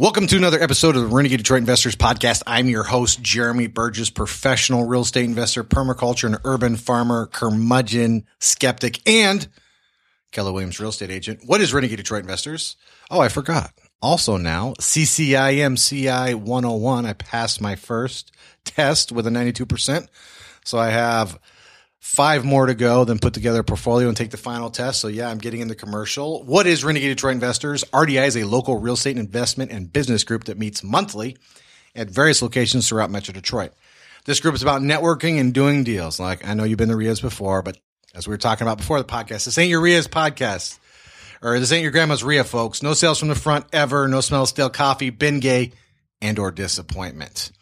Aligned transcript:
Welcome 0.00 0.28
to 0.28 0.36
another 0.36 0.62
episode 0.62 0.94
of 0.94 1.02
the 1.02 1.08
Renegade 1.08 1.38
Detroit 1.38 1.58
Investors 1.58 1.96
Podcast. 1.96 2.44
I'm 2.46 2.68
your 2.68 2.84
host, 2.84 3.20
Jeremy 3.20 3.66
Burgess, 3.66 4.10
professional 4.10 4.86
real 4.86 5.00
estate 5.00 5.24
investor, 5.24 5.64
permaculture 5.64 6.26
and 6.26 6.38
urban 6.44 6.76
farmer, 6.76 7.26
curmudgeon, 7.26 8.24
skeptic, 8.38 9.00
and 9.08 9.48
Keller 10.30 10.52
Williams 10.52 10.78
real 10.78 10.90
estate 10.90 11.10
agent. 11.10 11.40
What 11.44 11.60
is 11.60 11.74
Renegade 11.74 11.96
Detroit 11.96 12.20
Investors? 12.20 12.76
Oh, 13.10 13.18
I 13.18 13.28
forgot. 13.28 13.72
Also 14.00 14.36
now, 14.36 14.74
CCIMCI 14.74 16.36
101. 16.36 17.04
I 17.04 17.12
passed 17.14 17.60
my 17.60 17.74
first 17.74 18.30
test 18.64 19.10
with 19.10 19.26
a 19.26 19.30
92%. 19.30 20.06
So 20.64 20.78
I 20.78 20.90
have 20.90 21.40
five 22.00 22.44
more 22.44 22.66
to 22.66 22.74
go, 22.74 23.04
then 23.04 23.18
put 23.18 23.34
together 23.34 23.60
a 23.60 23.64
portfolio 23.64 24.08
and 24.08 24.16
take 24.16 24.30
the 24.30 24.36
final 24.36 24.70
test. 24.70 25.00
So 25.00 25.08
yeah, 25.08 25.28
I'm 25.28 25.38
getting 25.38 25.60
in 25.60 25.68
the 25.68 25.74
commercial. 25.74 26.44
What 26.44 26.66
is 26.66 26.84
Renegade 26.84 27.10
Detroit 27.10 27.34
Investors? 27.34 27.84
RDI 27.92 28.26
is 28.26 28.36
a 28.36 28.44
local 28.44 28.78
real 28.78 28.94
estate 28.94 29.18
investment 29.18 29.70
and 29.70 29.92
business 29.92 30.24
group 30.24 30.44
that 30.44 30.58
meets 30.58 30.82
monthly 30.82 31.36
at 31.94 32.08
various 32.08 32.42
locations 32.42 32.88
throughout 32.88 33.10
Metro 33.10 33.32
Detroit. 33.32 33.72
This 34.24 34.40
group 34.40 34.54
is 34.54 34.62
about 34.62 34.82
networking 34.82 35.40
and 35.40 35.52
doing 35.54 35.84
deals. 35.84 36.20
Like 36.20 36.46
I 36.46 36.54
know 36.54 36.64
you've 36.64 36.78
been 36.78 36.88
to 36.88 36.96
RIAs 36.96 37.20
before, 37.20 37.62
but 37.62 37.78
as 38.14 38.26
we 38.26 38.32
were 38.32 38.38
talking 38.38 38.66
about 38.66 38.78
before 38.78 38.98
the 38.98 39.04
podcast, 39.04 39.44
this 39.44 39.58
ain't 39.58 39.70
your 39.70 39.80
RIAs 39.80 40.08
podcast. 40.08 40.78
Or 41.40 41.58
this 41.60 41.70
ain't 41.70 41.82
your 41.82 41.92
grandma's 41.92 42.24
RIA, 42.24 42.42
folks. 42.42 42.82
No 42.82 42.94
sales 42.94 43.18
from 43.20 43.28
the 43.28 43.36
front 43.36 43.66
ever. 43.72 44.08
No 44.08 44.20
smell 44.20 44.42
of 44.42 44.48
stale 44.48 44.70
coffee, 44.70 45.12
Bengay, 45.12 45.72
and 46.20 46.38
or 46.38 46.50
disappointment. 46.50 47.52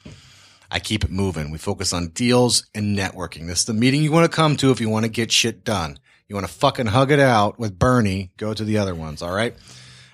I 0.76 0.78
keep 0.78 1.04
it 1.04 1.10
moving. 1.10 1.50
We 1.50 1.56
focus 1.56 1.94
on 1.94 2.08
deals 2.08 2.66
and 2.74 2.94
networking. 2.98 3.46
This 3.46 3.60
is 3.60 3.64
the 3.64 3.72
meeting 3.72 4.02
you 4.02 4.12
want 4.12 4.30
to 4.30 4.36
come 4.36 4.58
to 4.58 4.72
if 4.72 4.78
you 4.78 4.90
want 4.90 5.06
to 5.06 5.10
get 5.10 5.32
shit 5.32 5.64
done. 5.64 5.98
You 6.28 6.34
want 6.34 6.46
to 6.46 6.52
fucking 6.52 6.84
hug 6.84 7.10
it 7.10 7.18
out 7.18 7.58
with 7.58 7.78
Bernie, 7.78 8.30
go 8.36 8.52
to 8.52 8.62
the 8.62 8.76
other 8.76 8.94
ones. 8.94 9.22
All 9.22 9.32
right. 9.32 9.54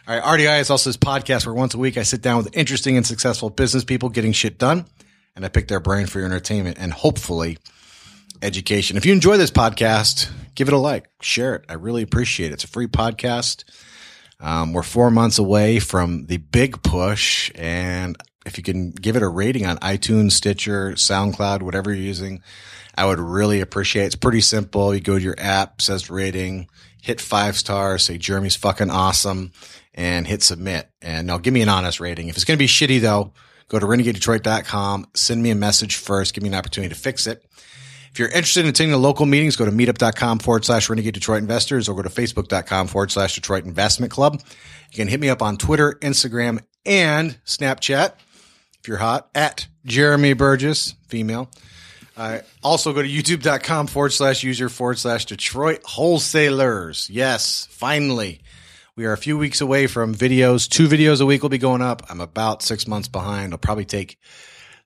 All 0.06 0.14
right. 0.14 0.22
RDI 0.22 0.60
is 0.60 0.70
also 0.70 0.88
this 0.88 0.96
podcast 0.96 1.46
where 1.46 1.54
once 1.56 1.74
a 1.74 1.78
week 1.78 1.96
I 1.96 2.04
sit 2.04 2.22
down 2.22 2.36
with 2.36 2.56
interesting 2.56 2.96
and 2.96 3.04
successful 3.04 3.50
business 3.50 3.82
people 3.82 4.08
getting 4.08 4.30
shit 4.30 4.56
done 4.56 4.86
and 5.34 5.44
I 5.44 5.48
pick 5.48 5.66
their 5.66 5.80
brain 5.80 6.06
for 6.06 6.20
your 6.20 6.28
entertainment 6.28 6.76
and 6.78 6.92
hopefully 6.92 7.58
education. 8.40 8.96
If 8.96 9.04
you 9.04 9.12
enjoy 9.12 9.38
this 9.38 9.50
podcast, 9.50 10.30
give 10.54 10.68
it 10.68 10.74
a 10.74 10.78
like, 10.78 11.08
share 11.20 11.56
it. 11.56 11.64
I 11.68 11.72
really 11.72 12.02
appreciate 12.02 12.52
it. 12.52 12.54
It's 12.54 12.64
a 12.64 12.68
free 12.68 12.86
podcast. 12.86 13.64
Um, 14.38 14.72
we're 14.72 14.84
four 14.84 15.10
months 15.10 15.40
away 15.40 15.80
from 15.80 16.26
the 16.26 16.36
big 16.36 16.84
push 16.84 17.50
and 17.56 18.16
if 18.44 18.58
you 18.58 18.64
can 18.64 18.90
give 18.90 19.16
it 19.16 19.22
a 19.22 19.28
rating 19.28 19.66
on 19.66 19.78
iTunes, 19.78 20.32
Stitcher, 20.32 20.92
SoundCloud, 20.92 21.62
whatever 21.62 21.92
you're 21.92 22.02
using, 22.02 22.42
I 22.94 23.06
would 23.06 23.18
really 23.18 23.60
appreciate 23.60 24.04
it. 24.04 24.06
It's 24.06 24.16
pretty 24.16 24.40
simple. 24.40 24.94
You 24.94 25.00
go 25.00 25.18
to 25.18 25.24
your 25.24 25.36
app, 25.38 25.80
says 25.80 26.10
rating, 26.10 26.68
hit 27.00 27.20
five 27.20 27.56
stars, 27.56 28.04
say 28.04 28.18
Jeremy's 28.18 28.56
fucking 28.56 28.90
awesome, 28.90 29.52
and 29.94 30.26
hit 30.26 30.42
submit. 30.42 30.90
And 31.00 31.26
now 31.26 31.38
give 31.38 31.54
me 31.54 31.62
an 31.62 31.68
honest 31.68 32.00
rating. 32.00 32.28
If 32.28 32.36
it's 32.36 32.44
going 32.44 32.58
to 32.58 32.62
be 32.62 32.68
shitty 32.68 33.00
though, 33.00 33.32
go 33.68 33.78
to 33.78 33.86
renegadedetroit.com, 33.86 35.06
send 35.14 35.42
me 35.42 35.50
a 35.50 35.54
message 35.54 35.96
first, 35.96 36.34
give 36.34 36.42
me 36.42 36.48
an 36.48 36.54
opportunity 36.54 36.94
to 36.94 37.00
fix 37.00 37.26
it. 37.26 37.44
If 38.10 38.18
you're 38.18 38.28
interested 38.28 38.60
in 38.60 38.66
attending 38.66 38.92
the 38.92 38.98
local 38.98 39.24
meetings, 39.24 39.56
go 39.56 39.64
to 39.64 39.70
meetup.com 39.70 40.40
forward 40.40 40.66
slash 40.66 40.90
renegade 40.90 41.14
Detroit 41.14 41.40
investors 41.40 41.88
or 41.88 41.96
go 41.96 42.02
to 42.02 42.10
facebook.com 42.10 42.88
forward 42.88 43.10
slash 43.10 43.36
Detroit 43.36 43.64
investment 43.64 44.12
club. 44.12 44.34
You 44.90 44.96
can 44.96 45.08
hit 45.08 45.18
me 45.18 45.30
up 45.30 45.40
on 45.40 45.56
Twitter, 45.56 45.96
Instagram, 46.02 46.60
and 46.84 47.38
Snapchat 47.46 48.12
if 48.82 48.88
you're 48.88 48.98
hot 48.98 49.28
at 49.32 49.68
Jeremy 49.84 50.32
Burgess, 50.32 50.96
female. 51.06 51.48
Uh, 52.16 52.40
also 52.64 52.92
go 52.92 53.00
to 53.00 53.08
youtube.com 53.08 53.86
forward 53.86 54.12
slash 54.12 54.42
user 54.42 54.68
forward 54.68 54.98
slash 54.98 55.24
Detroit 55.24 55.82
wholesalers. 55.84 57.08
Yes, 57.08 57.68
finally. 57.70 58.40
We 58.96 59.06
are 59.06 59.12
a 59.12 59.16
few 59.18 59.38
weeks 59.38 59.60
away 59.60 59.86
from 59.86 60.16
videos. 60.16 60.68
Two 60.68 60.88
videos 60.88 61.20
a 61.20 61.26
week 61.26 61.42
will 61.42 61.48
be 61.48 61.58
going 61.58 61.80
up. 61.80 62.02
I'm 62.10 62.20
about 62.20 62.62
six 62.62 62.88
months 62.88 63.06
behind. 63.06 63.46
It'll 63.46 63.58
probably 63.58 63.84
take 63.84 64.18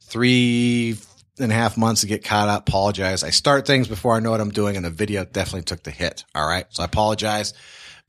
three 0.03 0.97
and 1.39 1.51
a 1.51 1.55
half 1.55 1.79
months 1.79 2.03
to 2.03 2.07
get 2.07 2.23
caught 2.23 2.49
up. 2.49 2.69
Apologize. 2.69 3.25
I 3.25 3.31
start 3.31 3.67
things 3.67 3.89
before 3.89 4.15
I 4.15 4.21
know 4.21 4.31
what 4.31 4.43
I'm 4.43 4.51
doing, 4.51 4.77
and 4.77 4.85
the 4.85 4.91
video 4.91 5.25
definitely 5.25 5.63
took 5.63 5.83
the 5.83 5.91
hit. 5.91 6.25
All 6.35 6.47
right. 6.47 6.67
So 6.69 6.83
I 6.83 6.87
apologize. 6.87 7.55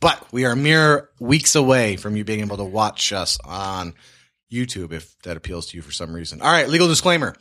But 0.01 0.33
we 0.33 0.43
are 0.43 0.55
mere 0.55 1.09
weeks 1.17 1.55
away 1.55 1.95
from 1.95 2.17
you 2.17 2.25
being 2.25 2.41
able 2.41 2.57
to 2.57 2.65
watch 2.65 3.13
us 3.13 3.39
on 3.45 3.93
YouTube 4.51 4.91
if 4.91 5.17
that 5.23 5.37
appeals 5.37 5.67
to 5.67 5.77
you 5.77 5.81
for 5.81 5.91
some 5.91 6.13
reason. 6.13 6.41
All 6.41 6.51
right, 6.51 6.69
legal 6.69 6.87
disclaimer. 6.87 7.35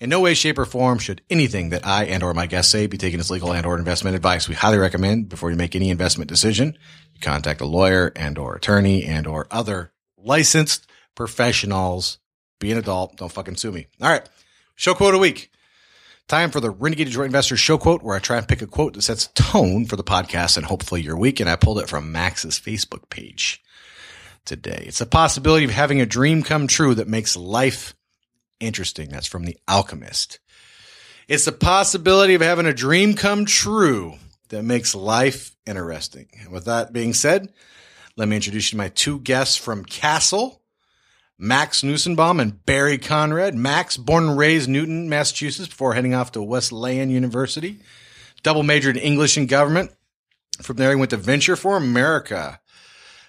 In 0.00 0.10
no 0.10 0.20
way, 0.20 0.34
shape, 0.34 0.58
or 0.58 0.64
form 0.64 0.98
should 0.98 1.22
anything 1.30 1.70
that 1.70 1.86
I 1.86 2.04
and 2.04 2.22
or 2.22 2.34
my 2.34 2.46
guests 2.46 2.72
say 2.72 2.86
be 2.86 2.98
taken 2.98 3.20
as 3.20 3.30
legal 3.30 3.52
and 3.52 3.64
or 3.64 3.78
investment 3.78 4.16
advice. 4.16 4.48
We 4.48 4.54
highly 4.54 4.78
recommend 4.78 5.28
before 5.28 5.50
you 5.50 5.56
make 5.56 5.76
any 5.76 5.90
investment 5.90 6.28
decision, 6.28 6.76
you 7.14 7.20
contact 7.20 7.60
a 7.60 7.66
lawyer 7.66 8.12
and 8.16 8.36
or 8.36 8.56
attorney 8.56 9.04
and 9.04 9.26
or 9.26 9.46
other 9.50 9.92
licensed 10.18 10.86
professionals. 11.14 12.18
Be 12.58 12.72
an 12.72 12.78
adult. 12.78 13.16
Don't 13.16 13.32
fucking 13.32 13.56
sue 13.56 13.72
me. 13.72 13.86
All 14.00 14.10
right. 14.10 14.28
Show 14.74 14.94
quote 14.94 15.14
a 15.14 15.18
week. 15.18 15.52
Time 16.26 16.50
for 16.50 16.60
the 16.60 16.70
Renegade 16.70 17.06
Detroit 17.06 17.26
Investor 17.26 17.56
Show 17.56 17.78
quote, 17.78 18.02
where 18.02 18.16
I 18.16 18.18
try 18.18 18.38
and 18.38 18.48
pick 18.48 18.62
a 18.62 18.66
quote 18.66 18.94
that 18.94 19.02
sets 19.02 19.28
tone 19.34 19.84
for 19.84 19.96
the 19.96 20.02
podcast 20.02 20.56
and 20.56 20.66
hopefully 20.66 21.02
your 21.02 21.16
week. 21.16 21.38
And 21.38 21.48
I 21.48 21.56
pulled 21.56 21.78
it 21.78 21.88
from 21.88 22.12
Max's 22.12 22.58
Facebook 22.58 23.10
page 23.10 23.62
today. 24.44 24.84
It's 24.86 24.98
the 24.98 25.06
possibility 25.06 25.64
of 25.64 25.70
having 25.70 26.00
a 26.00 26.06
dream 26.06 26.42
come 26.42 26.66
true 26.66 26.94
that 26.94 27.08
makes 27.08 27.36
life 27.36 27.94
interesting. 28.60 29.08
That's 29.08 29.26
from 29.26 29.44
The 29.44 29.56
Alchemist. 29.68 30.38
It's 31.28 31.46
the 31.46 31.52
possibility 31.52 32.34
of 32.34 32.42
having 32.42 32.66
a 32.66 32.74
dream 32.74 33.14
come 33.14 33.46
true 33.46 34.14
that 34.50 34.62
makes 34.62 34.94
life 34.94 35.56
interesting. 35.66 36.28
And 36.40 36.50
with 36.50 36.66
that 36.66 36.92
being 36.92 37.14
said, 37.14 37.52
let 38.16 38.28
me 38.28 38.36
introduce 38.36 38.66
you 38.72 38.76
to 38.76 38.82
my 38.84 38.88
two 38.88 39.18
guests 39.20 39.56
from 39.56 39.84
Castle, 39.84 40.62
Max 41.38 41.82
Nussenbaum 41.82 42.40
and 42.40 42.64
Barry 42.64 42.98
Conrad. 42.98 43.54
Max, 43.54 43.96
born 43.96 44.28
and 44.28 44.38
raised 44.38 44.68
Newton, 44.68 45.08
Massachusetts, 45.08 45.68
before 45.68 45.94
heading 45.94 46.14
off 46.14 46.32
to 46.32 46.42
Wesleyan 46.42 47.10
University. 47.10 47.80
Double 48.42 48.62
majored 48.62 48.96
in 48.96 49.02
English 49.02 49.36
and 49.36 49.48
government. 49.48 49.90
From 50.62 50.76
there, 50.76 50.90
he 50.90 50.96
went 50.96 51.10
to 51.10 51.16
Venture 51.16 51.56
for 51.56 51.76
America. 51.76 52.60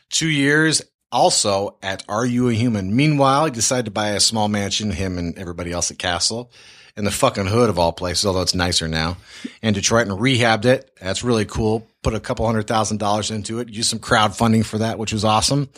Two 0.09 0.27
years 0.27 0.83
also 1.11 1.77
at 1.81 2.03
Are 2.09 2.25
You 2.25 2.49
a 2.49 2.53
Human? 2.53 2.95
Meanwhile, 2.95 3.45
he 3.45 3.51
decided 3.51 3.85
to 3.85 3.91
buy 3.91 4.09
a 4.09 4.19
small 4.19 4.47
mansion, 4.47 4.91
him 4.91 5.17
and 5.17 5.37
everybody 5.37 5.71
else 5.71 5.91
at 5.91 5.99
Castle 5.99 6.51
in 6.97 7.03
the 7.03 7.11
fucking 7.11 7.47
hood 7.47 7.69
of 7.69 7.77
all 7.77 7.91
places, 7.91 8.25
although 8.25 8.41
it's 8.41 8.55
nicer 8.55 8.87
now 8.87 9.17
in 9.61 9.73
Detroit 9.73 10.07
and 10.07 10.19
rehabbed 10.19 10.65
it. 10.65 10.91
That's 11.01 11.23
really 11.23 11.45
cool. 11.45 11.87
Put 12.03 12.13
a 12.13 12.19
couple 12.19 12.45
hundred 12.45 12.67
thousand 12.67 12.97
dollars 12.97 13.31
into 13.31 13.59
it, 13.59 13.69
used 13.69 13.89
some 13.89 13.99
crowdfunding 13.99 14.65
for 14.65 14.77
that, 14.77 14.97
which 14.97 15.13
was 15.13 15.25
awesome. 15.25 15.69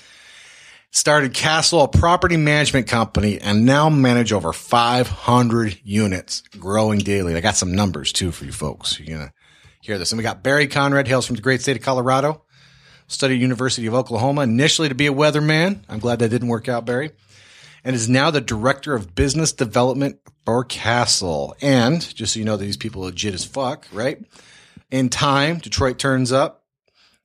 Started 0.92 1.34
Castle, 1.34 1.82
a 1.82 1.88
property 1.88 2.38
management 2.38 2.88
company, 2.88 3.40
and 3.40 3.66
now 3.66 3.90
manage 3.90 4.32
over 4.32 4.54
500 4.54 5.80
units 5.84 6.44
growing 6.60 7.00
daily. 7.00 7.36
I 7.36 7.42
got 7.42 7.58
some 7.58 7.76
numbers 7.76 8.14
too 8.14 8.32
for 8.32 8.46
you 8.46 8.54
folks. 8.54 8.98
You're 8.98 9.18
going 9.18 9.28
to 9.28 9.34
hear 9.82 9.98
this. 9.98 10.12
And 10.12 10.18
we 10.18 10.24
got 10.24 10.44
Barry 10.44 10.68
Conrad, 10.68 11.08
hails 11.08 11.26
from 11.28 11.36
the 11.36 11.42
great 11.42 11.62
state 11.62 11.76
of 11.76 11.84
Colorado 11.84 12.44
studied 13.08 13.42
University 13.42 13.88
of 13.88 13.94
Oklahoma 13.94 14.42
initially 14.42 14.90
to 14.90 14.96
be 14.96 15.08
a 15.08 15.14
weatherman. 15.14 15.80
I'm 15.90 16.00
glad 16.00 16.20
that 16.20 16.30
didn't 16.30 16.50
work 16.50 16.68
out, 16.70 16.86
Barry. 16.86 17.12
And 17.84 17.96
is 17.96 18.10
now 18.10 18.32
the 18.32 18.42
director 18.42 18.96
of 18.96 19.16
business 19.16 19.54
development 19.54 20.20
for 20.46 20.64
Castle. 20.64 21.56
And 21.62 22.02
just 22.16 22.34
so 22.34 22.40
you 22.40 22.46
know, 22.46 22.58
these 22.58 22.78
people 22.78 23.04
are 23.04 23.06
legit 23.06 23.34
as 23.34 23.46
fuck, 23.46 23.88
right? 23.94 24.24
In 24.92 25.10
time, 25.10 25.60
Detroit 25.60 25.98
turns 25.98 26.32
up. 26.32 26.64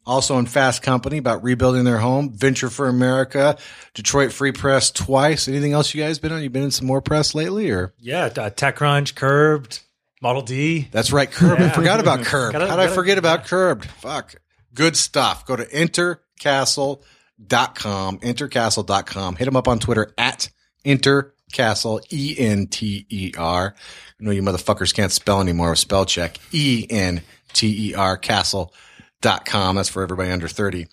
Also 0.04 0.36
in 0.38 0.46
Fast 0.46 0.82
Company 0.82 1.18
about 1.18 1.44
rebuilding 1.44 1.84
their 1.84 1.98
home. 1.98 2.32
Venture 2.32 2.68
for 2.70 2.88
America, 2.88 3.56
Detroit 3.94 4.32
Free 4.32 4.50
Press 4.50 4.90
twice. 4.90 5.46
Anything 5.46 5.74
else 5.74 5.94
you 5.94 6.02
guys 6.02 6.18
been 6.18 6.32
on? 6.32 6.42
You 6.42 6.50
been 6.50 6.64
in 6.64 6.70
some 6.72 6.88
more 6.88 7.00
press 7.00 7.36
lately, 7.36 7.70
or 7.70 7.94
yeah, 8.00 8.24
uh, 8.24 8.50
TechCrunch, 8.50 9.14
Curbed, 9.14 9.78
Model 10.20 10.42
D. 10.42 10.88
That's 10.90 11.12
right, 11.12 11.30
Curbed. 11.30 11.60
Yeah. 11.60 11.68
I 11.68 11.70
forgot 11.70 12.00
about 12.00 12.20
Curbed. 12.24 12.54
How 12.54 12.58
did 12.58 12.68
I 12.80 12.88
forget 12.88 13.16
about 13.16 13.46
Curbed? 13.46 13.84
Fuck. 13.84 14.34
Good 14.74 14.96
stuff. 14.96 15.46
Go 15.46 15.56
to 15.56 15.64
entercastle.com, 15.64 18.18
entercastle.com. 18.18 19.36
Hit 19.36 19.44
them 19.44 19.56
up 19.56 19.68
on 19.68 19.78
Twitter 19.78 20.12
at 20.16 20.48
entercastle, 20.84 22.02
E 22.10 22.34
N 22.38 22.66
T 22.66 23.06
E 23.08 23.32
R. 23.36 23.74
I 23.76 24.24
know 24.24 24.30
you 24.30 24.42
motherfuckers 24.42 24.94
can't 24.94 25.12
spell 25.12 25.40
anymore 25.40 25.70
with 25.70 25.78
spell 25.78 26.06
check. 26.06 26.38
E 26.52 26.86
N 26.88 27.22
T 27.52 27.90
E 27.90 27.94
R, 27.94 28.16
castle.com. 28.16 29.76
That's 29.76 29.88
for 29.88 30.02
everybody 30.02 30.30
under 30.30 30.48
30. 30.48 30.86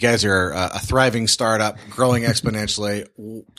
You 0.00 0.08
guys 0.08 0.24
are 0.24 0.52
a, 0.52 0.70
a 0.76 0.78
thriving 0.78 1.26
startup, 1.26 1.76
growing 1.90 2.22
exponentially. 2.22 3.06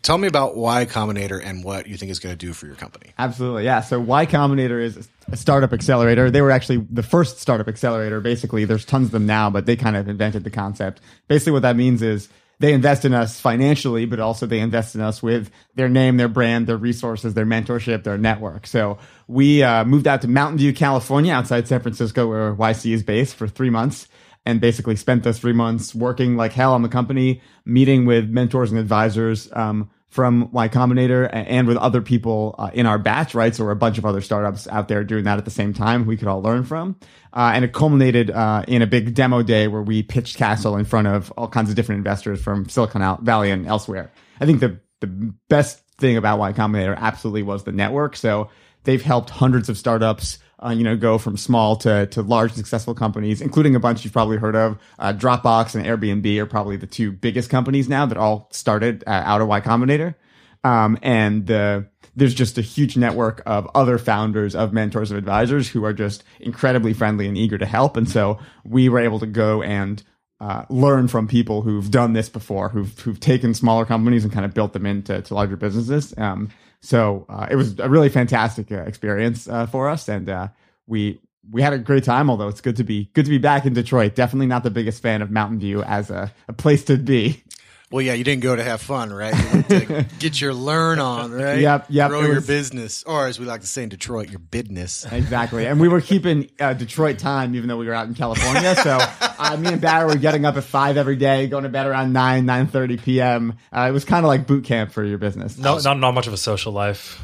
Tell 0.01 0.17
me 0.17 0.27
about 0.27 0.57
Y 0.57 0.87
Combinator 0.87 1.39
and 1.43 1.63
what 1.63 1.85
you 1.85 1.97
think 1.97 2.11
is 2.11 2.17
going 2.17 2.33
to 2.33 2.45
do 2.45 2.51
for 2.51 2.65
your 2.65 2.73
company. 2.73 3.11
Absolutely, 3.19 3.65
yeah. 3.65 3.81
So 3.81 3.99
Y 3.99 4.25
Combinator 4.25 4.81
is 4.81 5.07
a 5.31 5.37
startup 5.37 5.71
accelerator. 5.71 6.31
They 6.31 6.41
were 6.41 6.49
actually 6.49 6.77
the 6.89 7.03
first 7.03 7.39
startup 7.39 7.67
accelerator. 7.67 8.21
Basically, 8.21 8.65
there's 8.65 8.85
tons 8.85 9.05
of 9.05 9.11
them 9.11 9.27
now, 9.27 9.51
but 9.51 9.67
they 9.67 9.75
kind 9.75 9.95
of 9.95 10.09
invented 10.09 10.43
the 10.43 10.49
concept. 10.49 10.99
Basically, 11.27 11.53
what 11.53 11.61
that 11.61 11.75
means 11.75 12.01
is 12.01 12.27
they 12.57 12.73
invest 12.73 13.05
in 13.05 13.13
us 13.13 13.39
financially, 13.39 14.05
but 14.05 14.19
also 14.19 14.47
they 14.47 14.61
invest 14.61 14.95
in 14.95 15.01
us 15.01 15.21
with 15.21 15.51
their 15.75 15.89
name, 15.89 16.17
their 16.17 16.27
brand, 16.27 16.65
their 16.65 16.75
resources, 16.75 17.35
their 17.35 17.45
mentorship, 17.45 18.03
their 18.03 18.17
network. 18.17 18.65
So 18.65 18.97
we 19.27 19.61
uh, 19.61 19.85
moved 19.85 20.07
out 20.07 20.23
to 20.23 20.27
Mountain 20.27 20.57
View, 20.57 20.73
California, 20.73 21.33
outside 21.33 21.67
San 21.67 21.81
Francisco, 21.81 22.27
where 22.27 22.55
YC 22.55 22.93
is 22.93 23.03
based, 23.03 23.35
for 23.35 23.47
three 23.47 23.69
months 23.69 24.07
and 24.45 24.59
basically 24.59 24.95
spent 24.95 25.23
those 25.23 25.39
three 25.39 25.53
months 25.53 25.93
working 25.93 26.35
like 26.35 26.53
hell 26.53 26.73
on 26.73 26.81
the 26.81 26.89
company, 26.89 27.41
meeting 27.65 28.05
with 28.05 28.29
mentors 28.29 28.71
and 28.71 28.79
advisors 28.79 29.51
um, 29.53 29.89
from 30.07 30.51
Y 30.51 30.67
Combinator 30.67 31.29
and 31.31 31.67
with 31.67 31.77
other 31.77 32.01
people 32.01 32.55
uh, 32.57 32.69
in 32.73 32.85
our 32.85 32.97
batch, 32.97 33.33
right? 33.33 33.55
So 33.55 33.63
we're 33.63 33.71
a 33.71 33.77
bunch 33.77 33.97
of 33.97 34.05
other 34.05 34.19
startups 34.19 34.67
out 34.67 34.89
there 34.89 35.03
doing 35.03 35.23
that 35.23 35.37
at 35.37 35.45
the 35.45 35.51
same 35.51 35.73
time 35.73 36.05
we 36.05 36.17
could 36.17 36.27
all 36.27 36.41
learn 36.41 36.63
from. 36.63 36.97
Uh, 37.31 37.51
and 37.53 37.63
it 37.63 37.71
culminated 37.71 38.29
uh, 38.29 38.63
in 38.67 38.81
a 38.81 38.87
big 38.87 39.13
demo 39.13 39.41
day 39.41 39.69
where 39.69 39.81
we 39.81 40.03
pitched 40.03 40.35
Castle 40.37 40.75
in 40.75 40.83
front 40.83 41.07
of 41.07 41.31
all 41.37 41.47
kinds 41.47 41.69
of 41.69 41.75
different 41.75 41.99
investors 41.99 42.41
from 42.41 42.67
Silicon 42.67 43.23
Valley 43.23 43.51
and 43.51 43.65
elsewhere. 43.67 44.11
I 44.41 44.45
think 44.45 44.59
the, 44.59 44.79
the 44.99 45.33
best 45.47 45.81
thing 45.97 46.17
about 46.17 46.39
Y 46.39 46.51
Combinator 46.51 46.97
absolutely 46.97 47.43
was 47.43 47.63
the 47.63 47.71
network. 47.71 48.17
So 48.17 48.49
they've 48.83 49.01
helped 49.01 49.29
hundreds 49.29 49.69
of 49.69 49.77
startups 49.77 50.39
uh, 50.63 50.69
you 50.69 50.83
know, 50.83 50.95
go 50.95 51.17
from 51.17 51.37
small 51.37 51.75
to, 51.77 52.05
to 52.07 52.21
large 52.21 52.53
successful 52.53 52.93
companies, 52.93 53.41
including 53.41 53.75
a 53.75 53.79
bunch 53.79 54.03
you've 54.03 54.13
probably 54.13 54.37
heard 54.37 54.55
of. 54.55 54.77
Uh, 54.99 55.13
Dropbox 55.13 55.75
and 55.75 55.85
Airbnb 55.85 56.37
are 56.37 56.45
probably 56.45 56.77
the 56.77 56.87
two 56.87 57.11
biggest 57.11 57.49
companies 57.49 57.89
now 57.89 58.05
that 58.05 58.17
all 58.17 58.47
started 58.51 59.03
uh, 59.07 59.09
out 59.09 59.41
of 59.41 59.47
Y 59.47 59.61
Combinator. 59.61 60.15
Um, 60.63 60.99
and 61.01 61.47
the, 61.47 61.87
there's 62.15 62.35
just 62.35 62.57
a 62.57 62.61
huge 62.61 62.95
network 62.95 63.41
of 63.45 63.69
other 63.73 63.97
founders, 63.97 64.55
of 64.55 64.73
mentors, 64.73 65.09
of 65.09 65.17
advisors 65.17 65.67
who 65.67 65.83
are 65.83 65.93
just 65.93 66.23
incredibly 66.39 66.93
friendly 66.93 67.27
and 67.27 67.37
eager 67.37 67.57
to 67.57 67.65
help. 67.65 67.97
And 67.97 68.07
so 68.07 68.37
we 68.63 68.89
were 68.89 68.99
able 68.99 69.19
to 69.19 69.25
go 69.25 69.63
and 69.63 70.03
uh, 70.39 70.65
learn 70.69 71.07
from 71.07 71.27
people 71.27 71.61
who've 71.61 71.89
done 71.91 72.13
this 72.13 72.27
before, 72.27 72.69
who've 72.69 72.99
who've 72.99 73.19
taken 73.19 73.53
smaller 73.53 73.85
companies 73.85 74.23
and 74.23 74.33
kind 74.33 74.43
of 74.43 74.55
built 74.55 74.73
them 74.73 74.87
into 74.87 75.21
to 75.21 75.33
larger 75.35 75.55
businesses. 75.55 76.15
Um, 76.17 76.49
so 76.81 77.25
uh, 77.29 77.47
it 77.49 77.55
was 77.55 77.79
a 77.79 77.89
really 77.89 78.09
fantastic 78.09 78.71
uh, 78.71 78.77
experience 78.81 79.47
uh, 79.47 79.67
for 79.67 79.89
us, 79.89 80.09
and 80.09 80.29
uh, 80.29 80.47
we 80.87 81.19
we 81.49 81.61
had 81.61 81.73
a 81.73 81.77
great 81.77 82.03
time. 82.03 82.29
Although 82.29 82.47
it's 82.47 82.61
good 82.61 82.77
to 82.77 82.83
be 82.83 83.09
good 83.13 83.25
to 83.25 83.31
be 83.31 83.37
back 83.37 83.65
in 83.65 83.73
Detroit. 83.73 84.15
Definitely 84.15 84.47
not 84.47 84.63
the 84.63 84.71
biggest 84.71 85.01
fan 85.01 85.21
of 85.21 85.29
Mountain 85.29 85.59
View 85.59 85.83
as 85.83 86.09
a, 86.09 86.31
a 86.47 86.53
place 86.53 86.83
to 86.85 86.97
be. 86.97 87.43
Well, 87.91 88.01
yeah, 88.01 88.13
you 88.13 88.23
didn't 88.23 88.41
go 88.41 88.55
to 88.55 88.63
have 88.63 88.81
fun, 88.81 89.11
right? 89.11 89.33
You 89.35 89.49
went 89.51 89.69
to 89.69 90.05
get 90.19 90.39
your 90.39 90.53
learn 90.53 90.99
on, 90.99 91.31
right? 91.33 91.59
Yep, 91.59 91.87
yep, 91.89 92.09
Grow 92.09 92.21
it 92.21 92.25
your 92.27 92.35
was- 92.35 92.47
business, 92.47 93.03
or 93.03 93.27
as 93.27 93.37
we 93.39 93.45
like 93.45 93.61
to 93.61 93.67
say 93.67 93.83
in 93.83 93.89
Detroit, 93.89 94.29
your 94.29 94.39
business. 94.39 95.05
Exactly, 95.11 95.65
and 95.67 95.79
we 95.79 95.87
were 95.89 95.99
keeping 95.99 96.49
uh, 96.59 96.73
Detroit 96.73 97.19
time, 97.19 97.53
even 97.55 97.67
though 97.67 97.77
we 97.77 97.85
were 97.87 97.93
out 97.93 98.07
in 98.07 98.13
California. 98.13 98.75
So 98.75 98.97
uh, 99.37 99.57
me 99.57 99.73
and 99.73 99.81
Barry 99.81 100.07
were 100.07 100.15
getting 100.15 100.45
up 100.45 100.55
at 100.55 100.63
five 100.63 100.95
every 100.95 101.17
day, 101.17 101.47
going 101.47 101.63
to 101.63 101.69
bed 101.69 101.85
around 101.85 102.13
nine 102.13 102.45
nine 102.45 102.67
thirty 102.67 102.95
p.m. 102.97 103.57
Uh, 103.75 103.87
it 103.89 103.91
was 103.91 104.05
kind 104.05 104.25
of 104.25 104.27
like 104.29 104.47
boot 104.47 104.63
camp 104.63 104.91
for 104.93 105.03
your 105.03 105.17
business. 105.17 105.57
No, 105.57 105.77
not 105.79 105.99
not 105.99 106.13
much 106.13 106.27
of 106.27 106.33
a 106.33 106.37
social 106.37 106.71
life. 106.71 107.21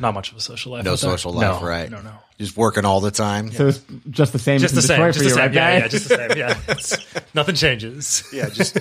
Not 0.00 0.14
much 0.14 0.30
of 0.30 0.36
a 0.36 0.40
social 0.40 0.72
life. 0.72 0.84
No 0.84 0.92
out 0.92 0.98
there. 1.00 1.10
social 1.10 1.32
life, 1.32 1.60
No, 1.60 1.66
right? 1.66 1.90
No, 1.90 2.00
no. 2.00 2.12
Just 2.38 2.56
working 2.56 2.84
all 2.84 3.00
the 3.00 3.10
time. 3.10 3.50
So 3.50 3.66
it's 3.68 3.80
just 4.10 4.32
the 4.32 4.38
same. 4.38 4.60
Just 4.60 4.74
the 4.74 4.82
same. 4.82 5.00
Just 5.00 5.18
for 5.18 5.24
the 5.24 5.28
you, 5.30 5.34
same. 5.34 5.44
right, 5.46 5.52
Yeah, 5.54 5.78
yeah, 5.78 5.88
just 5.88 6.08
the 6.08 6.16
same. 6.16 6.38
Yeah, 6.38 6.50
It's- 6.68 7.24
nothing 7.34 7.54
changes. 7.56 8.22
Yeah, 8.32 8.48
just 8.48 8.76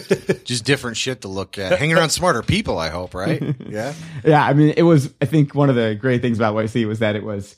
just 0.46 0.64
different 0.66 0.98
shit 0.98 1.22
to 1.22 1.28
look 1.28 1.58
at. 1.58 1.78
Hanging 1.80 1.98
around 1.98 2.10
smarter 2.12 2.44
people, 2.44 2.78
I 2.78 2.90
hope, 2.90 3.14
right? 3.16 3.42
Yeah. 3.68 3.94
yeah, 4.24 4.46
I 4.46 4.54
mean, 4.54 4.74
it 4.78 4.84
was. 4.84 5.12
I 5.22 5.26
think 5.26 5.56
one 5.56 5.70
of 5.70 5.76
the 5.76 5.96
great 5.96 6.22
things 6.22 6.38
about 6.38 6.54
YC 6.56 6.88
was 6.88 7.00
that 7.00 7.16
it 7.16 7.24
was, 7.24 7.56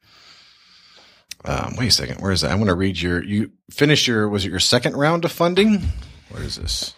Um, 1.43 1.75
wait 1.75 1.87
a 1.87 1.91
second. 1.91 2.21
Where 2.21 2.31
is 2.31 2.41
that? 2.41 2.51
I 2.51 2.55
want 2.55 2.69
to 2.69 2.75
read 2.75 3.01
your, 3.01 3.23
you 3.23 3.51
finished 3.71 4.07
your, 4.07 4.29
was 4.29 4.45
it 4.45 4.51
your 4.51 4.59
second 4.59 4.95
round 4.95 5.25
of 5.25 5.31
funding? 5.31 5.81
Where 6.29 6.43
is 6.43 6.55
this? 6.55 6.93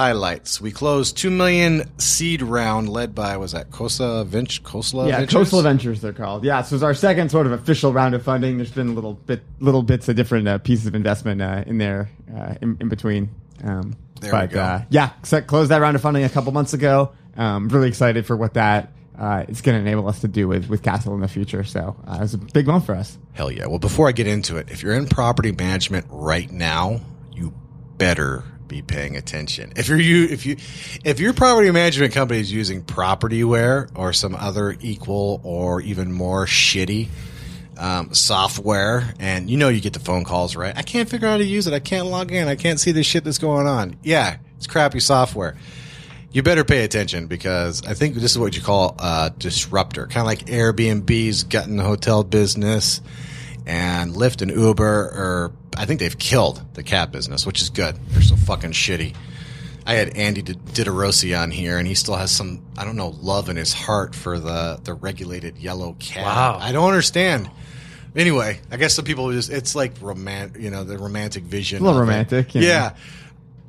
Highlights. 0.00 0.62
We 0.62 0.72
closed 0.72 1.18
2 1.18 1.28
million 1.30 1.90
seed 1.98 2.40
round 2.40 2.88
led 2.88 3.14
by, 3.14 3.36
was 3.36 3.52
that 3.52 3.70
Kosa 3.70 4.24
Venture, 4.24 4.62
Yeah, 5.06 5.18
Ventures? 5.18 5.34
Coastal 5.34 5.60
Ventures 5.60 6.00
they're 6.00 6.14
called. 6.14 6.42
Yeah, 6.42 6.62
so 6.62 6.74
it's 6.74 6.82
our 6.82 6.94
second 6.94 7.30
sort 7.30 7.44
of 7.44 7.52
official 7.52 7.92
round 7.92 8.14
of 8.14 8.22
funding. 8.22 8.56
There's 8.56 8.70
been 8.72 8.88
a 8.88 8.92
little 8.92 9.12
bit, 9.12 9.42
little 9.58 9.82
bits 9.82 10.08
of 10.08 10.16
different 10.16 10.48
uh, 10.48 10.56
pieces 10.56 10.86
of 10.86 10.94
investment 10.94 11.42
uh, 11.42 11.64
in 11.66 11.76
there 11.76 12.08
uh, 12.34 12.54
in, 12.62 12.78
in 12.80 12.88
between. 12.88 13.28
Um, 13.62 13.94
There 14.22 14.32
we 14.32 14.38
but 14.38 14.50
go. 14.50 14.62
Uh, 14.62 14.82
yeah, 14.88 15.10
so 15.22 15.42
closed 15.42 15.70
that 15.70 15.82
round 15.82 15.96
of 15.96 16.00
funding 16.00 16.24
a 16.24 16.30
couple 16.30 16.50
months 16.52 16.72
ago. 16.72 17.12
Um, 17.36 17.68
really 17.68 17.88
excited 17.88 18.24
for 18.24 18.38
what 18.38 18.54
that 18.54 18.92
uh, 19.18 19.44
is 19.48 19.60
going 19.60 19.76
to 19.76 19.86
enable 19.86 20.08
us 20.08 20.22
to 20.22 20.28
do 20.28 20.48
with 20.48 20.70
with 20.70 20.82
Castle 20.82 21.12
in 21.12 21.20
the 21.20 21.28
future. 21.28 21.62
So 21.62 21.94
uh, 22.08 22.14
it 22.14 22.20
was 22.22 22.32
a 22.32 22.38
big 22.38 22.68
one 22.68 22.80
for 22.80 22.94
us. 22.94 23.18
Hell 23.34 23.50
yeah. 23.52 23.66
Well, 23.66 23.78
before 23.78 24.08
I 24.08 24.12
get 24.12 24.26
into 24.26 24.56
it, 24.56 24.70
if 24.70 24.82
you're 24.82 24.94
in 24.94 25.08
property 25.08 25.52
management 25.52 26.06
right 26.08 26.50
now, 26.50 27.00
you 27.32 27.52
better 27.98 28.44
be 28.70 28.80
paying 28.82 29.16
attention. 29.16 29.72
If 29.76 29.88
you're 29.88 29.98
you 29.98 30.24
if 30.24 30.46
you 30.46 30.56
if 31.04 31.18
your 31.18 31.34
property 31.34 31.70
management 31.72 32.14
company 32.14 32.40
is 32.40 32.52
using 32.52 32.82
Propertyware 32.82 33.90
or 33.96 34.12
some 34.12 34.34
other 34.34 34.76
equal 34.80 35.40
or 35.42 35.80
even 35.80 36.12
more 36.12 36.46
shitty 36.46 37.08
um, 37.76 38.14
software, 38.14 39.12
and 39.18 39.50
you 39.50 39.56
know 39.56 39.68
you 39.68 39.80
get 39.80 39.92
the 39.92 40.00
phone 40.00 40.22
calls, 40.22 40.54
right? 40.54 40.76
I 40.76 40.82
can't 40.82 41.08
figure 41.08 41.26
out 41.26 41.32
how 41.32 41.36
to 41.38 41.44
use 41.44 41.66
it. 41.66 41.74
I 41.74 41.80
can't 41.80 42.06
log 42.06 42.30
in. 42.30 42.46
I 42.46 42.54
can't 42.54 42.78
see 42.78 42.92
the 42.92 43.02
shit 43.02 43.24
that's 43.24 43.38
going 43.38 43.66
on. 43.66 43.96
Yeah, 44.02 44.36
it's 44.56 44.68
crappy 44.68 45.00
software. 45.00 45.56
You 46.30 46.44
better 46.44 46.62
pay 46.62 46.84
attention 46.84 47.26
because 47.26 47.84
I 47.84 47.94
think 47.94 48.14
this 48.14 48.30
is 48.30 48.38
what 48.38 48.54
you 48.54 48.62
call 48.62 48.94
a 49.00 49.32
disruptor, 49.36 50.06
kind 50.06 50.20
of 50.20 50.26
like 50.26 50.46
Airbnb's 50.46 51.42
gotten 51.42 51.76
the 51.76 51.82
hotel 51.82 52.22
business 52.22 53.00
And 53.70 54.14
Lyft 54.16 54.42
and 54.42 54.50
Uber 54.50 54.84
are, 54.84 55.52
I 55.76 55.86
think 55.86 56.00
they've 56.00 56.18
killed 56.18 56.60
the 56.74 56.82
cab 56.82 57.12
business, 57.12 57.46
which 57.46 57.62
is 57.62 57.70
good. 57.70 57.94
They're 58.08 58.20
so 58.20 58.34
fucking 58.34 58.72
shitty. 58.72 59.14
I 59.86 59.94
had 59.94 60.16
Andy 60.16 60.42
Didorosi 60.42 61.40
on 61.40 61.52
here, 61.52 61.78
and 61.78 61.86
he 61.86 61.94
still 61.94 62.16
has 62.16 62.32
some, 62.32 62.66
I 62.76 62.84
don't 62.84 62.96
know, 62.96 63.10
love 63.20 63.48
in 63.48 63.54
his 63.54 63.72
heart 63.72 64.16
for 64.16 64.40
the, 64.40 64.80
the 64.82 64.92
regulated 64.92 65.56
yellow 65.56 65.94
cab. 66.00 66.24
Wow. 66.24 66.58
I 66.60 66.72
don't 66.72 66.88
understand. 66.88 67.48
Anyway, 68.16 68.58
I 68.72 68.76
guess 68.76 68.94
some 68.94 69.04
people 69.04 69.30
just, 69.30 69.50
it's 69.50 69.76
like 69.76 69.92
romantic, 70.00 70.60
you 70.60 70.70
know, 70.70 70.82
the 70.82 70.98
romantic 70.98 71.44
vision. 71.44 71.80
A 71.80 71.84
little 71.84 72.00
romantic, 72.00 72.56
you 72.56 72.62
know. 72.62 72.66
Yeah. 72.66 72.96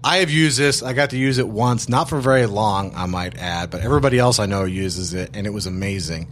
I 0.03 0.17
have 0.17 0.31
used 0.31 0.57
this. 0.57 0.81
I 0.81 0.93
got 0.93 1.11
to 1.11 1.17
use 1.17 1.37
it 1.37 1.47
once, 1.47 1.87
not 1.87 2.09
for 2.09 2.19
very 2.19 2.47
long, 2.47 2.91
I 2.95 3.05
might 3.05 3.37
add, 3.37 3.69
but 3.69 3.81
everybody 3.81 4.17
else 4.17 4.39
I 4.39 4.47
know 4.47 4.63
uses 4.63 5.13
it, 5.13 5.29
and 5.35 5.45
it 5.45 5.51
was 5.51 5.67
amazing. 5.67 6.31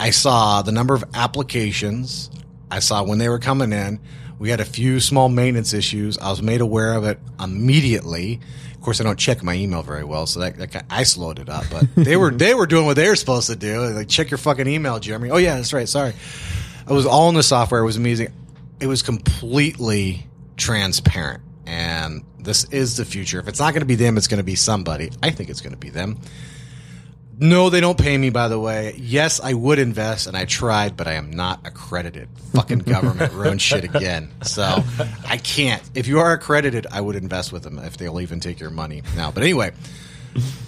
I 0.00 0.10
saw 0.10 0.62
the 0.62 0.72
number 0.72 0.92
of 0.94 1.04
applications. 1.14 2.32
I 2.70 2.78
saw 2.80 3.02
when 3.04 3.18
they 3.18 3.28
were 3.28 3.38
coming 3.38 3.72
in. 3.72 4.00
We 4.38 4.50
had 4.50 4.60
a 4.60 4.64
few 4.64 4.98
small 5.00 5.28
maintenance 5.28 5.72
issues. 5.72 6.18
I 6.18 6.30
was 6.30 6.42
made 6.42 6.60
aware 6.60 6.94
of 6.94 7.04
it 7.04 7.18
immediately. 7.40 8.40
Of 8.74 8.80
course, 8.80 9.00
I 9.00 9.04
don't 9.04 9.18
check 9.18 9.42
my 9.42 9.54
email 9.54 9.82
very 9.82 10.04
well, 10.04 10.26
so 10.26 10.40
that, 10.40 10.56
that 10.58 10.72
kind- 10.72 10.84
I 10.90 11.04
slowed 11.04 11.38
it 11.38 11.48
up. 11.48 11.64
But 11.70 11.86
they 11.94 12.16
were 12.16 12.30
they 12.34 12.52
were 12.54 12.66
doing 12.66 12.84
what 12.84 12.96
they 12.96 13.08
were 13.08 13.16
supposed 13.16 13.46
to 13.48 13.56
do. 13.56 13.80
Like 13.80 14.08
check 14.08 14.30
your 14.30 14.38
fucking 14.38 14.66
email, 14.66 14.98
Jeremy. 14.98 15.30
Oh 15.30 15.36
yeah, 15.36 15.56
that's 15.56 15.72
right. 15.72 15.88
Sorry. 15.88 16.10
It 16.88 16.92
was 16.92 17.06
all 17.06 17.28
in 17.30 17.34
the 17.34 17.42
software. 17.42 17.80
It 17.80 17.84
was 17.86 17.96
amazing. 17.96 18.32
It 18.80 18.86
was 18.88 19.02
completely 19.02 20.26
transparent. 20.56 21.42
And 21.66 22.24
this 22.38 22.64
is 22.64 22.96
the 22.98 23.04
future. 23.06 23.38
If 23.40 23.48
it's 23.48 23.58
not 23.60 23.72
going 23.72 23.80
to 23.80 23.86
be 23.86 23.94
them, 23.94 24.18
it's 24.18 24.26
going 24.28 24.38
to 24.38 24.44
be 24.44 24.54
somebody. 24.56 25.10
I 25.22 25.30
think 25.30 25.48
it's 25.48 25.62
going 25.62 25.72
to 25.72 25.78
be 25.78 25.88
them. 25.88 26.18
No, 27.38 27.68
they 27.70 27.80
don't 27.80 27.98
pay 27.98 28.16
me, 28.16 28.30
by 28.30 28.48
the 28.48 28.58
way. 28.58 28.94
Yes, 28.96 29.40
I 29.40 29.54
would 29.54 29.78
invest, 29.78 30.26
and 30.26 30.36
I 30.36 30.44
tried, 30.44 30.96
but 30.96 31.08
I 31.08 31.14
am 31.14 31.30
not 31.30 31.66
accredited. 31.66 32.28
Fucking 32.54 32.78
government 32.86 33.32
ruined 33.32 33.60
shit 33.60 33.84
again. 33.84 34.30
So 34.42 34.62
I 35.26 35.38
can't. 35.38 35.82
If 35.94 36.06
you 36.06 36.20
are 36.20 36.32
accredited, 36.32 36.86
I 36.90 37.00
would 37.00 37.16
invest 37.16 37.52
with 37.52 37.62
them 37.62 37.78
if 37.78 37.96
they'll 37.96 38.20
even 38.20 38.40
take 38.40 38.60
your 38.60 38.70
money 38.70 39.02
now. 39.16 39.30
But 39.32 39.42
anyway, 39.42 39.72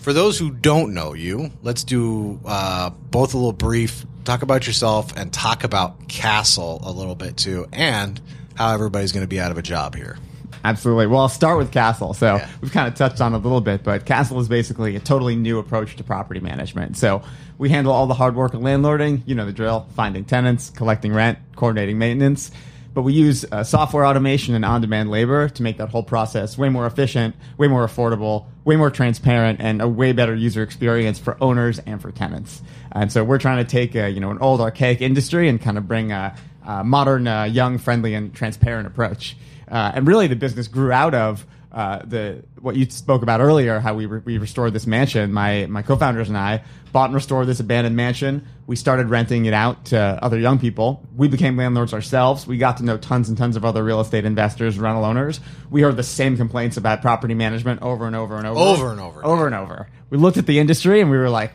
for 0.03 0.13
those 0.13 0.39
who 0.39 0.51
don't 0.51 0.95
know 0.95 1.13
you, 1.15 1.51
let's 1.63 1.85
do 1.85 2.41
uh, 2.45 2.91
both 2.91 3.35
a 3.35 3.37
little 3.37 3.53
brief, 3.53 4.05
talk 4.25 4.43
about 4.43 4.67
yourself, 4.67 5.17
and 5.17 5.33
talk 5.33 5.65
about 5.65 6.09
Castle 6.09 6.81
a 6.85 6.91
little 6.91 7.15
bit 7.15 7.37
too, 7.37 7.67
and 7.73 8.21
how 8.55 8.73
everybody's 8.73 9.13
going 9.13 9.25
to 9.25 9.29
be 9.29 9.41
out 9.41 9.51
of 9.51 9.59
a 9.59 9.63
job 9.63 9.95
here. 9.95 10.19
Absolutely. 10.65 11.07
Well, 11.07 11.21
I'll 11.21 11.29
start 11.29 11.59
with 11.59 11.71
Castle. 11.71 12.15
So 12.15 12.37
Yeah. 12.37 12.49
we've 12.61 12.73
kind 12.73 12.89
of 12.89 12.95
touched 12.95 13.21
on 13.21 13.35
a 13.35 13.39
little 13.39 13.61
bit, 13.61 13.83
but 13.85 14.05
Castle 14.05 14.41
is 14.41 14.49
basically 14.49 14.97
a 14.97 15.01
totally 15.01 15.37
new 15.37 15.59
approach 15.59 15.97
to 15.97 16.05
property 16.05 16.41
management. 16.41 16.97
So 16.97 17.23
we 17.59 17.69
handle 17.71 17.93
all 17.93 18.07
the 18.07 18.15
hard 18.15 18.35
work 18.37 18.55
of 18.55 18.61
landlording, 18.61 19.23
you 19.27 19.35
know 19.35 19.47
the 19.47 19.53
drill, 19.53 19.87
finding 19.95 20.25
tenants, 20.25 20.71
collecting 20.71 21.13
rent, 21.13 21.39
coordinating 21.57 21.99
maintenance. 21.99 22.51
But 22.95 23.03
we 23.03 23.13
use 23.13 23.45
uh, 23.53 23.63
software 23.63 24.07
automation 24.07 24.55
and 24.55 24.65
on-demand 24.65 25.11
labor 25.11 25.51
to 25.51 25.63
make 25.63 25.77
that 25.77 25.91
whole 25.91 26.03
process 26.03 26.57
way 26.57 26.71
more 26.71 26.87
efficient, 26.87 27.37
way 27.59 27.69
more 27.69 27.87
affordable, 27.87 28.47
way 28.65 28.77
more 28.77 28.91
transparent, 28.91 29.61
and 29.61 29.83
a 29.83 29.89
way 29.89 30.13
better 30.13 30.35
user 30.35 30.63
experience 30.63 31.19
for 31.19 31.37
owners 31.43 31.79
and 31.81 32.01
for 32.01 32.11
tenants. 32.11 32.63
And 32.93 33.13
so 33.13 33.23
we're 33.23 33.37
trying 33.37 33.63
to 33.63 33.71
take 33.71 33.95
a, 33.95 34.09
you 34.09 34.19
know 34.21 34.31
an 34.31 34.39
old 34.39 34.63
archaic 34.63 35.03
industry 35.03 35.47
and 35.51 35.61
kind 35.61 35.77
of 35.77 35.87
bring 35.87 36.11
a, 36.11 36.35
a 36.67 36.83
modern, 36.85 37.29
uh, 37.29 37.45
young, 37.45 37.77
friendly, 37.77 38.15
and 38.15 38.33
transparent 38.35 38.87
approach. 38.87 39.37
Uh, 39.71 39.93
and 39.95 40.07
really, 40.07 40.27
the 40.27 40.37
business 40.37 40.69
grew 40.69 40.93
out 40.93 41.15
of 41.15 41.47
uh, 41.73 42.01
the 42.05 42.43
what 42.61 42.75
you 42.77 42.89
spoke 42.89 43.23
about 43.23 43.41
earlier, 43.41 43.81
how 43.81 43.95
we 43.95 44.07
re- 44.07 44.23
we 44.25 44.39
restored 44.39 44.73
this 44.73 44.87
mansion. 44.87 45.33
My 45.33 45.67
my 45.67 45.83
co-founders 45.83 46.29
and 46.29 46.39
I 46.39 46.63
bought 46.93 47.07
and 47.07 47.15
restored 47.15 47.47
this 47.47 47.61
abandoned 47.61 47.95
mansion. 47.97 48.47
We 48.67 48.77
started 48.77 49.11
renting 49.11 49.45
it 49.45 49.53
out 49.53 49.87
to 49.87 49.99
other 50.23 50.39
young 50.39 50.59
people. 50.59 51.05
We 51.15 51.29
became 51.29 51.57
landlords 51.57 51.93
ourselves. 51.93 52.47
We 52.47 52.57
got 52.59 52.79
to 52.79 52.85
know 52.85 52.97
tons 52.97 53.29
and 53.29 53.37
tons 53.37 53.57
of 53.57 53.65
other 53.65 53.85
real 53.85 54.01
estate 54.01 54.25
investors, 54.25 54.79
rental 54.79 55.05
owners. 55.05 55.41
We 55.71 55.83
heard 55.83 55.97
the 55.97 56.03
same 56.03 56.37
complaints 56.37 56.77
about 56.79 57.03
property 57.03 57.35
management 57.35 57.83
over 57.83 58.07
and 58.07 58.17
over 58.17 58.37
and 58.39 58.47
over, 58.47 58.59
Over 58.59 58.91
and 58.93 59.01
over. 59.01 59.25
over 59.27 59.47
and 59.47 59.55
over. 59.55 59.89
We 60.09 60.17
looked 60.19 60.39
at 60.39 60.47
the 60.47 60.59
industry 60.59 61.01
and 61.01 61.11
we 61.11 61.17
were 61.19 61.29
like, 61.31 61.53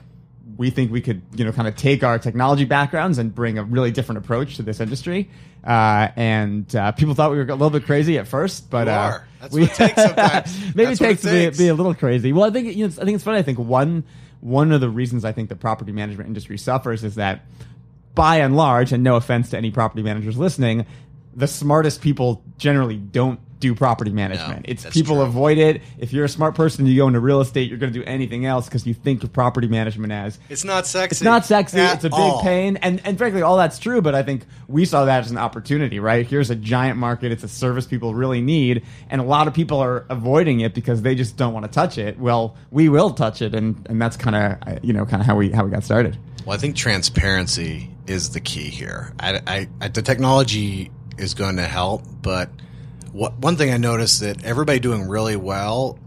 we 0.62 0.70
think 0.70 0.91
we 0.91 1.01
could, 1.01 1.24
you 1.36 1.44
know, 1.44 1.51
kind 1.51 1.68
of 1.68 1.75
take 1.75 2.03
our 2.03 2.20
technology 2.20 2.65
backgrounds 2.65 3.18
and 3.18 3.34
bring 3.34 3.58
a 3.58 3.63
really 3.63 3.89
different 3.89 4.20
approach 4.20 4.58
to 4.58 4.62
this 4.62 4.80
industry. 4.80 5.27
Uh, 5.63 6.10
and 6.15 6.75
uh, 6.75 6.91
people 6.91 7.15
thought 7.15 7.32
we 7.32 7.38
were 7.38 7.44
a 7.46 7.56
little 7.56 7.72
bit 7.72 7.84
crazy 7.86 8.20
at 8.20 8.27
first, 8.27 8.70
but 8.70 8.88
uh, 8.88 8.91
are. 8.91 9.27
That's 9.39 9.53
what 9.53 9.63
it 9.63 9.74
takes 9.74 9.96
sometimes. 10.03 10.60
maybe 10.75 10.86
That's 10.86 11.01
it 11.01 11.03
takes 11.03 11.25
it 11.25 11.51
to 11.51 11.58
be, 11.58 11.63
be 11.63 11.68
a 11.70 11.74
little 11.74 11.96
crazy. 11.96 12.32
Well, 12.32 12.44
I 12.44 12.51
think 12.51 12.75
you 12.75 12.88
know, 12.88 12.94
I 13.01 13.06
think 13.06 13.15
it's 13.15 13.24
funny. 13.24 13.39
I 13.39 13.41
think 13.41 13.58
one 13.58 14.03
one 14.39 14.72
of 14.72 14.82
the 14.82 14.89
reasons 14.89 15.25
I 15.25 15.32
think 15.32 15.50
the 15.50 15.56
property 15.56 15.91
management 15.91 16.27
industry 16.27 16.60
suffers 16.60 17.03
is 17.03 17.15
that, 17.15 17.44
by 18.13 18.38
and 18.38 18.56
large, 18.56 18.91
and 18.91 19.03
no 19.03 19.15
offense 19.15 19.50
to 19.50 19.58
any 19.58 19.72
property 19.72 20.03
managers 20.03 20.38
listening, 20.38 20.86
the 21.36 21.48
smartest 21.48 22.01
people 22.01 22.44
generally 22.60 22.98
don't 22.98 23.39
do 23.62 23.74
property 23.74 24.12
management. 24.12 24.65
it's 24.68 24.84
people 24.89 25.15
true. 25.15 25.24
avoid 25.24 25.58
it. 25.58 25.82
If 25.98 26.12
you're 26.12 26.25
a 26.25 26.30
smart 26.30 26.56
person, 26.56 26.86
you 26.86 26.98
go 26.98 27.08
into 27.08 27.22
real 27.22 27.39
estate, 27.39 27.70
you're 27.70 27.77
going 27.77 27.94
to 27.94 27.98
do 28.00 28.03
anything 28.06 28.46
else 28.46 28.65
because 28.65 28.86
you 28.86 28.94
think 28.94 29.24
of 29.24 29.32
property 29.32 29.68
management 29.68 30.12
as 30.12 30.38
It's 30.50 30.65
not 30.65 30.86
sexy. 30.86 31.13
it's 31.13 31.22
not 31.22 31.46
sexy. 31.46 31.77
it's 31.80 32.03
a 32.03 32.10
big 32.10 32.13
all. 32.20 32.41
pain, 32.41 32.75
and 32.77 33.01
and 33.06 33.18
frankly, 33.18 33.41
all 33.41 33.56
that's 33.56 33.80
true. 33.80 34.01
But 34.01 34.15
I 34.15 34.24
think 34.24 34.46
we 34.68 34.84
saw 34.84 35.06
that 35.06 35.24
as 35.24 35.32
an 35.32 35.38
opportunity, 35.38 36.00
right? 36.00 36.25
Here's 36.27 36.50
a 36.50 36.56
giant 36.56 36.98
market. 36.98 37.32
It's 37.32 37.44
a 37.44 37.48
service 37.48 37.86
people 37.86 38.13
really 38.13 38.41
need, 38.41 38.84
and 39.10 39.22
a 39.22 39.24
lot 39.24 39.48
of 39.48 39.53
people 39.53 39.80
are 39.80 40.06
avoiding 40.10 40.60
it 40.60 40.74
because 40.74 41.01
they 41.03 41.15
just 41.15 41.38
don't 41.38 41.53
want 41.53 41.65
to 41.65 41.72
touch 41.72 41.98
it. 41.98 42.20
Well, 42.20 42.58
we 42.72 42.89
will 42.89 43.12
touch 43.12 43.41
it, 43.41 43.56
and 43.56 43.86
and 43.89 44.01
that's 44.01 44.18
kind 44.18 44.36
of 44.36 44.68
uh, 44.68 44.80
you 44.82 44.91
know 44.91 45.06
kind 45.06 45.22
of 45.22 45.27
how 45.27 45.36
we 45.38 45.51
how 45.51 45.63
we 45.63 45.72
got 45.72 45.84
started. 45.84 46.18
Well, 46.46 46.56
I 46.56 46.60
think 46.60 46.75
transparency 46.75 47.89
is 48.08 48.32
the 48.32 48.39
key 48.39 48.70
here. 48.70 49.13
I, 49.20 49.39
I, 49.46 49.68
I, 49.80 49.88
the 49.89 50.01
technology 50.01 50.89
is 51.20 51.36
going 51.36 51.58
to 51.58 51.68
help, 51.68 52.01
but 52.24 52.50
what, 53.12 53.38
one 53.39 53.56
thing 53.56 53.72
I 53.72 53.77
noticed 53.77 54.22
that 54.22 54.44
everybody 54.44 54.80
doing 54.80 55.08
really 55.08 55.36
well, 55.36 56.00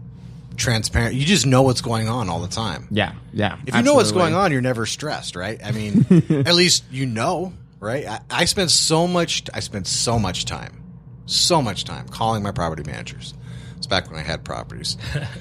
transparent. 0.57 1.15
You 1.15 1.25
just 1.25 1.45
know 1.45 1.61
what's 1.63 1.81
going 1.81 2.07
on 2.07 2.29
all 2.29 2.39
the 2.39 2.47
time. 2.47 2.87
Yeah, 2.91 3.13
yeah. 3.33 3.59
If 3.65 3.75
you 3.75 3.83
know 3.83 3.95
what's 3.95 4.11
going 4.11 4.33
on, 4.33 4.51
you're 4.51 4.61
never 4.61 4.85
stressed, 4.85 5.35
right? 5.35 5.59
I 5.63 5.71
mean, 5.71 6.05
at 6.45 6.55
least 6.55 6.83
you 6.91 7.05
know, 7.05 7.53
right? 7.79 8.05
I, 8.05 8.19
I 8.29 8.45
spent 8.45 8.71
so 8.71 9.07
much. 9.07 9.43
I 9.53 9.59
spent 9.59 9.87
so 9.87 10.17
much 10.19 10.45
time, 10.45 10.81
so 11.25 11.61
much 11.61 11.83
time 11.83 12.07
calling 12.07 12.43
my 12.43 12.51
property 12.51 12.83
managers. 12.89 13.33
It's 13.77 13.87
back 13.87 14.09
when 14.09 14.19
I 14.19 14.23
had 14.23 14.43
properties. 14.43 14.97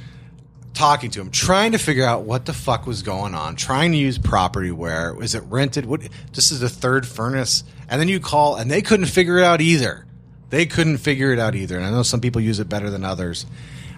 talking 0.75 1.11
to 1.13 1.21
them, 1.21 1.31
trying 1.31 1.73
to 1.73 1.79
figure 1.79 2.05
out 2.05 2.25
what 2.25 2.47
the 2.47 2.53
fuck 2.53 2.87
was 2.87 3.03
going 3.03 3.35
on, 3.35 3.57
trying 3.57 3.93
to 3.93 3.99
use 3.99 4.19
Propertyware 4.19 5.23
is 5.23 5.35
it 5.35 5.43
rented? 5.45 5.87
What 5.87 6.03
this 6.33 6.51
is 6.51 6.61
the 6.61 6.69
third 6.69 7.07
furnace, 7.07 7.65
and 7.89 8.01
then 8.01 8.09
you 8.09 8.21
call 8.21 8.57
and 8.57 8.71
they 8.71 8.83
couldn't 8.83 9.07
figure 9.07 9.39
it 9.39 9.45
out 9.45 9.61
either. 9.61 10.05
They 10.51 10.67
couldn't 10.67 10.99
figure 10.99 11.33
it 11.33 11.39
out 11.39 11.55
either, 11.55 11.77
and 11.77 11.85
I 11.87 11.91
know 11.91 12.03
some 12.03 12.21
people 12.21 12.41
use 12.41 12.61
it 12.61 12.69
better 12.69 12.91
than 12.91 13.05
others. 13.05 13.47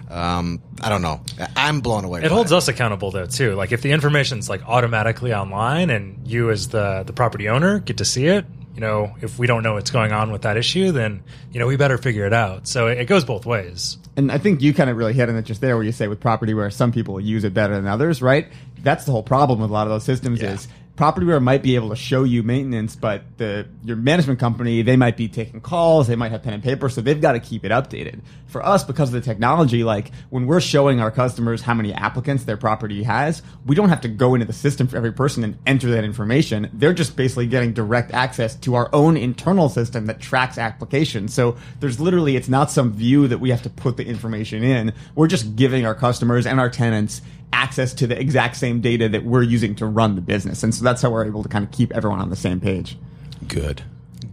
Um, 0.09 0.61
I 0.81 0.89
don't 0.89 1.01
know. 1.01 1.21
I'm 1.55 1.81
blown 1.81 2.05
away. 2.05 2.21
It 2.21 2.29
by 2.29 2.29
holds 2.29 2.51
us 2.53 2.67
accountable 2.69 3.11
though 3.11 3.25
too. 3.25 3.55
Like 3.55 3.71
if 3.73 3.81
the 3.81 3.91
information's 3.91 4.49
like 4.49 4.65
automatically 4.67 5.33
online 5.33 5.89
and 5.89 6.25
you 6.25 6.49
as 6.49 6.69
the 6.69 7.03
the 7.05 7.11
property 7.13 7.49
owner 7.49 7.79
get 7.79 7.97
to 7.97 8.05
see 8.05 8.25
it, 8.27 8.45
you 8.73 8.79
know, 8.79 9.13
if 9.21 9.37
we 9.37 9.47
don't 9.47 9.63
know 9.63 9.73
what's 9.73 9.91
going 9.91 10.13
on 10.13 10.31
with 10.31 10.43
that 10.43 10.55
issue, 10.55 10.91
then 10.93 11.23
you 11.51 11.59
know 11.59 11.67
we 11.67 11.75
better 11.75 11.97
figure 11.97 12.25
it 12.25 12.31
out. 12.33 12.67
So 12.67 12.87
it, 12.87 12.99
it 12.99 13.05
goes 13.05 13.25
both 13.25 13.45
ways. 13.45 13.97
And 14.15 14.31
I 14.31 14.37
think 14.37 14.61
you 14.61 14.73
kind 14.73 14.89
of 14.89 14.95
really 14.97 15.13
hit 15.13 15.27
on 15.29 15.35
it 15.35 15.43
just 15.43 15.59
there, 15.61 15.75
where 15.75 15.83
you 15.83 15.91
say 15.91 16.07
with 16.07 16.21
Propertyware 16.21 16.71
some 16.71 16.91
people 16.93 17.19
use 17.19 17.43
it 17.43 17.53
better 17.53 17.75
than 17.75 17.85
others, 17.85 18.21
right? 18.21 18.47
That's 18.81 19.03
the 19.03 19.11
whole 19.11 19.23
problem 19.23 19.59
with 19.59 19.69
a 19.69 19.73
lot 19.73 19.87
of 19.87 19.91
those 19.91 20.05
systems 20.05 20.41
Yeah. 20.41 20.53
is 20.53 20.67
propertyware 20.97 21.41
might 21.41 21.61
be 21.61 21.75
able 21.75 21.89
to 21.89 21.95
show 21.95 22.23
you 22.23 22.41
maintenance, 22.41 22.95
but 22.95 23.23
the 23.37 23.67
your 23.83 23.95
management 23.95 24.39
company 24.39 24.81
they 24.81 24.97
might 24.97 25.15
be 25.15 25.27
taking 25.27 25.61
calls, 25.61 26.07
they 26.07 26.15
might 26.15 26.31
have 26.31 26.41
pen 26.43 26.53
and 26.53 26.63
paper, 26.63 26.89
so 26.89 27.01
they've 27.01 27.21
got 27.21 27.33
to 27.33 27.39
keep 27.39 27.63
it 27.63 27.71
updated. 27.71 28.19
For 28.47 28.65
us, 28.65 28.83
because 28.83 29.09
of 29.09 29.13
the 29.13 29.21
technology, 29.21 29.83
like 29.83 30.11
when 30.31 30.47
we're 30.47 30.59
showing 30.59 30.99
our 30.99 31.11
customers 31.11 31.61
how 31.61 31.75
many 31.75 31.93
applicants 31.93 32.45
their 32.45 32.57
property 32.57 33.03
has, 33.03 33.43
we 33.65 33.75
don't 33.75 33.89
have 33.89 34.01
to 34.01 34.07
go 34.07 34.33
into 34.33 34.47
the 34.47 34.53
system 34.53 34.87
for 34.87 34.97
every 34.97 35.13
person 35.13 35.43
and 35.43 35.57
enter 35.67 35.91
that 35.91 36.03
information. 36.03 36.69
They're 36.73 36.93
just 36.93 37.15
basically 37.15 37.45
getting 37.45 37.73
direct 37.73 38.11
access 38.11 38.55
to 38.55 38.73
our 38.73 38.89
own 38.91 39.17
internal 39.17 39.69
system 39.69 40.07
that 40.07 40.19
tracks 40.19 40.57
applications. 40.57 41.33
So 41.33 41.57
there's 41.79 41.99
literally 41.99 42.35
it's 42.35 42.49
not 42.49 42.71
some 42.71 42.91
view 42.91 43.27
that 43.27 43.37
we 43.37 43.51
have 43.51 43.61
to 43.63 43.69
put 43.69 43.97
the 43.97 44.05
information 44.05 44.63
in. 44.63 44.93
We're 45.13 45.27
just 45.27 45.55
giving 45.55 45.85
our 45.85 45.95
customers 45.95 46.47
and 46.47 46.59
our 46.59 46.69
tenants 46.69 47.21
access 47.53 47.93
to 47.95 48.07
the 48.07 48.19
exact 48.19 48.55
same 48.57 48.81
data 48.81 49.09
that 49.09 49.23
we're 49.23 49.43
using 49.43 49.75
to 49.75 49.85
run 49.85 50.15
the 50.15 50.21
business. 50.21 50.63
And 50.63 50.73
so 50.75 50.83
that's 50.83 51.01
how 51.01 51.09
we're 51.09 51.25
able 51.25 51.43
to 51.43 51.49
kind 51.49 51.65
of 51.65 51.71
keep 51.71 51.91
everyone 51.93 52.19
on 52.19 52.29
the 52.29 52.35
same 52.35 52.59
page. 52.59 52.97
Good. 53.47 53.81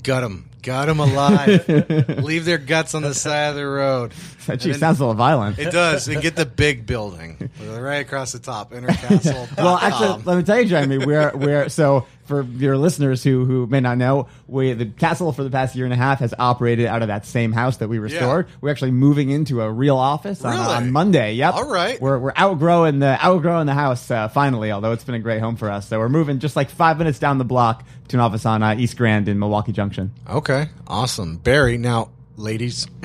Got 0.03 0.21
them. 0.21 0.51
Got 0.63 0.87
them 0.87 0.99
alive. 0.99 1.69
Leave 2.23 2.45
their 2.47 2.57
guts 2.59 2.95
on 2.95 3.03
the 3.03 3.13
side 3.15 3.49
of 3.51 3.57
the 3.57 3.67
road. 3.67 4.13
That 4.47 4.63
And 4.63 4.75
then- 4.75 4.79
sounds 4.81 5.01
a 5.01 5.05
little 5.05 5.15
violent. 5.15 5.59
It 5.59 5.71
does. 5.73 6.07
And 6.07 6.21
get 6.21 6.37
the 6.37 6.45
big 6.45 6.85
building 6.85 7.51
right 7.67 7.97
across 8.05 8.33
the 8.33 8.39
top. 8.39 8.73
EnterCastle. 8.73 9.57
well, 9.57 9.79
actually, 9.79 10.23
let 10.25 10.37
me 10.37 10.43
tell 10.43 10.61
you, 10.61 10.67
Jeremy, 10.69 10.99
we're 10.99 11.35
we're 11.35 11.71
so 11.71 12.07
for 12.25 12.43
your 12.43 12.77
listeners 12.77 13.23
who 13.23 13.45
who 13.45 13.67
may 13.67 13.81
not 13.81 13.99
know, 13.99 14.29
we 14.47 14.73
the 14.73 14.87
castle 14.87 15.33
for 15.33 15.45
the 15.45 15.51
past 15.51 15.77
year 15.77 15.85
and 15.85 15.93
a 15.93 15.97
half 15.97 16.21
has 16.21 16.35
operated 16.39 16.87
out 16.87 17.03
of 17.03 17.09
that 17.09 17.27
same 17.27 17.53
house 17.53 17.79
that 17.79 17.89
we 17.89 17.99
restored. 17.99 18.49
We're 18.61 18.71
actually 18.71 18.93
moving 18.93 19.31
into 19.31 19.61
a 19.63 19.71
real 19.71 19.97
office 19.97 20.45
on, 20.45 20.55
on 20.57 20.91
Monday. 20.93 21.35
Yep. 21.35 21.55
All 21.55 21.71
right. 21.71 22.01
We're 22.01 22.19
we're 22.19 22.33
outgrowing 22.37 22.99
the 22.99 23.19
outgrowing 23.21 23.67
the 23.67 23.75
house 23.75 24.11
uh, 24.11 24.29
finally. 24.29 24.73
Although 24.73 24.93
it's 24.93 25.05
been 25.05 25.15
a 25.15 25.21
great 25.21 25.41
home 25.41 25.57
for 25.57 25.71
us, 25.71 25.89
so 25.89 25.99
we're 25.99 26.09
moving 26.09 26.39
just 26.39 26.57
like 26.57 26.71
five 26.71 26.99
minutes 26.99 27.19
down 27.19 27.39
the 27.39 27.45
block 27.45 27.85
to 28.09 28.17
an 28.17 28.21
office 28.21 28.47
on 28.47 28.63
uh, 28.63 28.75
East 28.79 28.97
Grand 28.97 29.29
in 29.29 29.39
Milwaukee 29.39 29.73
Junction. 29.73 30.13
Okay, 30.29 30.69
awesome. 30.87 31.37
Barry, 31.39 31.79
now, 31.79 32.11
ladies, 32.37 32.87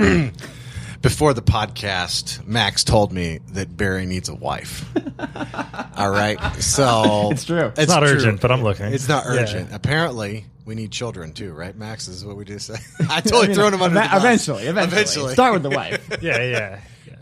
before 1.02 1.34
the 1.34 1.42
podcast, 1.42 2.46
Max 2.46 2.84
told 2.84 3.12
me 3.12 3.40
that 3.54 3.76
Barry 3.76 4.06
needs 4.06 4.30
a 4.30 4.36
wife. 4.36 4.86
All 5.98 6.10
right, 6.12 6.40
so 6.62 7.30
It's 7.32 7.46
true. 7.46 7.72
It's, 7.78 7.88
not 7.92 8.00
true. 8.02 8.10
urgent, 8.10 8.42
but 8.42 8.52
I'm 8.52 8.64
looking. 8.64 8.88
It's 8.94 9.08
not 9.08 9.26
Yeah. 9.26 9.42
urgent. 9.42 9.70
Apparently, 9.74 10.46
we 10.66 10.76
need 10.76 10.92
children 10.92 11.34
too, 11.34 11.52
right? 11.54 11.76
Max 11.76 12.08
is 12.08 12.24
what 12.26 12.36
we 12.36 12.46
just 12.46 12.68
said. 12.68 12.80
I 13.10 13.22
totally 13.22 13.54
thrown 13.54 13.74
him 13.74 13.82
under 13.82 14.00
Eve- 14.00 14.06
the 14.06 14.10
bus. 14.10 14.20
eventually, 14.24 14.64
eventually, 14.68 15.02
Eventually. 15.02 15.34
Start 15.34 15.54
with 15.54 15.64
the 15.64 15.70
wife. 15.72 16.08
Yeah, 16.22 16.44
yeah. 16.44 16.80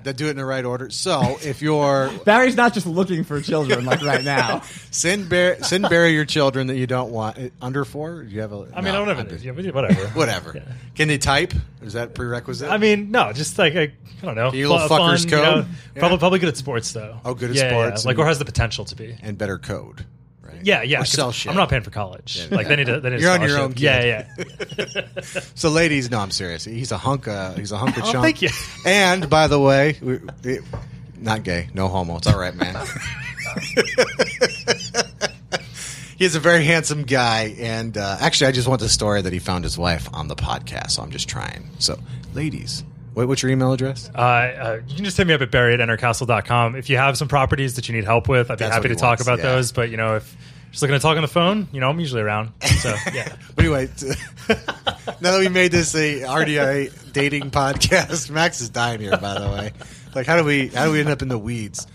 Yeah. 0.08 0.12
That 0.12 0.18
do 0.18 0.28
it 0.28 0.32
in 0.32 0.38
the 0.38 0.46
right 0.46 0.64
order. 0.64 0.90
So, 0.90 1.38
if 1.44 1.62
you're 1.62 2.10
Barry's 2.26 2.56
not 2.56 2.74
just 2.74 2.86
looking 2.88 3.24
for 3.24 3.42
children 3.42 3.86
like 3.86 4.02
right 4.04 4.24
now. 4.24 4.62
send 4.92 5.28
Barry, 5.30 5.58
send 5.64 5.88
Barry 5.90 6.12
your 6.14 6.26
children 6.26 6.68
that 6.68 6.78
you 6.78 6.88
don't 6.88 7.12
want 7.12 7.38
Uh, 7.38 7.50
under 7.62 7.84
four. 7.86 8.24
Do 8.24 8.30
you 8.34 8.42
have 8.42 8.54
a? 8.54 8.68
I 8.74 8.82
mean, 8.82 8.94
no, 8.94 9.02
I 9.04 9.06
don't 9.06 9.08
have 9.10 9.18
if 9.18 9.20
under- 9.20 9.34
it 9.34 9.36
is. 9.36 9.46
Yeah, 9.46 9.72
whatever. 9.72 10.08
Whatever. 10.18 10.54
Yeah. 10.56 10.62
Can 10.96 11.08
they 11.10 11.18
type? 11.18 11.54
Is 11.82 11.94
that 11.94 12.16
prerequisite? 12.16 12.70
I 12.72 12.78
mean, 12.78 13.12
no, 13.12 13.34
just 13.34 13.58
like 13.60 13.76
I 13.76 13.92
don't 14.22 14.36
know, 14.36 14.52
You 14.52 14.70
little 14.70 14.88
fun, 14.88 15.02
fuckers 15.02 15.26
you 15.26 15.32
know, 15.38 15.44
code? 15.54 15.66
Yeah. 15.96 16.00
probably 16.00 16.18
probably 16.18 16.40
good 16.40 16.50
at 16.50 16.58
sports 16.58 16.92
though. 16.94 17.20
Oh, 17.24 17.34
good 17.34 17.50
at 17.52 17.56
Yeah, 17.56 17.64
yeah, 17.64 17.70
sports 17.70 18.06
like 18.06 18.16
and- 18.16 18.24
or 18.24 18.28
has 18.28 18.40
the 18.40 18.46
potential 18.46 18.86
to 18.86 18.96
be. 18.96 19.16
and 19.22 19.38
better 19.38 19.58
code, 19.60 20.06
right? 20.58 20.66
Yeah, 20.66 20.82
yeah. 20.84 20.98
Or 20.98 21.00
'cause 21.00 21.10
sell 21.12 21.32
shit. 21.32 21.50
I'm 21.52 21.56
not 21.58 21.70
paying 21.70 21.84
for 21.84 21.90
college. 21.92 22.48
Like 22.52 22.68
they 22.68 22.76
need 22.76 22.88
to. 22.88 23.00
They 23.00 23.10
need 23.12 23.20
a 23.20 23.22
You're 23.22 23.32
on 23.32 23.42
your 23.42 23.50
scholarship. 23.50 23.78
own, 23.78 23.82
Yeah, 23.84 24.24
kid. 24.24 24.48
yeah. 24.78 25.02
So, 25.56 25.70
ladies, 25.70 26.10
no, 26.12 26.20
I'm 26.20 26.32
serious. 26.32 26.64
He's 26.66 26.92
a 26.92 26.98
hunk. 26.98 27.28
Uh, 27.28 27.54
he's 27.54 27.72
a 27.72 27.78
hunk 27.78 27.98
of 27.98 28.04
Oh, 28.04 28.12
chunk. 28.12 28.24
thank 28.24 28.42
you. 28.42 28.50
And 28.86 29.30
by 29.30 29.48
the 29.48 29.60
way, 29.60 29.98
we, 30.02 30.20
we- 30.44 30.60
not 31.20 31.44
gay, 31.44 31.70
no 31.74 31.88
homo. 31.88 32.18
It's 32.18 32.28
all 32.28 32.38
right, 32.40 32.54
man. 32.56 32.76
He's 36.18 36.34
a 36.36 36.40
very 36.40 36.64
handsome 36.66 37.04
guy, 37.04 37.56
and 37.60 37.96
uh, 37.96 38.18
actually, 38.20 38.48
I 38.48 38.52
just 38.52 38.68
want 38.68 38.82
the 38.82 38.90
story 38.90 39.22
that 39.22 39.32
he 39.32 39.38
found 39.38 39.64
his 39.64 39.78
wife 39.78 40.10
on 40.14 40.28
the 40.28 40.36
podcast. 40.36 40.92
So 40.92 41.04
I'm 41.04 41.12
just 41.12 41.30
trying. 41.30 41.70
So, 41.78 42.00
ladies, 42.34 42.84
wait, 43.17 43.25
what's 43.25 43.41
your 43.41 43.51
email 43.51 43.74
address? 43.74 44.12
Uh, 44.13 44.19
uh, 44.21 44.79
you 44.88 44.95
can 44.95 45.03
just 45.03 45.17
hit 45.17 45.25
me 45.25 45.33
up 45.33 45.41
at 45.41 45.50
barry 45.50 45.74
at 45.74 45.79
entercastle.com. 45.79 46.75
If 46.75 46.88
you 46.89 46.97
have 46.97 47.17
some 47.17 47.27
properties 47.27 47.75
that 47.75 47.89
you 47.89 47.95
need 47.95 48.05
help 48.05 48.29
with, 48.29 48.51
I'd 48.51 48.59
be 48.59 48.65
That's 48.65 48.75
happy 48.75 48.89
to 48.89 48.95
talk 48.95 49.19
wants, 49.19 49.24
about 49.24 49.39
yeah. 49.39 49.45
those. 49.45 49.71
But 49.71 49.89
you 49.89 49.97
know, 49.97 50.17
if 50.17 50.31
you're 50.33 50.71
just 50.71 50.83
looking 50.83 50.93
to 50.93 51.00
talk 51.00 51.15
on 51.15 51.24
the 51.24 51.27
phone, 51.27 51.67
you 51.71 51.79
know, 51.79 51.89
I'm 51.89 52.00
usually 52.00 52.21
around. 52.21 52.51
So 52.62 52.89
yeah. 53.13 53.36
But 53.55 53.65
anyway, 53.65 53.88
t- 53.88 54.12
now 54.47 55.31
that 55.31 55.39
we 55.39 55.50
made 55.50 55.71
this 55.71 55.95
a 55.95 56.21
RDI 56.21 57.12
dating 57.12 57.50
podcast, 57.50 58.29
Max 58.29 58.62
is 58.62 58.69
dying 58.69 59.00
here. 59.00 59.17
By 59.17 59.39
the 59.39 59.50
way, 59.50 59.71
like 60.13 60.27
how 60.27 60.38
do 60.38 60.43
we 60.43 60.67
how 60.67 60.86
do 60.86 60.91
we 60.91 61.00
end 61.00 61.09
up 61.09 61.24
in 61.24 61.27
the 61.27 61.39
weeds? 61.39 61.88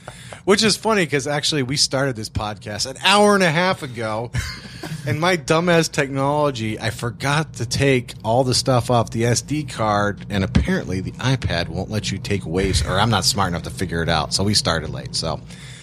Which 0.44 0.64
is 0.64 0.76
funny 0.76 1.04
because 1.04 1.26
actually 1.26 1.62
we 1.62 1.76
started 1.76 2.16
this 2.16 2.28
podcast 2.28 2.90
an 2.90 2.96
hour 3.04 3.34
and 3.34 3.44
a 3.44 3.50
half 3.50 3.82
ago, 3.82 4.32
and 5.06 5.20
my 5.20 5.36
dumbass 5.36 5.90
technology, 5.90 6.80
I 6.80 6.90
forgot 6.90 7.54
to 7.54 7.66
take 7.66 8.14
all 8.24 8.42
the 8.42 8.54
stuff 8.54 8.90
off 8.90 9.10
the 9.10 9.22
SD 9.22 9.72
card, 9.72 10.26
and 10.30 10.42
apparently 10.42 11.00
the 11.00 11.12
iPad 11.12 11.68
won't 11.68 11.90
let 11.90 12.10
you 12.10 12.18
take 12.18 12.44
waves, 12.44 12.84
or 12.84 12.98
I'm 12.98 13.10
not 13.10 13.24
smart 13.24 13.48
enough 13.48 13.62
to 13.64 13.70
figure 13.70 14.02
it 14.02 14.08
out. 14.08 14.34
So 14.34 14.42
we 14.42 14.54
started 14.54 14.90
late. 14.90 15.14
So. 15.14 15.40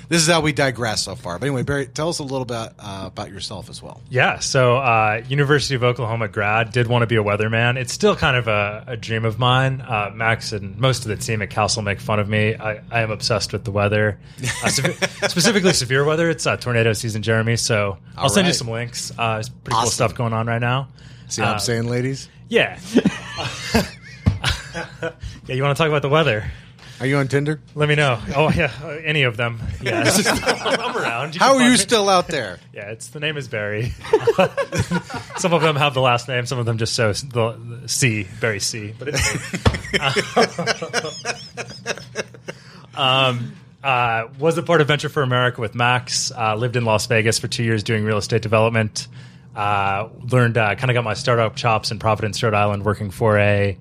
This 0.10 0.24
is 0.24 0.28
how 0.28 0.42
we 0.42 0.54
digress 0.54 1.04
so 1.04 1.16
far. 1.16 1.38
But 1.38 1.46
anyway, 1.46 1.62
Barry, 1.62 1.86
tell 1.86 2.10
us 2.10 2.18
a 2.18 2.24
little 2.24 2.44
bit 2.46 2.56
uh, 2.80 3.04
about 3.06 3.30
yourself 3.30 3.70
as 3.70 3.82
well. 3.82 4.02
Yeah, 4.10 4.40
so 4.40 4.78
uh, 4.78 5.22
University 5.30 5.76
of 5.76 5.84
Oklahoma 5.84 6.28
grad 6.28 6.72
did 6.72 6.88
want 6.88 7.04
to 7.04 7.08
be 7.08 7.16
a 7.16 7.24
weatherman. 7.24 7.78
It's 7.78 7.94
still 7.94 8.16
kind 8.16 8.36
of 8.36 8.48
a, 8.48 8.84
a 8.88 8.98
dream 8.98 9.24
of 9.24 9.38
mine. 9.38 9.82
Uh, 9.82 10.12
Max 10.14 10.52
and 10.52 10.76
most 10.80 11.04
of 11.04 11.10
the 11.10 11.16
team 11.16 11.44
at 11.44 11.52
Castle 11.52 11.84
make 11.84 12.00
fun 12.00 12.20
of 12.20 12.28
me. 12.28 12.56
I, 12.56 12.82
I 12.90 13.02
am 13.02 13.12
obsessed 13.12 13.54
with 13.54 13.66
the 13.66 13.72
weather, 13.72 14.20
uh, 14.64 14.68
sev- 14.70 14.98
specifically 15.30 15.74
severe 15.74 16.04
weather. 16.04 16.28
It's 16.28 16.48
uh, 16.48 16.58
tornado 16.58 16.94
season, 16.94 17.22
Jeremy. 17.22 17.56
So 17.56 18.00
I'll 18.18 18.24
All 18.24 18.30
send 18.30 18.48
you 18.48 18.54
some 18.54 18.68
links. 18.68 19.12
Uh, 19.16 19.38
it's 19.40 19.50
pretty 19.50 19.80
cool 19.80 19.92
stuff 19.92 20.16
going 20.16 20.34
on 20.34 20.48
right 20.48 20.62
now. 20.62 20.88
See 21.28 21.44
what 21.44 21.52
I'm 21.52 21.60
saying, 21.60 21.88
ladies? 21.88 22.28
Yeah. 22.48 22.80
yeah, 25.46 25.56
you 25.56 25.62
want 25.62 25.78
to 25.78 25.82
talk 25.82 25.88
about 25.88 26.02
the 26.02 26.10
weather? 26.10 26.50
Are 27.00 27.06
you 27.06 27.18
on 27.18 27.30
Tinder? 27.30 27.62
Let 27.76 27.88
me 27.88 27.96
know. 27.96 28.20
Oh 28.36 28.50
yeah, 28.50 28.72
uh, 28.84 28.90
any 28.90 29.24
of 29.24 29.38
them. 29.38 29.60
Yeah, 29.82 30.04
I'm 30.66 30.98
around. 30.98 31.36
How 31.36 31.56
are 31.56 31.64
you 31.64 31.72
me. 31.72 31.78
still 31.78 32.10
out 32.10 32.28
there? 32.28 32.60
Yeah, 32.74 32.92
it's 32.92 33.08
the 33.08 33.20
name 33.20 33.36
is 33.36 33.50
Barry. 33.50 33.90
some 35.38 35.54
of 35.54 35.62
them 35.62 35.76
have 35.76 35.94
the 35.94 36.00
last 36.02 36.30
name. 36.30 36.46
Some 36.46 36.60
of 36.60 36.66
them 36.66 36.78
just 36.78 36.94
so 36.94 37.12
the, 37.12 37.60
the 37.82 37.90
C, 37.90 38.26
Barry 38.40 38.62
C. 38.62 38.94
But 38.98 39.10
it's 39.10 40.40
um, 42.96 43.54
uh, 43.84 44.28
was 44.40 44.58
a 44.58 44.64
part 44.64 44.80
of 44.80 44.88
Venture 44.88 45.10
for 45.10 45.24
America 45.24 45.60
with 45.60 45.76
Max. 45.76 46.32
Uh, 46.32 46.56
lived 46.56 46.78
in 46.78 46.86
Las 46.86 47.06
Vegas 47.08 47.38
for 47.38 47.50
two 47.50 47.64
years 47.64 47.84
doing 47.84 48.06
real 48.06 48.18
estate 48.18 48.42
development. 48.42 49.10
Uh, 49.56 50.08
learned 50.32 50.58
uh, 50.58 50.76
kind 50.76 50.90
of 50.90 50.96
got 50.96 51.04
my 51.04 51.16
startup 51.16 51.56
chops 51.56 51.92
in 51.92 52.00
Providence, 52.00 52.42
Rhode 52.42 52.54
Island, 52.54 52.86
working 52.86 53.12
for 53.12 53.38
a 53.38 53.78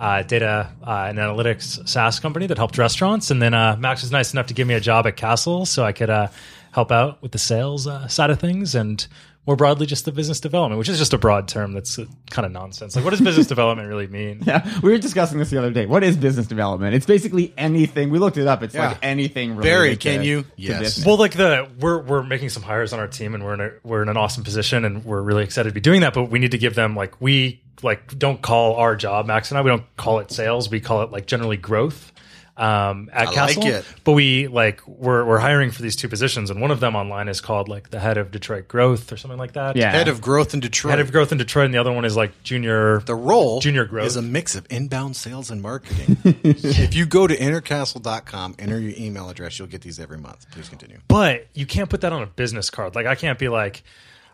uh, 0.00 0.22
data 0.22 0.72
uh, 0.82 1.06
and 1.08 1.18
analytics 1.18 1.86
SaaS 1.86 2.18
company 2.18 2.46
that 2.46 2.56
helped 2.56 2.78
restaurants. 2.78 3.30
And 3.30 3.40
then 3.40 3.52
uh, 3.54 3.76
Max 3.78 4.00
was 4.00 4.10
nice 4.10 4.32
enough 4.32 4.46
to 4.46 4.54
give 4.54 4.66
me 4.66 4.74
a 4.74 4.80
job 4.80 5.06
at 5.06 5.16
Castle 5.16 5.66
so 5.66 5.84
I 5.84 5.92
could 5.92 6.08
uh, 6.10 6.28
help 6.72 6.90
out 6.90 7.20
with 7.22 7.32
the 7.32 7.38
sales 7.38 7.86
uh, 7.86 8.08
side 8.08 8.30
of 8.30 8.40
things 8.40 8.74
and 8.74 9.06
more 9.46 9.56
broadly 9.56 9.86
just 9.86 10.04
the 10.04 10.12
business 10.12 10.38
development, 10.38 10.78
which 10.78 10.88
is 10.88 10.98
just 10.98 11.12
a 11.14 11.18
broad 11.18 11.48
term 11.48 11.72
that's 11.72 11.98
uh, 11.98 12.04
kind 12.30 12.44
of 12.46 12.52
nonsense. 12.52 12.94
Like, 12.94 13.04
what 13.04 13.10
does 13.10 13.20
business 13.20 13.46
development 13.54 13.88
really 13.88 14.06
mean? 14.06 14.42
Yeah, 14.46 14.80
we 14.80 14.90
were 14.92 14.98
discussing 14.98 15.38
this 15.38 15.50
the 15.50 15.58
other 15.58 15.70
day. 15.70 15.86
What 15.86 16.02
is 16.04 16.16
business 16.16 16.46
development? 16.46 16.94
It's 16.94 17.06
basically 17.06 17.52
anything. 17.58 18.10
We 18.10 18.18
looked 18.18 18.36
it 18.36 18.46
up. 18.46 18.62
It's 18.62 18.74
Yeah. 18.74 18.88
like 18.88 18.98
anything. 19.02 19.56
Related 19.56 19.62
Barry, 19.68 19.90
to- 19.90 19.96
can 19.96 20.22
you? 20.22 20.42
to 20.42 20.48
Yes. 20.56 20.78
business. 20.80 21.06
Well, 21.06 21.16
like 21.16 21.32
the 21.32 21.68
we're 21.78 22.00
we're 22.02 22.22
making 22.22 22.50
some 22.50 22.62
hires 22.62 22.92
on 22.92 23.00
our 23.00 23.08
team, 23.08 23.34
and 23.34 23.42
we're 23.44 23.54
in 23.54 23.60
a 23.60 23.70
we're 23.82 24.02
in 24.02 24.08
an 24.10 24.16
awesome 24.18 24.44
position, 24.44 24.84
and 24.84 25.04
we're 25.04 25.22
really 25.22 25.42
excited 25.44 25.70
to 25.70 25.74
be 25.74 25.80
doing 25.80 26.02
that. 26.02 26.12
But 26.14 26.24
we 26.30 26.38
need 26.38 26.50
to 26.52 26.58
give 26.58 26.74
them 26.74 26.94
like 26.94 27.18
we 27.20 27.62
like 27.84 28.18
don't 28.18 28.40
call 28.42 28.76
our 28.76 28.96
job 28.96 29.26
Max 29.26 29.50
and 29.50 29.58
I. 29.58 29.62
We 29.62 29.70
don't 29.70 29.96
call 29.96 30.18
it 30.20 30.30
sales. 30.30 30.70
We 30.70 30.80
call 30.80 31.02
it 31.02 31.10
like 31.10 31.26
generally 31.26 31.56
growth. 31.56 32.12
Um, 32.56 33.08
at 33.14 33.28
I 33.28 33.32
Castle, 33.32 33.62
like 33.62 33.72
it. 33.72 33.84
but 34.04 34.12
we 34.12 34.46
like 34.46 34.86
we're 34.86 35.24
we're 35.24 35.38
hiring 35.38 35.70
for 35.70 35.80
these 35.80 35.96
two 35.96 36.08
positions, 36.10 36.50
and 36.50 36.60
one 36.60 36.70
of 36.70 36.78
them 36.78 36.94
online 36.94 37.28
is 37.28 37.40
called 37.40 37.70
like 37.70 37.88
the 37.88 37.98
head 37.98 38.18
of 38.18 38.30
Detroit 38.30 38.68
growth 38.68 39.10
or 39.12 39.16
something 39.16 39.38
like 39.38 39.52
that. 39.52 39.76
Yeah. 39.76 39.90
Head 39.90 40.08
of 40.08 40.20
growth 40.20 40.52
in 40.52 40.60
Detroit. 40.60 40.90
head 40.90 41.00
of 41.00 41.10
growth 41.10 41.32
in 41.32 41.38
Detroit, 41.38 41.66
and 41.66 41.72
the 41.74 41.78
other 41.78 41.92
one 41.92 42.04
is 42.04 42.16
like 42.18 42.42
junior. 42.42 43.00
the 43.06 43.14
role 43.14 43.60
Junior 43.60 43.86
growth. 43.86 44.08
is 44.08 44.16
a 44.16 44.20
mix 44.22 44.56
of 44.56 44.66
inbound 44.68 45.16
sales 45.16 45.50
and 45.50 45.62
marketing. 45.62 46.18
if 46.44 46.94
you 46.94 47.06
go 47.06 47.26
to 47.26 47.34
entercastle.com, 47.34 48.56
enter 48.58 48.78
your 48.78 48.92
email 48.98 49.30
address, 49.30 49.58
you'll 49.58 49.68
get 49.68 49.80
these 49.80 49.98
every 49.98 50.18
month. 50.18 50.50
Please 50.50 50.68
continue. 50.68 50.98
but 51.08 51.46
you 51.54 51.64
can't 51.64 51.88
put 51.88 52.02
that 52.02 52.12
on 52.12 52.22
a 52.22 52.26
business 52.26 52.68
card. 52.68 52.94
Like 52.94 53.06
I 53.06 53.14
can't 53.14 53.38
be 53.38 53.48
like 53.48 53.82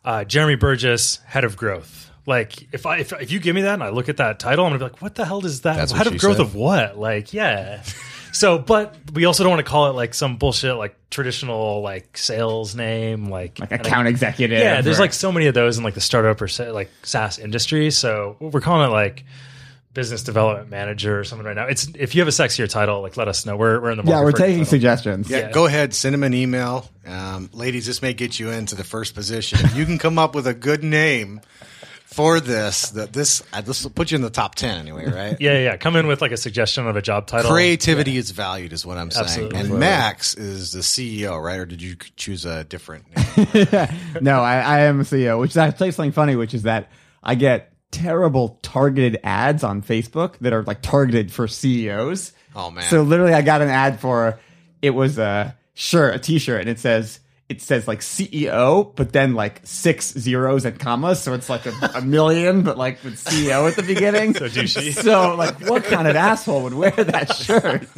uh, 0.04 0.24
Jeremy 0.24 0.56
Burgess, 0.56 1.18
head 1.26 1.44
of 1.44 1.56
growth. 1.56 2.06
Like 2.27 2.69
if 2.73 2.87
I 2.87 2.99
if, 2.99 3.12
if 3.12 3.31
you 3.31 3.39
give 3.39 3.55
me 3.55 3.62
that 3.62 3.75
and 3.75 3.83
I 3.85 3.91
look 3.91 4.09
at 4.09 4.17
that 4.17 4.39
title, 4.41 4.65
I'm 4.65 4.71
gonna 4.73 4.79
be 4.81 4.85
like, 4.93 5.01
what 5.01 5.15
the 5.15 5.25
hell 5.25 5.41
does 5.41 5.61
that? 5.62 5.77
That's 5.77 5.93
what 5.93 5.99
head 5.99 6.09
she 6.09 6.15
of 6.17 6.21
growth 6.21 6.37
said. 6.39 6.47
of 6.47 6.55
what? 6.57 6.99
Like 6.99 7.33
yeah. 7.33 7.83
so, 8.33 8.59
but 8.59 8.97
we 9.12 9.25
also 9.27 9.45
don't 9.45 9.51
want 9.53 9.65
to 9.65 9.71
call 9.71 9.89
it 9.91 9.95
like 9.95 10.12
some 10.12 10.37
bullshit 10.37 10.77
like 10.77 10.97
traditional 11.11 11.83
like 11.83 12.19
sales 12.19 12.75
name 12.75 13.27
like 13.31 13.61
like 13.61 13.71
and 13.71 13.81
I- 13.81 13.85
account 13.89 14.09
executive. 14.09 14.59
yeah, 14.59 14.81
there's 14.81 14.99
or- 14.99 15.03
like 15.03 15.12
so 15.12 15.31
many 15.31 15.47
of 15.47 15.55
those 15.55 15.79
in 15.79 15.85
like 15.85 15.95
the 15.95 16.01
startup 16.01 16.41
or 16.43 16.49
sa- 16.49 16.73
like 16.73 16.91
SaaS 17.05 17.39
industry. 17.39 17.91
So 17.93 18.37
we're 18.41 18.61
calling 18.61 18.91
it 18.91 18.93
like 18.93 19.25
business 19.95 20.23
development 20.25 20.69
manager 20.69 21.19
or 21.19 21.25
something 21.25 21.47
right 21.47 21.57
now. 21.57 21.67
It's 21.67 21.89
if 21.95 22.15
you 22.15 22.21
have 22.21 22.29
a 22.29 22.33
sexier 22.33 22.69
title, 22.69 23.01
like 23.03 23.17
let 23.17 23.29
us 23.29 23.47
know. 23.47 23.57
We're 23.57 23.81
we're 23.81 23.93
in 23.93 23.99
the 23.99 24.03
market 24.03 24.19
yeah. 24.19 24.25
We're 24.25 24.31
for 24.33 24.37
a 24.37 24.41
taking 24.41 24.55
title. 24.59 24.71
suggestions. 24.71 25.31
Yeah, 25.31 25.39
Yeah. 25.39 25.51
go 25.53 25.65
ahead, 25.67 25.95
send 25.95 26.12
them 26.12 26.23
an 26.25 26.35
email. 26.35 26.91
Um, 27.07 27.49
ladies, 27.53 27.87
this 27.87 28.03
may 28.03 28.12
get 28.15 28.39
you 28.41 28.51
into 28.51 28.75
the 28.75 28.85
first 28.85 29.15
position. 29.15 29.61
If 29.62 29.77
you 29.77 29.87
can 29.87 29.97
come 29.99 30.19
up 30.19 30.35
with 30.35 30.47
a 30.49 30.55
good 30.55 30.83
name 30.83 31.41
for 32.16 32.40
this, 32.40 32.90
that 32.92 33.12
this 33.12 33.42
uh, 33.52 33.61
this 33.61 33.85
will 33.85 33.90
put 33.90 34.11
you 34.11 34.16
in 34.16 34.22
the 34.22 34.31
top 34.31 34.55
ten 34.55 34.79
anyway, 34.79 35.05
right? 35.11 35.37
Yeah, 35.38 35.59
yeah. 35.59 35.76
Come 35.76 35.96
in 35.96 36.07
with 36.07 36.22
like 36.22 36.33
a 36.33 36.38
suggestion 36.38 36.87
of 36.87 36.96
a 36.96 37.02
job 37.02 37.26
title. 37.26 37.50
Creativity 37.50 38.16
is 38.16 38.31
valued, 38.31 38.72
is 38.72 38.87
what 38.87 38.96
I'm 38.96 39.11
saying. 39.11 39.26
Absolutely. 39.26 39.61
And 39.61 39.79
Max 39.79 40.33
is 40.35 40.72
the 40.72 40.81
CEO, 40.81 41.40
right? 41.40 41.59
Or 41.59 41.66
did 41.66 41.83
you 41.83 41.96
choose 42.16 42.46
a 42.46 42.64
different 42.64 43.05
name? 43.14 43.88
no, 44.22 44.40
I, 44.40 44.61
I 44.61 44.81
am 44.85 45.00
a 45.00 45.05
CEO, 45.05 45.38
which 45.38 45.55
I 45.59 45.70
say 45.72 45.90
something 45.90 46.12
funny, 46.12 46.37
which 46.37 46.55
is 46.55 46.62
that 46.62 46.90
I 47.22 47.35
get 47.35 47.74
terrible 47.90 48.59
targeted 48.62 49.20
ads 49.22 49.62
on 49.62 49.83
Facebook 49.83 50.38
that 50.38 50.55
are 50.55 50.62
like 50.62 50.81
targeted 50.81 51.31
for 51.31 51.46
CEOs. 51.46 52.33
Oh, 52.55 52.70
man. 52.70 52.85
So 52.85 53.02
literally, 53.02 53.35
I 53.35 53.42
got 53.42 53.61
an 53.61 53.68
ad 53.68 54.00
for 54.00 54.40
it 54.81 54.90
was 54.90 55.18
a 55.18 55.55
shirt, 55.74 56.14
a 56.14 56.18
T-shirt, 56.18 56.62
and 56.62 56.70
it 56.70 56.79
says 56.79 57.20
it 57.48 57.62
says 57.62 57.87
like 57.87 58.00
CEO, 58.00 58.94
but 58.96 59.12
then 59.12 59.35
like 59.35 59.61
six 59.64 60.12
zeros 60.12 60.64
and 60.64 60.78
commas, 60.78 61.20
so 61.20 61.32
it's 61.32 61.48
like 61.48 61.66
a, 61.66 61.72
a 61.94 62.02
million, 62.02 62.62
but 62.62 62.76
like 62.76 63.02
with 63.04 63.14
CEO 63.14 63.68
at 63.68 63.76
the 63.76 63.82
beginning. 63.82 64.35
so 64.37 64.48
douchey. 64.48 64.92
So 64.92 65.37
like, 65.37 65.61
what 65.68 65.85
kind 65.85 66.09
of 66.09 66.16
asshole 66.16 66.62
would 66.64 66.74
wear 66.74 66.90
that 66.90 67.35
shirt? 67.37 67.88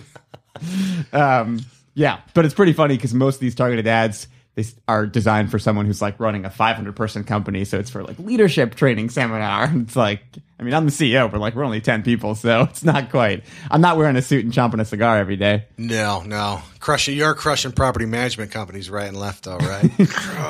um, 1.12 1.61
yeah, 1.94 2.20
but 2.34 2.44
it's 2.44 2.54
pretty 2.54 2.74
funny 2.74 2.96
because 2.96 3.14
most 3.14 3.37
of 3.37 3.40
these 3.40 3.54
targeted 3.54 3.87
ads 3.87 4.28
they 4.59 4.64
are 4.88 5.07
designed 5.07 5.53
for 5.53 5.61
someone 5.61 5.87
who's 5.87 6.03
like 6.03 6.18
running 6.18 6.44
a 6.44 6.51
500 6.51 6.97
person 6.97 7.23
company. 7.23 7.64
So 7.64 7.79
it's 7.79 7.90
for 7.90 8.03
like 8.03 8.18
leadership 8.18 8.75
training 8.75 9.09
seminar. 9.11 9.73
It's 9.79 9.94
like, 9.94 10.21
I 10.59 10.64
mean, 10.64 10.75
I'm 10.75 10.85
the 10.85 10.90
CEO, 10.90 11.31
but 11.31 11.40
like 11.40 11.55
we're 11.55 11.62
only 11.62 11.81
10 11.81 12.03
people. 12.03 12.35
So 12.35 12.62
it's 12.71 12.83
not 12.83 13.11
quite, 13.11 13.44
I'm 13.71 13.81
not 13.81 13.97
wearing 13.97 14.16
a 14.16 14.23
suit 14.23 14.44
and 14.44 14.53
chomping 14.53 14.81
a 14.81 14.85
cigar 14.85 15.16
every 15.16 15.37
day. 15.37 15.66
No, 15.77 16.23
no. 16.23 16.61
Crushing 16.81 17.16
you're 17.16 17.35
crushing 17.35 17.71
property 17.71 18.07
management 18.07 18.51
companies 18.51 18.90
right 18.90 19.07
and 19.07 19.16
left 19.16 19.44
though, 19.44 19.59
right? 19.59 19.90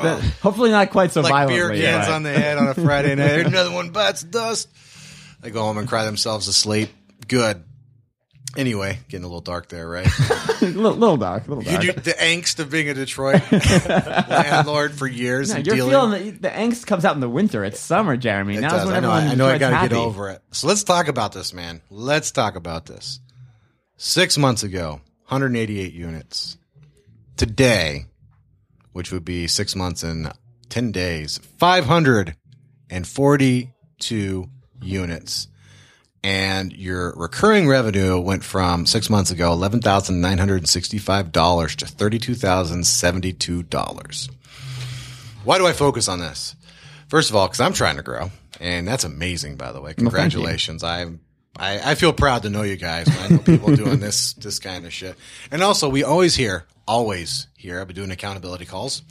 But 0.01 0.21
hopefully 0.41 0.71
not 0.71 0.89
quite 0.89 1.11
so 1.11 1.21
like 1.21 1.47
beer 1.47 1.69
cans 1.69 2.07
but- 2.07 2.13
on 2.15 2.23
the 2.23 2.33
head 2.33 2.57
on 2.57 2.67
a 2.67 2.73
Friday 2.73 3.13
night. 3.13 3.45
Another 3.45 3.71
one 3.71 3.91
bites 3.91 4.23
dust. 4.23 4.69
They 5.41 5.51
go 5.51 5.61
home 5.61 5.77
and 5.77 5.87
cry 5.87 6.05
themselves 6.05 6.47
to 6.47 6.53
sleep. 6.53 6.89
Good. 7.27 7.63
Anyway, 8.57 8.97
getting 9.09 9.23
a 9.23 9.27
little 9.27 9.41
dark 9.41 9.69
there, 9.69 9.87
right? 9.87 10.07
little, 10.61 10.93
little 10.93 11.17
dark, 11.17 11.47
little 11.47 11.63
You 11.63 11.71
dark. 11.73 11.83
do 11.83 11.91
the 11.91 12.13
angst 12.13 12.57
of 12.59 12.71
being 12.71 12.89
a 12.89 12.93
Detroit 12.95 13.41
landlord 13.51 14.91
for 14.93 15.05
years 15.07 15.49
Yeah, 15.49 15.57
and 15.57 15.67
you're 15.67 15.75
dealing. 15.75 15.91
feeling 15.91 16.23
the, 16.23 16.31
the 16.31 16.49
angst 16.49 16.87
comes 16.87 17.05
out 17.05 17.13
in 17.13 17.19
the 17.21 17.29
winter. 17.29 17.63
It's 17.63 17.79
summer, 17.79 18.17
Jeremy. 18.17 18.57
It 18.57 18.61
now 18.61 18.69
does. 18.71 18.81
is 18.83 18.87
when 18.87 18.95
I 18.95 18.99
know. 19.01 19.11
I, 19.11 19.19
I 19.19 19.35
know. 19.35 19.45
I 19.47 19.57
got 19.59 19.83
to 19.83 19.89
get 19.89 19.95
over 19.97 20.29
it. 20.29 20.41
So 20.51 20.67
let's 20.67 20.83
talk 20.83 21.07
about 21.07 21.31
this, 21.31 21.53
man. 21.53 21.81
Let's 21.91 22.31
talk 22.31 22.55
about 22.55 22.87
this. 22.87 23.19
Six 23.97 24.35
months 24.37 24.63
ago, 24.63 25.01
188 25.27 25.93
units. 25.93 26.57
Today, 27.37 28.05
which 28.93 29.11
would 29.11 29.25
be 29.25 29.45
six 29.47 29.75
months 29.75 30.01
and 30.03 30.31
10 30.69 30.91
days, 30.91 31.39
542 31.59 34.49
units. 34.81 35.47
And 36.23 36.71
your 36.73 37.13
recurring 37.15 37.67
revenue 37.67 38.19
went 38.19 38.43
from 38.43 38.85
six 38.85 39.09
months 39.09 39.31
ago, 39.31 39.55
$11,965 39.55 41.75
to 41.77 41.85
$32,072. 41.85 44.29
Why 45.45 45.57
do 45.57 45.65
I 45.65 45.73
focus 45.73 46.09
on 46.09 46.19
this? 46.19 46.55
First 47.07 47.29
of 47.29 47.35
all, 47.35 47.47
because 47.47 47.61
I'm 47.61 47.73
trying 47.73 47.95
to 47.95 48.03
grow, 48.03 48.29
and 48.59 48.87
that's 48.87 49.05
amazing. 49.05 49.55
By 49.55 49.71
the 49.71 49.81
way, 49.81 49.93
congratulations. 49.93 50.83
I'm 50.83 51.21
I, 51.57 51.91
I 51.91 51.95
feel 51.95 52.13
proud 52.13 52.43
to 52.43 52.49
know 52.49 52.61
you 52.63 52.77
guys. 52.77 53.07
When 53.07 53.17
I 53.17 53.27
know 53.29 53.39
people 53.39 53.75
doing 53.75 53.99
this 53.99 54.33
this 54.33 54.59
kind 54.59 54.85
of 54.85 54.93
shit, 54.93 55.15
and 55.51 55.63
also 55.63 55.89
we 55.89 56.03
always 56.03 56.35
hear, 56.35 56.65
always 56.87 57.47
hear. 57.57 57.81
I've 57.81 57.87
been 57.87 57.95
doing 57.95 58.11
accountability 58.11 58.65
calls, 58.65 59.01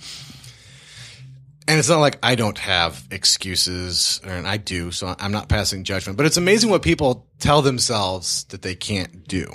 and 1.69 1.79
it's 1.79 1.91
not 1.91 2.01
like 2.01 2.19
I 2.23 2.35
don't 2.35 2.57
have 2.59 3.07
excuses, 3.11 4.23
and 4.25 4.49
I 4.49 4.57
do. 4.57 4.91
So 4.91 5.15
I'm 5.19 5.31
not 5.31 5.51
passing 5.51 5.85
judgment, 5.85 6.17
but 6.17 6.25
it's 6.25 6.39
amazing 6.39 6.71
what 6.71 6.81
people 6.81 7.27
tell 7.39 7.61
themselves 7.61 8.45
that 8.45 8.63
they 8.63 8.75
can't 8.75 9.29
do. 9.29 9.47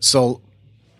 So 0.00 0.42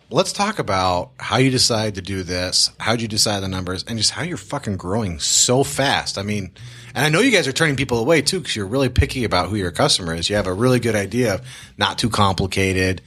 let's 0.08 0.32
talk 0.32 0.60
about 0.60 1.10
how 1.18 1.38
you 1.38 1.50
decide 1.50 1.96
to 1.96 2.00
do 2.00 2.22
this, 2.22 2.70
how'd 2.78 3.00
you 3.00 3.08
decide 3.08 3.40
the 3.40 3.48
numbers, 3.48 3.82
and 3.88 3.98
just 3.98 4.12
how 4.12 4.22
you're 4.22 4.36
fucking 4.36 4.76
growing 4.76 5.18
so 5.18 5.64
fast. 5.64 6.16
I 6.16 6.22
mean, 6.22 6.52
and 6.94 7.04
I 7.04 7.08
know 7.08 7.20
you 7.20 7.32
guys 7.32 7.48
are 7.48 7.52
turning 7.52 7.74
people 7.74 7.98
away 7.98 8.22
too 8.22 8.38
because 8.38 8.54
you're 8.54 8.66
really 8.66 8.88
picky 8.88 9.24
about 9.24 9.48
who 9.48 9.56
your 9.56 9.72
customer 9.72 10.14
is. 10.14 10.30
You 10.30 10.36
have 10.36 10.46
a 10.46 10.54
really 10.54 10.78
good 10.78 10.94
idea 10.94 11.34
of 11.34 11.46
not 11.76 11.98
too 11.98 12.08
complicated. 12.08 13.02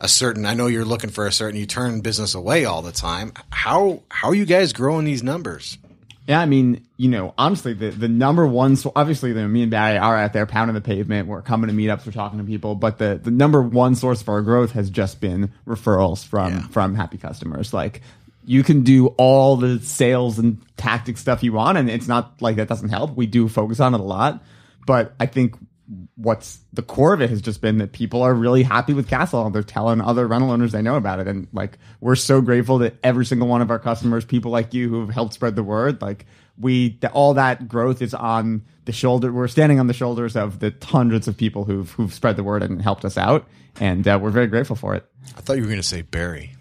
A 0.00 0.08
certain, 0.08 0.44
I 0.44 0.54
know 0.54 0.66
you're 0.66 0.84
looking 0.84 1.10
for 1.10 1.28
a 1.28 1.32
certain. 1.32 1.58
You 1.58 1.66
turn 1.66 2.00
business 2.00 2.34
away 2.34 2.64
all 2.64 2.82
the 2.82 2.92
time. 2.92 3.32
How 3.50 4.02
how 4.08 4.30
are 4.30 4.34
you 4.34 4.44
guys 4.44 4.72
growing 4.72 5.04
these 5.04 5.22
numbers? 5.22 5.78
Yeah, 6.26 6.40
I 6.40 6.46
mean, 6.46 6.86
you 6.96 7.10
know, 7.10 7.34
honestly, 7.36 7.74
the, 7.74 7.90
the 7.90 8.08
number 8.08 8.46
one, 8.46 8.76
so 8.76 8.92
obviously, 8.96 9.32
the, 9.34 9.46
me 9.46 9.60
and 9.62 9.70
Barry 9.70 9.98
are 9.98 10.16
out 10.16 10.32
there 10.32 10.46
pounding 10.46 10.74
the 10.74 10.80
pavement. 10.80 11.28
We're 11.28 11.42
coming 11.42 11.68
to 11.68 11.76
meetups, 11.76 12.06
we're 12.06 12.12
talking 12.12 12.38
to 12.38 12.44
people, 12.44 12.74
but 12.74 12.96
the, 12.96 13.20
the 13.22 13.30
number 13.30 13.60
one 13.60 13.94
source 13.94 14.22
of 14.22 14.28
our 14.30 14.40
growth 14.40 14.72
has 14.72 14.88
just 14.88 15.20
been 15.20 15.52
referrals 15.66 16.24
from 16.24 16.52
Yeah. 16.52 16.66
from 16.68 16.94
happy 16.94 17.18
customers. 17.18 17.74
Like, 17.74 18.00
you 18.46 18.62
can 18.62 18.82
do 18.84 19.08
all 19.18 19.56
the 19.56 19.80
sales 19.80 20.38
and 20.38 20.62
tactic 20.78 21.18
stuff 21.18 21.42
you 21.42 21.52
want, 21.52 21.76
and 21.76 21.90
it's 21.90 22.08
not 22.08 22.40
like 22.40 22.56
that 22.56 22.68
doesn't 22.68 22.88
help. 22.90 23.14
We 23.16 23.26
do 23.26 23.46
focus 23.48 23.78
on 23.80 23.92
it 23.94 24.00
a 24.00 24.04
lot, 24.04 24.42
but 24.86 25.14
I 25.20 25.26
think 25.26 25.56
what's 26.16 26.60
the 26.72 26.82
core 26.82 27.12
of 27.12 27.20
it 27.20 27.30
has 27.30 27.42
just 27.42 27.60
been 27.60 27.78
that 27.78 27.92
people 27.92 28.22
are 28.22 28.32
really 28.32 28.62
happy 28.62 28.94
with 28.94 29.08
Castle. 29.08 29.48
They're 29.50 29.62
telling 29.62 30.00
other 30.00 30.26
rental 30.26 30.50
owners 30.50 30.72
they 30.72 30.82
know 30.82 30.96
about 30.96 31.20
it. 31.20 31.28
And 31.28 31.46
like, 31.52 31.78
we're 32.00 32.16
so 32.16 32.40
grateful 32.40 32.78
that 32.78 32.96
every 33.02 33.26
single 33.26 33.48
one 33.48 33.60
of 33.60 33.70
our 33.70 33.78
customers, 33.78 34.24
people 34.24 34.50
like 34.50 34.72
you 34.72 34.88
who've 34.88 35.10
helped 35.10 35.34
spread 35.34 35.56
the 35.56 35.62
word, 35.62 36.00
like 36.00 36.26
we, 36.58 36.96
that 37.00 37.12
all 37.12 37.34
that 37.34 37.68
growth 37.68 38.00
is 38.00 38.14
on 38.14 38.62
the 38.86 38.92
shoulder. 38.92 39.32
We're 39.32 39.48
standing 39.48 39.78
on 39.78 39.86
the 39.86 39.94
shoulders 39.94 40.36
of 40.36 40.60
the 40.60 40.74
hundreds 40.82 41.28
of 41.28 41.36
people 41.36 41.64
who've, 41.64 41.90
who've 41.90 42.12
spread 42.12 42.36
the 42.36 42.44
word 42.44 42.62
and 42.62 42.80
helped 42.80 43.04
us 43.04 43.18
out. 43.18 43.46
And 43.80 44.06
uh, 44.06 44.18
we're 44.20 44.30
very 44.30 44.46
grateful 44.46 44.76
for 44.76 44.94
it. 44.94 45.04
I 45.36 45.40
thought 45.40 45.56
you 45.56 45.62
were 45.62 45.68
going 45.68 45.80
to 45.80 45.82
say 45.82 46.02
Barry. 46.02 46.54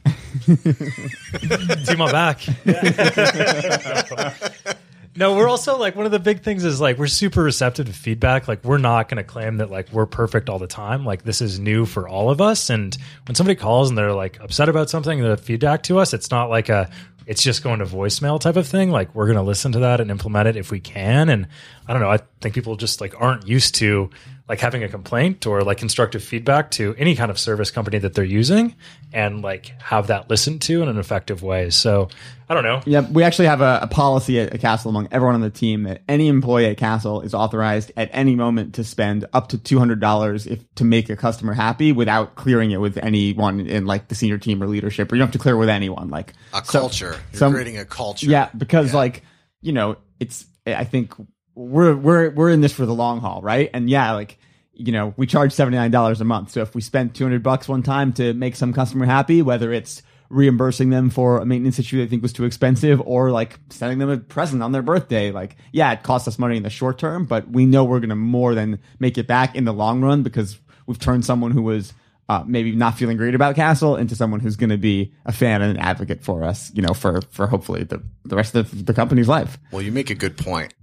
team 0.46 2.02
on 2.02 2.12
back. 2.12 2.42
no, 5.16 5.36
we're 5.36 5.48
also 5.48 5.78
like 5.78 5.96
one 5.96 6.06
of 6.06 6.12
the 6.12 6.20
big 6.20 6.42
things 6.42 6.64
is 6.64 6.82
like 6.82 6.98
we're 6.98 7.08
super 7.08 7.44
receptive 7.44 7.86
to 7.86 7.94
feedback. 7.94 8.48
Like 8.48 8.64
we're 8.64 8.80
not 8.80 9.10
going 9.10 9.18
to 9.18 9.24
claim 9.24 9.58
that 9.58 9.70
like 9.70 9.92
we're 9.92 10.08
perfect 10.08 10.50
all 10.50 10.60
the 10.60 10.68
time. 10.68 11.06
Like 11.06 11.24
this 11.24 11.42
is 11.42 11.60
new 11.60 11.86
for 11.86 12.08
all 12.08 12.30
of 12.32 12.42
us. 12.42 12.70
And 12.70 12.98
when 13.28 13.36
somebody 13.36 13.56
calls 13.56 13.90
and 13.90 13.98
they're 13.98 14.14
like 14.14 14.40
upset 14.40 14.70
about 14.70 14.90
something, 14.90 15.22
the 15.22 15.38
feedback 15.38 15.84
to 15.84 16.00
us, 16.00 16.14
it's 16.14 16.32
not 16.32 16.50
like 16.50 16.70
a 16.70 16.90
it's 17.26 17.44
just 17.44 17.64
going 17.64 17.80
to 17.80 17.86
voicemail 17.86 18.40
type 18.40 18.56
of 18.56 18.68
thing. 18.68 18.90
Like 18.90 19.14
we're 19.14 19.28
going 19.28 19.38
to 19.38 19.44
listen 19.44 19.72
to 19.74 19.80
that 19.80 20.02
and 20.02 20.10
implement 20.10 20.48
it 20.48 20.58
if 20.58 20.72
we 20.72 20.80
can. 20.80 21.30
And 21.30 21.48
I 21.88 21.94
don't 21.94 22.02
know. 22.02 22.10
I 22.10 22.20
think 22.42 22.56
people 22.56 22.76
just 22.76 23.00
like 23.00 23.20
aren't 23.20 23.48
used 23.48 23.76
to 23.76 24.10
like 24.50 24.60
having 24.60 24.84
a 24.84 24.90
complaint 24.90 25.46
or 25.48 25.62
like 25.64 25.78
constructive 25.78 26.22
feedback 26.22 26.70
to 26.72 26.94
any 26.98 27.16
kind 27.16 27.32
of 27.32 27.40
service 27.40 27.72
company 27.72 27.98
that 28.00 28.14
they're 28.14 28.26
using 28.26 28.76
and 29.14 29.42
like 29.42 29.68
have 29.82 30.08
that 30.08 30.30
listened 30.30 30.62
to 30.62 30.82
in 30.84 30.90
an 30.90 30.98
effective 30.98 31.42
way. 31.42 31.70
So 31.70 32.10
I 32.50 32.54
don't 32.54 32.64
know. 32.66 32.82
Yeah, 32.86 33.10
we 33.10 33.24
actually 33.24 33.46
have 33.48 33.62
a, 33.62 33.80
a 33.84 33.88
policy 33.88 34.42
at, 34.42 34.54
at 34.54 34.60
Castle 34.60 34.90
among 34.90 35.08
everyone 35.12 35.36
on 35.36 35.42
the 35.42 35.50
team 35.50 35.84
that 35.84 36.02
any 36.10 36.28
employee 36.28 36.66
at 36.66 36.76
Castle 36.78 37.22
is 37.22 37.34
authorized 37.34 37.94
at 37.96 38.10
any 38.12 38.36
moment 38.36 38.76
to 38.76 38.84
spend 38.84 39.26
up 39.32 39.48
to 39.50 39.58
two 39.58 39.80
hundred 39.80 40.02
dollars 40.02 40.46
if 40.46 40.60
to 40.76 40.84
make 40.84 41.10
a 41.10 41.16
customer 41.16 41.54
happy 41.54 41.94
without 41.94 42.36
clearing 42.36 42.72
it 42.72 42.82
with 42.82 42.98
anyone 42.98 43.62
in 43.62 43.86
like 43.86 44.10
the 44.10 44.16
senior 44.16 44.38
team 44.38 44.62
or 44.62 44.68
leadership. 44.68 45.10
Or 45.10 45.16
you 45.16 45.20
don't 45.20 45.28
have 45.30 45.34
to 45.34 45.40
clear 45.40 45.56
it 45.56 45.60
with 45.60 45.70
anyone. 45.70 46.10
Like 46.10 46.34
A 46.54 46.64
so- 46.66 46.82
culture. 46.82 47.16
You're 47.32 47.40
some- 47.40 47.54
creating 47.54 47.78
a 47.78 47.86
culture. 47.86 48.26
Yeah, 48.28 48.50
because 48.58 48.94
like 48.94 49.24
you 49.62 49.72
know, 49.72 49.96
it's 50.20 50.46
I 50.68 50.84
think 50.84 51.14
we're 51.56 51.96
we're 51.96 52.30
we're 52.32 52.50
in 52.50 52.62
this 52.62 52.74
for 52.74 52.86
the 52.86 52.94
long 52.94 53.20
haul, 53.20 53.42
right? 53.42 53.70
And 53.74 53.90
yeah, 53.90 54.12
like 54.14 54.38
you 54.74 54.92
know, 54.92 55.14
we 55.18 55.28
charge 55.28 55.54
seventy 55.54 55.78
nine 55.78 55.92
dollars 55.92 56.22
a 56.22 56.26
month. 56.26 56.52
So 56.52 56.62
if 56.62 56.76
we 56.76 56.82
spend 56.82 57.16
two 57.16 57.24
hundred 57.24 57.44
bucks 57.44 57.68
one 57.68 57.84
time 57.84 58.14
to 58.14 58.34
make 58.34 58.56
some 58.56 58.74
customer 58.74 59.06
happy, 59.06 59.42
whether 59.42 59.72
it's 59.72 60.02
reimbursing 60.30 60.90
them 60.90 61.12
for 61.12 61.38
a 61.38 61.46
maintenance 61.46 61.78
issue 61.78 62.00
they 62.00 62.08
think 62.08 62.24
was 62.24 62.34
too 62.34 62.44
expensive 62.44 63.00
or 63.02 63.30
like 63.30 63.60
sending 63.70 64.00
them 64.00 64.10
a 64.10 64.18
present 64.18 64.64
on 64.64 64.72
their 64.72 64.82
birthday 64.82 65.30
like 65.30 65.56
yeah 65.72 65.92
it 65.92 66.02
costs 66.02 66.28
us 66.28 66.40
money 66.40 66.58
in 66.58 66.64
the 66.64 66.72
short 66.72 66.98
term 66.98 67.24
but 67.24 67.48
we 67.52 67.68
know 67.68 67.84
we're 67.84 68.00
going 68.00 68.10
to 68.10 68.16
more 68.16 68.56
than 68.56 68.80
make 68.98 69.16
it 69.20 69.28
back 69.28 69.56
in 69.56 69.64
the 69.66 69.74
long 69.74 70.02
run 70.02 70.24
because 70.24 70.58
we've 70.88 70.98
turned 70.98 71.24
someone 71.24 71.52
who 71.52 71.62
was 71.62 71.94
uh, 72.30 72.44
maybe 72.48 72.72
not 72.72 72.98
feeling 72.98 73.18
great 73.18 73.36
about 73.36 73.56
Castle 73.56 73.96
into 73.96 74.16
someone 74.16 74.40
who's 74.40 74.56
going 74.56 74.70
to 74.70 74.78
be 74.78 75.14
a 75.26 75.32
fan 75.32 75.62
and 75.62 75.78
an 75.78 75.84
advocate 75.84 76.24
for 76.24 76.44
us, 76.44 76.72
you 76.74 76.82
know, 76.82 76.94
for 76.94 77.22
for 77.32 77.48
hopefully 77.48 77.84
the 77.84 78.02
the 78.24 78.36
rest 78.36 78.56
of 78.56 78.86
the 78.86 78.94
company's 78.94 79.28
life. 79.28 79.58
Well, 79.72 79.82
you 79.82 79.92
make 79.92 80.10
a 80.10 80.16
good 80.16 80.38
point. 80.38 80.74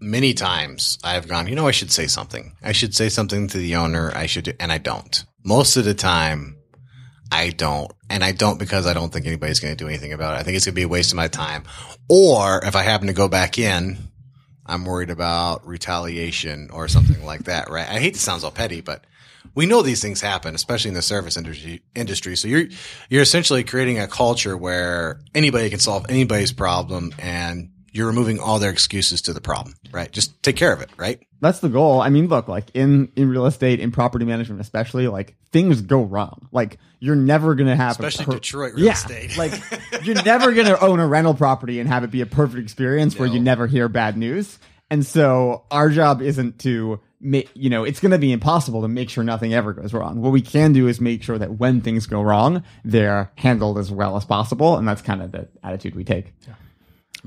Many 0.00 0.34
times 0.34 0.98
I've 1.02 1.26
gone, 1.26 1.46
you 1.46 1.54
know, 1.54 1.66
I 1.66 1.72
should 1.72 1.90
say 1.90 2.06
something. 2.06 2.54
I 2.62 2.72
should 2.72 2.94
say 2.94 3.08
something 3.08 3.48
to 3.48 3.58
the 3.58 3.76
owner. 3.76 4.12
I 4.14 4.26
should, 4.26 4.44
do, 4.44 4.52
and 4.60 4.70
I 4.70 4.78
don't. 4.78 5.24
Most 5.42 5.76
of 5.76 5.84
the 5.84 5.94
time, 5.94 6.58
I 7.32 7.50
don't. 7.50 7.90
And 8.10 8.22
I 8.22 8.32
don't 8.32 8.58
because 8.58 8.86
I 8.86 8.92
don't 8.92 9.12
think 9.12 9.26
anybody's 9.26 9.60
going 9.60 9.76
to 9.76 9.84
do 9.84 9.88
anything 9.88 10.12
about 10.12 10.34
it. 10.34 10.40
I 10.40 10.42
think 10.42 10.56
it's 10.56 10.66
going 10.66 10.74
to 10.74 10.76
be 10.76 10.82
a 10.82 10.88
waste 10.88 11.12
of 11.12 11.16
my 11.16 11.28
time. 11.28 11.64
Or 12.08 12.64
if 12.64 12.76
I 12.76 12.82
happen 12.82 13.08
to 13.08 13.12
go 13.12 13.28
back 13.28 13.58
in, 13.58 13.98
I'm 14.66 14.84
worried 14.84 15.10
about 15.10 15.66
retaliation 15.66 16.70
or 16.72 16.88
something 16.88 17.24
like 17.24 17.44
that, 17.44 17.70
right? 17.70 17.88
I 17.88 18.00
hate 18.00 18.14
to 18.14 18.20
sound 18.20 18.42
so 18.42 18.50
petty, 18.50 18.80
but 18.80 19.04
we 19.54 19.66
know 19.66 19.82
these 19.82 20.02
things 20.02 20.20
happen, 20.20 20.54
especially 20.54 20.90
in 20.90 20.94
the 20.94 21.02
service 21.02 21.36
industry. 21.36 21.82
Industry. 21.94 22.36
So 22.36 22.48
you're 22.48 22.66
you're 23.08 23.22
essentially 23.22 23.64
creating 23.64 23.98
a 23.98 24.08
culture 24.08 24.56
where 24.56 25.20
anybody 25.34 25.70
can 25.70 25.78
solve 25.78 26.06
anybody's 26.08 26.52
problem, 26.52 27.14
and 27.18 27.70
you're 27.96 28.06
removing 28.06 28.38
all 28.38 28.58
their 28.58 28.70
excuses 28.70 29.22
to 29.22 29.32
the 29.32 29.40
problem, 29.40 29.74
right? 29.90 30.10
Just 30.12 30.42
take 30.42 30.56
care 30.56 30.72
of 30.72 30.80
it, 30.82 30.90
right? 30.96 31.20
That's 31.40 31.60
the 31.60 31.68
goal. 31.68 32.00
I 32.00 32.10
mean, 32.10 32.28
look, 32.28 32.46
like 32.48 32.66
in 32.74 33.10
in 33.16 33.28
real 33.30 33.46
estate, 33.46 33.80
in 33.80 33.90
property 33.92 34.24
management, 34.24 34.60
especially, 34.60 35.08
like 35.08 35.34
things 35.52 35.80
go 35.82 36.02
wrong. 36.02 36.48
Like 36.52 36.78
you're 37.00 37.16
never 37.16 37.54
gonna 37.54 37.76
have, 37.76 37.98
a 38.00 38.06
Especially 38.06 38.24
per- 38.26 38.32
Detroit 38.32 38.74
real 38.74 38.84
yeah, 38.86 38.92
estate. 38.92 39.36
like 39.36 39.52
you're 40.02 40.22
never 40.22 40.52
gonna 40.52 40.76
own 40.80 41.00
a 41.00 41.06
rental 41.06 41.34
property 41.34 41.80
and 41.80 41.88
have 41.88 42.04
it 42.04 42.10
be 42.10 42.20
a 42.20 42.26
perfect 42.26 42.62
experience 42.62 43.18
where 43.18 43.28
you 43.28 43.40
never 43.40 43.66
hear 43.66 43.88
bad 43.88 44.16
news. 44.16 44.58
And 44.90 45.04
so 45.04 45.64
our 45.70 45.88
job 45.90 46.22
isn't 46.22 46.60
to 46.60 47.00
make, 47.20 47.50
you 47.54 47.70
know, 47.70 47.84
it's 47.84 47.98
gonna 48.00 48.18
be 48.18 48.32
impossible 48.32 48.82
to 48.82 48.88
make 48.88 49.10
sure 49.10 49.24
nothing 49.24 49.52
ever 49.52 49.72
goes 49.72 49.92
wrong. 49.92 50.20
What 50.22 50.32
we 50.32 50.40
can 50.42 50.72
do 50.72 50.86
is 50.88 51.00
make 51.00 51.22
sure 51.22 51.38
that 51.38 51.58
when 51.58 51.80
things 51.80 52.06
go 52.06 52.22
wrong, 52.22 52.62
they're 52.84 53.30
handled 53.36 53.78
as 53.78 53.90
well 53.90 54.16
as 54.16 54.24
possible, 54.24 54.76
and 54.76 54.86
that's 54.86 55.02
kind 55.02 55.22
of 55.22 55.32
the 55.32 55.48
attitude 55.62 55.94
we 55.96 56.04
take. 56.04 56.32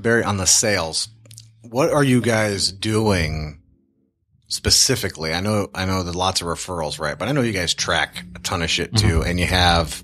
Barry, 0.00 0.24
on 0.24 0.36
the 0.36 0.46
sales, 0.46 1.08
what 1.62 1.90
are 1.92 2.04
you 2.04 2.20
guys 2.20 2.72
doing 2.72 3.60
specifically? 4.48 5.32
I 5.32 5.40
know, 5.40 5.68
I 5.74 5.84
know 5.84 6.02
that 6.02 6.14
lots 6.14 6.40
of 6.40 6.46
referrals, 6.46 6.98
right? 6.98 7.18
But 7.18 7.28
I 7.28 7.32
know 7.32 7.42
you 7.42 7.52
guys 7.52 7.74
track 7.74 8.24
a 8.34 8.38
ton 8.40 8.62
of 8.62 8.70
shit 8.70 8.96
too, 8.96 9.22
and 9.22 9.38
you 9.38 9.46
have 9.46 10.02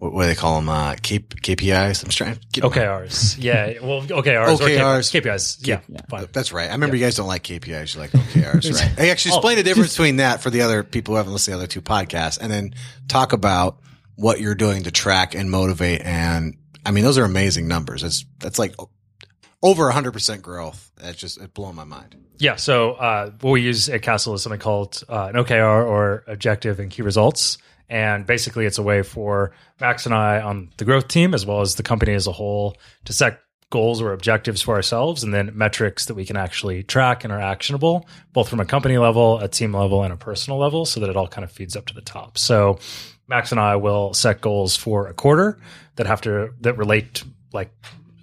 what, 0.00 0.14
what 0.14 0.22
do 0.22 0.28
they 0.28 0.34
call 0.34 0.56
them? 0.56 0.68
Uh, 0.68 0.96
K, 1.00 1.18
KPIs. 1.18 2.02
I'm 2.02 2.08
just 2.08 2.16
trying 2.16 2.34
to 2.34 2.40
get 2.52 2.64
OKRs. 2.64 3.36
Yeah. 3.38 3.74
Well, 3.82 4.00
OKRs. 4.00 4.60
or 4.60 4.64
OKRs. 4.64 5.20
KPIs. 5.20 5.66
Yeah. 5.66 5.80
Fine. 6.08 6.26
That's 6.32 6.52
right. 6.52 6.70
I 6.70 6.72
remember 6.72 6.96
you 6.96 7.04
guys 7.04 7.16
don't 7.16 7.26
like 7.26 7.44
KPIs. 7.44 7.94
You 7.94 8.00
like 8.00 8.10
OKRs, 8.10 8.72
right? 8.74 8.98
Hey, 8.98 9.10
actually, 9.10 9.34
explain 9.34 9.56
the 9.58 9.62
difference 9.62 9.92
between 9.96 10.16
that 10.16 10.40
for 10.40 10.48
the 10.48 10.62
other 10.62 10.82
people 10.82 11.12
who 11.12 11.16
haven't 11.18 11.34
listened 11.34 11.52
to 11.52 11.58
the 11.58 11.64
other 11.64 11.66
two 11.66 11.82
podcasts, 11.82 12.38
and 12.40 12.50
then 12.50 12.74
talk 13.08 13.34
about 13.34 13.78
what 14.16 14.40
you're 14.40 14.54
doing 14.54 14.84
to 14.84 14.90
track 14.90 15.34
and 15.34 15.50
motivate. 15.50 16.00
And 16.02 16.56
I 16.84 16.92
mean, 16.92 17.04
those 17.04 17.18
are 17.18 17.24
amazing 17.24 17.68
numbers. 17.68 18.00
That's 18.00 18.24
that's 18.38 18.58
like 18.58 18.74
over 19.62 19.84
100 19.84 20.12
percent 20.12 20.42
growth. 20.42 20.90
That's 20.96 21.16
just 21.16 21.40
it 21.40 21.54
blowing 21.54 21.76
my 21.76 21.84
mind. 21.84 22.16
Yeah. 22.38 22.56
So 22.56 22.92
uh, 22.92 23.30
what 23.40 23.50
we 23.50 23.62
use 23.62 23.88
at 23.88 24.02
Castle 24.02 24.34
is 24.34 24.42
something 24.42 24.60
called 24.60 25.02
uh, 25.08 25.30
an 25.32 25.34
OKR 25.34 25.86
or 25.86 26.24
Objective 26.26 26.80
and 26.80 26.90
Key 26.90 27.02
Results. 27.02 27.58
And 27.88 28.24
basically, 28.24 28.66
it's 28.66 28.78
a 28.78 28.82
way 28.82 29.02
for 29.02 29.52
Max 29.80 30.06
and 30.06 30.14
I 30.14 30.40
on 30.40 30.70
the 30.76 30.84
growth 30.84 31.08
team, 31.08 31.34
as 31.34 31.44
well 31.44 31.60
as 31.60 31.74
the 31.74 31.82
company 31.82 32.14
as 32.14 32.28
a 32.28 32.32
whole, 32.32 32.76
to 33.04 33.12
set 33.12 33.40
goals 33.70 34.00
or 34.00 34.12
objectives 34.12 34.60
for 34.60 34.74
ourselves 34.74 35.22
and 35.22 35.32
then 35.32 35.50
metrics 35.54 36.06
that 36.06 36.14
we 36.14 36.24
can 36.24 36.36
actually 36.36 36.82
track 36.82 37.22
and 37.24 37.32
are 37.32 37.40
actionable, 37.40 38.08
both 38.32 38.48
from 38.48 38.60
a 38.60 38.64
company 38.64 38.98
level, 38.98 39.38
a 39.38 39.48
team 39.48 39.72
level, 39.72 40.02
and 40.02 40.12
a 40.12 40.16
personal 40.16 40.58
level, 40.58 40.84
so 40.84 41.00
that 41.00 41.08
it 41.08 41.16
all 41.16 41.28
kind 41.28 41.44
of 41.44 41.52
feeds 41.52 41.76
up 41.76 41.86
to 41.86 41.94
the 41.94 42.00
top. 42.00 42.36
So 42.36 42.78
Max 43.28 43.52
and 43.52 43.60
I 43.60 43.76
will 43.76 44.12
set 44.12 44.40
goals 44.40 44.76
for 44.76 45.06
a 45.06 45.14
quarter 45.14 45.58
that 45.96 46.06
have 46.06 46.20
to 46.22 46.50
that 46.60 46.76
relate 46.76 47.22
like 47.52 47.72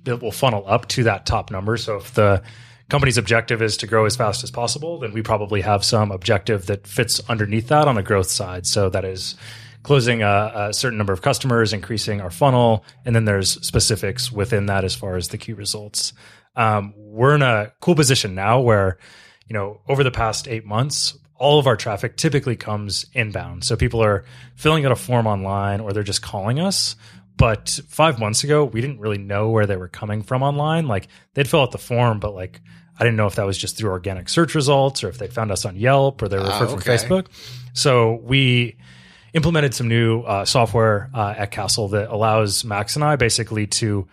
that 0.08 0.22
will 0.22 0.32
funnel 0.32 0.64
up 0.68 0.88
to 0.90 1.04
that 1.04 1.26
top 1.26 1.52
number. 1.52 1.78
So 1.78 1.98
if 1.98 2.14
the 2.14 2.42
company's 2.90 3.18
objective 3.18 3.62
is 3.62 3.78
to 3.78 3.88
grow 3.88 4.06
as 4.06 4.16
fast 4.16 4.44
as 4.44 4.52
possible, 4.52 5.00
then 5.00 5.14
we 5.14 5.22
probably 5.22 5.62
have 5.62 5.84
some 5.84 6.12
objective 6.12 6.66
that 6.68 6.88
fits 6.88 7.22
underneath 7.30 7.68
that 7.68 7.88
on 7.88 7.98
a 7.98 8.04
growth 8.04 8.30
side. 8.30 8.66
So 8.66 8.90
that 8.90 9.06
is 9.06 9.36
closing 9.84 10.22
a, 10.22 10.52
a 10.70 10.74
certain 10.74 10.98
number 10.98 11.14
of 11.14 11.22
customers, 11.22 11.74
increasing 11.74 12.22
our 12.22 12.32
funnel, 12.32 12.84
and 13.06 13.16
then 13.16 13.26
there's 13.26 13.52
specifics 13.66 14.32
within 14.32 14.66
that 14.66 14.84
as 14.84 14.96
far 14.96 15.16
as 15.16 15.30
the 15.30 15.38
key 15.38 15.54
results. 15.54 16.14
Um, 16.56 16.94
we're 16.98 17.36
in 17.36 17.42
a 17.42 17.72
cool 17.80 17.96
position 17.96 18.36
now 18.36 18.60
where, 18.60 18.98
you 19.48 19.54
know, 19.54 19.82
over 19.88 20.04
the 20.04 20.12
past 20.12 20.48
eight 20.48 20.66
months, 20.66 21.18
all 21.36 21.60
of 21.60 21.68
our 21.68 21.76
traffic 21.76 22.18
typically 22.18 22.56
comes 22.56 23.06
inbound. 23.14 23.64
So 23.64 23.76
people 23.76 24.04
are 24.04 24.26
filling 24.56 24.86
out 24.86 24.92
a 24.92 24.96
form 24.96 25.28
online 25.28 25.80
or 25.80 25.94
they're 25.94 26.04
just 26.04 26.22
calling 26.22 26.60
us. 26.60 26.96
But 27.38 27.80
five 27.88 28.20
months 28.20 28.44
ago, 28.44 28.66
we 28.66 28.82
didn't 28.82 29.00
really 29.00 29.20
know 29.20 29.50
where 29.50 29.66
they 29.68 29.78
were 29.78 29.88
coming 29.88 30.24
from 30.24 30.42
online. 30.44 30.88
Like 30.88 31.08
they'd 31.36 31.48
fill 31.48 31.62
out 31.62 31.72
the 31.72 31.78
form, 31.78 32.20
but 32.20 32.34
like 32.34 32.62
I 33.00 33.04
didn't 33.04 33.18
know 33.18 33.28
if 33.28 33.36
that 33.36 33.46
was 33.46 33.58
just 33.58 33.78
through 33.78 33.92
organic 33.92 34.28
search 34.28 34.56
results 34.56 35.04
or 35.04 35.10
if 35.10 35.20
they 35.20 35.28
found 35.28 35.52
us 35.52 35.64
on 35.66 35.76
Yelp 35.76 36.22
or 36.22 36.28
they 36.28 36.38
were 36.38 36.46
Ah, 36.46 36.60
referred 36.60 36.74
okay. 36.80 36.98
from 36.98 37.10
Facebook. 37.10 37.28
So 37.74 38.16
we 38.24 38.76
implemented 39.34 39.76
some 39.76 39.88
new 39.88 40.22
uh, 40.22 40.46
software 40.46 41.12
uh, 41.14 41.36
at 41.38 41.52
Castle 41.52 41.90
that 41.90 42.10
allows 42.10 42.66
Max 42.66 42.96
and 42.96 43.06
I 43.06 43.18
basically 43.18 43.68
to 43.68 44.08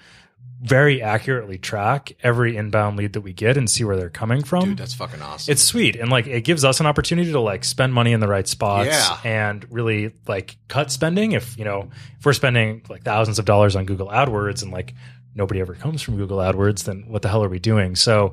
very 0.63 1.03
accurately 1.03 1.59
track 1.59 2.13
every 2.23 2.57
inbound 2.57 2.97
lead 2.97 3.13
that 3.13 3.21
we 3.21 3.35
get 3.35 3.59
and 3.59 3.69
see 3.69 3.85
where 3.85 3.97
they're 3.97 4.09
coming 4.09 4.43
from. 4.43 4.65
Dude, 4.71 4.79
that's 4.79 4.95
fucking 4.95 5.21
awesome. 5.21 5.53
It's 5.53 5.61
sweet 5.63 5.95
and 5.97 6.11
like 6.11 6.27
it 6.27 6.43
gives 6.43 6.65
us 6.65 6.81
an 6.81 6.87
opportunity 6.87 7.33
to 7.33 7.41
like 7.41 7.65
spend 7.65 7.93
money 7.93 8.13
in 8.13 8.21
the 8.21 8.29
right 8.29 8.49
spots 8.49 8.89
Yeah. 8.89 9.19
and 9.25 9.67
really 9.71 10.15
like 10.27 10.57
cut 10.69 10.91
spending. 10.91 11.33
If 11.33 11.59
you 11.59 11.65
know 11.67 11.91
if 12.19 12.25
we're 12.25 12.33
spending 12.33 12.83
like 12.89 13.03
thousands 13.03 13.39
of 13.39 13.45
dollars 13.45 13.77
on 13.77 13.85
Google 13.85 14.09
AdWords 14.09 14.63
and 14.63 14.73
like 14.73 14.95
nobody 15.35 15.61
ever 15.61 15.75
comes 15.75 16.01
from 16.01 16.17
Google 16.17 16.39
AdWords, 16.39 16.85
then 16.85 17.05
what 17.09 17.21
the 17.21 17.29
hell 17.29 17.45
are 17.45 17.49
we 17.51 17.59
doing? 17.59 17.95
So 17.95 18.33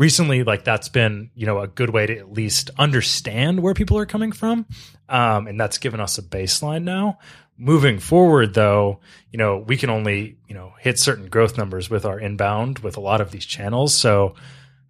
recently, 0.00 0.42
like 0.42 0.64
that's 0.64 0.88
been 0.88 1.30
you 1.36 1.46
know 1.46 1.60
a 1.60 1.68
good 1.68 1.90
way 1.90 2.06
to 2.06 2.18
at 2.18 2.32
least 2.32 2.70
understand 2.76 3.60
where 3.60 3.74
people 3.74 3.98
are 3.98 4.06
coming 4.06 4.32
from, 4.32 4.66
um, 5.08 5.46
and 5.46 5.60
that's 5.60 5.78
given 5.78 6.00
us 6.00 6.18
a 6.18 6.22
baseline 6.22 6.82
now. 6.82 7.18
Moving 7.58 7.98
forward, 7.98 8.54
though, 8.54 9.00
you 9.32 9.38
know 9.38 9.58
we 9.58 9.76
can 9.76 9.90
only 9.90 10.38
you 10.48 10.54
know 10.54 10.72
hit 10.78 10.98
certain 10.98 11.28
growth 11.28 11.58
numbers 11.58 11.90
with 11.90 12.04
our 12.04 12.18
inbound 12.18 12.78
with 12.78 12.96
a 12.96 13.00
lot 13.00 13.20
of 13.20 13.30
these 13.32 13.44
channels. 13.44 13.94
So 13.94 14.34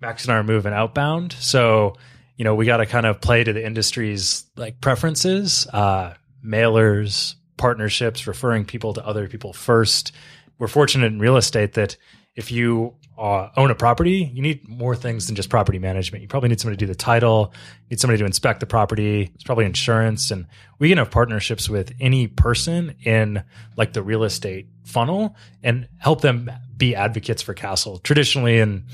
Max 0.01 0.25
and 0.25 0.33
I 0.33 0.37
are 0.37 0.45
moving 0.45 0.73
outbound. 0.73 1.33
So, 1.33 1.97
you 2.37 2.45
know, 2.45 2.55
we 2.55 2.67
got 2.67 2.79
to 2.79 2.87
kind 2.87 3.07
of 3.07 3.21
play 3.21 3.43
to 3.43 3.53
the 3.53 3.65
industry's 3.65 4.47
like 4.57 4.81
preferences, 4.81 5.67
uh, 5.73 6.15
mailers, 6.45 7.35
partnerships, 7.57 8.27
referring 8.27 8.65
people 8.65 8.95
to 8.95 9.05
other 9.05 9.29
people 9.29 9.53
first. 9.53 10.13
We're 10.59 10.69
fortunate 10.69 11.07
in 11.07 11.19
real 11.19 11.37
estate 11.37 11.75
that 11.75 11.97
if 12.37 12.53
you 12.53 12.95
uh, 13.19 13.51
own 13.57 13.71
a 13.71 13.75
property, 13.75 14.31
you 14.33 14.41
need 14.41 14.69
more 14.69 14.95
things 14.95 15.27
than 15.27 15.35
just 15.35 15.51
property 15.51 15.79
management. 15.79 16.23
You 16.23 16.29
probably 16.29 16.49
need 16.49 16.61
somebody 16.61 16.77
to 16.77 16.87
do 16.87 16.93
the 16.93 16.97
title, 16.97 17.53
need 17.91 17.99
somebody 17.99 18.19
to 18.19 18.25
inspect 18.25 18.61
the 18.61 18.67
property. 18.67 19.31
It's 19.35 19.43
probably 19.43 19.65
insurance, 19.65 20.31
and 20.31 20.47
we 20.79 20.89
can 20.89 20.99
have 20.99 21.11
partnerships 21.11 21.69
with 21.69 21.93
any 22.01 22.29
person 22.29 22.95
in 23.03 23.43
like 23.77 23.93
the 23.93 24.03
real 24.03 24.23
estate 24.23 24.69
funnel 24.85 25.35
and 25.63 25.89
help 25.99 26.21
them 26.21 26.51
be 26.77 26.95
advocates 26.95 27.43
for 27.43 27.55
Castle. 27.55 27.99
Traditionally, 27.99 28.59
in 28.59 28.85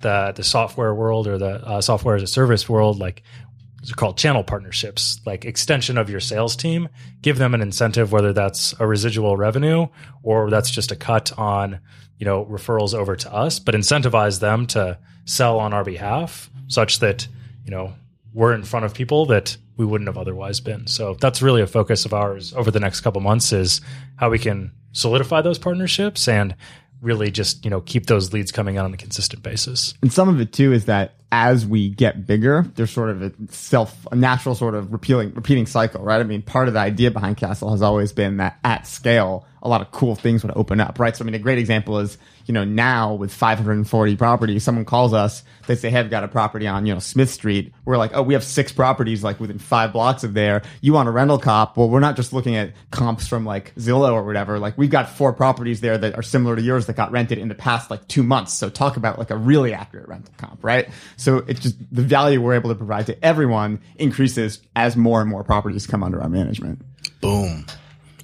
the 0.00 0.32
the 0.34 0.44
software 0.44 0.94
world 0.94 1.26
or 1.26 1.36
the 1.36 1.66
uh, 1.66 1.80
software 1.80 2.16
as 2.16 2.22
a 2.22 2.26
service 2.26 2.68
world, 2.68 2.98
like 2.98 3.22
they're 3.82 3.94
called 3.94 4.18
channel 4.18 4.42
partnerships, 4.42 5.20
like 5.26 5.44
extension 5.44 5.98
of 5.98 6.10
your 6.10 6.20
sales 6.20 6.56
team. 6.56 6.88
Give 7.22 7.38
them 7.38 7.54
an 7.54 7.60
incentive, 7.60 8.12
whether 8.12 8.32
that's 8.32 8.74
a 8.80 8.86
residual 8.86 9.36
revenue 9.36 9.86
or 10.22 10.50
that's 10.50 10.70
just 10.70 10.90
a 10.92 10.96
cut 10.96 11.36
on, 11.38 11.80
you 12.18 12.26
know, 12.26 12.44
referrals 12.46 12.94
over 12.94 13.16
to 13.16 13.32
us, 13.32 13.58
but 13.58 13.74
incentivize 13.74 14.40
them 14.40 14.66
to 14.68 14.98
sell 15.24 15.58
on 15.58 15.72
our 15.72 15.84
behalf 15.84 16.50
such 16.68 16.98
that, 17.00 17.28
you 17.64 17.70
know, 17.70 17.94
we're 18.32 18.54
in 18.54 18.64
front 18.64 18.84
of 18.84 18.94
people 18.94 19.26
that 19.26 19.56
we 19.76 19.84
wouldn't 19.84 20.08
have 20.08 20.18
otherwise 20.18 20.60
been. 20.60 20.86
So 20.86 21.14
that's 21.20 21.42
really 21.42 21.62
a 21.62 21.66
focus 21.66 22.04
of 22.04 22.14
ours 22.14 22.52
over 22.54 22.70
the 22.70 22.80
next 22.80 23.02
couple 23.02 23.20
months 23.20 23.52
is 23.52 23.80
how 24.16 24.30
we 24.30 24.38
can 24.38 24.72
solidify 24.92 25.42
those 25.42 25.58
partnerships 25.58 26.26
and 26.28 26.56
really 27.00 27.30
just, 27.30 27.64
you 27.64 27.70
know, 27.70 27.82
keep 27.82 28.06
those 28.06 28.32
leads 28.32 28.50
coming 28.50 28.78
out 28.78 28.86
on 28.86 28.94
a 28.94 28.96
consistent 28.96 29.42
basis. 29.42 29.94
And 30.02 30.12
some 30.12 30.28
of 30.28 30.40
it 30.40 30.52
too 30.52 30.72
is 30.72 30.86
that 30.86 31.15
as 31.32 31.66
we 31.66 31.88
get 31.88 32.26
bigger, 32.26 32.66
there's 32.74 32.90
sort 32.90 33.10
of 33.10 33.22
a 33.22 33.32
self, 33.50 34.06
a 34.12 34.16
natural 34.16 34.54
sort 34.54 34.74
of 34.74 34.92
repealing, 34.92 35.32
repeating 35.34 35.66
cycle, 35.66 36.02
right? 36.02 36.20
I 36.20 36.24
mean, 36.24 36.42
part 36.42 36.68
of 36.68 36.74
the 36.74 36.80
idea 36.80 37.10
behind 37.10 37.36
Castle 37.36 37.70
has 37.70 37.82
always 37.82 38.12
been 38.12 38.36
that 38.36 38.58
at 38.62 38.86
scale, 38.86 39.46
a 39.66 39.68
lot 39.68 39.80
of 39.80 39.90
cool 39.90 40.14
things 40.14 40.44
would 40.44 40.52
open 40.56 40.80
up, 40.80 40.98
right? 41.00 41.16
So, 41.16 41.24
I 41.24 41.26
mean, 41.26 41.34
a 41.34 41.40
great 41.40 41.58
example 41.58 41.98
is, 41.98 42.16
you 42.46 42.54
know, 42.54 42.62
now 42.62 43.14
with 43.14 43.34
540 43.34 44.16
properties, 44.16 44.62
someone 44.62 44.84
calls 44.84 45.12
us, 45.12 45.42
they 45.66 45.74
say, 45.74 45.90
hey, 45.90 45.98
I've 45.98 46.08
got 46.08 46.22
a 46.22 46.28
property 46.28 46.68
on, 46.68 46.86
you 46.86 46.94
know, 46.94 47.00
Smith 47.00 47.30
Street. 47.30 47.74
We're 47.84 47.96
like, 47.96 48.12
oh, 48.14 48.22
we 48.22 48.34
have 48.34 48.44
six 48.44 48.70
properties 48.70 49.24
like 49.24 49.40
within 49.40 49.58
five 49.58 49.92
blocks 49.92 50.22
of 50.22 50.34
there. 50.34 50.62
You 50.80 50.92
want 50.92 51.08
a 51.08 51.10
rental 51.10 51.38
comp? 51.38 51.76
Well, 51.76 51.88
we're 51.88 51.98
not 51.98 52.14
just 52.14 52.32
looking 52.32 52.54
at 52.54 52.74
comps 52.92 53.26
from 53.26 53.44
like 53.44 53.74
Zillow 53.74 54.12
or 54.12 54.22
whatever. 54.22 54.60
Like, 54.60 54.78
we've 54.78 54.88
got 54.88 55.10
four 55.10 55.32
properties 55.32 55.80
there 55.80 55.98
that 55.98 56.14
are 56.14 56.22
similar 56.22 56.54
to 56.54 56.62
yours 56.62 56.86
that 56.86 56.94
got 56.94 57.10
rented 57.10 57.38
in 57.38 57.48
the 57.48 57.56
past 57.56 57.90
like 57.90 58.06
two 58.06 58.22
months. 58.22 58.52
So, 58.52 58.70
talk 58.70 58.96
about 58.96 59.18
like 59.18 59.30
a 59.30 59.36
really 59.36 59.74
accurate 59.74 60.08
rental 60.08 60.32
comp, 60.36 60.62
right? 60.62 60.88
So, 61.16 61.38
it's 61.38 61.58
just 61.58 61.76
the 61.90 62.02
value 62.02 62.40
we're 62.40 62.54
able 62.54 62.70
to 62.70 62.76
provide 62.76 63.06
to 63.06 63.24
everyone 63.24 63.80
increases 63.96 64.60
as 64.76 64.96
more 64.96 65.20
and 65.20 65.28
more 65.28 65.42
properties 65.42 65.88
come 65.88 66.04
under 66.04 66.22
our 66.22 66.28
management. 66.28 66.82
Boom. 67.20 67.66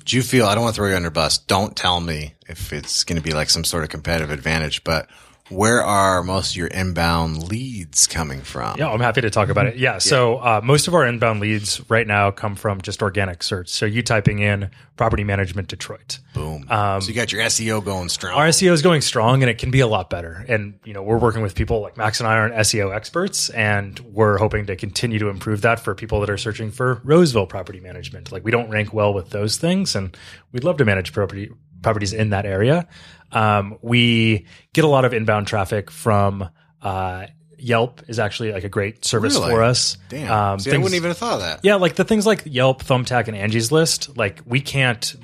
Do 0.05 0.17
you 0.17 0.23
feel, 0.23 0.47
I 0.47 0.55
don't 0.55 0.65
want 0.65 0.75
to 0.75 0.81
throw 0.81 0.89
you 0.89 0.97
under 0.97 1.11
bus. 1.11 1.39
Don't 1.39 1.77
tell 1.77 2.01
me 2.01 2.35
if 2.49 2.73
it's 2.73 3.05
going 3.05 3.17
to 3.17 3.23
be 3.23 3.35
like 3.35 3.51
some 3.51 3.65
sort 3.65 3.85
of 3.85 3.91
competitive 3.91 4.31
advantage, 4.31 4.85
but 4.85 5.09
where 5.53 5.83
are 5.83 6.23
most 6.23 6.53
of 6.53 6.57
your 6.57 6.69
inbound 6.69 7.49
leads 7.49 8.07
coming 8.07 8.41
from? 8.41 8.79
Yeah, 8.79 8.91
I'm 8.91 9.01
happy 9.01 9.21
to 9.21 9.31
talk 9.31 9.49
about 9.49 9.67
it. 9.67 9.77
Yeah, 9.77 9.99
so 9.99 10.39
uh, 10.39 10.61
most 10.63 10.89
of 10.89 10.95
our 10.95 11.07
inbound 11.07 11.41
leads 11.41 11.81
right 11.91 12.07
now 12.07 12.31
come 12.31 12.57
from 12.57 12.81
just 12.81 13.03
organic 13.03 13.43
search. 13.43 13.69
So 13.69 13.87
you 13.87 14.03
typing 14.03 14.39
in 14.39 14.71
property 14.97 15.25
management 15.25 15.69
Detroit. 15.69 16.19
Boom. 16.35 16.67
so 16.69 17.01
you 17.03 17.15
got 17.15 17.33
your 17.33 17.43
SEO 17.43 17.85
going 17.85 18.09
strong. 18.09 18.35
Our 18.35 18.49
SEO 18.49 18.73
is 18.73 18.83
going 18.83 19.01
strong 19.01 19.43
and 19.43 19.51
it 19.51 19.59
can 19.59 19.71
be 19.71 19.81
a 19.81 19.87
lot 19.87 20.11
better. 20.11 20.45
And, 20.49 20.79
you 20.85 20.93
know, 20.93 21.03
we're 21.03 21.19
working 21.19 21.43
with 21.43 21.55
people 21.55 21.81
like 21.81 21.97
Max 21.97 22.21
and 22.21 22.29
I 22.29 22.37
are 22.37 22.51
SEO 22.51 22.95
experts 22.95 23.51
and 23.51 23.99
we're 24.01 24.39
hoping 24.39 24.67
to 24.67 24.77
continue 24.77 25.19
to 25.19 25.29
improve 25.29 25.63
that 25.63 25.81
for 25.81 25.95
people 25.95 26.21
that 26.21 26.31
are 26.31 26.39
searching 26.39 26.71
for 26.71 27.01
Roseville 27.05 27.47
property 27.47 27.81
management. 27.81 28.33
Like 28.33 28.45
we 28.45 28.51
don't 28.51 28.71
rank 28.71 28.93
well 28.93 29.13
with 29.15 29.31
those 29.31 29.57
things 29.57 29.97
and 29.97 30.17
we'd 30.53 30.65
love 30.65 30.77
to 30.79 30.85
manage 30.85 31.13
property 31.13 31.51
properties 31.83 32.13
in 32.13 32.31
that 32.31 32.47
area. 32.47 32.89
Um, 33.33 33.79
we 33.83 34.47
get 34.73 34.85
a 34.85 34.89
lot 34.89 35.05
of 35.05 35.13
inbound 35.13 35.47
traffic 35.47 35.91
from, 35.91 36.49
uh, 36.83 37.27
Yelp 37.59 38.03
is 38.09 38.19
actually 38.19 38.53
like 38.53 38.65
a 38.65 38.69
great 38.69 39.05
service 39.05 39.35
Really? 39.37 39.51
for 39.53 39.63
us. 39.63 39.97
Damn. 40.09 40.31
Um, 40.33 40.59
See, 40.59 40.73
I 40.73 40.77
wouldn't 40.79 40.95
even 40.95 41.11
have 41.11 41.19
thought 41.19 41.35
of 41.35 41.41
that. 41.43 41.61
yeah, 41.63 41.77
like 41.77 41.95
the 41.95 42.03
things 42.05 42.27
like 42.27 42.43
Yelp, 42.45 42.83
Thumbtack, 42.83 43.29
and 43.29 43.37
Angie's 43.37 43.71
List, 43.71 44.17
like 44.17 44.41
we 44.45 44.61
can't 44.61 45.15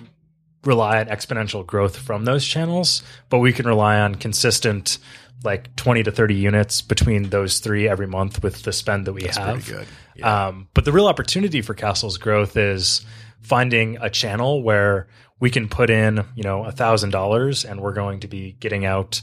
rely 0.64 1.00
on 1.00 1.06
exponential 1.06 1.66
growth 1.66 1.96
from 1.96 2.24
those 2.24 2.44
channels, 2.46 3.02
but 3.28 3.38
we 3.38 3.52
can 3.52 3.66
rely 3.66 3.98
on 3.98 4.14
consistent 4.14 4.98
like 5.44 5.74
20 5.76 6.04
to 6.04 6.10
30 6.12 6.34
units 6.36 6.80
between 6.80 7.24
those 7.30 7.58
three 7.58 7.88
every 7.88 8.06
month 8.06 8.42
with 8.42 8.62
the 8.62 8.72
spend 8.72 9.06
that 9.06 9.12
we 9.12 9.22
have. 9.24 9.64
pretty 9.64 9.84
good. 10.16 10.24
Um, 10.24 10.68
but 10.74 10.84
the 10.84 10.92
real 10.92 11.06
opportunity 11.08 11.60
for 11.62 11.74
Castle's 11.74 12.18
growth 12.18 12.56
is 12.56 13.04
finding 13.40 13.98
a 14.00 14.10
channel 14.10 14.62
where 14.62 15.08
we 15.40 15.50
can 15.50 15.68
put 15.68 15.90
in, 15.90 16.24
you 16.34 16.42
know, 16.42 16.64
a 16.64 16.72
thousand 16.72 17.10
dollars 17.10 17.64
and 17.64 17.80
we're 17.80 17.92
going 17.92 18.20
to 18.20 18.28
be 18.28 18.52
getting 18.60 18.84
out 18.84 19.22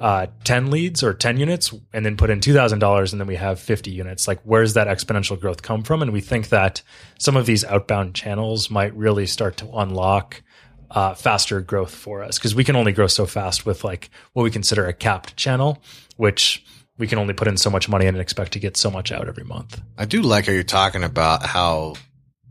uh, 0.00 0.26
10 0.44 0.70
leads 0.70 1.02
or 1.02 1.14
10 1.14 1.36
units 1.36 1.72
and 1.92 2.04
then 2.04 2.16
put 2.16 2.28
in 2.28 2.40
$2,000 2.40 3.12
and 3.12 3.20
then 3.20 3.28
we 3.28 3.36
have 3.36 3.60
50 3.60 3.90
units. 3.90 4.26
Like, 4.26 4.40
where's 4.42 4.74
that 4.74 4.88
exponential 4.88 5.38
growth 5.38 5.62
come 5.62 5.84
from? 5.84 6.02
And 6.02 6.12
we 6.12 6.20
think 6.20 6.48
that 6.48 6.82
some 7.18 7.36
of 7.36 7.46
these 7.46 7.64
outbound 7.64 8.14
channels 8.14 8.68
might 8.68 8.94
really 8.96 9.26
start 9.26 9.56
to 9.58 9.70
unlock 9.72 10.42
uh, 10.90 11.14
faster 11.14 11.60
growth 11.60 11.94
for 11.94 12.22
us 12.22 12.38
because 12.38 12.54
we 12.54 12.64
can 12.64 12.76
only 12.76 12.92
grow 12.92 13.06
so 13.06 13.26
fast 13.26 13.64
with 13.64 13.84
like 13.84 14.10
what 14.32 14.42
we 14.42 14.50
consider 14.50 14.86
a 14.86 14.92
capped 14.92 15.36
channel, 15.36 15.82
which 16.16 16.64
we 16.98 17.06
can 17.06 17.18
only 17.18 17.32
put 17.32 17.48
in 17.48 17.56
so 17.56 17.70
much 17.70 17.88
money 17.88 18.06
and 18.06 18.18
expect 18.18 18.52
to 18.52 18.58
get 18.58 18.76
so 18.76 18.90
much 18.90 19.10
out 19.12 19.28
every 19.28 19.44
month. 19.44 19.80
I 19.96 20.04
do 20.04 20.20
like 20.20 20.46
how 20.46 20.52
you're 20.52 20.64
talking 20.64 21.02
about 21.02 21.46
how 21.46 21.94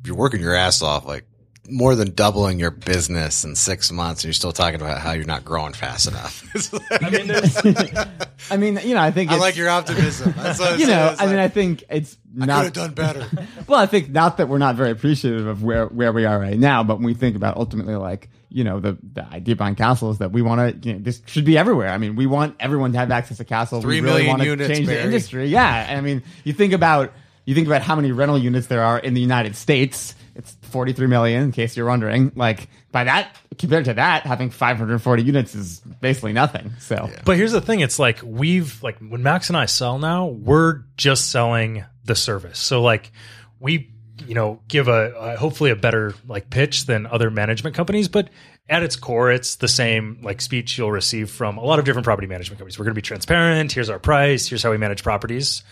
you're 0.03 0.15
working 0.15 0.41
your 0.41 0.55
ass 0.55 0.81
off, 0.81 1.05
like 1.05 1.25
more 1.69 1.95
than 1.95 2.13
doubling 2.13 2.59
your 2.59 2.71
business 2.71 3.43
in 3.43 3.55
six 3.55 3.91
months, 3.91 4.21
and 4.21 4.25
you're 4.29 4.33
still 4.33 4.51
talking 4.51 4.81
about 4.81 4.99
how 4.99 5.11
you're 5.11 5.25
not 5.25 5.45
growing 5.45 5.73
fast 5.73 6.07
enough. 6.07 6.43
I 6.91 7.09
mean, 7.09 7.31
I 8.51 8.57
mean, 8.57 8.79
you 8.83 8.95
know, 8.95 9.01
I 9.01 9.11
think 9.11 9.31
I 9.31 9.35
it's, 9.35 9.41
like 9.41 9.55
your 9.55 9.69
optimism. 9.69 10.33
That's 10.35 10.59
what 10.59 10.79
you 10.79 10.87
know, 10.87 11.09
It's 11.11 11.21
I 11.21 11.27
mean, 11.27 11.37
I 11.37 11.47
think 11.47 11.83
it's 11.89 12.17
I 12.35 12.45
could 12.45 12.49
have 12.49 12.73
done 12.73 12.93
better. 12.93 13.27
well, 13.67 13.79
I 13.79 13.85
think 13.85 14.09
not 14.09 14.37
that 14.37 14.49
we're 14.49 14.57
not 14.57 14.75
very 14.75 14.91
appreciative 14.91 15.45
of 15.47 15.63
where, 15.63 15.85
where 15.87 16.11
we 16.11 16.25
are 16.25 16.39
right 16.39 16.57
now, 16.57 16.83
but 16.83 16.95
when 16.95 17.05
we 17.05 17.13
think 17.13 17.35
about 17.35 17.57
ultimately 17.57 17.95
like, 17.95 18.29
you 18.49 18.63
know, 18.63 18.79
the, 18.79 18.97
the 19.13 19.25
idea 19.25 19.55
behind 19.55 19.77
Castle 19.77 20.11
is 20.11 20.17
that 20.17 20.31
we 20.31 20.41
want 20.41 20.83
to, 20.83 20.89
you 20.89 20.95
know, 20.95 20.99
this 21.01 21.21
should 21.25 21.45
be 21.45 21.57
everywhere. 21.57 21.89
I 21.89 21.97
mean, 21.97 22.15
we 22.15 22.25
want 22.25 22.55
everyone 22.59 22.91
to 22.93 22.97
have 22.97 23.11
access 23.11 23.37
to 23.37 23.45
Castle. 23.45 23.81
Three 23.81 24.01
we 24.01 24.07
really 24.07 24.23
million 24.23 24.29
want 24.29 24.41
to 24.41 24.47
units, 24.47 24.69
change 24.69 24.87
Barry. 24.87 24.99
the 24.99 25.05
industry. 25.05 25.47
Yeah. 25.47 25.87
I 25.89 26.01
mean, 26.01 26.23
you 26.43 26.53
think 26.53 26.73
about, 26.73 27.13
you 27.45 27.55
think 27.55 27.67
about 27.67 27.81
how 27.81 27.95
many 27.95 28.11
rental 28.11 28.37
units 28.37 28.67
there 28.67 28.83
are 28.83 28.99
in 28.99 29.13
the 29.13 29.21
United 29.21 29.55
States. 29.55 30.15
It's 30.41 30.57
43 30.69 31.07
million, 31.07 31.43
in 31.43 31.51
case 31.51 31.77
you're 31.77 31.85
wondering. 31.85 32.31
Like, 32.35 32.67
by 32.91 33.03
that, 33.05 33.35
compared 33.57 33.85
to 33.85 33.93
that, 33.93 34.23
having 34.23 34.49
540 34.49 35.23
units 35.23 35.55
is 35.55 35.79
basically 35.79 36.33
nothing. 36.33 36.73
So, 36.79 37.09
But 37.25 37.37
here's 37.37 37.51
the 37.51 37.61
thing: 37.61 37.79
it's 37.79 37.99
like 37.99 38.19
we've 38.23 38.81
like 38.83 38.97
when 38.99 39.23
Max 39.23 39.49
and 39.49 39.57
I 39.57 39.65
sell 39.67 39.99
now, 39.99 40.25
we're 40.25 40.83
just 40.97 41.29
selling 41.31 41.85
the 42.03 42.15
service. 42.15 42.59
So 42.59 42.81
like 42.81 43.11
we, 43.59 43.91
you 44.27 44.33
know, 44.35 44.61
give 44.67 44.87
a, 44.87 45.13
a 45.13 45.37
hopefully 45.37 45.69
a 45.69 45.75
better 45.75 46.13
like 46.27 46.49
pitch 46.49 46.85
than 46.85 47.05
other 47.05 47.29
management 47.29 47.75
companies, 47.75 48.07
but 48.07 48.29
at 48.69 48.83
its 48.83 48.95
core, 48.95 49.31
it's 49.31 49.55
the 49.57 49.67
same 49.67 50.19
like 50.23 50.41
speech 50.41 50.77
you'll 50.77 50.91
receive 50.91 51.29
from 51.29 51.57
a 51.57 51.63
lot 51.63 51.77
of 51.77 51.85
different 51.85 52.05
property 52.05 52.27
management 52.27 52.57
companies. 52.57 52.79
We're 52.79 52.85
going 52.85 52.95
to 52.95 52.99
be 52.99 53.01
transparent. 53.01 53.71
Here's 53.71 53.89
our 53.89 53.99
price. 53.99 54.47
Here's 54.47 54.63
how 54.63 54.71
we 54.71 54.77
manage 54.77 55.03
properties. 55.03 55.63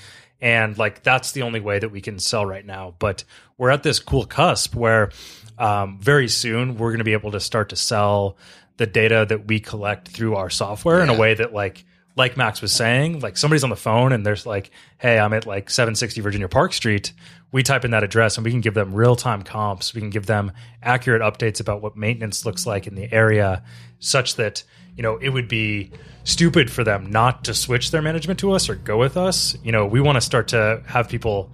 And 0.41 0.77
like 0.77 1.03
that's 1.03 1.31
the 1.33 1.41
only 1.41 1.59
way 1.59 1.79
that 1.79 1.89
we 1.89 2.01
can 2.01 2.19
sell 2.19 2.45
right 2.45 2.65
now. 2.65 2.95
But 2.99 3.23
we're 3.57 3.69
at 3.69 3.83
this 3.83 3.99
cool 3.99 4.25
cusp 4.25 4.75
where 4.75 5.11
um, 5.57 5.99
very 5.99 6.27
soon 6.27 6.77
we're 6.77 6.91
going 6.91 6.99
to 6.99 7.03
be 7.03 7.13
able 7.13 7.31
to 7.31 7.39
start 7.39 7.69
to 7.69 7.75
sell 7.75 8.37
the 8.77 8.87
data 8.87 9.25
that 9.27 9.47
we 9.47 9.59
collect 9.59 10.07
through 10.07 10.35
our 10.35 10.49
software 10.49 11.01
in 11.01 11.09
a 11.09 11.17
way 11.17 11.33
that 11.33 11.53
like 11.53 11.83
like 12.19 12.35
Max 12.35 12.61
was 12.61 12.73
saying, 12.73 13.21
like 13.21 13.37
somebody's 13.37 13.63
on 13.63 13.69
the 13.69 13.77
phone 13.77 14.11
and 14.11 14.25
there's 14.25 14.45
like, 14.45 14.69
hey, 14.97 15.17
I'm 15.17 15.33
at 15.33 15.47
like 15.47 15.69
760 15.69 16.19
Virginia 16.21 16.49
Park 16.49 16.73
Street. 16.73 17.13
We 17.51 17.63
type 17.63 17.85
in 17.85 17.91
that 17.91 18.03
address 18.03 18.37
and 18.37 18.43
we 18.43 18.51
can 18.51 18.59
give 18.59 18.73
them 18.73 18.93
real 18.93 19.15
time 19.15 19.41
comps. 19.41 19.93
We 19.95 20.01
can 20.01 20.09
give 20.09 20.25
them 20.25 20.51
accurate 20.83 21.21
updates 21.21 21.61
about 21.61 21.81
what 21.81 21.95
maintenance 21.95 22.45
looks 22.45 22.67
like 22.67 22.85
in 22.85 22.95
the 22.95 23.11
area, 23.11 23.63
such 23.99 24.35
that 24.35 24.63
you 24.95 25.01
know 25.01 25.17
it 25.17 25.29
would 25.29 25.47
be 25.47 25.91
stupid 26.25 26.69
for 26.69 26.83
them 26.83 27.09
not 27.09 27.45
to 27.45 27.53
switch 27.53 27.89
their 27.89 28.01
management 28.01 28.39
to 28.41 28.51
us 28.51 28.69
or 28.69 28.75
go 28.75 28.97
with 28.97 29.15
us. 29.15 29.57
You 29.63 29.71
know, 29.71 29.87
we 29.87 30.01
want 30.01 30.17
to 30.17 30.21
start 30.21 30.49
to 30.49 30.83
have 30.85 31.07
people 31.07 31.49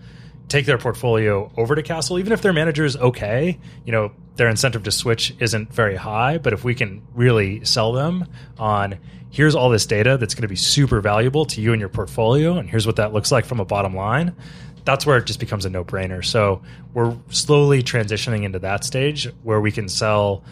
take 0.47 0.65
their 0.65 0.79
portfolio 0.79 1.51
over 1.57 1.75
to 1.75 1.83
Castle, 1.83 2.17
even 2.17 2.33
if 2.33 2.41
their 2.41 2.53
manager 2.53 2.85
is 2.85 2.97
okay. 2.97 3.59
You 3.85 3.91
know, 3.91 4.11
their 4.35 4.49
incentive 4.49 4.83
to 4.83 4.91
switch 4.91 5.33
isn't 5.39 5.73
very 5.73 5.95
high, 5.95 6.37
but 6.37 6.53
if 6.53 6.63
we 6.63 6.75
can 6.75 7.01
really 7.13 7.63
sell 7.63 7.93
them 7.93 8.27
on 8.57 8.97
here's 9.29 9.55
all 9.55 9.69
this 9.69 9.85
data 9.85 10.17
that's 10.17 10.33
going 10.33 10.43
to 10.43 10.47
be 10.47 10.55
super 10.55 11.01
valuable 11.01 11.45
to 11.45 11.61
you 11.61 11.73
and 11.73 11.79
your 11.79 11.89
portfolio, 11.89 12.57
and 12.57 12.69
here's 12.69 12.87
what 12.87 12.95
that 12.95 13.13
looks 13.13 13.31
like 13.31 13.45
from 13.45 13.59
a 13.59 13.65
bottom 13.65 13.95
line. 13.95 14.35
That's 14.85 15.05
where 15.05 15.17
it 15.17 15.25
just 15.25 15.39
becomes 15.39 15.65
a 15.65 15.69
no 15.69 15.83
brainer. 15.83 16.23
So 16.23 16.61
we're 16.93 17.17
slowly 17.29 17.83
transitioning 17.83 18.43
into 18.43 18.59
that 18.59 18.83
stage 18.85 19.27
where 19.43 19.59
we 19.59 19.71
can 19.71 19.89
sell 19.89 20.43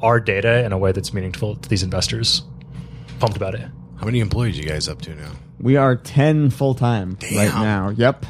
our 0.00 0.18
data 0.18 0.64
in 0.64 0.72
a 0.72 0.78
way 0.78 0.92
that's 0.92 1.12
meaningful 1.12 1.56
to 1.56 1.68
these 1.68 1.82
investors. 1.82 2.42
Pumped 3.20 3.36
about 3.36 3.54
it. 3.54 3.68
How 3.98 4.06
many 4.06 4.20
employees 4.20 4.58
you 4.58 4.64
guys 4.64 4.88
up 4.88 5.00
to 5.02 5.14
now? 5.14 5.32
we 5.62 5.76
are 5.76 5.96
10 5.96 6.50
full 6.50 6.74
time 6.74 7.16
right 7.22 7.54
now. 7.54 7.90
Yep. 7.90 8.26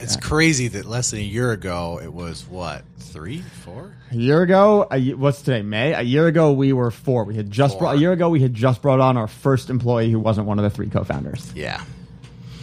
It's 0.00 0.16
crazy 0.16 0.68
that 0.68 0.84
less 0.86 1.10
than 1.10 1.20
a 1.20 1.22
year 1.22 1.52
ago 1.52 2.00
it 2.02 2.12
was 2.12 2.46
what 2.46 2.82
three, 2.98 3.42
four? 3.42 3.94
A 4.10 4.14
year 4.16 4.42
ago, 4.42 4.86
a, 4.90 5.12
what's 5.14 5.42
today? 5.42 5.62
May. 5.62 5.92
A 5.92 6.02
year 6.02 6.26
ago, 6.26 6.52
we 6.52 6.72
were 6.72 6.90
four. 6.90 7.24
We 7.24 7.34
had 7.36 7.50
just 7.50 7.74
Four. 7.74 7.80
brought, 7.80 7.96
a 7.96 7.98
year 7.98 8.12
ago 8.12 8.28
we 8.28 8.40
had 8.40 8.54
just 8.54 8.82
brought 8.82 9.00
on 9.00 9.16
our 9.16 9.26
first 9.28 9.70
employee 9.70 10.10
who 10.10 10.18
wasn't 10.18 10.46
one 10.46 10.58
of 10.58 10.62
the 10.62 10.70
three 10.70 10.88
co-founders. 10.88 11.52
Yeah. 11.54 11.84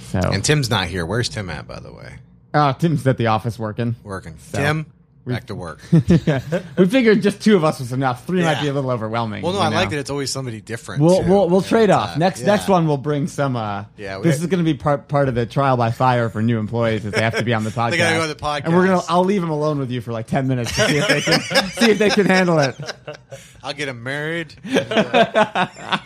So, 0.09 0.19
And 0.19 0.43
Tim's 0.43 0.69
not 0.69 0.87
here. 0.87 1.05
Where's 1.05 1.29
Tim 1.29 1.49
at, 1.49 1.67
by 1.67 1.79
the 1.79 1.91
way? 1.93 2.15
uh, 2.53 2.73
Tim's 2.73 3.05
at 3.05 3.17
the 3.17 3.27
office 3.27 3.59
working. 3.59 3.95
Working. 4.03 4.35
Tim, 4.53 4.85
back 5.27 5.45
to 5.47 5.55
work. 5.55 5.79
we 5.91 6.85
figured 6.87 7.21
just 7.21 7.41
two 7.41 7.55
of 7.55 7.63
us 7.63 7.79
was 7.79 7.91
enough. 7.93 8.25
Three 8.25 8.41
might 8.43 8.61
be 8.61 8.67
a 8.67 8.73
little 8.73 8.89
overwhelming. 8.91 9.43
Well, 9.43 9.53
no, 9.53 9.59
you 9.59 9.65
I 9.65 9.69
know? 9.69 9.75
like 9.75 9.89
that 9.91 9.99
it's 9.99 10.09
always 10.09 10.31
somebody 10.31 10.61
different. 10.61 11.01
We'll 11.03 11.23
too. 11.23 11.29
we'll 11.29 11.49
we'll 11.49 11.61
Yeah, 11.61 11.67
trade 11.69 11.89
off. 11.89 12.15
uh, 12.15 12.19
Next 12.19 12.41
yeah. 12.41 12.47
next 12.47 12.67
one 12.67 12.87
we'll 12.87 12.97
bring 12.97 13.27
some. 13.27 13.55
Uh, 13.55 13.85
Yeah, 13.97 14.17
we- 14.17 14.23
this 14.23 14.39
is 14.39 14.47
going 14.47 14.63
to 14.63 14.71
be 14.71 14.73
part 14.77 15.07
part 15.07 15.27
of 15.29 15.35
the 15.35 15.45
trial 15.45 15.77
by 15.77 15.91
fire 15.91 16.29
for 16.29 16.41
new 16.41 16.59
employees. 16.59 17.05
Is 17.05 17.11
they 17.13 17.21
have 17.21 17.35
to 17.37 17.43
be 17.43 17.53
on 17.53 17.63
the 17.63 17.69
podcast. 17.69 17.91
They 17.91 17.97
gotta 17.97 18.15
go 18.17 18.21
on 18.23 18.29
the 18.29 18.35
podcast. 18.35 18.61
and 18.65 18.75
we're 18.75 18.87
gonna. 18.87 19.01
I'll 19.09 19.23
leave 19.25 19.41
them 19.41 19.49
alone 19.51 19.79
with 19.79 19.91
you 19.91 20.01
for 20.01 20.11
like 20.11 20.27
ten 20.27 20.47
minutes 20.47 20.75
to 20.75 20.87
see 20.87 20.97
if 20.97 21.07
they 21.07 21.21
can 21.21 21.41
see 21.71 21.91
if 21.91 21.97
they 21.99 22.09
can 22.09 22.25
handle 22.25 22.59
it. 22.59 22.75
I'll 23.63 23.73
get 23.73 23.87
him 23.89 24.03
married. 24.03 24.53
uh, 24.65 25.97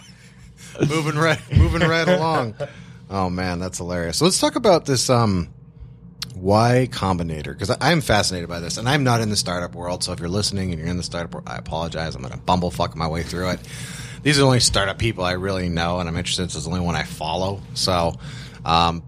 moving 0.88 1.16
right, 1.16 1.40
moving 1.56 1.82
right 1.88 2.08
along. 2.08 2.56
Oh 3.10 3.30
man, 3.30 3.60
that's 3.60 3.78
hilarious. 3.78 4.18
So 4.18 4.26
let's 4.26 4.40
talk 4.40 4.56
about 4.56 4.86
this 4.86 5.10
um, 5.10 5.50
Y 6.42 6.90
Combinator 6.92 7.54
because 7.54 7.76
I'm 7.80 8.02
fascinated 8.02 8.50
by 8.50 8.60
this, 8.60 8.78
and 8.78 8.90
I'm 8.90 9.04
not 9.04 9.22
in 9.22 9.30
the 9.30 9.36
startup 9.36 9.76
world. 9.76 10.04
So 10.04 10.12
if 10.12 10.20
you're 10.20 10.30
listening 10.30 10.72
and 10.72 10.80
you're 10.80 10.90
in 10.90 10.98
the 10.98 11.04
startup 11.04 11.34
world, 11.34 11.48
I 11.48 11.58
apologize. 11.58 12.16
I'm 12.16 12.22
going 12.22 12.34
to 12.34 12.40
bumblefuck 12.40 12.96
my 12.96 13.08
way 13.08 13.24
through 13.24 13.52
it. 13.52 13.60
These 14.24 14.38
are 14.38 14.42
the 14.42 14.48
only 14.48 14.60
startup 14.60 14.98
people 14.98 15.24
I 15.24 15.34
really 15.34 15.70
know, 15.70 16.00
and 16.00 16.10
I'm 16.10 16.18
interested. 16.18 16.52
So 16.52 16.58
it's 16.58 16.66
the 16.66 16.72
only 16.72 16.86
one 16.86 16.96
I 16.96 17.04
follow. 17.04 17.62
So. 17.74 18.14
Um, 18.66 19.04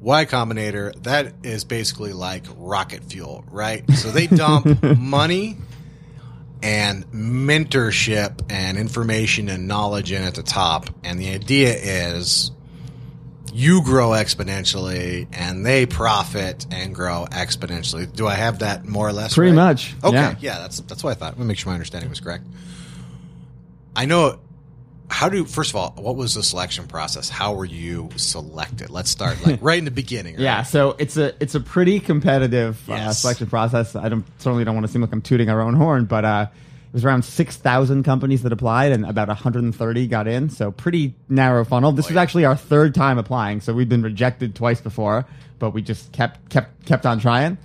Y 0.00 0.24
Combinator, 0.24 0.94
that 1.02 1.34
is 1.42 1.64
basically 1.64 2.14
like 2.14 2.46
rocket 2.56 3.04
fuel, 3.04 3.44
right? 3.50 3.88
So 3.92 4.10
they 4.10 4.28
dump 4.28 4.82
money 4.98 5.58
and 6.62 7.06
mentorship 7.08 8.50
and 8.50 8.78
information 8.78 9.50
and 9.50 9.68
knowledge 9.68 10.10
in 10.10 10.22
at 10.22 10.34
the 10.34 10.42
top. 10.42 10.88
And 11.04 11.18
the 11.18 11.30
idea 11.30 11.74
is 11.74 12.50
you 13.52 13.82
grow 13.82 14.10
exponentially 14.10 15.26
and 15.32 15.64
they 15.64 15.86
profit 15.86 16.66
and 16.70 16.94
grow 16.94 17.26
exponentially. 17.30 18.12
Do 18.14 18.26
I 18.26 18.34
have 18.34 18.60
that 18.60 18.86
more 18.86 19.08
or 19.08 19.12
less? 19.12 19.34
Pretty 19.34 19.50
right? 19.56 19.56
much, 19.70 19.94
Okay. 20.04 20.14
yeah. 20.16 20.34
Yeah. 20.40 20.58
that's 20.60 20.80
that's 20.80 21.02
what 21.04 21.10
I 21.10 21.14
thought. 21.14 21.32
Let 21.32 21.38
me 21.40 21.46
make 21.46 21.58
sure 21.58 21.70
my 21.70 21.74
understanding 21.74 22.10
was 22.10 22.20
correct. 22.20 22.44
I 23.96 24.04
know 24.06 24.38
how 25.08 25.28
do 25.28 25.44
first 25.44 25.70
of 25.70 25.76
all, 25.76 25.90
what 25.96 26.14
was 26.14 26.34
the 26.34 26.42
selection 26.42 26.86
process? 26.86 27.28
How 27.28 27.54
were 27.54 27.64
you 27.64 28.10
selected? 28.16 28.90
Let's 28.90 29.10
start 29.10 29.44
like 29.44 29.58
right 29.62 29.78
in 29.78 29.84
the 29.84 29.90
beginning. 29.90 30.34
right? 30.34 30.42
Yeah, 30.42 30.62
so 30.62 30.94
it's 30.98 31.16
a 31.16 31.34
it's 31.42 31.54
a 31.56 31.60
pretty 31.60 31.98
competitive 31.98 32.88
uh, 32.88 33.12
selection 33.12 33.48
process. 33.48 33.96
I 33.96 34.08
don't 34.08 34.24
certainly 34.40 34.64
don't 34.64 34.74
want 34.74 34.86
to 34.86 34.92
seem 34.92 35.00
like 35.02 35.12
I'm 35.12 35.22
tooting 35.22 35.50
our 35.50 35.60
own 35.60 35.74
horn, 35.74 36.04
but 36.04 36.24
uh, 36.24 36.46
it 36.90 36.94
was 36.94 37.04
around 37.04 37.24
six 37.24 37.56
thousand 37.56 38.02
companies 38.02 38.42
that 38.42 38.52
applied, 38.52 38.90
and 38.90 39.06
about 39.06 39.28
130 39.28 40.08
got 40.08 40.26
in. 40.26 40.50
So 40.50 40.72
pretty 40.72 41.14
narrow 41.28 41.64
funnel. 41.64 41.92
This 41.92 42.08
was 42.08 42.16
yeah. 42.16 42.22
actually 42.22 42.44
our 42.46 42.56
third 42.56 42.96
time 42.96 43.16
applying, 43.16 43.60
so 43.60 43.72
we've 43.72 43.88
been 43.88 44.02
rejected 44.02 44.56
twice 44.56 44.80
before, 44.80 45.24
but 45.60 45.70
we 45.70 45.82
just 45.82 46.10
kept 46.10 46.50
kept 46.50 46.84
kept 46.86 47.06
on 47.06 47.20
trying. 47.20 47.58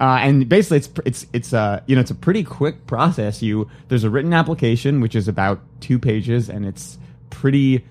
Uh, 0.00 0.18
and 0.20 0.48
basically, 0.48 0.76
it's 0.76 0.90
it's 1.04 1.26
it's 1.32 1.52
uh 1.52 1.82
you 1.86 1.96
know 1.96 2.00
it's 2.00 2.12
a 2.12 2.14
pretty 2.14 2.44
quick 2.44 2.86
process. 2.86 3.42
You 3.42 3.68
there's 3.88 4.04
a 4.04 4.10
written 4.10 4.32
application 4.32 5.00
which 5.00 5.16
is 5.16 5.26
about 5.26 5.60
two 5.80 5.98
pages, 5.98 6.48
and 6.48 6.64
it's 6.64 6.98
pretty 7.30 7.84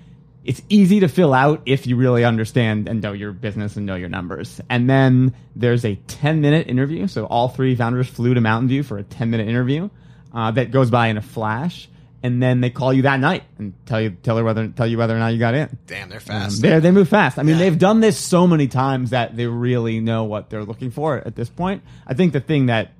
it's 0.46 0.62
easy 0.70 1.02
to 1.02 1.10
fill 1.10 1.34
out 1.34 1.62
if 1.66 1.86
you 1.86 1.98
really 1.98 2.24
understand 2.24 2.88
and 2.88 3.02
know 3.02 3.12
your 3.12 3.34
business 3.34 3.76
and 3.76 3.86
know 3.86 3.96
your 3.96 4.08
numbers. 4.08 4.62
And 4.70 4.90
then 4.90 5.36
there's 5.54 5.84
a 5.84 5.96
10 6.08 6.40
minute 6.40 6.70
interview. 6.70 7.08
So 7.08 7.26
all 7.26 7.50
three 7.50 7.76
founders 7.76 8.08
flew 8.08 8.34
to 8.34 8.40
Mountain 8.40 8.70
View 8.70 8.84
for 8.84 8.98
a 8.98 9.04
10 9.04 9.30
minute 9.30 9.50
interview 9.50 9.90
uh, 10.38 10.52
that 10.52 10.70
goes 10.72 10.90
by 10.92 11.08
in 11.08 11.18
a 11.18 11.22
flash. 11.22 11.90
And 12.24 12.42
then 12.42 12.62
they 12.62 12.70
call 12.72 12.92
you 12.94 13.04
that 13.04 13.20
night 13.20 13.44
and 13.60 13.74
tell 13.86 14.02
you 14.02 14.10
tell 14.24 14.38
her 14.38 14.44
whether 14.44 14.68
tell 14.70 14.88
you 14.88 14.98
whether 14.98 15.16
or 15.16 15.20
not 15.20 15.28
you 15.34 15.40
got 15.40 15.54
in. 15.54 15.78
Damn, 15.86 16.10
they're 16.10 16.18
Um, 16.18 16.26
fast. 16.26 16.62
they 16.62 16.80
they 16.80 16.92
move 16.92 17.08
fast. 17.08 17.38
I 17.38 17.44
mean, 17.44 17.56
Yeah. 17.56 17.60
they've 17.64 17.78
done 17.80 18.00
this 18.00 18.18
so 18.18 18.48
many 18.48 18.68
times 18.68 19.12
that 19.12 19.36
they 19.38 19.46
really 19.46 20.00
know 20.00 20.24
what 20.24 20.50
they're 20.50 20.66
looking 20.66 20.90
for 20.92 21.18
at 21.18 21.36
this 21.36 21.50
point. 21.50 21.84
I 22.08 22.14
think 22.16 22.34
the 22.34 22.40
thing 22.40 22.66
that 22.68 22.92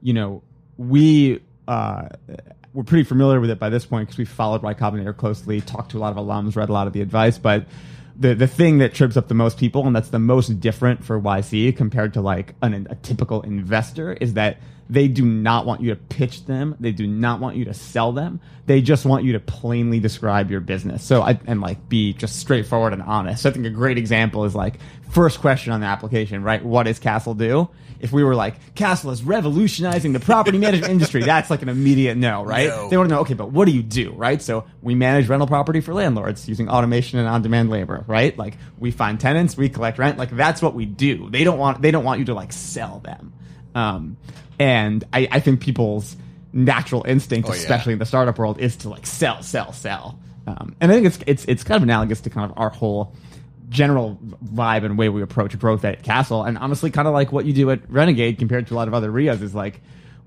you 0.00 0.12
know 0.14 0.42
we 0.78 1.40
uh, 1.66 2.08
we're 2.72 2.84
pretty 2.84 3.04
familiar 3.04 3.40
with 3.40 3.50
it 3.50 3.58
by 3.58 3.68
this 3.68 3.84
point 3.84 4.06
because 4.08 4.18
we 4.18 4.24
followed 4.24 4.62
Y 4.62 4.74
Combinator 4.74 5.16
closely, 5.16 5.60
talked 5.60 5.90
to 5.90 5.98
a 5.98 6.00
lot 6.00 6.16
of 6.16 6.18
alums, 6.24 6.56
read 6.56 6.68
a 6.68 6.72
lot 6.72 6.86
of 6.86 6.92
the 6.92 7.00
advice, 7.00 7.36
but. 7.38 7.66
The, 8.16 8.34
the 8.34 8.46
thing 8.46 8.78
that 8.78 8.94
trips 8.94 9.16
up 9.16 9.26
the 9.28 9.34
most 9.34 9.58
people 9.58 9.86
and 9.86 9.94
that's 9.94 10.10
the 10.10 10.20
most 10.20 10.60
different 10.60 11.04
for 11.04 11.20
YC 11.20 11.76
compared 11.76 12.14
to 12.14 12.20
like 12.20 12.54
an, 12.62 12.86
a 12.88 12.94
typical 12.96 13.42
investor 13.42 14.12
is 14.12 14.34
that 14.34 14.58
They 14.88 15.08
do 15.08 15.24
not 15.24 15.64
want 15.66 15.80
you 15.80 15.90
to 15.90 15.96
pitch 15.96 16.44
them. 16.46 16.76
They 16.78 16.92
do 16.92 17.06
not 17.06 17.40
want 17.40 17.56
you 17.56 17.64
to 17.64 17.74
sell 17.74 18.12
them. 18.12 18.40
They 18.66 18.82
just 18.82 19.06
want 19.06 19.24
you 19.24 19.32
to 19.32 19.40
plainly 19.40 19.98
describe 19.98 20.50
your 20.50 20.60
business. 20.60 21.02
So 21.02 21.22
I 21.22 21.38
and 21.46 21.60
like 21.60 21.88
be 21.88 22.12
just 22.12 22.38
straightforward 22.38 22.92
and 22.92 23.02
honest. 23.02 23.42
So 23.42 23.50
I 23.50 23.52
think 23.52 23.66
a 23.66 23.70
great 23.70 23.96
example 23.98 24.44
is 24.44 24.54
like 24.54 24.78
first 25.10 25.40
question 25.40 25.72
on 25.72 25.80
the 25.80 25.86
application, 25.86 26.42
right? 26.42 26.62
What 26.62 26.84
does 26.84 26.98
Castle 26.98 27.34
do? 27.34 27.68
If 28.00 28.12
we 28.12 28.22
were 28.24 28.34
like 28.34 28.74
Castle 28.74 29.10
is 29.10 29.22
revolutionizing 29.22 30.12
the 30.12 30.20
property 30.20 30.58
management 30.58 30.92
industry, 30.92 31.22
that's 31.24 31.50
like 31.50 31.62
an 31.62 31.68
immediate 31.68 32.16
no, 32.16 32.44
right? 32.44 32.68
No. 32.68 32.88
They 32.90 32.96
want 32.96 33.08
to 33.08 33.14
know, 33.14 33.20
okay, 33.22 33.34
but 33.34 33.50
what 33.50 33.64
do 33.66 33.72
you 33.72 33.82
do, 33.82 34.12
right? 34.12 34.40
So 34.42 34.64
we 34.82 34.94
manage 34.94 35.28
rental 35.28 35.46
property 35.46 35.80
for 35.80 35.94
landlords 35.94 36.48
using 36.48 36.68
automation 36.68 37.18
and 37.18 37.28
on-demand 37.28 37.70
labor, 37.70 38.04
right? 38.06 38.36
Like 38.36 38.56
we 38.78 38.90
find 38.90 39.18
tenants, 39.18 39.56
we 39.56 39.68
collect 39.68 39.98
rent, 39.98 40.18
like 40.18 40.30
that's 40.30 40.60
what 40.60 40.74
we 40.74 40.84
do. 40.86 41.30
They 41.30 41.44
don't 41.44 41.58
want 41.58 41.80
they 41.82 41.90
don't 41.90 42.04
want 42.04 42.18
you 42.18 42.24
to 42.26 42.34
like 42.34 42.52
sell 42.52 43.00
them. 43.00 43.32
Um, 43.74 44.16
and 44.58 45.02
I, 45.12 45.28
I 45.30 45.40
think 45.40 45.60
people's 45.60 46.16
natural 46.52 47.04
instinct, 47.04 47.48
Oh, 47.48 47.52
yeah. 47.52 47.58
especially 47.58 47.94
in 47.94 47.98
the 47.98 48.06
startup 48.06 48.38
world, 48.38 48.60
is 48.60 48.76
to 48.78 48.88
like 48.88 49.06
sell, 49.06 49.42
sell, 49.42 49.72
sell. 49.72 50.18
Um, 50.46 50.76
and 50.80 50.92
I 50.92 50.94
think 50.94 51.06
it's 51.06 51.18
it's 51.26 51.44
it's 51.46 51.64
kind 51.64 51.76
of 51.78 51.82
analogous 51.82 52.20
to 52.20 52.30
kind 52.30 52.50
of 52.50 52.56
our 52.58 52.68
whole 52.70 53.14
general 53.68 54.18
vibe 54.44 54.84
and 54.84 54.96
way 54.98 55.08
we 55.08 55.22
approach 55.22 55.58
growth 55.58 55.84
at 55.84 56.02
Castle, 56.02 56.44
and 56.44 56.58
honestly, 56.58 56.90
kind 56.90 57.08
of 57.08 57.14
like 57.14 57.32
what 57.32 57.44
you 57.46 57.52
do 57.52 57.70
at 57.70 57.88
Renegade 57.90 58.38
compared 58.38 58.66
to 58.68 58.74
a 58.74 58.76
lot 58.76 58.88
of 58.88 58.94
other 58.94 59.10
REIAs 59.10 59.42
is 59.42 59.54
like 59.54 59.80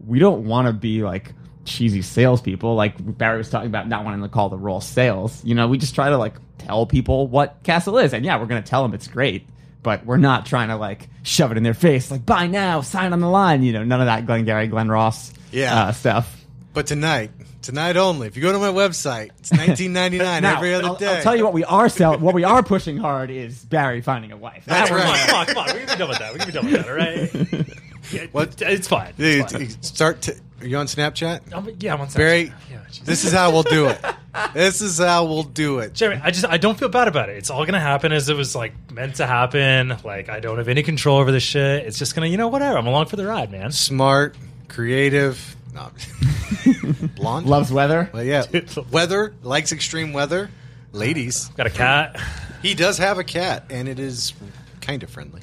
we 0.06 0.20
don't 0.20 0.46
want 0.46 0.68
to 0.68 0.74
be 0.74 1.04
like 1.04 1.34
cheesy 1.66 2.02
salespeople. 2.02 2.76
Like 2.76 2.96
Barry 3.18 3.38
was 3.38 3.50
talking 3.50 3.68
about 3.68 3.88
not 3.88 4.06
wanting 4.06 4.22
to 4.22 4.30
call 4.30 4.50
the 4.50 4.58
role 4.58 4.82
sales. 4.82 5.44
You 5.44 5.56
know, 5.56 5.68
we 5.68 5.78
just 5.78 5.96
try 5.96 6.10
to 6.10 6.18
like 6.18 6.36
tell 6.58 6.86
people 6.86 7.28
what 7.28 7.62
Castle 7.64 7.98
is, 7.98 8.14
and 8.14 8.26
yeah, 8.26 8.40
we're 8.40 8.46
gonna 8.48 8.62
tell 8.62 8.84
them 8.84 8.94
it's 8.94 9.08
great. 9.08 9.48
But 9.84 10.06
we're 10.06 10.18
not 10.18 10.46
trying 10.46 10.68
to 10.70 10.76
like 10.76 11.08
shove 11.24 11.52
it 11.52 11.58
in 11.58 11.64
their 11.64 11.74
face, 11.74 12.12
like 12.12 12.26
buy 12.26 12.48
now, 12.48 12.82
sign 12.82 13.14
on 13.14 13.20
the 13.22 13.30
line. 13.30 13.64
You 13.64 13.74
know, 13.74 13.84
none 13.84 14.02
of 14.02 14.08
that 14.08 14.26
Glengarry 14.26 14.68
Glen 14.68 14.90
Ross, 14.90 15.32
Yeah. 15.52 15.80
uh, 15.84 15.92
stuff. 15.94 16.34
But 16.74 16.88
tonight, 16.88 17.32
tonight 17.68 17.98
only. 17.98 18.28
If 18.28 18.36
you 18.36 18.42
go 18.42 18.52
to 18.54 18.58
my 18.60 18.70
website, 18.70 19.30
it's 19.40 19.52
nineteen 19.62 19.94
ninety 19.94 20.18
nine 20.18 20.42
Now, 20.42 20.56
every 20.56 20.74
other 20.74 20.86
I'll, 20.88 20.96
day. 20.96 21.18
I'll 21.18 21.24
tell 21.24 21.36
you 21.36 21.44
what 21.44 21.54
we 21.54 21.64
are 21.66 21.90
selling. 21.90 22.22
What 22.22 22.34
we 22.34 22.44
are 22.44 22.64
pushing 22.64 22.98
hard 22.98 23.30
is 23.30 23.64
Barry 23.66 24.02
finding 24.02 24.32
a 24.32 24.38
wife. 24.38 24.64
That's 24.66 24.90
That 24.90 24.96
we're 24.96 25.04
right. 25.04 25.28
Come 25.28 25.36
on, 25.40 25.46
come 25.46 25.58
on, 25.58 25.66
we 25.68 25.86
can 25.86 25.90
be 25.90 26.00
done 26.00 26.10
with 26.10 26.20
that. 26.20 26.34
We 26.34 26.40
can 26.40 26.48
be 26.48 26.54
done 26.54 26.66
with 26.66 26.74
that, 26.76 26.88
all 26.90 26.96
right? 26.96 27.78
Yeah, 28.10 28.26
What? 28.32 28.62
It's 28.62 28.88
fine. 28.88 29.14
It's 29.18 29.52
fine. 29.52 29.70
start. 29.82 30.22
To, 30.22 30.36
are 30.62 30.66
you 30.66 30.78
on 30.78 30.86
Snapchat? 30.86 31.52
Um, 31.52 31.70
yeah, 31.82 31.94
one 31.96 32.08
second. 32.08 32.26
Barry, 32.26 32.54
Yeah, 32.72 32.80
this 33.04 33.26
is 33.26 33.34
how 33.34 33.52
we'll 33.52 33.64
do 33.64 33.88
it. 33.88 34.00
This 34.54 34.82
is 34.82 35.00
how 35.00 35.26
we'll 35.26 35.44
do 35.44 35.80
it. 35.80 35.94
Jeremy, 35.94 36.22
I 36.24 36.30
just 36.32 36.46
I 36.46 36.58
don't 36.58 36.78
feel 36.80 36.88
bad 36.90 37.08
about 37.10 37.28
it. 37.30 37.38
It's 37.38 37.50
all 37.50 37.66
gonna 37.66 37.80
happen 37.82 38.12
as 38.14 38.30
it 38.30 38.38
was 38.38 38.56
like 38.56 38.72
meant 38.94 39.16
to 39.16 39.26
happen. 39.28 39.98
Like 40.06 40.30
I 40.30 40.40
don't 40.40 40.58
have 40.60 40.68
any 40.70 40.84
control 40.84 41.18
over 41.18 41.32
this 41.34 41.44
shit. 41.44 41.86
It's 41.86 41.98
just 42.00 42.14
gonna, 42.16 42.28
you 42.28 42.38
know, 42.38 42.48
whatever. 42.48 42.78
I'm 42.78 42.86
along 42.88 43.08
for 43.08 43.16
the 43.18 43.26
ride, 43.26 43.52
man. 43.52 43.72
Smart, 43.74 44.38
creative, 44.70 45.57
no, 45.78 47.08
blonde. 47.16 47.46
loves 47.48 47.72
weather. 47.72 48.10
Well, 48.14 48.24
yeah, 48.24 48.44
weather 48.92 49.34
likes 49.44 49.72
extreme 49.72 50.12
weather. 50.14 50.50
Ladies, 50.92 51.48
Got 51.50 51.68
a 51.68 51.70
cat. 51.70 52.20
he 52.62 52.74
does 52.74 52.98
have 52.98 53.20
a 53.20 53.24
cat, 53.24 53.66
and 53.70 53.88
it 53.88 54.00
is 54.00 54.34
kind 54.82 55.04
of 55.04 55.10
friendly. 55.10 55.42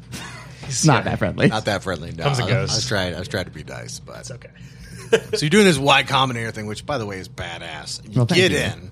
It's 0.62 0.84
not 0.84 1.04
that 1.04 1.18
friendly. 1.18 1.48
Not 1.48 1.66
that 1.66 1.82
friendly. 1.82 2.12
No, 2.12 2.24
Comes 2.24 2.38
and 2.38 2.48
I, 2.48 2.50
goes. 2.52 2.70
I 2.72 2.74
was 2.76 2.88
trying. 2.88 3.14
I 3.14 3.18
was 3.18 3.28
trying 3.28 3.44
to 3.44 3.50
be 3.50 3.62
nice, 3.64 4.00
but 4.00 4.18
It's 4.20 4.30
okay. 4.30 4.48
so 5.10 5.38
you're 5.42 5.50
doing 5.50 5.66
this 5.66 5.78
Y 5.78 6.02
Combinator 6.04 6.52
thing, 6.52 6.66
which, 6.66 6.86
by 6.86 6.96
the 6.98 7.04
way, 7.06 7.18
is 7.18 7.28
badass. 7.28 8.02
You 8.04 8.16
Well, 8.16 8.26
get 8.26 8.50
you. 8.50 8.56
in. 8.58 8.90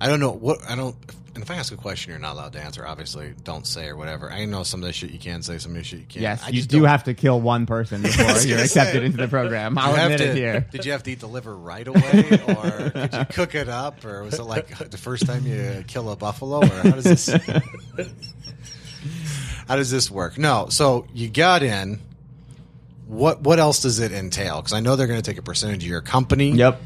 I 0.00 0.08
don't 0.08 0.18
know 0.20 0.32
what 0.32 0.58
I 0.68 0.74
don't. 0.74 0.96
And 1.34 1.42
if 1.42 1.50
I 1.50 1.56
ask 1.56 1.72
a 1.72 1.76
question, 1.76 2.12
you're 2.12 2.20
not 2.20 2.34
allowed 2.34 2.52
to 2.52 2.60
answer. 2.60 2.86
Obviously, 2.86 3.34
don't 3.42 3.66
say 3.66 3.88
or 3.88 3.96
whatever. 3.96 4.30
I 4.30 4.44
know 4.44 4.62
some 4.62 4.80
of 4.82 4.86
this 4.86 4.94
shit 4.94 5.10
you 5.10 5.18
can 5.18 5.42
say, 5.42 5.58
some 5.58 5.72
of 5.72 5.78
this 5.78 5.88
shit 5.88 5.98
you 5.98 6.04
can't. 6.06 6.22
Yes, 6.22 6.42
I 6.44 6.50
you 6.50 6.62
do 6.62 6.78
don't- 6.80 6.88
have 6.88 7.02
to 7.04 7.14
kill 7.14 7.40
one 7.40 7.66
person 7.66 8.02
before 8.02 8.24
you're 8.42 8.60
accepted 8.60 9.00
say. 9.00 9.04
into 9.06 9.16
the 9.16 9.26
program. 9.26 9.76
I'll 9.76 9.96
admit 9.96 10.18
to- 10.18 10.28
it 10.30 10.36
here. 10.36 10.68
Did 10.70 10.86
you 10.86 10.92
have 10.92 11.02
to 11.02 11.10
eat 11.10 11.18
the 11.18 11.26
liver 11.26 11.56
right 11.56 11.88
away, 11.88 12.38
or 12.46 12.90
did 12.90 13.12
you 13.14 13.24
cook 13.32 13.56
it 13.56 13.68
up, 13.68 14.04
or 14.04 14.22
was 14.22 14.38
it 14.38 14.44
like 14.44 14.90
the 14.90 14.98
first 14.98 15.26
time 15.26 15.44
you 15.44 15.82
kill 15.88 16.08
a 16.10 16.16
buffalo, 16.16 16.60
or 16.60 16.66
how 16.66 16.90
does 16.92 17.02
this? 17.04 17.26
how 19.68 19.76
does 19.76 19.90
this 19.90 20.10
work? 20.10 20.38
No, 20.38 20.66
so 20.70 21.06
you 21.14 21.28
got 21.28 21.62
in. 21.62 22.00
What 23.06 23.42
what 23.42 23.58
else 23.58 23.82
does 23.82 23.98
it 23.98 24.12
entail? 24.12 24.56
Because 24.62 24.72
I 24.72 24.80
know 24.80 24.96
they're 24.96 25.06
going 25.06 25.20
to 25.20 25.30
take 25.30 25.38
a 25.38 25.42
percentage 25.42 25.84
of 25.84 25.88
your 25.90 26.00
company. 26.00 26.52
Yep. 26.52 26.80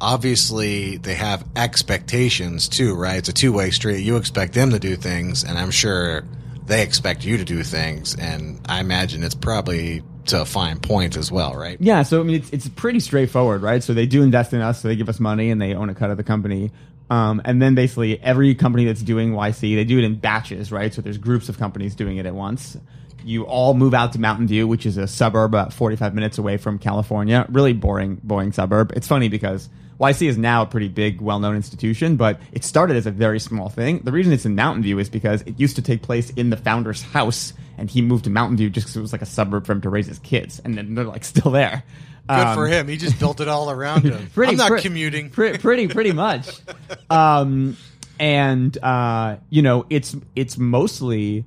Obviously, 0.00 0.96
they 0.98 1.14
have 1.14 1.44
expectations 1.56 2.68
too, 2.68 2.94
right? 2.94 3.18
It's 3.18 3.28
a 3.28 3.32
two 3.32 3.52
way 3.52 3.70
street. 3.70 4.00
You 4.00 4.16
expect 4.16 4.54
them 4.54 4.70
to 4.70 4.78
do 4.78 4.96
things, 4.96 5.44
and 5.44 5.58
I'm 5.58 5.70
sure 5.70 6.24
they 6.66 6.82
expect 6.82 7.24
you 7.24 7.36
to 7.38 7.44
do 7.44 7.62
things. 7.62 8.14
And 8.14 8.60
I 8.68 8.80
imagine 8.80 9.24
it's 9.24 9.34
probably 9.34 10.02
to 10.26 10.42
a 10.42 10.44
fine 10.44 10.78
point 10.78 11.16
as 11.16 11.32
well, 11.32 11.54
right? 11.54 11.78
Yeah, 11.80 12.02
so 12.02 12.20
I 12.20 12.22
mean, 12.22 12.36
it's 12.36 12.50
it's 12.50 12.68
pretty 12.68 13.00
straightforward, 13.00 13.62
right? 13.62 13.82
So 13.82 13.94
they 13.94 14.06
do 14.06 14.22
invest 14.22 14.52
in 14.52 14.60
us, 14.60 14.80
so 14.80 14.88
they 14.88 14.96
give 14.96 15.08
us 15.08 15.18
money 15.18 15.50
and 15.50 15.60
they 15.60 15.74
own 15.74 15.88
a 15.88 15.94
cut 15.94 16.10
of 16.10 16.16
the 16.16 16.24
company. 16.24 16.70
Um, 17.10 17.40
and 17.44 17.60
then 17.60 17.74
basically 17.74 18.20
every 18.20 18.54
company 18.54 18.84
that's 18.84 19.02
doing 19.02 19.32
YC, 19.32 19.74
they 19.74 19.84
do 19.84 19.98
it 19.98 20.04
in 20.04 20.16
batches, 20.16 20.70
right? 20.70 20.92
So 20.92 21.00
there's 21.00 21.16
groups 21.16 21.48
of 21.48 21.58
companies 21.58 21.94
doing 21.94 22.18
it 22.18 22.26
at 22.26 22.34
once. 22.34 22.76
You 23.24 23.44
all 23.44 23.74
move 23.74 23.94
out 23.94 24.12
to 24.14 24.20
Mountain 24.20 24.46
View, 24.48 24.66
which 24.66 24.86
is 24.86 24.96
a 24.96 25.06
suburb 25.06 25.50
about 25.52 25.72
45 25.72 26.14
minutes 26.14 26.38
away 26.38 26.56
from 26.56 26.78
California. 26.78 27.46
Really 27.50 27.72
boring, 27.72 28.20
boring 28.22 28.52
suburb. 28.52 28.92
It's 28.96 29.06
funny 29.08 29.28
because 29.28 29.68
YC 30.00 30.28
is 30.28 30.38
now 30.38 30.62
a 30.62 30.66
pretty 30.66 30.88
big, 30.88 31.20
well-known 31.20 31.56
institution, 31.56 32.16
but 32.16 32.40
it 32.52 32.64
started 32.64 32.96
as 32.96 33.06
a 33.06 33.10
very 33.10 33.40
small 33.40 33.68
thing. 33.68 33.98
The 34.04 34.12
reason 34.12 34.32
it's 34.32 34.46
in 34.46 34.54
Mountain 34.54 34.82
View 34.84 34.98
is 34.98 35.08
because 35.10 35.42
it 35.42 35.58
used 35.58 35.76
to 35.76 35.82
take 35.82 36.02
place 36.02 36.30
in 36.30 36.50
the 36.50 36.56
founder's 36.56 37.02
house, 37.02 37.52
and 37.76 37.90
he 37.90 38.00
moved 38.00 38.24
to 38.24 38.30
Mountain 38.30 38.56
View 38.58 38.70
just 38.70 38.86
because 38.86 38.96
it 38.96 39.00
was 39.00 39.12
like 39.12 39.22
a 39.22 39.26
suburb 39.26 39.66
for 39.66 39.72
him 39.72 39.80
to 39.82 39.90
raise 39.90 40.06
his 40.06 40.20
kids, 40.20 40.60
and 40.64 40.76
then 40.78 40.94
they're 40.94 41.04
like 41.04 41.24
still 41.34 41.50
there. 41.50 41.82
Good 42.28 42.34
Um, 42.46 42.54
for 42.54 42.66
him. 42.68 42.86
He 42.88 42.96
just 42.98 43.18
built 43.18 43.40
it 43.40 43.48
all 43.48 43.70
around 43.70 44.04
him. 44.04 44.28
pretty- 44.34 44.52
I'm 44.52 44.56
not 44.58 44.68
pre- 44.68 44.82
commuting. 44.82 45.30
pre- 45.30 45.56
pretty 45.58 45.88
pretty 45.88 46.12
much 46.12 46.50
um 47.10 47.76
and 48.20 48.76
uh 48.82 49.36
you 49.48 49.62
know 49.62 49.86
it's 49.90 50.14
it's 50.36 50.58
mostly 50.58 51.44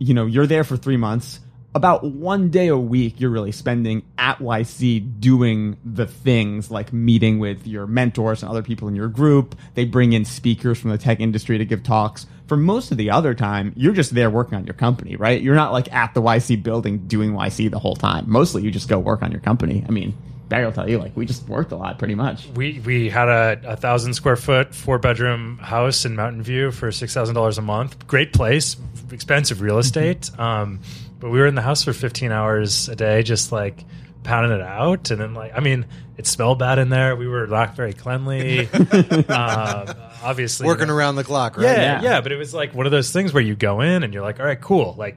you 0.00 0.14
know 0.14 0.26
you're 0.26 0.48
there 0.48 0.64
for 0.64 0.76
three 0.76 0.96
months 0.96 1.38
about 1.74 2.02
one 2.02 2.50
day 2.50 2.66
a 2.66 2.76
week 2.76 3.20
you're 3.20 3.30
really 3.30 3.52
spending 3.52 4.02
at 4.18 4.38
YC 4.38 5.20
doing 5.20 5.76
the 5.84 6.06
things 6.06 6.68
like 6.68 6.92
meeting 6.92 7.38
with 7.38 7.64
your 7.64 7.86
mentors 7.86 8.42
and 8.42 8.50
other 8.50 8.62
people 8.62 8.88
in 8.88 8.96
your 8.96 9.06
group. 9.06 9.54
They 9.74 9.84
bring 9.84 10.12
in 10.12 10.24
speakers 10.24 10.80
from 10.80 10.90
the 10.90 10.98
tech 10.98 11.20
industry 11.20 11.58
to 11.58 11.64
give 11.64 11.84
talks. 11.84 12.26
For 12.48 12.56
most 12.56 12.90
of 12.90 12.96
the 12.96 13.12
other 13.12 13.34
time, 13.34 13.72
you're 13.76 13.92
just 13.92 14.12
there 14.14 14.30
working 14.30 14.54
on 14.54 14.66
your 14.66 14.74
company, 14.74 15.14
right? 15.14 15.40
You're 15.40 15.54
not 15.54 15.72
like 15.72 15.92
at 15.92 16.12
the 16.14 16.20
YC 16.20 16.64
building 16.64 17.06
doing 17.06 17.34
YC 17.34 17.70
the 17.70 17.78
whole 17.78 17.94
time. 17.94 18.24
Mostly 18.28 18.62
you 18.64 18.72
just 18.72 18.88
go 18.88 18.98
work 18.98 19.22
on 19.22 19.30
your 19.30 19.40
company. 19.40 19.84
I 19.88 19.92
mean, 19.92 20.16
Barry 20.50 20.66
will 20.66 20.72
tell 20.72 20.90
you, 20.90 20.98
like, 20.98 21.16
we 21.16 21.24
just 21.24 21.48
worked 21.48 21.72
a 21.72 21.76
lot 21.76 21.98
pretty 21.98 22.14
much. 22.14 22.46
We 22.48 22.80
we 22.84 23.08
had 23.08 23.28
a, 23.28 23.60
a 23.72 23.76
thousand 23.76 24.12
square 24.14 24.36
foot 24.36 24.74
four 24.74 24.98
bedroom 24.98 25.56
house 25.58 26.04
in 26.04 26.14
Mountain 26.16 26.42
View 26.42 26.70
for 26.72 26.92
six 26.92 27.14
thousand 27.14 27.34
dollars 27.36 27.56
a 27.56 27.62
month. 27.62 28.06
Great 28.06 28.32
place, 28.34 28.76
expensive 29.10 29.62
real 29.62 29.78
estate. 29.78 30.30
Um, 30.38 30.80
but 31.18 31.30
we 31.30 31.38
were 31.38 31.46
in 31.46 31.54
the 31.54 31.62
house 31.62 31.84
for 31.84 31.92
fifteen 31.94 32.32
hours 32.32 32.88
a 32.90 32.96
day, 32.96 33.22
just 33.22 33.52
like 33.52 33.84
pounding 34.24 34.52
it 34.52 34.60
out. 34.62 35.10
And 35.10 35.20
then 35.20 35.32
like 35.34 35.52
I 35.56 35.60
mean, 35.60 35.86
it 36.18 36.26
smelled 36.26 36.58
bad 36.58 36.78
in 36.78 36.88
there. 36.90 37.14
We 37.16 37.28
were 37.28 37.46
not 37.46 37.76
very 37.76 37.92
cleanly. 37.92 38.68
um, 39.28 39.86
obviously, 40.22 40.64
you 40.66 40.68
Working 40.72 40.88
know- 40.88 40.94
around 40.94 41.16
the 41.16 41.24
clock, 41.24 41.56
right? 41.56 41.64
yeah, 41.64 41.80
Yeah. 41.80 42.02
yeah, 42.02 42.20
but 42.20 42.32
it 42.32 42.36
was 42.36 42.52
like 42.54 42.74
one 42.74 42.86
of 42.86 42.92
those 42.92 43.12
things 43.12 43.32
where 43.32 43.42
you 43.42 43.54
go 43.54 43.80
in 43.80 44.02
and 44.02 44.12
you're 44.12 44.22
like, 44.22 44.40
all 44.40 44.46
right, 44.46 44.60
cool. 44.60 44.94
Like 44.98 45.16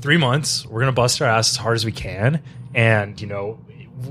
three 0.00 0.18
months, 0.18 0.66
we're 0.66 0.80
gonna 0.80 0.92
bust 0.92 1.22
our 1.22 1.28
ass 1.28 1.52
as 1.52 1.56
hard 1.56 1.76
as 1.76 1.84
we 1.86 1.92
can, 1.92 2.42
and 2.74 3.18
you 3.20 3.26
know, 3.26 3.58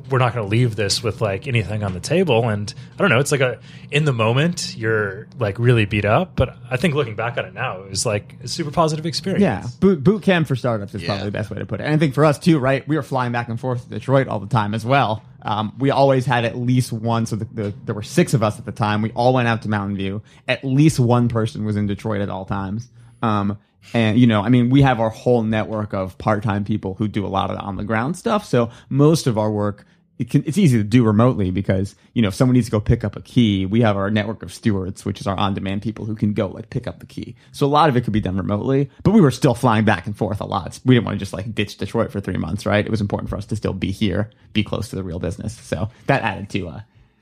we're 0.09 0.17
not 0.19 0.34
gonna 0.34 0.47
leave 0.47 0.75
this 0.75 1.03
with 1.03 1.21
like 1.21 1.47
anything 1.47 1.84
on 1.84 1.93
the 1.93 1.99
table. 1.99 2.49
And 2.49 2.73
I 2.93 2.97
don't 2.97 3.09
know, 3.09 3.19
it's 3.19 3.31
like 3.31 3.41
a 3.41 3.59
in 3.91 4.05
the 4.05 4.13
moment 4.13 4.75
you're 4.77 5.27
like 5.39 5.59
really 5.59 5.86
beat 5.86 6.05
up, 6.05 6.36
but 6.36 6.55
I 6.69 6.77
think 6.77 6.95
looking 6.95 7.15
back 7.15 7.38
on 7.38 7.45
it 7.45 7.53
now, 7.53 7.81
it 7.81 7.89
was 7.89 8.05
like 8.05 8.36
a 8.43 8.47
super 8.47 8.71
positive 8.71 9.05
experience. 9.05 9.41
Yeah, 9.41 9.65
boot, 9.79 10.03
boot 10.03 10.23
camp 10.23 10.47
for 10.47 10.55
startups 10.55 10.95
is 10.95 11.01
Yeah. 11.01 11.07
probably 11.09 11.25
the 11.25 11.31
best 11.31 11.49
way 11.49 11.59
to 11.59 11.65
put 11.65 11.81
it. 11.81 11.84
And 11.84 11.93
I 11.93 11.97
think 11.97 12.13
for 12.13 12.23
us 12.25 12.39
too, 12.39 12.59
right? 12.59 12.88
We 12.88 12.95
were 12.95 13.03
flying 13.03 13.31
back 13.31 13.49
and 13.49 13.59
forth 13.59 13.84
to 13.84 13.89
Detroit 13.89 14.27
all 14.27 14.39
the 14.39 14.47
time 14.47 14.73
as 14.73 14.86
well. 14.86 15.23
Um, 15.41 15.73
we 15.77 15.91
always 15.91 16.25
had 16.25 16.45
at 16.45 16.55
least 16.57 16.93
one. 16.93 17.25
So 17.25 17.36
the, 17.36 17.45
the, 17.45 17.73
there 17.84 17.93
were 17.93 18.03
six 18.03 18.34
of 18.34 18.41
us 18.41 18.57
at 18.59 18.65
the 18.65 18.71
time. 18.71 19.01
We 19.01 19.11
all 19.11 19.34
went 19.34 19.47
out 19.49 19.61
to 19.63 19.69
Mountain 19.69 19.97
View. 19.97 20.21
At 20.47 20.63
least 20.63 20.99
one 21.01 21.27
person 21.27 21.65
was 21.65 21.75
in 21.75 21.86
Detroit 21.88 22.21
at 22.21 22.29
all 22.29 22.45
times. 22.45 22.88
Um, 23.21 23.57
and 23.93 24.17
you 24.17 24.27
know, 24.27 24.41
I 24.41 24.49
mean, 24.49 24.69
we 24.69 24.81
have 24.81 24.99
our 24.99 25.09
whole 25.09 25.43
network 25.43 25.93
of 25.93 26.17
part-time 26.17 26.63
people 26.63 26.93
who 26.95 27.07
do 27.07 27.25
a 27.25 27.27
lot 27.27 27.49
of 27.49 27.57
the 27.57 27.63
on-the-ground 27.63 28.17
stuff. 28.17 28.45
So 28.45 28.69
most 28.89 29.27
of 29.27 29.38
our 29.38 29.51
work 29.51 29.86
it 30.19 30.29
can, 30.29 30.43
it's 30.45 30.57
easy 30.57 30.77
to 30.77 30.84
do 30.84 31.03
remotely 31.03 31.49
because 31.49 31.95
you 32.13 32.21
know 32.21 32.27
if 32.27 32.36
someone 32.36 32.53
needs 32.53 32.67
to 32.67 32.71
go 32.71 32.79
pick 32.79 33.03
up 33.03 33.15
a 33.15 33.21
key 33.21 33.65
we 33.65 33.81
have 33.81 33.97
our 33.97 34.11
network 34.11 34.43
of 34.43 34.53
stewards 34.53 35.03
which 35.05 35.19
is 35.19 35.25
our 35.25 35.36
on-demand 35.36 35.81
people 35.81 36.05
who 36.05 36.15
can 36.15 36.34
go 36.34 36.47
like 36.47 36.69
pick 36.69 36.88
up 36.88 36.99
the 36.99 37.05
key. 37.05 37.36
So 37.51 37.65
a 37.65 37.67
lot 37.67 37.89
of 37.89 37.97
it 37.97 38.01
could 38.01 38.13
be 38.13 38.21
done 38.21 38.38
remotely 38.38 38.89
but 39.01 39.11
we 39.11 39.21
were 39.21 39.31
still 39.31 39.55
flying 39.55 39.86
back 39.86 40.05
and 40.05 40.15
forth 40.15 40.39
a 40.39 40.45
lot. 40.45 40.79
We 40.86 40.95
didn't 40.95 41.05
want 41.05 41.15
to 41.15 41.19
just 41.19 41.34
like 41.34 41.53
ditch 41.55 41.77
detroit 41.77 42.11
for 42.11 42.19
three 42.19 42.38
months 42.38 42.65
right? 42.65 42.86
It 42.86 42.91
was 42.91 43.01
important 43.01 43.29
for 43.29 43.38
us 43.38 43.47
to 43.47 43.55
still 43.55 43.73
be 43.73 43.91
here 43.91 44.29
be 44.53 44.63
close 44.63 44.89
to 44.89 44.95
the 44.95 45.03
real 45.03 45.19
business. 45.19 45.57
So 45.57 45.89
that 46.05 46.21
added 46.21 46.49
to 46.51 46.69
uh, 46.69 46.81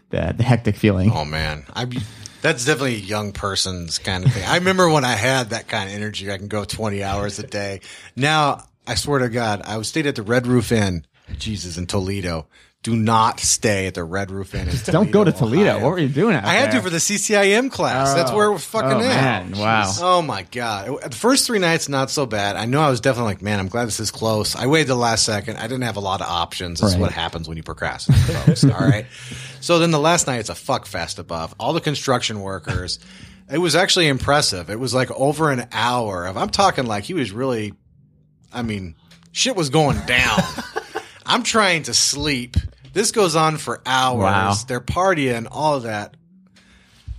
the, 0.10 0.34
the 0.36 0.44
hectic 0.44 0.76
feeling. 0.76 1.12
Oh 1.12 1.24
man, 1.26 1.64
I 1.74 1.88
that's 2.42 2.66
definitely 2.66 2.96
a 2.96 3.00
young 3.00 3.32
person's 3.32 3.98
kind 3.98 4.26
of 4.26 4.34
thing. 4.34 4.44
I 4.44 4.56
remember 4.56 4.90
when 4.90 5.06
I 5.06 5.14
had 5.14 5.52
that 5.52 5.68
kind 5.68 5.90
of 5.90 5.96
energy. 5.96 6.32
I 6.32 6.38
can 6.38 6.48
go 6.48 6.64
20 6.64 7.04
hours 7.04 7.40
a 7.40 7.48
day. 7.48 7.82
Now, 8.16 8.66
I 8.88 8.96
swear 8.96 9.20
to 9.20 9.30
God, 9.30 9.62
I 9.64 9.78
was 9.78 9.88
stayed 9.88 10.08
at 10.08 10.16
the 10.16 10.24
Red 10.24 10.48
Roof 10.48 10.72
Inn 10.72 11.06
Jesus 11.38 11.78
in 11.78 11.88
Toledo. 11.88 12.48
Do 12.84 12.96
not 12.96 13.40
stay 13.40 13.86
at 13.86 13.94
the 13.94 14.04
Red 14.04 14.32
Roof 14.32 14.56
Inn. 14.56 14.68
in 14.68 14.76
Don't 14.86 15.12
go 15.12 15.24
to 15.24 15.32
Toledo. 15.32 15.70
Ohio. 15.70 15.84
What 15.84 15.92
were 15.92 16.00
you 16.00 16.10
doing 16.10 16.36
I 16.36 16.54
had 16.54 16.72
there? 16.72 16.80
to 16.80 16.82
for 16.82 16.90
the 16.90 16.98
CCIM 16.98 17.72
class. 17.72 18.16
That's 18.16 18.32
oh. 18.32 18.36
where 18.36 18.52
we're 18.52 18.58
fucking 18.58 18.90
oh, 18.90 19.02
at. 19.02 19.48
man. 19.48 19.52
Wow. 19.52 19.92
Oh 20.00 20.22
my 20.24 20.42
god! 20.44 21.00
The 21.04 21.16
first 21.16 21.46
three 21.46 21.60
nights 21.60 21.88
not 21.90 22.10
so 22.10 22.26
bad. 22.26 22.56
I 22.56 22.66
know 22.66 22.82
I 22.82 22.90
was 22.90 23.00
definitely 23.00 23.34
like, 23.34 23.44
man, 23.44 23.60
I'm 23.60 23.68
glad 23.68 23.86
this 23.86 24.00
is 24.00 24.10
close. 24.10 24.56
I 24.56 24.66
waited 24.66 24.88
the 24.88 24.96
last 24.96 25.26
second. 25.26 25.58
I 25.58 25.64
didn't 25.64 25.84
have 25.84 25.98
a 25.98 26.02
lot 26.02 26.22
of 26.22 26.28
options. 26.28 26.82
This 26.82 26.94
is 26.94 26.98
what 26.98 27.12
happens 27.12 27.48
when 27.48 27.56
you 27.56 27.62
procrastinate, 27.62 28.20
folks. 28.22 28.64
all 28.64 28.72
right. 28.72 29.06
So 29.60 29.78
then 29.78 29.92
the 29.92 30.00
last 30.00 30.26
night, 30.26 30.40
it's 30.40 30.50
a 30.50 30.56
fuck 30.56 30.88
fest 30.88 31.20
above. 31.20 31.54
All 31.60 31.74
the 31.74 31.82
construction 31.82 32.42
workers. 32.42 32.98
It 33.52 33.60
was 33.60 33.76
actually 33.76 34.08
impressive. 34.08 34.70
It 34.72 34.80
was 34.80 34.94
like 34.94 35.12
over 35.12 35.52
an 35.52 35.68
hour 35.72 36.26
of. 36.26 36.36
I'm 36.36 36.50
talking 36.50 36.88
like 36.88 37.04
he 37.04 37.14
was 37.14 37.32
really. 37.32 37.74
I 38.52 38.64
mean, 38.64 38.96
shit 39.34 39.56
was 39.56 39.70
going 39.70 40.00
down. 40.08 40.40
I'm 41.28 41.44
trying 41.44 41.84
to 41.84 41.94
sleep. 41.94 42.58
This 42.94 43.12
goes 43.12 43.36
on 43.36 43.58
for 43.58 43.82
hours. 43.86 44.24
Wow. 44.24 44.54
They're 44.68 44.82
partying, 44.82 45.48
all 45.50 45.76
of 45.76 45.84
that. 45.84 46.16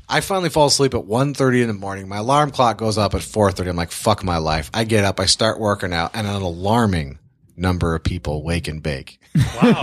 I 0.09 0.21
finally 0.21 0.51
fall 0.51 0.67
asleep 0.67 0.95
at 0.95 1.05
1.30 1.05 1.63
in 1.63 1.69
the 1.69 1.75
morning. 1.75 2.09
My 2.09 2.19
alarm 2.19 2.51
clock 2.51 2.77
goes 2.77 2.99
up 2.99 3.15
at 3.15 3.23
4.30. 3.23 3.71
I'm 3.71 3.77
like, 3.77 3.91
fuck 3.91 4.23
my 4.23 4.37
life. 4.37 4.71
I 4.75 4.85
get 4.85 5.05
up, 5.05 5.19
I 5.21 5.27
start 5.27 5.59
working 5.59 5.93
out, 5.93 6.11
and 6.15 6.27
an 6.27 6.43
alarming 6.43 7.19
number 7.57 7.95
of 7.95 8.03
people 8.03 8.43
wake 8.43 8.67
and 8.69 8.83
bake 8.83 9.21
Wow. 9.35 9.41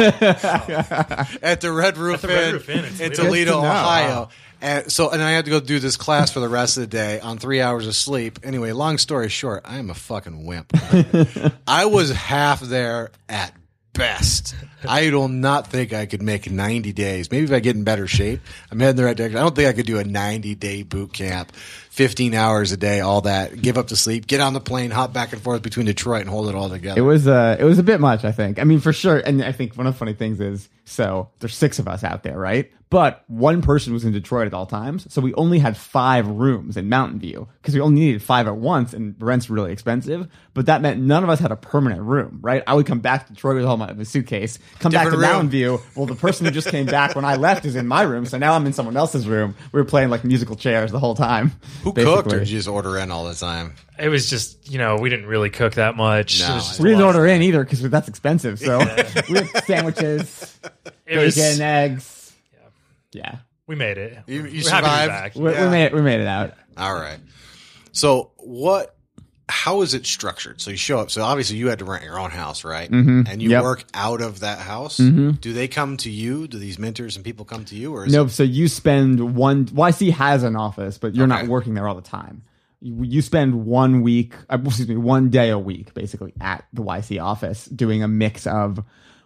at 1.42 1.62
the 1.62 1.72
Red 1.72 1.98
Roof, 1.98 2.22
the 2.22 2.28
Red 2.28 2.48
Inn 2.50 2.54
Roof 2.54 2.70
Inn 2.70 2.80
in 2.80 2.86
in 2.86 3.12
Toledo. 3.12 3.24
Toledo, 3.24 3.52
to. 3.54 3.58
Ohio. 3.58 4.08
Wow. 4.08 4.30
And 4.62 4.92
so, 4.92 5.10
and 5.10 5.22
I 5.22 5.32
had 5.32 5.46
to 5.46 5.52
go 5.52 5.60
do 5.60 5.80
this 5.80 5.96
class 5.96 6.32
for 6.32 6.42
the 6.42 6.50
rest 6.50 6.78
of 6.78 6.82
the 6.82 6.88
day 6.88 7.20
on 7.22 7.38
three 7.38 7.62
hours 7.62 7.88
of 7.88 7.96
sleep. 7.96 8.40
Anyway, 8.44 8.74
long 8.74 8.98
story 8.98 9.30
short, 9.30 9.62
I 9.66 9.78
am 9.78 9.90
a 9.90 9.94
fucking 9.94 10.46
wimp. 10.46 10.74
I 11.68 11.86
was 11.86 12.12
half 12.12 12.60
there 12.60 13.12
at 13.30 13.54
best. 13.94 14.56
I 14.88 15.10
do 15.10 15.28
not 15.28 15.68
think 15.68 15.92
I 15.94 16.06
could 16.06 16.22
make 16.22 16.50
90 16.50 16.94
days. 16.94 17.32
Maybe 17.32 17.44
if 17.44 17.52
I 17.52 17.60
get 17.60 17.76
in 17.76 17.84
better 17.84 18.08
shape, 18.08 18.40
I'm 18.72 18.80
heading 18.80 18.96
the 18.96 19.04
right 19.04 19.16
direction. 19.16 19.38
I 19.38 19.42
don't 19.42 19.56
think 19.56 19.68
I 19.68 19.74
could 19.74 19.86
do 19.86 20.00
a 20.00 20.04
90 20.04 20.56
day 20.56 20.84
boot 20.84 21.12
camp, 21.12 21.52
15 21.54 22.34
hours 22.34 22.72
a 22.72 22.78
day, 22.78 23.02
all 23.02 23.22
that, 23.22 23.62
give 23.62 23.78
up 23.78 23.88
to 23.88 23.96
sleep, 23.96 24.28
get 24.28 24.40
on 24.40 24.54
the 24.54 24.62
plane, 24.62 24.92
hop 24.92 25.12
back 25.12 25.34
and 25.34 25.42
forth 25.42 25.62
between 25.62 25.86
Detroit 25.86 26.22
and 26.22 26.30
hold 26.30 26.48
it 26.48 26.56
all 26.56 26.70
together. 26.70 27.00
It 27.00 27.04
was 27.04 27.28
uh 27.28 27.58
it 27.60 27.64
was 27.66 27.80
a 27.80 27.84
bit 27.84 28.00
much, 28.00 28.24
I 28.24 28.32
think. 28.32 28.60
I 28.60 28.64
mean, 28.64 28.80
for 28.80 28.94
sure. 28.94 29.18
And 29.18 29.44
I 29.44 29.52
think 29.52 29.76
one 29.76 29.88
of 29.88 29.94
the 29.94 29.98
funny 29.98 30.14
things 30.14 30.40
is 30.40 30.70
so 30.86 31.30
there's 31.40 31.56
six 31.56 31.80
of 31.80 31.88
us 31.88 32.04
out 32.04 32.24
there, 32.24 32.38
right? 32.38 32.72
But 32.92 33.24
one 33.28 33.62
person 33.62 33.94
was 33.94 34.04
in 34.04 34.12
Detroit 34.14 34.48
at 34.48 34.54
all 34.56 34.66
times, 34.66 35.06
so 35.14 35.22
we 35.22 35.32
only 35.36 35.60
had 35.60 35.78
five 35.78 36.28
rooms 36.28 36.76
in 36.76 36.90
Mountain 36.90 37.20
View 37.20 37.48
because 37.62 37.76
we 37.76 37.82
only 37.82 38.00
needed 38.02 38.24
five 38.24 38.48
at 38.48 38.56
once, 38.58 38.94
and 38.94 39.16
rent's 39.20 39.48
really 39.48 39.72
expensive. 39.72 40.28
But 40.56 40.66
that 40.66 40.82
meant 40.82 41.00
none 41.00 41.24
of 41.24 41.30
us 41.30 41.40
had 41.40 41.52
a 41.52 41.56
permanent 41.56 42.02
room, 42.02 42.40
right? 42.42 42.64
I 42.66 42.74
would 42.74 42.88
come 42.88 43.00
back 43.00 43.28
to 43.28 43.34
Detroit 43.34 43.58
with 43.58 43.66
all 43.66 43.78
my, 43.78 43.94
my 43.94 44.02
suitcase, 44.02 44.58
come 44.80 44.92
back 44.92 45.06
to 45.06 45.12
room. 45.12 45.22
Mountain 45.22 45.50
View. 45.52 45.80
Well, 45.96 46.08
the 46.08 46.16
person 46.16 46.48
who 46.48 46.52
just 46.52 46.70
came 46.70 46.88
back 46.88 47.16
when 47.16 47.26
I 47.26 47.36
left 47.36 47.64
is 47.66 47.76
in 47.76 47.86
my 47.86 48.02
room, 48.02 48.26
so 48.26 48.40
now 48.40 48.54
I'm 48.54 48.66
in 48.66 48.74
someone 48.74 48.98
else's 48.98 49.28
room. 49.28 49.56
We 49.72 49.80
were 49.80 49.86
playing 49.86 50.10
like 50.10 50.24
musical 50.24 50.56
chairs 50.56 50.92
the 50.92 51.00
whole 51.00 51.14
time. 51.16 51.52
Who 51.84 51.94
cooked 51.94 52.34
or 52.34 52.40
did 52.40 52.50
you 52.50 52.58
just 52.58 52.68
order 52.68 52.98
in 52.98 53.12
all 53.12 53.26
the 53.28 53.36
time? 53.36 53.76
it 54.00 54.10
was 54.10 54.30
just, 54.30 54.72
you 54.72 54.78
know, 54.80 54.96
we 54.96 55.10
didn't 55.10 55.26
really 55.28 55.50
cook 55.50 55.74
that 55.74 55.96
much. 55.96 56.40
No, 56.40 56.52
it 56.52 56.56
was 56.56 56.68
just 56.70 56.80
We 56.80 56.90
didn't 56.90 57.02
a 57.02 57.06
lot. 57.06 57.16
order 57.18 57.28
in 57.28 57.42
either 57.44 57.64
because 57.64 57.82
that's 57.84 58.08
expensive. 58.08 58.58
So 58.58 58.80
we 59.30 59.36
had 59.36 59.64
sandwiches, 59.66 60.60
It 61.06 61.18
was, 61.18 61.36
bacon, 61.36 61.62
eggs. 61.62 62.16
Yeah, 63.14 63.38
we 63.68 63.76
made 63.76 63.98
it. 63.98 64.18
You- 64.28 64.36
you 64.36 64.42
We're 64.44 64.48
happy 64.48 64.58
to 64.60 64.62
be 64.62 64.70
survived? 64.70 65.10
back. 65.10 65.36
we, 65.36 65.52
Yeah. 65.52 65.66
we 65.66 65.72
made 65.72 65.86
it. 65.86 65.94
We 65.94 66.02
made 66.02 66.22
it 66.22 66.28
out. 66.28 66.54
All 66.78 66.94
right. 66.94 67.20
So 67.92 68.32
what? 68.38 68.96
How 69.52 69.82
is 69.82 69.96
it 69.96 70.06
structured? 70.06 70.62
So 70.62 70.70
you 70.70 70.78
show 70.78 71.00
up. 71.00 71.10
So 71.10 71.24
obviously 71.24 71.58
you 71.58 71.70
had 71.70 71.80
to 71.80 71.86
rent 71.86 72.04
your 72.04 72.20
own 72.20 72.30
house, 72.30 72.64
right? 72.64 72.90
Mm-hmm. 72.90 73.24
And 73.28 73.42
you 73.42 73.50
Yep. 73.50 73.64
work 73.64 73.84
out 73.96 74.22
of 74.22 74.42
that 74.42 74.60
house. 74.60 74.98
Do 74.98 75.32
they 75.42 75.68
come 75.68 75.98
to 75.98 76.10
you? 76.12 76.48
Do 76.48 76.60
these 76.60 76.78
mentors 76.78 77.16
and 77.16 77.26
people 77.26 77.46
come 77.46 77.66
to 77.66 77.76
you, 77.76 77.92
or 77.96 78.06
is 78.06 78.14
No, 78.14 78.26
it, 78.26 78.30
so 78.30 78.44
you 78.44 78.68
spend 78.68 79.36
one. 79.36 79.66
YC 79.66 80.12
has 80.12 80.44
an 80.44 80.56
office, 80.56 81.00
but 81.00 81.16
you're 81.16 81.26
not 81.26 81.48
working 81.48 81.74
there 81.74 81.88
all 81.88 81.96
the 81.96 82.02
time. 82.04 82.44
You, 82.80 83.02
you 83.04 83.22
spend 83.24 83.66
one 83.66 84.04
week, 84.04 84.36
uh, 84.52 84.60
excuse 84.64 84.88
me, 84.88 84.98
one 84.98 85.32
day 85.32 85.50
a 85.50 85.58
week, 85.58 85.96
basically 85.96 86.32
at 86.40 86.64
the 86.72 86.84
YC 86.84 87.20
office, 87.22 87.66
doing 87.66 88.04
a 88.04 88.08
mix 88.08 88.46
of 88.46 88.84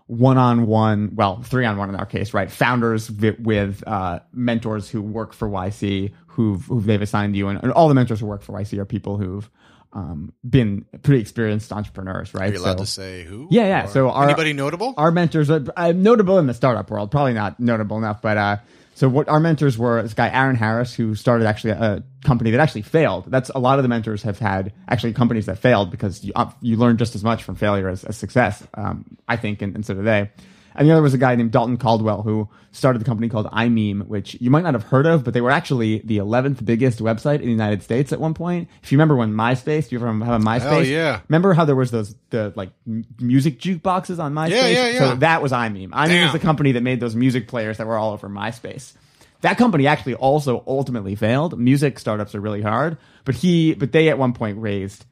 one-on-one, 0.07 1.11
well, 1.15 1.41
three-on-one 1.41 1.89
in 1.89 1.95
our 1.95 2.05
case, 2.05 2.33
right? 2.33 2.49
Founders 2.51 3.07
vi- 3.07 3.35
with 3.39 3.83
uh, 3.87 4.19
mentors 4.33 4.89
who 4.89 5.01
work 5.01 5.33
for 5.33 5.47
YC, 5.49 6.13
who've 6.27 6.63
who 6.65 6.81
they've 6.81 7.01
assigned 7.01 7.35
you, 7.35 7.47
and, 7.47 7.61
and 7.63 7.71
all 7.71 7.87
the 7.87 7.93
mentors 7.95 8.19
who 8.19 8.25
work 8.25 8.41
for 8.41 8.53
YC 8.53 8.77
are 8.79 8.85
people 8.85 9.17
who've 9.17 9.49
um, 9.93 10.33
been 10.47 10.85
pretty 11.03 11.21
experienced 11.21 11.71
entrepreneurs, 11.71 12.33
right? 12.33 12.49
are 12.51 12.53
you 12.57 12.59
allowed 12.63 12.79
to 12.79 12.85
say 12.85 13.23
who? 13.23 13.47
Yeah, 13.51 13.67
yeah. 13.67 13.83
Or 13.85 13.87
So 13.89 14.09
our- 14.09 14.25
anybody 14.25 14.53
notable? 14.53 14.93
our 14.97 15.11
mentors 15.11 15.49
are 15.49 15.63
uh, 15.77 15.91
notable 15.91 16.39
in 16.39 16.47
the 16.47 16.53
startup 16.53 16.89
world, 16.89 17.11
probably 17.11 17.33
not 17.33 17.59
notable 17.59 17.97
enough, 17.97 18.21
but 18.21 18.37
uh, 18.37 18.57
so 18.95 19.09
what 19.09 19.27
our 19.27 19.39
mentors 19.39 19.77
were 19.77 20.01
this 20.01 20.13
guy 20.13 20.29
Aaron 20.29 20.55
Harris, 20.55 20.93
who 20.93 21.15
started 21.15 21.45
actually 21.47 21.71
a 21.71 22.03
company 22.23 22.51
that 22.51 22.59
actually 22.59 22.83
failed. 22.83 23.25
That's 23.27 23.49
a 23.49 23.59
lot 23.59 23.79
of 23.79 23.83
the 23.83 23.89
mentors 23.89 24.23
have 24.23 24.39
had 24.39 24.71
actually 24.87 25.13
companies 25.13 25.45
that 25.47 25.57
failed 25.57 25.91
because 25.91 26.23
you 26.23 26.33
you 26.61 26.77
learn 26.77 26.97
just 26.97 27.15
as 27.15 27.23
much 27.23 27.43
from 27.43 27.55
failure 27.55 27.89
as, 27.89 28.03
as 28.03 28.17
success. 28.17 28.65
Um, 28.75 29.17
I 29.27 29.37
think, 29.37 29.61
and, 29.61 29.75
and 29.75 29.85
so 29.85 29.93
do 29.93 30.03
they. 30.03 30.29
And 30.75 30.87
the 30.87 30.91
other 30.91 31.01
was 31.01 31.13
a 31.13 31.17
guy 31.17 31.35
named 31.35 31.51
Dalton 31.51 31.77
Caldwell 31.77 32.21
who 32.21 32.49
started 32.71 32.99
the 32.99 33.05
company 33.05 33.29
called 33.29 33.45
imeem, 33.47 34.07
which 34.07 34.35
you 34.41 34.49
might 34.49 34.63
not 34.63 34.73
have 34.73 34.83
heard 34.83 35.05
of, 35.05 35.23
but 35.23 35.33
they 35.33 35.41
were 35.41 35.51
actually 35.51 35.99
the 35.99 36.17
11th 36.17 36.65
biggest 36.65 36.99
website 36.99 37.35
in 37.35 37.45
the 37.45 37.51
United 37.51 37.83
States 37.83 38.11
at 38.11 38.19
one 38.19 38.33
point. 38.33 38.69
If 38.81 38.91
you 38.91 38.97
remember 38.97 39.15
when 39.15 39.33
MySpace, 39.33 39.89
do 39.89 39.95
you 39.95 39.99
ever 39.99 40.07
have 40.25 40.41
a 40.41 40.43
MySpace? 40.43 40.59
Hell 40.61 40.83
yeah. 40.83 41.21
Remember 41.29 41.53
how 41.53 41.65
there 41.65 41.75
was 41.75 41.91
those 41.91 42.15
the 42.29 42.51
like 42.55 42.71
music 43.19 43.59
jukeboxes 43.59 44.19
on 44.19 44.33
MySpace? 44.33 44.49
Yeah, 44.49 44.67
yeah, 44.67 44.87
yeah. 44.87 44.99
So 44.99 45.15
that 45.17 45.41
was 45.41 45.51
imeem. 45.51 45.89
imeem 45.89 46.07
Damn. 46.07 46.23
was 46.23 46.33
the 46.33 46.39
company 46.39 46.71
that 46.73 46.81
made 46.81 46.99
those 46.99 47.15
music 47.15 47.47
players 47.47 47.77
that 47.77 47.87
were 47.87 47.97
all 47.97 48.13
over 48.13 48.27
MySpace. 48.27 48.93
That 49.41 49.57
company 49.57 49.87
actually 49.87 50.15
also 50.15 50.63
ultimately 50.65 51.15
failed. 51.15 51.59
Music 51.59 51.99
startups 51.99 52.33
are 52.33 52.39
really 52.39 52.61
hard, 52.61 52.97
but 53.25 53.35
he, 53.35 53.73
but 53.73 53.91
they 53.91 54.07
at 54.07 54.17
one 54.17 54.33
point 54.33 54.57
raised 54.59 55.05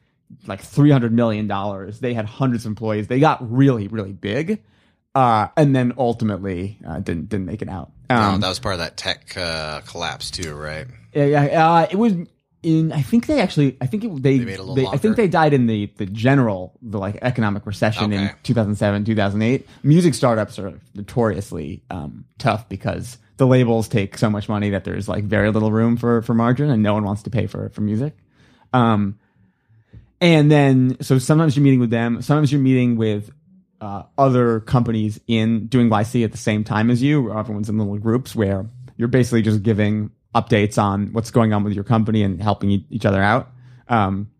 like 0.46 0.62
three 0.62 0.90
hundred 0.90 1.12
million 1.12 1.46
dollars. 1.46 2.00
They 2.00 2.14
had 2.14 2.24
hundreds 2.24 2.64
of 2.64 2.70
employees. 2.70 3.08
They 3.08 3.20
got 3.20 3.52
really, 3.52 3.88
really 3.88 4.12
big, 4.12 4.62
uh, 5.14 5.48
and 5.56 5.74
then 5.76 5.92
ultimately 5.98 6.78
uh, 6.86 7.00
didn't 7.00 7.28
didn't 7.28 7.46
make 7.46 7.62
it 7.62 7.68
out. 7.68 7.92
Um, 8.10 8.40
that 8.40 8.48
was 8.48 8.58
part 8.58 8.74
of 8.74 8.78
that 8.80 8.96
tech 8.96 9.36
uh, 9.36 9.80
collapse 9.82 10.30
too, 10.30 10.54
right? 10.54 10.86
yeah, 11.14 11.24
yeah, 11.24 11.74
uh, 11.74 11.86
it 11.90 11.96
was 11.96 12.12
in. 12.62 12.92
I 12.92 13.02
think 13.02 13.26
they 13.26 13.40
actually. 13.40 13.76
I 13.80 13.86
think 13.86 14.04
it, 14.04 14.22
they. 14.22 14.38
They 14.38 14.44
made 14.44 14.58
a 14.58 14.62
little 14.62 14.74
they- 14.74 14.86
I 14.86 14.96
think 14.96 15.16
they 15.16 15.28
died 15.28 15.52
in 15.52 15.66
the 15.66 15.90
the 15.96 16.06
general 16.06 16.78
the 16.82 16.98
like 16.98 17.18
economic 17.22 17.66
recession 17.66 18.12
in 18.12 18.20
2007 18.42 19.04
2008. 19.04 19.66
Music 19.82 20.14
startups 20.14 20.58
are 20.58 20.78
notoriously 20.94 21.82
um, 21.90 22.24
tough 22.38 22.68
because 22.68 23.18
the 23.38 23.46
labels 23.46 23.88
take 23.88 24.16
so 24.18 24.30
much 24.30 24.48
money 24.48 24.70
that 24.70 24.84
there's 24.84 25.08
like 25.08 25.24
very 25.24 25.50
little 25.50 25.72
room 25.72 25.96
for 25.96 26.22
for 26.22 26.34
margin, 26.34 26.70
and 26.70 26.82
no 26.82 26.94
one 26.94 27.04
wants 27.04 27.22
to 27.24 27.30
pay 27.30 27.46
for 27.46 27.68
for 27.70 27.80
music. 27.80 28.16
Um, 28.72 29.18
and 30.20 30.50
then 30.50 30.96
so 31.00 31.18
sometimes 31.18 31.56
you're 31.56 31.64
meeting 31.64 31.80
with 31.80 31.90
them. 31.90 32.22
Sometimes 32.22 32.52
you're 32.52 32.60
meeting 32.60 32.96
with 32.96 33.30
uh, 33.82 34.04
other 34.16 34.60
companies 34.60 35.18
in 35.26 35.66
doing 35.66 35.90
YC 35.90 36.24
at 36.24 36.30
the 36.30 36.38
same 36.38 36.62
time 36.62 36.88
as 36.88 37.02
you. 37.02 37.32
Everyone's 37.36 37.68
in 37.68 37.78
little 37.78 37.98
groups 37.98 38.34
where 38.34 38.64
you're 38.96 39.08
basically 39.08 39.42
just 39.42 39.62
giving 39.64 40.10
updates 40.34 40.80
on 40.80 41.12
what's 41.12 41.32
going 41.32 41.52
on 41.52 41.64
with 41.64 41.72
your 41.72 41.82
company 41.84 42.22
and 42.22 42.40
helping 42.40 42.70
e- 42.70 42.86
each 42.90 43.04
other 43.04 43.20
out. 43.20 43.50
Um, 43.88 44.30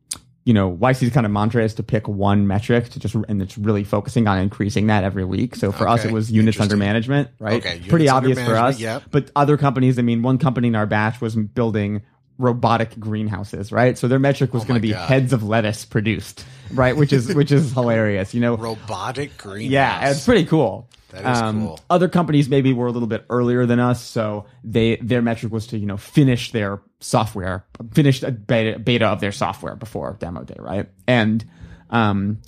you 0.45 0.55
know, 0.55 0.77
YC's 0.77 1.13
kind 1.13 1.27
of 1.27 1.33
mantra 1.33 1.65
is 1.65 1.75
to 1.75 1.83
pick 1.83 2.07
one 2.09 2.47
metric 2.47 2.89
to 2.91 3.01
just, 3.01 3.15
and 3.15 3.43
it's 3.43 3.59
really 3.59 3.85
focusing 3.85 4.27
on 4.29 4.39
increasing 4.39 4.87
that 4.89 5.03
every 5.05 5.25
week. 5.25 5.55
So 5.57 5.73
for 5.73 5.87
us, 5.89 6.05
it 6.05 6.13
was 6.13 6.31
units 6.33 6.61
under 6.61 6.77
management, 6.77 7.29
right? 7.39 7.65
Okay, 7.65 7.81
Pretty 7.89 8.09
obvious 8.09 8.39
for 8.41 8.57
us. 8.57 8.79
yep. 8.81 9.03
But 9.11 9.31
other 9.37 9.57
companies, 9.57 9.99
I 9.99 10.03
mean, 10.03 10.23
one 10.23 10.39
company 10.39 10.69
in 10.69 10.75
our 10.77 10.87
batch 10.87 11.21
was 11.21 11.35
building 11.37 12.03
robotic 12.39 12.99
greenhouses, 12.99 13.71
right? 13.73 13.97
So 13.99 14.09
their 14.09 14.19
metric 14.19 14.53
was 14.53 14.65
Oh 14.65 14.67
going 14.67 14.79
to 14.79 14.83
be 14.87 14.93
God. 14.93 15.09
heads 15.09 15.33
of 15.33 15.43
lettuce 15.43 15.85
produced, 15.85 16.45
right? 16.73 16.97
Which 16.97 17.13
is 17.13 17.35
which 17.35 17.53
is 17.53 17.73
hilarious. 17.73 18.35
You 18.35 18.41
know, 18.41 18.57
Robotic 18.57 19.37
greenhouse. 19.39 19.71
yeah, 19.73 20.11
it's 20.11 20.25
pretty 20.25 20.45
cool. 20.47 20.89
Um, 21.15 21.23
That 21.23 21.33
is 21.37 21.53
cool. 21.67 21.81
Other 21.91 22.09
companies 22.09 22.49
maybe 22.49 22.73
were 22.73 22.87
a 22.87 22.91
little 22.91 23.07
bit 23.09 23.25
earlier 23.29 23.67
than 23.67 23.79
us, 23.81 24.03
so 24.03 24.47
they 24.65 24.97
their 24.97 25.21
metric 25.23 25.53
was 25.53 25.67
to 25.69 25.79
you 25.79 25.87
know 25.87 25.97
finish 25.99 26.53
their 26.53 26.81
software, 27.01 27.65
finish 27.93 28.23
a 28.23 28.31
beta, 28.31 28.79
beta 28.79 29.07
of 29.07 29.21
their 29.21 29.33
software 29.33 29.77
before 29.77 30.17
demo 30.21 30.43
day, 30.45 30.57
right? 30.59 30.89
And 31.07 31.45
um, 31.91 32.39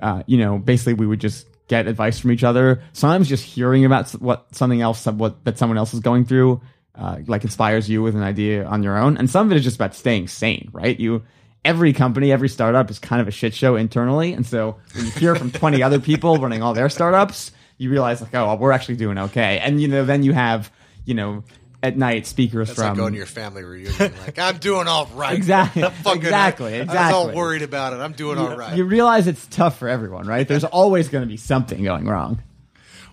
uh, 0.00 0.22
you 0.26 0.38
know, 0.38 0.58
basically 0.58 0.94
we 0.94 1.06
would 1.06 1.20
just 1.20 1.46
get 1.68 1.86
advice 1.86 2.18
from 2.18 2.32
each 2.32 2.44
other. 2.44 2.82
Sometimes 2.94 3.28
just 3.28 3.44
hearing 3.44 3.84
about 3.84 4.08
what 4.12 4.46
something 4.54 4.80
else, 4.80 5.04
what 5.06 5.44
that 5.44 5.58
someone 5.58 5.76
else 5.76 5.92
is 5.92 6.00
going 6.00 6.24
through, 6.24 6.62
uh, 6.98 7.18
like 7.26 7.44
inspires 7.44 7.88
you 7.88 8.02
with 8.02 8.16
an 8.16 8.22
idea 8.22 8.64
on 8.64 8.82
your 8.82 8.98
own. 8.98 9.16
And 9.16 9.30
some 9.30 9.46
of 9.46 9.52
it 9.52 9.56
is 9.56 9.64
just 9.64 9.76
about 9.76 9.94
staying 9.94 10.28
sane, 10.28 10.68
right? 10.72 10.98
You, 10.98 11.22
every 11.64 11.92
company, 11.92 12.32
every 12.32 12.48
startup 12.48 12.90
is 12.90 12.98
kind 12.98 13.22
of 13.22 13.28
a 13.28 13.30
shit 13.30 13.54
show 13.54 13.76
internally. 13.76 14.32
And 14.32 14.44
so 14.44 14.76
when 14.94 15.04
you 15.06 15.10
hear 15.12 15.34
from 15.34 15.50
20 15.50 15.82
other 15.84 16.00
people 16.00 16.36
running 16.38 16.62
all 16.62 16.74
their 16.74 16.88
startups, 16.88 17.52
you 17.78 17.90
realize 17.90 18.20
like, 18.20 18.34
oh, 18.34 18.46
well, 18.46 18.58
we're 18.58 18.72
actually 18.72 18.96
doing 18.96 19.16
okay. 19.18 19.58
And, 19.60 19.80
you 19.80 19.86
know, 19.88 20.04
then 20.04 20.24
you 20.24 20.32
have, 20.32 20.72
you 21.04 21.14
know, 21.14 21.44
at 21.80 21.96
night 21.96 22.26
speakers 22.26 22.70
It's 22.70 22.78
from 22.78 22.88
like 22.88 22.96
going 22.96 23.12
to 23.12 23.18
your 23.18 23.26
family 23.26 23.62
reunion. 23.62 24.12
Like 24.26 24.38
I'm 24.38 24.58
doing 24.58 24.88
all 24.88 25.06
right. 25.14 25.36
Exactly. 25.36 25.82
Fucking- 26.02 26.22
Exactly, 26.22 26.74
I 26.74 26.78
was 26.80 26.88
exactly. 26.88 27.14
all 27.14 27.32
worried 27.36 27.62
about 27.62 27.92
it. 27.92 28.00
I'm 28.00 28.12
doing 28.12 28.36
all 28.36 28.56
right. 28.56 28.76
you 28.76 28.84
realize 28.84 29.28
it's 29.28 29.46
tough 29.46 29.78
for 29.78 29.88
everyone, 29.88 30.26
right? 30.26 30.46
There's 30.46 30.64
always 30.64 31.08
going 31.08 31.22
to 31.22 31.28
be 31.28 31.36
something 31.36 31.84
going 31.84 32.06
wrong. 32.06 32.42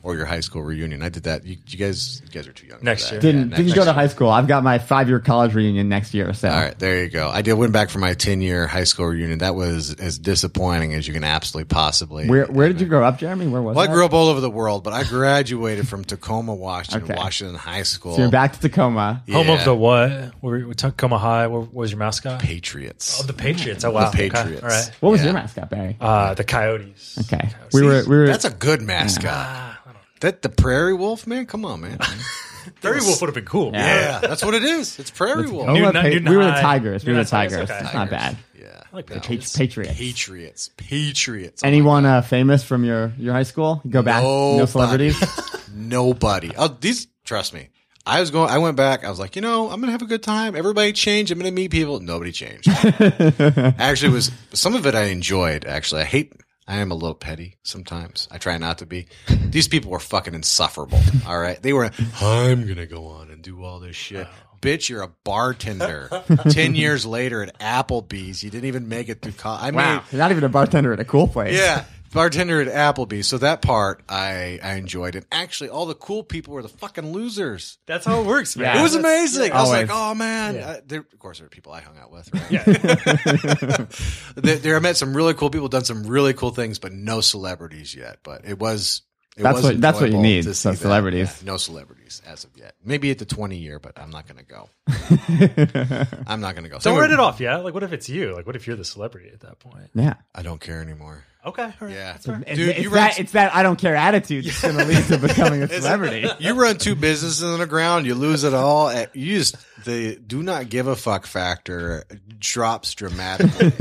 Or 0.05 0.15
your 0.15 0.25
high 0.25 0.39
school 0.39 0.61
reunion. 0.63 1.01
I 1.01 1.09
did 1.09 1.23
that. 1.23 1.43
You, 1.45 1.57
you 1.67 1.77
guys, 1.79 2.21
you 2.23 2.29
guys 2.29 2.47
are 2.47 2.53
too 2.53 2.67
young. 2.67 2.77
for 2.79 2.85
Next 2.85 3.05
that. 3.05 3.11
year. 3.13 3.21
Didn't 3.21 3.49
Yeah, 3.51 3.57
didn't 3.57 3.65
next 3.67 3.75
go 3.75 3.81
to 3.81 3.85
year. 3.87 3.93
high 3.95 4.07
school. 4.07 4.29
I've 4.29 4.47
got 4.47 4.63
my 4.63 4.77
five 4.77 5.09
year 5.09 5.19
college 5.19 5.53
reunion 5.55 5.89
next 5.89 6.13
year. 6.13 6.31
So 6.33 6.47
All 6.47 6.55
right, 6.55 6.77
there 6.77 7.03
you 7.03 7.09
go. 7.09 7.29
I 7.29 7.41
did 7.41 7.53
went 7.53 7.73
back 7.73 7.89
for 7.89 7.97
my 7.99 8.13
ten 8.13 8.39
year 8.39 8.67
high 8.67 8.83
school 8.83 9.07
reunion. 9.07 9.39
That 9.39 9.55
was 9.55 9.95
as 9.95 10.19
disappointing 10.19 10.93
as 10.93 11.07
you 11.07 11.13
can 11.13 11.23
absolutely 11.23 11.67
possibly. 11.67 12.29
where 12.29 12.45
where 12.45 12.67
did 12.67 12.79
you 12.79 12.87
grow 12.87 13.03
up, 13.03 13.17
Jeremy? 13.17 13.47
Where 13.47 13.61
was 13.61 13.75
Well, 13.75 13.89
I 13.89 13.91
grew 13.91 14.05
up 14.05 14.13
all 14.13 14.27
over 14.29 14.39
the 14.41 14.49
world, 14.49 14.83
but 14.83 14.93
I 14.93 15.03
graduated 15.03 15.87
from 15.87 16.03
Tacoma, 16.05 16.53
Washington, 16.53 17.03
Okay. 17.11 17.15
Washington 17.19 17.55
High 17.55 17.83
School. 17.83 18.15
So 18.15 18.21
you're 18.21 18.31
back 18.31 18.53
to 18.53 18.59
Tacoma. 18.59 19.23
Home 19.31 19.49
of 19.49 19.65
the 19.65 19.73
what? 19.75 20.11
Where 20.41 20.67
we 20.67 20.73
Tacoma 20.75 21.17
High. 21.17 21.47
What 21.47 21.73
was 21.73 21.89
your 21.91 21.99
mascot? 21.99 22.41
Patriots. 22.41 23.21
Oh, 23.23 23.25
the 23.25 23.33
Patriots. 23.33 23.83
Oh 23.83 23.91
wow. 23.91 24.09
the 24.11 24.17
Okay. 24.17 24.29
Patriots. 24.29 24.61
All 24.63 24.69
right. 24.69 24.91
What 24.99 25.09
was 25.09 25.21
Yeah. 25.21 25.25
your 25.25 25.33
mascot, 25.33 25.69
Barry? 25.69 25.97
Uh, 25.99 26.33
the 26.35 26.43
Coyotes. 26.43 27.17
Okay, 27.21 27.37
Coyotes. 27.37 27.73
we 27.73 27.81
were 27.81 28.03
we 28.07 28.15
were. 28.17 28.27
That's 28.27 28.45
a 28.45 28.49
good 28.51 28.81
mascot. 28.81 29.74
That 30.21 30.41
the 30.41 30.49
Prairie 30.49 30.93
Wolf, 30.93 31.27
man. 31.27 31.45
Come 31.45 31.65
on, 31.65 31.81
man. 31.81 31.99
Prairie 32.81 33.01
Wolf 33.01 33.21
would 33.21 33.27
have 33.27 33.35
been 33.35 33.45
cool. 33.45 33.71
yeah, 33.73 34.19
that's 34.19 34.43
what 34.43 34.53
it 34.55 34.63
is. 34.63 34.97
It's 34.97 35.11
Prairie 35.11 35.47
Wolf. 35.47 35.67
Tacoma 35.67 35.79
Newton- 35.79 35.93
Pa- 36.01 36.07
Newton 36.07 36.29
we 36.29 36.37
were 36.37 36.43
the 36.45 36.51
High. 36.53 36.61
Tigers. 36.61 37.05
We 37.05 37.11
were 37.13 37.23
the 37.23 37.23
Newton 37.23 37.37
High, 37.37 37.47
Tigers. 37.47 37.69
okay. 37.69 37.79
It's 37.83 37.93
not 37.93 38.09
bad. 38.09 38.37
Yeah, 38.59 38.81
I 38.91 38.95
like 38.95 39.09
No. 39.09 39.15
the 39.15 39.21
Pa- 39.21 39.27
Patriots. 39.27 39.55
Patriots. 39.57 39.97
Patriots. 39.97 40.69
Patriots. 40.77 41.61
Oh 41.63 41.67
my 41.67 41.71
Anyone 41.71 42.05
uh, 42.05 42.21
famous 42.23 42.63
from 42.63 42.83
your 42.83 43.13
your 43.17 43.33
high 43.33 43.43
school? 43.43 43.81
Go 43.87 44.01
back. 44.01 44.23
No 44.23 44.57
Nobody. 44.57 45.11
celebrities. 45.11 45.69
Nobody. 45.75 46.51
Oh, 46.57 46.69
these. 46.69 47.07
Trust 47.23 47.53
me. 47.53 47.69
I 48.07 48.19
was 48.19 48.31
going. 48.31 48.49
I 48.49 48.57
went 48.59 48.77
back. 48.77 49.03
I 49.03 49.09
was 49.09 49.19
like, 49.19 49.35
you 49.35 49.41
know, 49.41 49.69
I'm 49.69 49.79
gonna 49.79 49.91
have 49.91 50.01
a 50.03 50.05
good 50.07 50.23
time. 50.23 50.55
Everybody 50.55 50.91
changed. 50.93 51.31
I'm 51.31 51.37
gonna 51.39 51.51
meet 51.51 51.71
people. 51.71 51.99
Nobody 51.99 52.31
changed. 52.31 52.67
actually, 52.69 54.09
it 54.09 54.13
was 54.13 54.31
some 54.53 54.75
of 54.75 54.85
it 54.85 54.95
I 54.95 55.05
enjoyed. 55.05 55.65
Actually, 55.65 56.01
I 56.01 56.05
hate. 56.05 56.33
I 56.67 56.77
am 56.77 56.91
a 56.91 56.95
little 56.95 57.15
petty 57.15 57.57
sometimes. 57.63 58.27
I 58.31 58.39
try 58.39 58.57
not 58.57 58.79
to 58.79 58.85
be. 58.85 59.05
These 59.27 59.67
people 59.67 59.91
were 59.91 59.99
fucking 59.99 60.33
insufferable. 60.33 60.99
All 61.27 61.39
right, 61.39 61.61
they 61.61 61.73
were. 61.73 61.91
I'm 62.21 62.67
gonna 62.67 62.87
go 62.87 63.07
on 63.07 63.29
and 63.29 63.41
do 63.41 63.63
all 63.63 63.79
this 63.79 63.95
shit. 63.95 64.27
Oh. 64.27 64.57
Bitch, 64.61 64.89
you're 64.89 65.03
a 65.03 65.11
bartender. 65.23 66.09
Ten 66.49 66.73
years 66.73 67.05
later 67.05 67.43
at 67.43 67.59
Applebee's, 67.59 68.43
you 68.43 68.49
didn't 68.49 68.65
even 68.65 68.89
make 68.89 69.09
it 69.09 69.21
through 69.21 69.33
college. 69.33 69.61
I 69.61 69.69
wow, 69.71 70.03
mean, 70.11 70.19
not 70.19 70.31
even 70.31 70.43
a 70.43 70.49
bartender 70.49 70.91
at 70.91 70.99
a 70.99 71.05
cool 71.05 71.27
place. 71.27 71.55
yeah, 71.55 71.85
bartender 72.15 72.59
at 72.61 72.67
Applebee's. 72.95 73.27
So 73.27 73.37
that 73.37 73.61
part 73.61 74.01
I 74.09 74.59
I 74.63 74.73
enjoyed, 74.75 75.15
and 75.15 75.25
actually, 75.31 75.69
all 75.69 75.85
the 75.85 75.93
cool 75.93 76.23
people 76.23 76.55
were 76.55 76.63
the 76.63 76.69
fucking 76.69 77.11
losers. 77.11 77.77
That's 77.85 78.05
how 78.05 78.21
it 78.21 78.25
works, 78.25 78.57
man. 78.57 78.73
Yeah. 78.73 78.79
It 78.79 78.83
was 78.83 78.95
amazing. 78.95 79.51
I 79.51 79.61
was 79.61 79.69
Always. 79.69 79.89
like, 79.89 79.97
oh 79.97 80.15
man. 80.15 80.55
Yeah. 80.55 80.67
Uh, 80.67 80.79
there, 80.87 80.99
of 81.01 81.19
course, 81.19 81.37
there 81.37 81.45
were 81.45 81.49
people 81.49 81.71
I 81.73 81.81
hung 81.81 81.97
out 81.99 82.11
with. 82.11 82.33
Right? 82.33 83.89
there, 84.35 84.55
there, 84.57 84.75
I 84.75 84.79
met 84.79 84.97
some 84.97 85.15
really 85.15 85.33
cool 85.33 85.49
people, 85.49 85.67
done 85.67 85.85
some 85.85 86.03
really 86.03 86.33
cool 86.33 86.51
things, 86.51 86.79
but 86.79 86.91
no 86.93 87.21
celebrities 87.21 87.93
yet. 87.95 88.17
But 88.23 88.45
it 88.45 88.59
was. 88.59 89.01
It 89.37 89.43
That's 89.43 89.55
was 89.57 89.63
what- 89.65 89.81
that's 89.81 89.99
what 89.99 90.09
you 90.11 90.15
enjoyable 90.15 90.23
need, 90.23 90.43
to 90.45 90.53
so 90.53 90.71
see 90.71 90.75
that. 90.77 90.81
celebrities. 90.81 91.41
Yeah, 91.43 91.51
no 91.51 91.57
celebrities 91.57 92.04
as 92.25 92.43
of 92.43 92.51
yet. 92.57 92.75
Maybe 92.83 93.11
at 93.11 93.19
the 93.19 93.25
twenty 93.25 93.57
year, 93.57 93.79
but 93.79 93.97
I'm 93.99 94.09
not 94.11 94.27
going 94.27 94.37
to 94.37 94.45
go. 94.45 94.69
I'm 96.27 96.41
not 96.41 96.55
going 96.55 96.63
to 96.63 96.69
go. 96.69 96.79
So 96.79 96.91
Don't 96.91 96.99
write 96.99 97.11
it 97.11 97.19
off, 97.19 97.39
yeah? 97.39 97.57
Like, 97.57 97.73
what 97.73 97.83
if 97.83 97.93
it's 97.93 98.09
you? 98.09 98.33
Like, 98.33 98.45
what 98.45 98.55
if 98.55 98.67
you're 98.67 98.75
the 98.75 98.85
celebrity 98.85 99.29
at 99.33 99.41
that 99.41 99.59
point? 99.59 99.89
yeah. 99.93 100.15
I 100.33 100.41
don't 100.41 100.59
care 100.61 100.81
anymore. 100.81 101.23
Okay, 101.45 101.61
all 101.61 101.71
right. 101.81 101.91
Yeah, 101.91 102.13
That's 102.13 102.25
fair. 102.25 102.43
It's, 102.47 102.57
dude, 102.57 102.69
it's 102.69 102.79
you 102.79 102.89
run 102.89 103.03
that 103.03 103.19
it's 103.19 103.31
that 103.33 103.53
I 103.55 103.61
don't 103.61 103.77
care 103.77 103.95
attitude 103.95 104.45
that's 104.45 104.61
going 104.63 104.77
to 104.77 104.83
lead 104.85 105.03
to 105.05 105.17
becoming 105.27 105.61
a 105.61 105.67
celebrity. 105.67 106.27
you 106.39 106.59
run 106.59 106.77
two 106.79 106.95
businesses 106.95 107.43
on 107.43 107.59
the 107.59 107.67
ground, 107.67 108.07
you 108.07 108.15
lose 108.15 108.43
it 108.43 108.55
all. 108.55 108.89
eh, 108.89 109.05
You 109.13 109.37
just 109.37 109.55
the 109.85 110.15
do 110.15 110.41
not 110.41 110.69
give 110.69 110.87
a 110.87 110.95
fuck 110.95 111.27
factor 111.27 112.03
drops 112.39 112.95
dramatically. 112.95 113.71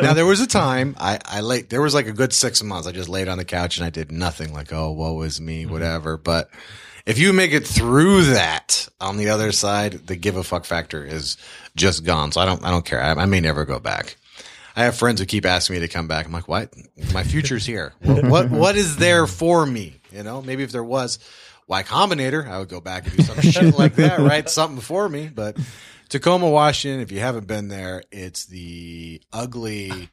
now 0.00 0.12
there 0.14 0.24
was 0.24 0.40
a 0.40 0.46
time 0.46 0.94
I 1.00 1.18
I 1.24 1.40
late 1.40 1.68
there 1.68 1.82
was 1.82 1.94
like 1.94 2.06
a 2.06 2.12
good 2.12 2.32
six 2.32 2.62
months 2.62 2.86
I 2.86 2.92
just 2.92 3.08
laid 3.08 3.26
on 3.26 3.38
the 3.38 3.44
couch 3.44 3.76
and 3.78 3.84
I 3.84 3.90
did 3.90 4.12
nothing 4.12 4.52
like 4.52 4.72
oh 4.72 4.92
woe 4.92 5.20
is 5.22 5.40
me 5.40 5.66
whatever. 5.66 6.16
But 6.16 6.48
if 7.06 7.18
you 7.18 7.32
make 7.32 7.52
it 7.52 7.66
through 7.66 8.24
that 8.24 8.88
on 9.00 9.16
the 9.16 9.30
other 9.30 9.52
side, 9.52 10.06
the 10.06 10.16
give 10.16 10.36
a 10.36 10.44
fuck 10.44 10.64
factor 10.64 11.04
is 11.04 11.36
just 11.76 12.04
gone. 12.04 12.32
So 12.32 12.40
I 12.40 12.44
don't 12.44 12.64
I 12.64 12.70
don't 12.70 12.84
care. 12.84 13.02
I, 13.02 13.12
I 13.12 13.26
may 13.26 13.40
never 13.40 13.64
go 13.64 13.78
back. 13.78 14.16
I 14.76 14.84
have 14.84 14.96
friends 14.96 15.20
who 15.20 15.26
keep 15.26 15.44
asking 15.44 15.74
me 15.74 15.80
to 15.80 15.88
come 15.88 16.06
back. 16.06 16.26
I'm 16.26 16.32
like, 16.32 16.48
what? 16.48 16.72
My 17.12 17.24
future's 17.24 17.66
here. 17.66 17.92
What, 18.02 18.24
what, 18.24 18.50
what 18.50 18.76
is 18.76 18.96
there 18.96 19.26
for 19.26 19.66
me? 19.66 20.00
You 20.12 20.22
know, 20.22 20.42
maybe 20.42 20.62
if 20.62 20.70
there 20.70 20.84
was 20.84 21.18
Y 21.66 21.82
Combinator, 21.82 22.48
I 22.48 22.58
would 22.58 22.68
go 22.68 22.80
back 22.80 23.06
and 23.06 23.16
do 23.16 23.22
some 23.22 23.40
shit 23.42 23.76
like 23.76 23.96
that, 23.96 24.20
right? 24.20 24.48
Something 24.48 24.80
for 24.80 25.08
me. 25.08 25.28
But 25.28 25.58
Tacoma, 26.08 26.48
Washington, 26.48 27.00
if 27.00 27.12
you 27.12 27.20
haven't 27.20 27.46
been 27.46 27.68
there, 27.68 28.02
it's 28.10 28.46
the 28.46 29.20
ugly 29.32 30.08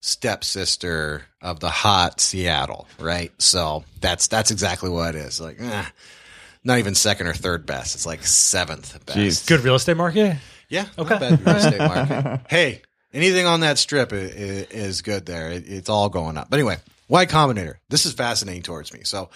stepsister 0.00 1.22
of 1.42 1.60
the 1.60 1.70
hot 1.70 2.20
Seattle, 2.20 2.86
right? 2.98 3.32
So 3.40 3.84
that's, 4.00 4.28
that's 4.28 4.50
exactly 4.50 4.90
what 4.90 5.14
it 5.14 5.18
is. 5.18 5.40
Like, 5.40 5.60
eh, 5.60 5.84
not 6.64 6.78
even 6.78 6.94
second 6.94 7.26
or 7.26 7.34
third 7.34 7.66
best. 7.66 7.94
It's 7.94 8.06
like 8.06 8.24
seventh 8.24 9.04
best. 9.06 9.18
Jeez. 9.18 9.46
Good 9.46 9.60
real 9.60 9.74
estate 9.76 9.96
market? 9.96 10.36
Yeah, 10.68 10.86
Okay. 10.98 11.10
not 11.10 11.20
bad 11.20 11.46
real 11.46 11.56
estate 11.56 11.78
market. 12.08 12.40
hey, 12.48 12.82
anything 13.12 13.46
on 13.46 13.60
that 13.60 13.78
strip 13.78 14.12
is, 14.12 14.66
is 14.70 15.02
good 15.02 15.24
there. 15.26 15.50
It, 15.50 15.64
it's 15.68 15.88
all 15.88 16.08
going 16.08 16.36
up. 16.36 16.50
But 16.50 16.58
anyway, 16.58 16.76
Y 17.08 17.26
Combinator. 17.26 17.76
This 17.88 18.04
is 18.06 18.12
fascinating 18.12 18.62
towards 18.62 18.92
me. 18.92 19.00
So 19.04 19.30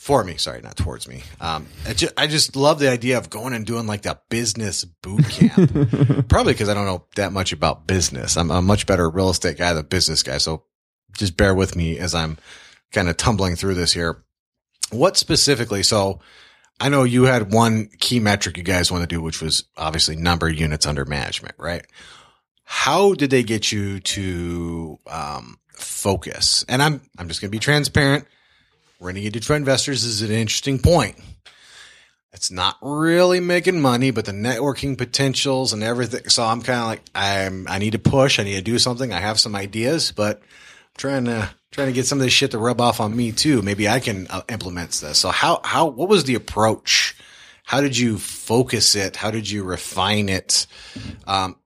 for 0.00 0.24
me, 0.24 0.38
sorry, 0.38 0.62
not 0.62 0.78
towards 0.78 1.06
me. 1.06 1.22
Um, 1.42 1.66
I 1.86 1.92
just, 1.92 2.14
I 2.16 2.26
just 2.26 2.56
love 2.56 2.78
the 2.78 2.90
idea 2.90 3.18
of 3.18 3.28
going 3.28 3.52
and 3.52 3.66
doing 3.66 3.86
like 3.86 4.00
that 4.02 4.30
business 4.30 4.82
boot 4.82 5.28
camp. 5.28 5.70
Probably 6.30 6.54
because 6.54 6.70
I 6.70 6.74
don't 6.74 6.86
know 6.86 7.04
that 7.16 7.34
much 7.34 7.52
about 7.52 7.86
business. 7.86 8.38
I'm 8.38 8.50
a 8.50 8.62
much 8.62 8.86
better 8.86 9.10
real 9.10 9.28
estate 9.28 9.58
guy 9.58 9.74
than 9.74 9.84
business 9.84 10.22
guy. 10.22 10.38
So 10.38 10.64
just 11.18 11.36
bear 11.36 11.54
with 11.54 11.76
me 11.76 11.98
as 11.98 12.14
I'm 12.14 12.38
kind 12.92 13.10
of 13.10 13.18
tumbling 13.18 13.56
through 13.56 13.74
this 13.74 13.92
here. 13.92 14.24
What 14.90 15.18
specifically? 15.18 15.82
So 15.82 16.20
I 16.80 16.88
know 16.88 17.04
you 17.04 17.24
had 17.24 17.52
one 17.52 17.90
key 17.98 18.20
metric 18.20 18.56
you 18.56 18.62
guys 18.62 18.90
want 18.90 19.02
to 19.02 19.14
do, 19.14 19.20
which 19.20 19.42
was 19.42 19.64
obviously 19.76 20.16
number 20.16 20.48
of 20.48 20.58
units 20.58 20.86
under 20.86 21.04
management, 21.04 21.56
right? 21.58 21.84
How 22.64 23.12
did 23.12 23.28
they 23.28 23.42
get 23.42 23.70
you 23.70 24.00
to 24.00 24.98
um, 25.06 25.58
focus? 25.74 26.64
And 26.70 26.82
I'm 26.82 27.02
I'm 27.18 27.28
just 27.28 27.42
going 27.42 27.50
to 27.50 27.54
be 27.54 27.58
transparent. 27.58 28.24
Renegade 29.00 29.32
Detroit 29.32 29.58
Investors 29.58 30.04
is 30.04 30.20
an 30.20 30.30
interesting 30.30 30.78
point. 30.78 31.16
It's 32.32 32.50
not 32.50 32.76
really 32.82 33.40
making 33.40 33.80
money, 33.80 34.10
but 34.10 34.26
the 34.26 34.32
networking 34.32 34.96
potentials 34.96 35.72
and 35.72 35.82
everything. 35.82 36.28
So 36.28 36.44
I'm 36.44 36.62
kind 36.62 36.80
of 36.80 36.86
like 36.86 37.02
I'm 37.14 37.66
I 37.66 37.78
need 37.78 37.92
to 37.92 37.98
push. 37.98 38.38
I 38.38 38.44
need 38.44 38.54
to 38.54 38.62
do 38.62 38.78
something. 38.78 39.12
I 39.12 39.18
have 39.18 39.40
some 39.40 39.56
ideas, 39.56 40.12
but 40.12 40.36
I'm 40.38 40.96
trying 40.98 41.24
to 41.24 41.50
trying 41.72 41.88
to 41.88 41.92
get 41.92 42.06
some 42.06 42.18
of 42.18 42.24
this 42.24 42.32
shit 42.32 42.52
to 42.52 42.58
rub 42.58 42.80
off 42.80 43.00
on 43.00 43.16
me 43.16 43.32
too. 43.32 43.62
Maybe 43.62 43.88
I 43.88 44.00
can 44.00 44.26
uh, 44.28 44.42
implement 44.48 44.92
this. 44.92 45.18
So 45.18 45.30
how 45.30 45.60
how 45.64 45.86
what 45.86 46.08
was 46.08 46.24
the 46.24 46.36
approach? 46.36 47.16
How 47.64 47.80
did 47.80 47.96
you 47.96 48.18
focus 48.18 48.94
it? 48.94 49.16
How 49.16 49.30
did 49.30 49.48
you 49.50 49.64
refine 49.64 50.28
it? 50.28 50.66
Um, 51.26 51.56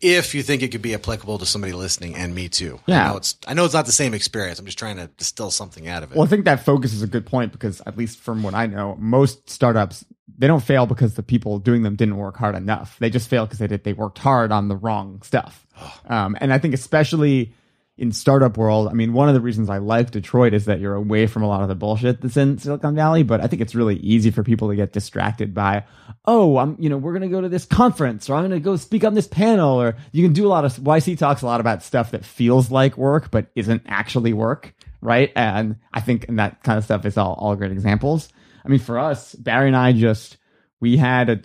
if 0.00 0.34
you 0.34 0.42
think 0.42 0.62
it 0.62 0.68
could 0.68 0.82
be 0.82 0.94
applicable 0.94 1.38
to 1.38 1.46
somebody 1.46 1.72
listening 1.72 2.14
and 2.14 2.34
me 2.34 2.48
too. 2.48 2.80
Yeah. 2.86 3.04
I 3.04 3.10
know 3.10 3.16
it's 3.16 3.38
I 3.46 3.54
know 3.54 3.64
it's 3.64 3.74
not 3.74 3.86
the 3.86 3.92
same 3.92 4.14
experience. 4.14 4.58
I'm 4.58 4.66
just 4.66 4.78
trying 4.78 4.96
to 4.96 5.06
distill 5.16 5.50
something 5.50 5.88
out 5.88 6.02
of 6.02 6.12
it. 6.12 6.16
Well, 6.16 6.26
I 6.26 6.28
think 6.28 6.44
that 6.44 6.64
focus 6.64 6.92
is 6.92 7.02
a 7.02 7.06
good 7.06 7.26
point 7.26 7.52
because, 7.52 7.80
at 7.86 7.96
least 7.96 8.20
from 8.20 8.42
what 8.42 8.54
I 8.54 8.66
know, 8.66 8.96
most 8.98 9.48
startups 9.48 10.04
they 10.36 10.46
don't 10.46 10.62
fail 10.62 10.86
because 10.86 11.14
the 11.14 11.22
people 11.22 11.58
doing 11.58 11.82
them 11.82 11.96
didn't 11.96 12.16
work 12.16 12.36
hard 12.36 12.54
enough. 12.54 12.96
They 12.98 13.10
just 13.10 13.28
fail 13.28 13.46
because 13.46 13.58
they 13.58 13.66
did 13.66 13.84
they 13.84 13.92
worked 13.92 14.18
hard 14.18 14.52
on 14.52 14.68
the 14.68 14.76
wrong 14.76 15.22
stuff. 15.22 15.66
Um, 16.06 16.36
and 16.40 16.52
I 16.52 16.58
think 16.58 16.74
especially 16.74 17.54
in 17.96 18.10
startup 18.10 18.56
world, 18.56 18.88
I 18.88 18.92
mean, 18.92 19.12
one 19.12 19.28
of 19.28 19.34
the 19.34 19.40
reasons 19.40 19.70
I 19.70 19.78
like 19.78 20.10
Detroit 20.10 20.52
is 20.52 20.64
that 20.64 20.80
you're 20.80 20.94
away 20.94 21.28
from 21.28 21.44
a 21.44 21.46
lot 21.46 21.62
of 21.62 21.68
the 21.68 21.76
bullshit 21.76 22.20
that's 22.20 22.36
in 22.36 22.58
Silicon 22.58 22.96
Valley. 22.96 23.22
But 23.22 23.40
I 23.40 23.46
think 23.46 23.62
it's 23.62 23.74
really 23.74 23.96
easy 23.96 24.32
for 24.32 24.42
people 24.42 24.68
to 24.68 24.76
get 24.76 24.92
distracted 24.92 25.54
by, 25.54 25.84
oh, 26.24 26.58
I'm, 26.58 26.76
you 26.80 26.88
know, 26.88 26.96
we're 26.96 27.12
gonna 27.12 27.28
go 27.28 27.40
to 27.40 27.48
this 27.48 27.64
conference 27.64 28.28
or 28.28 28.34
I'm 28.34 28.42
gonna 28.42 28.58
go 28.58 28.76
speak 28.76 29.04
on 29.04 29.14
this 29.14 29.28
panel, 29.28 29.80
or 29.80 29.96
you 30.10 30.24
can 30.24 30.32
do 30.32 30.46
a 30.46 30.48
lot 30.48 30.64
of 30.64 30.72
YC 30.74 31.18
talks 31.18 31.42
a 31.42 31.46
lot 31.46 31.60
about 31.60 31.84
stuff 31.84 32.10
that 32.10 32.24
feels 32.24 32.70
like 32.70 32.98
work 32.98 33.30
but 33.30 33.46
isn't 33.54 33.82
actually 33.86 34.32
work, 34.32 34.74
right? 35.00 35.30
And 35.36 35.76
I 35.92 36.00
think 36.00 36.28
and 36.28 36.40
that 36.40 36.64
kind 36.64 36.78
of 36.78 36.84
stuff 36.84 37.06
is 37.06 37.16
all 37.16 37.34
all 37.34 37.54
great 37.54 37.70
examples. 37.72 38.28
I 38.64 38.68
mean, 38.68 38.80
for 38.80 38.98
us, 38.98 39.36
Barry 39.36 39.68
and 39.68 39.76
I 39.76 39.92
just 39.92 40.38
we 40.80 40.96
had 40.96 41.30
a 41.30 41.40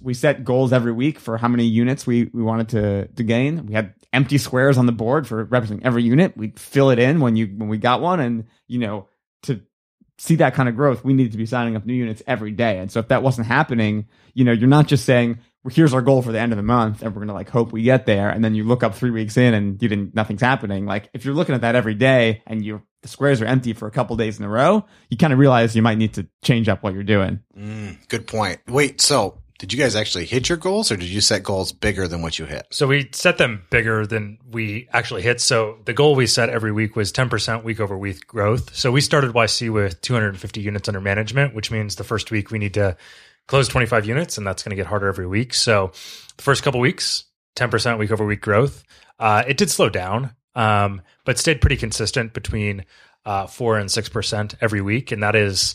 we 0.00 0.14
set 0.14 0.44
goals 0.44 0.72
every 0.72 0.92
week 0.92 1.18
for 1.18 1.36
how 1.36 1.48
many 1.48 1.64
units 1.64 2.06
we, 2.06 2.30
we 2.32 2.42
wanted 2.42 2.68
to 2.70 3.08
to 3.08 3.22
gain. 3.24 3.66
We 3.66 3.74
had 3.74 3.94
empty 4.12 4.38
squares 4.38 4.78
on 4.78 4.86
the 4.86 4.92
board 4.92 5.26
for 5.26 5.44
representing 5.44 5.84
every 5.84 6.02
unit. 6.02 6.36
We'd 6.36 6.58
fill 6.58 6.90
it 6.90 6.98
in 6.98 7.20
when 7.20 7.36
you 7.36 7.46
when 7.46 7.68
we 7.68 7.78
got 7.78 8.00
one, 8.00 8.20
and 8.20 8.44
you 8.66 8.78
know 8.78 9.08
to 9.42 9.60
see 10.18 10.36
that 10.36 10.54
kind 10.54 10.68
of 10.68 10.76
growth, 10.76 11.04
we 11.04 11.14
needed 11.14 11.32
to 11.32 11.38
be 11.38 11.46
signing 11.46 11.76
up 11.76 11.86
new 11.86 11.94
units 11.94 12.22
every 12.26 12.50
day. 12.50 12.78
And 12.78 12.90
so 12.90 12.98
if 12.98 13.08
that 13.08 13.22
wasn't 13.22 13.46
happening, 13.46 14.08
you 14.34 14.44
know, 14.44 14.52
you're 14.52 14.68
not 14.68 14.88
just 14.88 15.04
saying 15.04 15.38
well, 15.64 15.74
here's 15.74 15.92
our 15.92 16.02
goal 16.02 16.22
for 16.22 16.32
the 16.32 16.38
end 16.38 16.52
of 16.52 16.56
the 16.56 16.62
month, 16.62 17.02
and 17.02 17.14
we're 17.14 17.20
gonna 17.20 17.34
like 17.34 17.50
hope 17.50 17.72
we 17.72 17.82
get 17.82 18.06
there, 18.06 18.30
and 18.30 18.44
then 18.44 18.54
you 18.54 18.64
look 18.64 18.82
up 18.82 18.94
three 18.94 19.10
weeks 19.10 19.36
in 19.36 19.54
and 19.54 19.82
you 19.82 19.88
didn't 19.88 20.14
nothing's 20.14 20.40
happening. 20.40 20.86
Like 20.86 21.10
if 21.12 21.24
you're 21.24 21.34
looking 21.34 21.54
at 21.54 21.62
that 21.62 21.74
every 21.74 21.94
day 21.94 22.42
and 22.46 22.64
you're 22.64 22.82
the 23.02 23.08
squares 23.08 23.40
are 23.40 23.46
empty 23.46 23.72
for 23.74 23.86
a 23.86 23.90
couple 23.90 24.16
days 24.16 24.38
in 24.38 24.44
a 24.44 24.48
row, 24.48 24.84
you 25.08 25.16
kind 25.16 25.32
of 25.32 25.38
realize 25.38 25.76
you 25.76 25.82
might 25.82 25.98
need 25.98 26.14
to 26.14 26.26
change 26.42 26.68
up 26.68 26.82
what 26.82 26.94
you're 26.94 27.04
doing. 27.04 27.40
Mm, 27.56 28.08
good 28.08 28.26
point. 28.26 28.60
Wait, 28.66 29.00
so 29.00 29.38
did 29.58 29.72
you 29.72 29.78
guys 29.78 29.96
actually 29.96 30.24
hit 30.24 30.48
your 30.48 30.56
goals 30.56 30.92
or 30.92 30.96
did 30.96 31.08
you 31.08 31.20
set 31.20 31.42
goals 31.42 31.72
bigger 31.72 32.06
than 32.06 32.22
what 32.22 32.38
you 32.38 32.44
hit? 32.44 32.66
So 32.70 32.86
we 32.86 33.08
set 33.12 33.38
them 33.38 33.64
bigger 33.70 34.06
than 34.06 34.38
we 34.48 34.88
actually 34.92 35.22
hit. 35.22 35.40
So 35.40 35.78
the 35.84 35.92
goal 35.92 36.14
we 36.14 36.28
set 36.28 36.48
every 36.48 36.70
week 36.70 36.94
was 36.94 37.12
10% 37.12 37.64
week 37.64 37.80
over 37.80 37.98
week 37.98 38.26
growth. 38.28 38.74
So 38.76 38.92
we 38.92 39.00
started 39.00 39.32
YC 39.32 39.72
with 39.72 40.00
250 40.00 40.60
units 40.60 40.88
under 40.88 41.00
management, 41.00 41.54
which 41.54 41.72
means 41.72 41.96
the 41.96 42.04
first 42.04 42.30
week 42.30 42.52
we 42.52 42.60
need 42.60 42.74
to 42.74 42.96
close 43.48 43.66
25 43.66 44.06
units 44.06 44.38
and 44.38 44.46
that's 44.46 44.62
going 44.62 44.70
to 44.70 44.76
get 44.76 44.86
harder 44.86 45.08
every 45.08 45.26
week. 45.26 45.52
So 45.54 45.90
the 46.36 46.42
first 46.42 46.62
couple 46.62 46.78
weeks, 46.78 47.24
10% 47.56 47.98
week 47.98 48.12
over 48.12 48.24
week 48.24 48.40
growth. 48.40 48.84
Uh, 49.18 49.42
it 49.48 49.56
did 49.56 49.70
slow 49.70 49.88
down, 49.88 50.36
um, 50.54 51.02
but 51.24 51.36
stayed 51.36 51.60
pretty 51.60 51.76
consistent 51.76 52.32
between 52.32 52.84
uh, 53.24 53.48
four 53.48 53.76
and 53.76 53.90
6% 53.90 54.54
every 54.60 54.80
week. 54.80 55.10
And 55.10 55.24
that 55.24 55.34
is, 55.34 55.74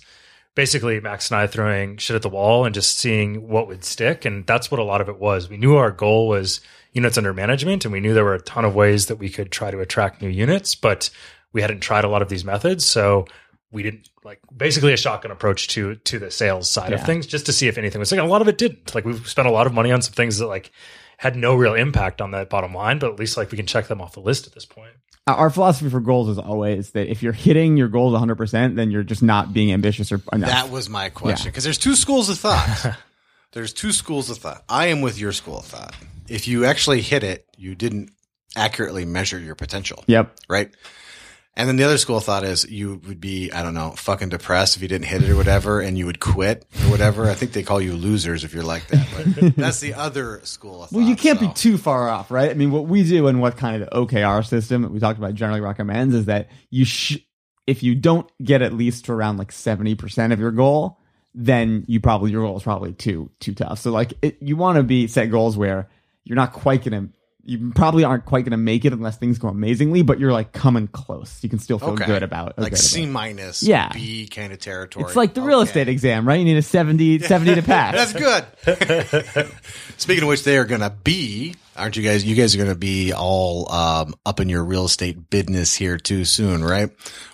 basically 0.55 0.99
Max 0.99 1.31
and 1.31 1.39
I 1.39 1.47
throwing 1.47 1.97
shit 1.97 2.15
at 2.15 2.21
the 2.21 2.29
wall 2.29 2.65
and 2.65 2.73
just 2.73 2.97
seeing 2.97 3.47
what 3.47 3.67
would 3.67 3.83
stick. 3.83 4.25
And 4.25 4.45
that's 4.45 4.69
what 4.69 4.79
a 4.79 4.83
lot 4.83 5.01
of 5.01 5.09
it 5.09 5.19
was. 5.19 5.49
We 5.49 5.57
knew 5.57 5.75
our 5.75 5.91
goal 5.91 6.27
was 6.27 6.61
units 6.91 7.17
under 7.17 7.33
management, 7.33 7.85
and 7.85 7.91
we 7.91 7.99
knew 7.99 8.13
there 8.13 8.23
were 8.23 8.35
a 8.35 8.41
ton 8.41 8.65
of 8.65 8.75
ways 8.75 9.07
that 9.07 9.15
we 9.15 9.29
could 9.29 9.51
try 9.51 9.71
to 9.71 9.79
attract 9.79 10.21
new 10.21 10.29
units, 10.29 10.75
but 10.75 11.09
we 11.51 11.61
hadn't 11.61 11.81
tried 11.81 12.03
a 12.03 12.09
lot 12.09 12.21
of 12.21 12.29
these 12.29 12.45
methods. 12.45 12.85
So 12.85 13.25
we 13.71 13.83
didn't 13.83 14.09
like 14.23 14.39
basically 14.55 14.93
a 14.93 14.97
shotgun 14.97 15.31
approach 15.31 15.67
to 15.69 15.95
to 15.95 16.19
the 16.19 16.31
sales 16.31 16.69
side 16.69 16.93
of 16.93 17.03
things 17.03 17.25
just 17.25 17.47
to 17.47 17.53
see 17.53 17.67
if 17.67 17.77
anything 17.77 17.99
was 17.99 18.11
like 18.11 18.21
a 18.21 18.23
lot 18.23 18.41
of 18.41 18.47
it 18.47 18.57
didn't. 18.57 18.93
Like 18.93 19.03
we've 19.03 19.27
spent 19.27 19.47
a 19.47 19.51
lot 19.51 19.67
of 19.67 19.73
money 19.73 19.91
on 19.91 20.01
some 20.01 20.13
things 20.13 20.37
that 20.37 20.47
like 20.47 20.71
had 21.17 21.35
no 21.35 21.55
real 21.55 21.73
impact 21.73 22.21
on 22.21 22.31
that 22.31 22.49
bottom 22.49 22.73
line, 22.73 22.99
but 22.99 23.11
at 23.11 23.19
least 23.19 23.35
like 23.35 23.51
we 23.51 23.57
can 23.57 23.65
check 23.65 23.87
them 23.87 23.99
off 23.99 24.13
the 24.13 24.19
list 24.19 24.47
at 24.47 24.53
this 24.53 24.65
point. 24.65 24.93
Our- 25.25 25.49
philosophy 25.49 25.89
for 25.89 25.99
goals 25.99 26.29
is 26.29 26.37
always 26.37 26.91
that 26.91 27.09
if 27.09 27.23
you're 27.23 27.33
hitting 27.33 27.77
your 27.77 27.87
goals 27.87 28.13
100%, 28.13 28.75
then 28.75 28.91
you're 28.91 29.03
just 29.03 29.23
not 29.23 29.53
being 29.53 29.71
ambitious 29.71 30.11
or 30.11 30.21
enough. 30.33 30.49
That 30.49 30.69
was 30.69 30.89
my 30.89 31.09
question 31.09 31.49
because 31.49 31.63
there's 31.63 31.77
two 31.77 31.95
schools 31.95 32.29
of 32.29 32.37
thought. 32.37 32.97
there's 33.53 33.73
two 33.73 33.93
schools 33.93 34.29
of 34.29 34.37
thought. 34.37 34.63
I 34.67 34.87
am 34.87 35.01
with 35.01 35.17
your 35.17 35.31
school 35.31 35.59
of 35.59 35.65
thought. 35.65 35.95
If 36.27 36.47
you 36.47 36.65
actually 36.65 37.01
hit 37.01 37.23
it, 37.23 37.47
you 37.57 37.75
didn't 37.75 38.11
accurately 38.55 39.05
measure 39.05 39.39
your 39.39 39.55
potential, 39.55 40.03
yep. 40.07 40.35
right? 40.49 40.71
And 41.55 41.69
then 41.69 41.75
the 41.75 41.83
other 41.83 41.99
school 41.99 42.17
of 42.17 42.23
thought 42.23 42.43
is 42.43 42.67
you 42.69 42.99
would 43.07 43.21
be, 43.21 43.51
I 43.51 43.61
don't 43.61 43.75
know, 43.75 43.91
fucking 43.91 44.29
depressed 44.29 44.75
if 44.75 44.81
you 44.81 44.87
didn't 44.87 45.05
hit 45.05 45.21
it 45.21 45.29
or 45.29 45.35
whatever, 45.35 45.81
and 45.81 45.97
you 45.97 46.07
would 46.07 46.19
quit 46.19 46.65
or 46.83 46.89
whatever. 46.89 47.29
I 47.29 47.35
think 47.35 47.51
they 47.51 47.61
call 47.61 47.79
you 47.79 47.93
losers 47.93 48.43
if 48.43 48.55
you're 48.55 48.63
like 48.63 48.87
that. 48.87 49.07
But 49.35 49.55
that's 49.55 49.79
the 49.79 49.93
other 49.93 50.41
school 50.43 50.83
of 50.83 50.89
thought. 50.89 50.97
Well, 50.97 51.07
you 51.07 51.15
can't 51.15 51.39
be 51.39 51.49
too 51.49 51.77
far 51.77 52.09
off, 52.09 52.31
right? 52.31 52.49
I 52.49 52.55
mean, 52.55 52.71
what 52.71 52.87
we 52.87 53.03
do 53.03 53.27
and 53.27 53.39
what 53.39 53.55
kind 53.55 53.83
of 53.83 53.87
the 53.87 53.95
OKR 53.95 54.43
system 54.43 54.81
that 54.81 54.91
we 54.91 54.99
talked 54.99 55.19
about 55.19 55.35
generally 55.35 55.61
recommends 55.61 56.15
is 56.15 56.25
that 56.25 56.49
you 56.71 56.85
sh- 56.85 57.19
if 57.67 57.83
you 57.83 57.93
don't 57.93 58.29
get 58.43 58.63
at 58.63 58.73
least 58.73 59.05
to 59.05 59.13
around 59.13 59.37
like 59.37 59.51
70% 59.51 60.33
of 60.33 60.39
your 60.39 60.51
goal, 60.51 60.99
then 61.35 61.85
you 61.87 61.99
probably 61.99 62.31
your 62.31 62.43
goal 62.43 62.57
is 62.57 62.63
probably 62.63 62.93
too 62.93 63.29
too 63.39 63.53
tough. 63.53 63.79
So 63.79 63.91
like 63.91 64.13
it, 64.23 64.37
you 64.41 64.55
want 64.55 64.77
to 64.77 64.83
be 64.83 65.05
set 65.07 65.27
goals 65.27 65.55
where 65.55 65.87
you're 66.23 66.35
not 66.35 66.53
quite 66.53 66.83
going 66.83 67.09
to 67.09 67.13
you 67.45 67.71
probably 67.75 68.05
aren't 68.05 68.23
quite 68.25 68.45
going 68.45 68.51
to 68.51 68.57
make 68.57 68.85
it 68.85 68.93
unless 68.93 69.17
things 69.17 69.37
go 69.37 69.49
amazingly, 69.49 70.01
but 70.01 70.17
you're 70.17 70.31
like 70.31 70.53
coming 70.53 70.87
close. 70.87 71.43
You 71.43 71.49
can 71.49 71.59
still 71.59 71.77
feel 71.77 71.89
Okay. 71.89 72.05
good 72.05 72.23
about 72.23 72.49
it. 72.51 72.57
like 72.57 72.77
C 72.77 73.05
minus, 73.05 73.61
Yeah. 73.61 73.89
B 73.91 74.27
kind 74.27 74.53
of 74.53 74.59
territory. 74.59 75.05
It's 75.05 75.15
like 75.17 75.33
the 75.33 75.41
real 75.41 75.59
Okay. 75.59 75.67
estate 75.69 75.89
exam, 75.89 76.25
right? 76.25 76.39
You 76.39 76.45
need 76.45 76.55
a 76.57 76.61
70, 76.61 77.19
70 77.27 77.55
to 77.55 77.61
pass. 77.61 78.13
That's 78.13 78.13
good. 78.13 78.45
Speaking 79.97 80.23
of 80.23 80.29
which, 80.29 80.43
they 80.43 80.57
are 80.57 80.65
going 80.65 80.81
to 80.81 80.89
be, 81.03 81.55
aren't 81.75 81.97
you 81.97 82.03
guys? 82.03 82.23
You 82.25 82.35
guys 82.35 82.55
are 82.55 82.57
going 82.57 82.69
to 82.69 82.75
be 82.75 83.13
all 83.13 83.71
um, 83.71 84.13
up 84.25 84.39
in 84.39 84.47
your 84.49 84.63
real 84.63 84.85
estate 84.85 85.29
business 85.29 85.75
here 85.75 85.97
too 85.97 86.25
soon, 86.25 86.63
right? 86.63 86.89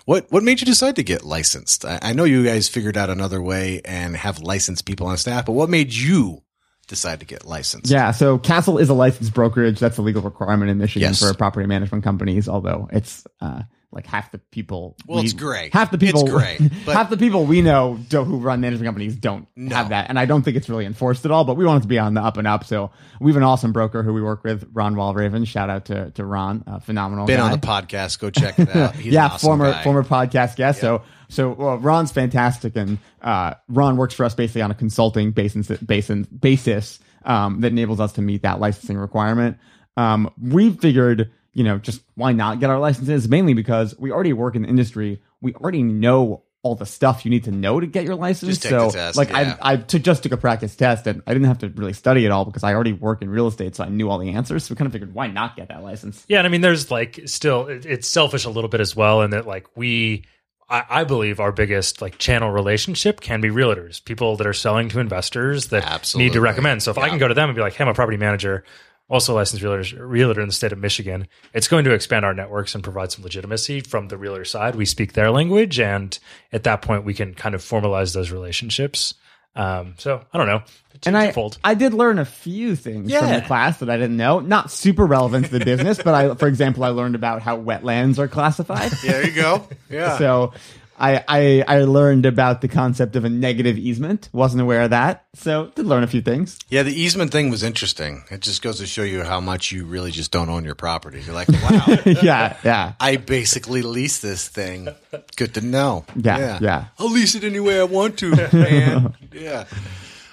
What 0.06 0.26
What 0.30 0.42
made 0.42 0.60
you 0.60 0.66
decide 0.66 0.96
to 0.96 1.02
get 1.04 1.24
licensed? 1.24 1.84
I, 1.84 1.98
I 2.02 2.12
know 2.14 2.24
you 2.24 2.44
guys 2.44 2.68
figured 2.68 2.96
out 2.96 3.10
another 3.10 3.40
way 3.40 3.80
and 3.84 4.16
have 4.16 4.40
licensed 4.40 4.84
people 4.86 5.06
on 5.06 5.16
staff, 5.18 5.46
but 5.46 5.52
what 5.52 5.68
made 5.70 5.92
you 5.92 6.42
decide 6.90 7.20
to 7.20 7.26
get 7.26 7.46
licensed? 7.46 7.90
Yeah, 7.90 8.10
so 8.10 8.36
Castle 8.36 8.76
is 8.76 8.90
a 8.90 8.94
licensed 8.94 9.32
brokerage. 9.32 9.78
That's 9.80 9.96
a 9.96 10.02
legal 10.02 10.20
requirement 10.20 10.70
in 10.70 10.76
Michigan 10.76 11.08
Yes. 11.10 11.20
for 11.20 11.32
property 11.32 11.66
management 11.66 12.04
companies. 12.04 12.48
Although 12.48 12.88
it's 12.92 13.24
uh, 13.40 13.62
like 13.92 14.06
half 14.06 14.30
the 14.32 14.38
people. 14.38 14.96
Well, 15.06 15.20
we- 15.20 15.24
it's 15.24 15.32
gray. 15.32 15.70
Half 15.72 15.90
the 15.90 15.96
It's 15.96 16.04
people. 16.04 16.26
gray, 16.26 16.58
but- 16.84 16.94
half 16.94 17.08
the 17.10 17.16
people 17.16 17.44
we 17.46 17.62
know 17.62 17.98
do, 18.08 18.22
who 18.24 18.38
run 18.38 18.60
management 18.60 18.86
companies 18.86 19.16
don't 19.16 19.46
No. 19.56 19.74
have 19.74 19.88
that, 19.88 20.08
and 20.10 20.18
I 20.18 20.26
don't 20.26 20.42
think 20.42 20.56
it's 20.56 20.68
really 20.68 20.84
enforced 20.84 21.24
at 21.24 21.30
all. 21.30 21.44
But 21.44 21.56
we 21.56 21.64
want 21.64 21.78
it 21.78 21.82
to 21.82 21.88
be 21.88 21.98
on 21.98 22.14
the 22.14 22.20
up 22.20 22.36
and 22.36 22.46
up. 22.46 22.64
So 22.64 22.90
we 23.20 23.30
have 23.30 23.36
an 23.36 23.42
awesome 23.42 23.72
broker 23.72 24.02
who 24.02 24.12
we 24.12 24.20
work 24.22 24.44
with, 24.44 24.68
Ron 24.72 24.94
Walraven. 24.96 25.46
Shout 25.46 25.70
out 25.70 25.86
to 25.86 26.10
to 26.12 26.24
Ron, 26.24 26.62
phenomenal. 26.84 27.26
Been 27.26 27.38
guy 27.38 27.50
on 27.50 27.52
the 27.52 27.66
podcast. 27.66 28.18
Go 28.18 28.30
check 28.30 28.58
it 28.58 28.74
out. 28.76 28.94
He's 28.96 29.12
yeah, 29.14 29.26
awesome 29.26 29.46
former 29.46 29.72
guy. 29.72 29.82
former 29.84 30.04
podcast 30.04 30.56
guest. 30.56 30.80
So 30.80 31.02
so 31.30 31.52
well, 31.52 31.78
Ron's 31.78 32.12
fantastic, 32.12 32.76
and 32.76 32.98
uh, 33.22 33.54
Ron 33.68 33.96
works 33.96 34.14
for 34.14 34.24
us 34.24 34.34
basically 34.34 34.62
on 34.62 34.70
a 34.70 34.74
consulting 34.74 35.30
basis 35.30 35.68
basis, 35.68 36.26
basis 36.26 37.00
um, 37.24 37.60
that 37.62 37.72
enables 37.72 38.00
us 38.00 38.12
to 38.14 38.22
meet 38.22 38.42
that 38.42 38.60
licensing 38.60 38.98
requirement. 38.98 39.56
Um, 39.96 40.30
we 40.40 40.70
figured, 40.70 41.30
you 41.52 41.64
know, 41.64 41.78
just 41.78 42.02
why 42.14 42.32
not 42.32 42.60
get 42.60 42.70
our 42.70 42.78
licenses? 42.78 43.28
Mainly 43.28 43.54
because 43.54 43.98
we 43.98 44.12
already 44.12 44.32
work 44.32 44.54
in 44.54 44.62
the 44.62 44.68
industry. 44.68 45.22
We 45.40 45.54
already 45.54 45.82
know 45.82 46.42
all 46.62 46.74
the 46.74 46.84
stuff 46.84 47.24
you 47.24 47.30
need 47.30 47.44
to 47.44 47.50
know 47.50 47.80
to 47.80 47.86
get 47.86 48.04
your 48.04 48.16
license. 48.16 48.50
Just 48.50 48.62
take 48.64 48.70
so, 48.70 48.86
the 48.86 48.92
test, 48.92 49.16
like, 49.16 49.30
yeah. 49.30 49.56
I 49.62 49.72
I 49.72 49.76
took, 49.76 50.02
just 50.02 50.22
took 50.22 50.32
a 50.32 50.36
practice 50.36 50.76
test, 50.76 51.06
and 51.06 51.22
I 51.26 51.32
didn't 51.32 51.48
have 51.48 51.60
to 51.60 51.70
really 51.70 51.94
study 51.94 52.26
it 52.26 52.30
all 52.30 52.44
because 52.44 52.62
I 52.62 52.74
already 52.74 52.92
work 52.92 53.22
in 53.22 53.30
real 53.30 53.46
estate, 53.46 53.76
so 53.76 53.84
I 53.84 53.88
knew 53.88 54.10
all 54.10 54.18
the 54.18 54.30
answers. 54.30 54.64
So 54.64 54.74
we 54.74 54.76
kind 54.76 54.86
of 54.86 54.92
figured, 54.92 55.14
why 55.14 55.28
not 55.28 55.56
get 55.56 55.68
that 55.68 55.82
license? 55.82 56.22
Yeah, 56.28 56.38
and 56.38 56.46
I 56.46 56.50
mean, 56.50 56.60
there's 56.60 56.90
like 56.90 57.20
still 57.24 57.66
it's 57.68 58.06
selfish 58.06 58.44
a 58.44 58.50
little 58.50 58.68
bit 58.68 58.80
as 58.80 58.94
well, 58.94 59.22
in 59.22 59.30
that 59.30 59.46
like 59.46 59.74
we, 59.74 60.26
I, 60.70 60.84
I 60.88 61.04
believe 61.04 61.40
our 61.40 61.52
biggest 61.52 62.00
like 62.00 62.18
channel 62.18 62.50
relationship 62.50 63.20
can 63.20 63.40
be 63.40 63.48
realtors, 63.48 64.02
people 64.02 64.36
that 64.36 64.46
are 64.46 64.52
selling 64.52 64.88
to 64.90 65.00
investors 65.00 65.68
that 65.68 65.82
need 66.16 66.32
to 66.34 66.40
recommend. 66.40 66.82
So 66.82 66.92
if 66.92 66.98
I 66.98 67.08
can 67.08 67.18
go 67.18 67.28
to 67.28 67.34
them 67.34 67.48
and 67.48 67.56
be 67.56 67.60
like, 67.60 67.74
"Hey, 67.74 67.84
I'm 67.84 67.88
a 67.88 67.94
property 67.94 68.16
manager." 68.16 68.64
Also, 69.08 69.34
licensed 69.34 69.64
realtor, 69.64 70.06
realtor 70.06 70.40
in 70.40 70.46
the 70.46 70.54
state 70.54 70.70
of 70.70 70.78
Michigan. 70.78 71.26
It's 71.52 71.66
going 71.66 71.84
to 71.84 71.92
expand 71.92 72.24
our 72.24 72.32
networks 72.32 72.76
and 72.76 72.84
provide 72.84 73.10
some 73.10 73.24
legitimacy 73.24 73.80
from 73.80 74.06
the 74.06 74.16
realtor 74.16 74.44
side. 74.44 74.76
We 74.76 74.84
speak 74.84 75.14
their 75.14 75.32
language, 75.32 75.80
and 75.80 76.16
at 76.52 76.62
that 76.62 76.80
point, 76.80 77.04
we 77.04 77.12
can 77.12 77.34
kind 77.34 77.56
of 77.56 77.60
formalize 77.60 78.14
those 78.14 78.30
relationships. 78.30 79.14
Um, 79.56 79.94
so 79.98 80.24
I 80.32 80.38
don't 80.38 80.46
know. 80.46 80.62
and 81.06 81.16
I, 81.16 81.26
Twofold. 81.26 81.58
I 81.64 81.74
did 81.74 81.92
learn 81.92 82.18
a 82.18 82.24
few 82.24 82.76
things 82.76 83.12
from 83.12 83.28
the 83.30 83.42
class 83.42 83.78
that 83.80 83.90
I 83.90 83.96
didn't 83.96 84.16
know. 84.16 84.38
Not 84.40 84.70
super 84.70 85.04
relevant 85.04 85.46
to 85.46 85.58
the 85.58 85.64
business, 85.64 86.00
but 86.02 86.14
I, 86.14 86.34
for 86.34 86.46
example, 86.46 86.84
I 86.84 86.88
learned 86.90 87.14
about 87.16 87.42
how 87.42 87.58
wetlands 87.58 88.18
are 88.18 88.28
classified. 88.28 88.92
There 89.02 89.26
you 89.26 89.32
go. 89.32 89.66
Yeah. 89.90 90.18
So 90.18 90.52
I, 91.00 91.24
I 91.26 91.64
I 91.66 91.78
learned 91.84 92.26
about 92.26 92.60
the 92.60 92.68
concept 92.68 93.16
of 93.16 93.24
a 93.24 93.30
negative 93.30 93.78
easement. 93.78 94.28
Wasn't 94.32 94.60
aware 94.60 94.82
of 94.82 94.90
that. 94.90 95.24
So 95.34 95.72
did 95.74 95.86
learn 95.86 96.02
a 96.02 96.06
few 96.06 96.20
things. 96.20 96.58
Yeah, 96.68 96.82
the 96.82 96.92
easement 96.92 97.32
thing 97.32 97.48
was 97.50 97.62
interesting. 97.62 98.22
It 98.30 98.40
just 98.40 98.60
goes 98.62 98.78
to 98.78 98.86
show 98.86 99.02
you 99.02 99.22
how 99.24 99.40
much 99.40 99.72
you 99.72 99.84
really 99.86 100.10
just 100.10 100.30
don't 100.30 100.50
own 100.50 100.64
your 100.64 100.74
property. 100.74 101.20
You're 101.22 101.34
like, 101.34 101.48
wow, 101.48 101.84
yeah, 102.22 102.56
yeah. 102.64 102.92
I 103.00 103.16
basically 103.16 103.82
lease 103.82 104.18
this 104.20 104.46
thing. 104.46 104.88
Good 105.36 105.54
to 105.54 105.60
know. 105.62 106.04
Yeah, 106.14 106.58
yeah. 106.60 106.84
I'll 106.98 107.10
lease 107.10 107.34
it 107.34 107.44
any 107.44 107.60
way 107.60 107.80
I 107.80 107.84
want 107.84 108.18
to, 108.18 108.30
man. 108.52 109.14
yeah. 109.32 109.64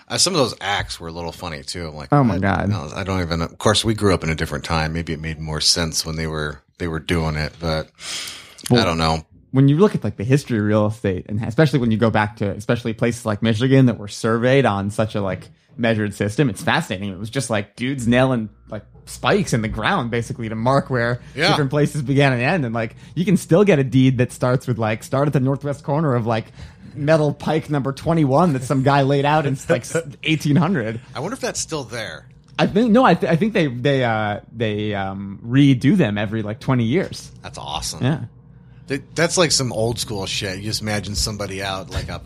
Uh, 0.10 0.18
some 0.18 0.34
of 0.34 0.38
those 0.40 0.56
acts 0.62 1.00
were 1.00 1.10
a 1.10 1.12
little 1.12 1.34
funny 1.34 1.64
too. 1.64 1.88
I'm 1.88 1.96
like, 1.96 2.10
Oh 2.14 2.24
my 2.24 2.36
I- 2.36 2.40
God. 2.40 2.70
no, 2.70 2.90
I 2.96 3.04
don't 3.04 3.22
even. 3.22 3.42
Of 3.42 3.58
course, 3.58 3.84
we 3.86 3.94
grew 3.94 4.14
up 4.14 4.24
in 4.24 4.30
a 4.30 4.36
different 4.36 4.64
time. 4.66 4.94
Maybe 4.94 5.14
it 5.14 5.20
made 5.20 5.40
more 5.40 5.62
sense 5.62 6.06
when 6.06 6.16
they 6.16 6.28
were 6.28 6.62
they 6.78 6.88
were 6.88 7.00
doing 7.00 7.36
it, 7.36 7.54
but 7.60 7.90
I 8.72 8.84
don't 8.86 8.98
know. 8.98 9.26
When 9.52 9.68
you 9.70 9.78
look 9.78 9.96
at 9.96 10.04
like 10.04 10.18
the 10.18 10.24
history 10.24 10.58
of 10.60 10.66
real 10.66 10.88
estate, 10.88 11.26
and 11.30 11.44
especially 11.44 11.80
when 11.80 11.92
you 11.92 11.98
go 11.98 12.10
back 12.10 12.38
to 12.38 12.50
especially 12.50 12.94
places 12.94 13.26
like 13.26 13.42
Michigan 13.42 13.86
that 13.86 13.98
were 13.98 14.08
surveyed 14.10 14.66
on 14.66 14.90
such 14.92 15.16
a 15.16 15.22
like 15.22 15.50
measured 15.78 16.14
system, 16.14 16.50
it's 16.50 16.62
fascinating. 16.62 17.10
It 17.12 17.20
was 17.20 17.30
just 17.30 17.50
like 17.50 17.76
dudes 17.76 18.08
nailing 18.08 18.50
like 18.70 18.84
spikes 19.06 19.54
in 19.54 19.62
the 19.62 19.68
ground 19.70 20.12
basically 20.12 20.50
to 20.50 20.56
mark 20.56 20.90
where 20.90 21.22
Yeah. 21.34 21.48
different 21.50 21.70
places 21.70 22.02
began 22.02 22.34
and 22.34 22.42
end. 22.42 22.66
And 22.66 22.76
like 22.76 22.96
you 23.16 23.24
can 23.24 23.38
still 23.38 23.64
get 23.64 23.80
a 23.80 23.84
deed 23.84 24.18
that 24.18 24.32
starts 24.34 24.68
with 24.68 24.78
like 24.78 25.02
start 25.04 25.28
at 25.28 25.34
the 25.34 25.40
northwest 25.40 25.84
corner 25.84 26.14
of 26.16 26.26
like 26.26 26.48
metal 26.94 27.32
pike 27.34 27.70
number 27.70 27.94
21 27.94 28.54
that 28.54 28.64
some 28.64 28.84
guy 28.84 29.04
laid 29.04 29.24
out 29.24 29.46
in 29.46 29.56
like 29.70 29.86
1800 29.94 31.00
I 31.16 31.20
wonder 31.20 31.34
if 31.36 31.40
that's 31.42 31.60
still 31.60 31.84
there. 31.84 32.28
i 32.60 32.66
think 32.66 32.92
no 32.92 33.04
i, 33.06 33.14
th- 33.14 33.32
I 33.32 33.36
think 33.36 33.54
they 33.54 33.68
they 33.68 34.04
uh 34.04 34.40
they 34.52 34.96
um 34.96 35.40
redo 35.46 35.96
them 35.96 36.18
every 36.18 36.42
like 36.42 36.60
20 36.60 36.84
years 36.86 37.32
That's 37.44 37.58
awesome. 37.60 38.04
yeah 38.04 38.26
That's 38.88 39.38
like 39.38 39.52
some 39.52 39.74
old 39.74 40.00
school 40.00 40.26
shit. 40.26 40.58
You 40.60 40.64
just 40.64 40.82
imagine 40.82 41.16
somebody 41.16 41.62
out 41.62 41.90
like 41.90 42.08
a 42.10 42.22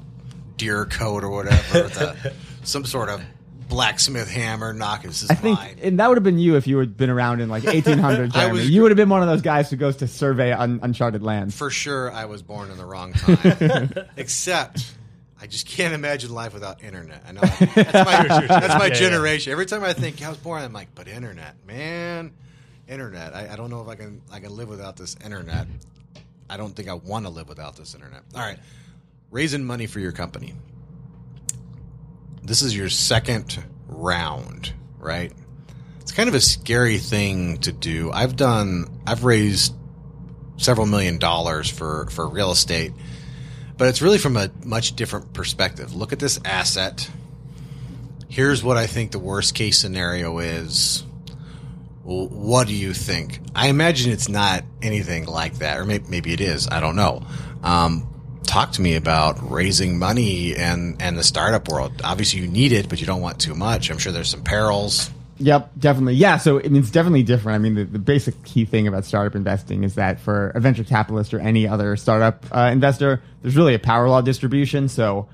deer 0.57 0.85
coat 0.85 1.23
or 1.23 1.29
whatever 1.29 1.83
with 1.83 1.97
a, 1.99 2.33
some 2.63 2.85
sort 2.85 3.09
of 3.09 3.21
blacksmith 3.67 4.29
hammer 4.29 4.73
knocking. 4.73 5.09
This 5.09 5.23
is 5.23 5.29
I 5.31 5.35
think, 5.35 5.57
mine. 5.57 5.79
and 5.81 5.99
that 5.99 6.07
would 6.09 6.17
have 6.17 6.23
been 6.23 6.37
you 6.37 6.57
if 6.57 6.67
you 6.67 6.77
had 6.77 6.95
been 6.97 7.09
around 7.09 7.39
in 7.41 7.49
like 7.49 7.63
1800, 7.65 8.31
I 8.35 8.39
Jeremy. 8.41 8.59
was- 8.59 8.69
you 8.69 8.81
would 8.83 8.91
have 8.91 8.97
been 8.97 9.09
one 9.09 9.21
of 9.23 9.27
those 9.27 9.41
guys 9.41 9.69
who 9.71 9.75
goes 9.77 9.95
to 9.97 10.07
survey 10.07 10.51
un- 10.51 10.79
uncharted 10.83 11.23
lands. 11.23 11.55
For 11.57 11.69
sure, 11.71 12.11
I 12.11 12.25
was 12.25 12.41
born 12.43 12.69
in 12.69 12.77
the 12.77 12.85
wrong 12.85 13.13
time. 13.13 13.93
Except, 14.17 14.85
I 15.41 15.47
just 15.47 15.65
can't 15.67 15.93
imagine 15.95 16.31
life 16.31 16.53
without 16.53 16.83
internet. 16.83 17.23
I 17.27 17.31
know 17.31 17.41
that's 17.41 17.75
my, 17.75 17.83
that's 18.47 18.73
my 18.75 18.85
Yeah, 18.85 18.85
yeah. 18.87 18.93
generation. 18.93 19.51
Every 19.51 19.65
time 19.65 19.83
I 19.83 19.93
think 19.93 20.19
yeah, 20.19 20.27
I 20.27 20.29
was 20.29 20.37
born, 20.37 20.61
I'm 20.61 20.73
like, 20.73 20.93
but 20.93 21.07
internet, 21.07 21.55
man, 21.65 22.33
internet. 22.87 23.33
I, 23.33 23.53
I 23.53 23.55
don't 23.55 23.69
know 23.71 23.81
if 23.81 23.87
I 23.87 23.95
can 23.95 24.21
I 24.31 24.39
can 24.41 24.55
live 24.55 24.67
without 24.69 24.95
this 24.97 25.15
internet. 25.25 25.65
I 26.51 26.57
don't 26.57 26.75
think 26.75 26.89
I 26.89 26.95
want 26.95 27.25
to 27.25 27.31
live 27.31 27.47
without 27.47 27.77
this 27.77 27.95
internet. 27.95 28.23
All 28.35 28.41
right, 28.41 28.59
raising 29.31 29.63
money 29.63 29.87
for 29.87 30.01
your 30.01 30.11
company. 30.11 30.53
This 32.43 32.61
is 32.61 32.75
your 32.75 32.89
second 32.89 33.63
round, 33.87 34.73
right? 34.99 35.31
It's 36.01 36.11
kind 36.11 36.27
of 36.27 36.35
a 36.35 36.41
scary 36.41 36.97
thing 36.97 37.59
to 37.59 37.71
do. 37.71 38.11
I've 38.11 38.35
done. 38.35 38.99
I've 39.07 39.23
raised 39.23 39.73
several 40.57 40.87
million 40.87 41.19
dollars 41.19 41.69
for 41.69 42.07
for 42.07 42.27
real 42.27 42.51
estate, 42.51 42.91
but 43.77 43.87
it's 43.87 44.01
really 44.01 44.17
from 44.17 44.35
a 44.35 44.51
much 44.65 44.97
different 44.97 45.31
perspective. 45.33 45.95
Look 45.95 46.11
at 46.11 46.19
this 46.19 46.37
asset. 46.43 47.09
Here's 48.27 48.61
what 48.61 48.75
I 48.75 48.87
think 48.87 49.11
the 49.11 49.19
worst 49.19 49.55
case 49.55 49.79
scenario 49.79 50.39
is 50.39 51.05
what 52.03 52.67
do 52.67 52.73
you 52.73 52.93
think? 52.93 53.39
I 53.55 53.67
imagine 53.67 54.11
it's 54.11 54.29
not 54.29 54.63
anything 54.81 55.25
like 55.25 55.55
that, 55.59 55.77
or 55.77 55.85
maybe, 55.85 56.05
maybe 56.09 56.33
it 56.33 56.41
is. 56.41 56.67
I 56.67 56.79
don't 56.79 56.95
know. 56.95 57.23
Um, 57.63 58.07
talk 58.43 58.71
to 58.73 58.81
me 58.81 58.95
about 58.95 59.51
raising 59.51 59.99
money 59.99 60.55
and 60.55 61.01
and 61.01 61.17
the 61.17 61.23
startup 61.23 61.67
world. 61.69 62.01
Obviously, 62.03 62.41
you 62.41 62.47
need 62.47 62.71
it, 62.71 62.89
but 62.89 62.99
you 62.99 63.05
don't 63.05 63.21
want 63.21 63.39
too 63.39 63.55
much. 63.55 63.89
I'm 63.89 63.97
sure 63.97 64.11
there's 64.11 64.29
some 64.29 64.43
perils. 64.43 65.11
Yep, 65.37 65.71
definitely. 65.79 66.15
Yeah, 66.15 66.37
so 66.37 66.59
I 66.59 66.63
mean, 66.63 66.77
it's 66.77 66.91
definitely 66.91 67.23
different. 67.23 67.55
I 67.55 67.59
mean, 67.59 67.75
the, 67.75 67.83
the 67.83 67.99
basic 67.99 68.43
key 68.43 68.65
thing 68.65 68.87
about 68.87 69.05
startup 69.05 69.35
investing 69.35 69.83
is 69.83 69.95
that 69.95 70.19
for 70.19 70.49
a 70.49 70.59
venture 70.59 70.83
capitalist 70.83 71.33
or 71.33 71.39
any 71.39 71.67
other 71.67 71.95
startup 71.97 72.45
uh, 72.51 72.69
investor, 72.71 73.23
there's 73.41 73.55
really 73.55 73.73
a 73.73 73.79
power 73.79 74.07
law 74.07 74.21
distribution. 74.21 74.87
So, 74.87 75.27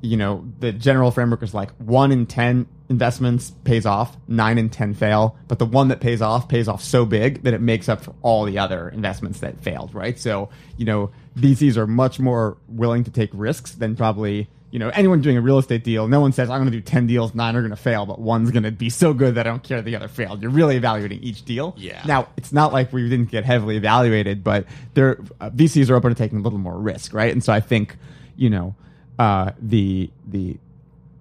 you 0.00 0.16
know, 0.16 0.46
the 0.60 0.72
general 0.72 1.10
framework 1.10 1.42
is 1.42 1.52
like 1.52 1.70
one 1.76 2.12
in 2.12 2.24
10 2.26 2.66
investments 2.92 3.50
pays 3.64 3.84
off, 3.84 4.16
nine 4.28 4.58
and 4.58 4.72
10 4.72 4.94
fail, 4.94 5.36
but 5.48 5.58
the 5.58 5.66
one 5.66 5.88
that 5.88 6.00
pays 6.00 6.22
off 6.22 6.48
pays 6.48 6.68
off 6.68 6.82
so 6.82 7.04
big 7.04 7.42
that 7.42 7.54
it 7.54 7.60
makes 7.60 7.88
up 7.88 8.04
for 8.04 8.14
all 8.22 8.44
the 8.44 8.58
other 8.58 8.88
investments 8.90 9.40
that 9.40 9.60
failed, 9.60 9.94
right? 9.94 10.18
So, 10.18 10.50
you 10.76 10.84
know, 10.84 11.10
VCs 11.36 11.76
are 11.76 11.86
much 11.86 12.20
more 12.20 12.56
willing 12.68 13.04
to 13.04 13.10
take 13.10 13.30
risks 13.32 13.72
than 13.72 13.96
probably 13.96 14.48
you 14.72 14.78
know, 14.78 14.88
anyone 14.94 15.20
doing 15.20 15.36
a 15.36 15.40
real 15.42 15.58
estate 15.58 15.84
deal, 15.84 16.08
no 16.08 16.18
one 16.18 16.32
says, 16.32 16.48
I'm 16.48 16.58
going 16.58 16.72
to 16.72 16.78
do 16.78 16.80
10 16.80 17.06
deals, 17.06 17.34
nine 17.34 17.54
are 17.56 17.60
going 17.60 17.72
to 17.72 17.76
fail, 17.76 18.06
but 18.06 18.18
one's 18.18 18.50
going 18.50 18.62
to 18.62 18.72
be 18.72 18.88
so 18.88 19.12
good 19.12 19.34
that 19.34 19.46
I 19.46 19.50
don't 19.50 19.62
care 19.62 19.82
the 19.82 19.94
other 19.94 20.08
failed. 20.08 20.40
You're 20.40 20.50
really 20.50 20.76
evaluating 20.76 21.22
each 21.22 21.44
deal. 21.44 21.74
Yeah. 21.76 22.02
Now, 22.06 22.28
it's 22.38 22.52
not 22.52 22.72
like 22.72 22.90
we 22.90 23.06
didn't 23.10 23.30
get 23.30 23.44
heavily 23.44 23.76
evaluated, 23.76 24.42
but 24.42 24.64
there, 24.94 25.18
uh, 25.42 25.50
VCs 25.50 25.90
are 25.90 25.94
open 25.94 26.10
to 26.10 26.14
taking 26.14 26.38
a 26.38 26.40
little 26.40 26.58
more 26.58 26.78
risk, 26.78 27.12
right? 27.12 27.30
And 27.30 27.44
so 27.44 27.52
I 27.52 27.60
think, 27.60 27.98
you 28.34 28.48
know, 28.48 28.74
uh, 29.18 29.52
the, 29.60 30.10
the, 30.26 30.56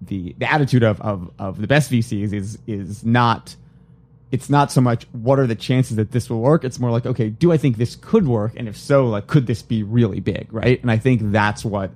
the, 0.02 0.36
the 0.38 0.52
attitude 0.52 0.84
of, 0.84 1.00
of, 1.02 1.32
of 1.38 1.62
the 1.62 1.68
best 1.68 1.92
VCs 1.92 2.34
is, 2.34 2.58
is 2.68 3.04
not, 3.06 3.56
it's 4.32 4.50
not 4.50 4.72
so 4.72 4.82
much 4.82 5.06
what 5.12 5.40
are 5.40 5.48
the 5.48 5.56
chances 5.56 5.98
that 5.98 6.12
this 6.12 6.30
will 6.30 6.42
work. 6.42 6.64
It's 6.64 6.80
more 6.80 6.92
like, 6.92 7.06
okay, 7.06 7.30
do 7.30 7.52
I 7.52 7.58
think 7.58 7.78
this 7.78 7.96
could 7.96 8.28
work? 8.28 8.54
And 8.56 8.68
if 8.68 8.78
so, 8.78 9.08
like, 9.08 9.28
could 9.28 9.48
this 9.48 9.62
be 9.62 9.84
really 9.84 10.20
big, 10.20 10.48
right? 10.52 10.82
And 10.82 10.90
I 10.90 10.98
think 10.98 11.22
that's 11.32 11.64
what, 11.64 11.92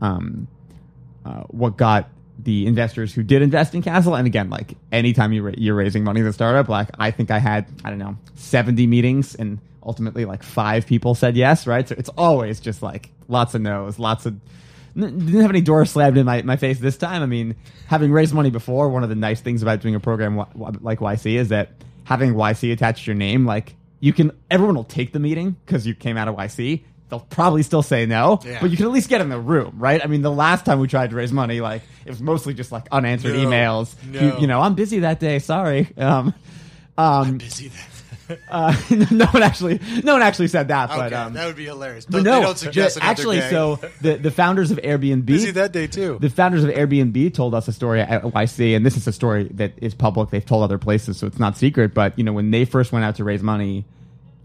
um, 0.00 0.48
uh, 1.24 1.42
what 1.48 1.76
got 1.76 2.08
the 2.38 2.66
investors 2.66 3.14
who 3.14 3.22
did 3.22 3.42
invest 3.42 3.74
in 3.74 3.82
Castle. 3.82 4.14
And 4.14 4.26
again, 4.26 4.50
like 4.50 4.74
anytime 4.90 5.32
you 5.32 5.42
ra- 5.42 5.54
you're 5.56 5.74
raising 5.74 6.04
money 6.04 6.20
in 6.20 6.26
a 6.26 6.32
startup, 6.32 6.68
like 6.68 6.88
I 6.98 7.10
think 7.10 7.30
I 7.30 7.38
had 7.38 7.66
I 7.84 7.90
don't 7.90 7.98
know 7.98 8.16
70 8.34 8.86
meetings 8.86 9.34
and 9.34 9.58
ultimately 9.82 10.24
like 10.24 10.42
five 10.42 10.86
people 10.86 11.14
said 11.14 11.36
yes, 11.36 11.66
right? 11.66 11.88
So 11.88 11.94
it's 11.98 12.10
always 12.10 12.60
just 12.60 12.82
like 12.82 13.10
lots 13.28 13.54
of 13.54 13.60
no's, 13.60 13.98
lots 13.98 14.26
of. 14.26 14.38
Didn't 14.94 15.28
have 15.40 15.50
any 15.50 15.60
doors 15.60 15.90
slammed 15.90 16.16
in 16.18 16.26
my, 16.26 16.42
my 16.42 16.56
face 16.56 16.78
this 16.78 16.96
time. 16.96 17.22
I 17.22 17.26
mean, 17.26 17.56
having 17.86 18.12
raised 18.12 18.34
money 18.34 18.50
before, 18.50 18.88
one 18.90 19.02
of 19.02 19.08
the 19.08 19.14
nice 19.14 19.40
things 19.40 19.62
about 19.62 19.80
doing 19.80 19.94
a 19.94 20.00
program 20.00 20.36
like 20.54 20.98
YC 20.98 21.34
is 21.38 21.48
that 21.48 21.70
having 22.04 22.34
YC 22.34 22.72
attached 22.72 23.04
to 23.04 23.10
your 23.10 23.16
name, 23.16 23.46
like 23.46 23.74
you 24.00 24.12
can, 24.12 24.32
everyone 24.50 24.74
will 24.74 24.84
take 24.84 25.12
the 25.12 25.18
meeting 25.20 25.56
because 25.64 25.86
you 25.86 25.94
came 25.94 26.16
out 26.16 26.28
of 26.28 26.36
YC 26.36 26.82
they'll 27.08 27.20
probably 27.20 27.62
still 27.62 27.82
say 27.82 28.06
no, 28.06 28.40
Yeah. 28.42 28.56
but 28.62 28.70
you 28.70 28.76
can 28.78 28.86
at 28.86 28.92
least 28.92 29.10
get 29.10 29.20
in 29.20 29.28
the 29.28 29.38
room, 29.38 29.74
right? 29.76 30.02
I 30.02 30.06
mean, 30.06 30.22
the 30.22 30.30
last 30.30 30.64
time 30.64 30.80
we 30.80 30.88
tried 30.88 31.10
to 31.10 31.16
raise 31.16 31.30
money, 31.30 31.60
like 31.60 31.82
it 32.06 32.08
was 32.08 32.22
mostly 32.22 32.54
just 32.54 32.72
like 32.72 32.88
unanswered 32.90 33.34
No, 33.34 33.44
emails. 33.44 33.94
no. 34.06 34.18
You, 34.18 34.40
you 34.40 34.46
know, 34.46 34.62
I'm 34.62 34.74
busy 34.74 35.00
that 35.00 35.20
day. 35.20 35.38
Sorry. 35.38 35.88
Um, 35.98 36.28
um, 36.96 37.26
I'm 37.26 37.36
Busy 37.36 37.68
then. 37.68 37.78
Uh, 38.48 38.74
no 39.10 39.26
one 39.26 39.42
actually, 39.42 39.80
no 40.02 40.14
one 40.14 40.22
actually 40.22 40.48
said 40.48 40.68
that, 40.68 40.88
but 40.88 41.06
okay, 41.06 41.14
um, 41.14 41.32
that 41.34 41.46
would 41.46 41.56
be 41.56 41.64
hilarious. 41.64 42.04
but 42.06 42.16
Don't, 42.16 42.24
no, 42.24 42.36
they 42.40 42.42
don't 42.46 42.58
suggest 42.58 42.94
the- 42.96 43.00
another 43.00 43.10
actually. 43.12 43.40
day. 43.40 43.50
So 43.50 43.76
the 44.00 44.16
the 44.16 44.30
founders 44.30 44.70
of 44.70 44.78
Airbnb 44.78 45.26
busy 45.26 45.50
that 45.52 45.72
day 45.72 45.86
too. 45.86 46.18
the 46.20 46.30
founders 46.30 46.64
of 46.64 46.70
Airbnb 46.70 47.34
told 47.34 47.54
us 47.54 47.68
a 47.68 47.72
story 47.72 48.00
at 48.00 48.22
YC, 48.22 48.76
and 48.76 48.84
this 48.86 48.96
is 48.96 49.06
a 49.06 49.12
story 49.12 49.44
that 49.54 49.72
is 49.78 49.94
public. 49.94 50.30
They've 50.30 50.44
told 50.44 50.62
other 50.64 50.78
places, 50.78 51.16
so 51.18 51.26
it's 51.26 51.38
not 51.38 51.56
secret. 51.56 51.94
But 51.94 52.18
you 52.18 52.24
know, 52.24 52.32
when 52.32 52.50
they 52.50 52.64
first 52.64 52.92
went 52.92 53.04
out 53.04 53.16
to 53.16 53.24
raise 53.24 53.42
money, 53.42 53.84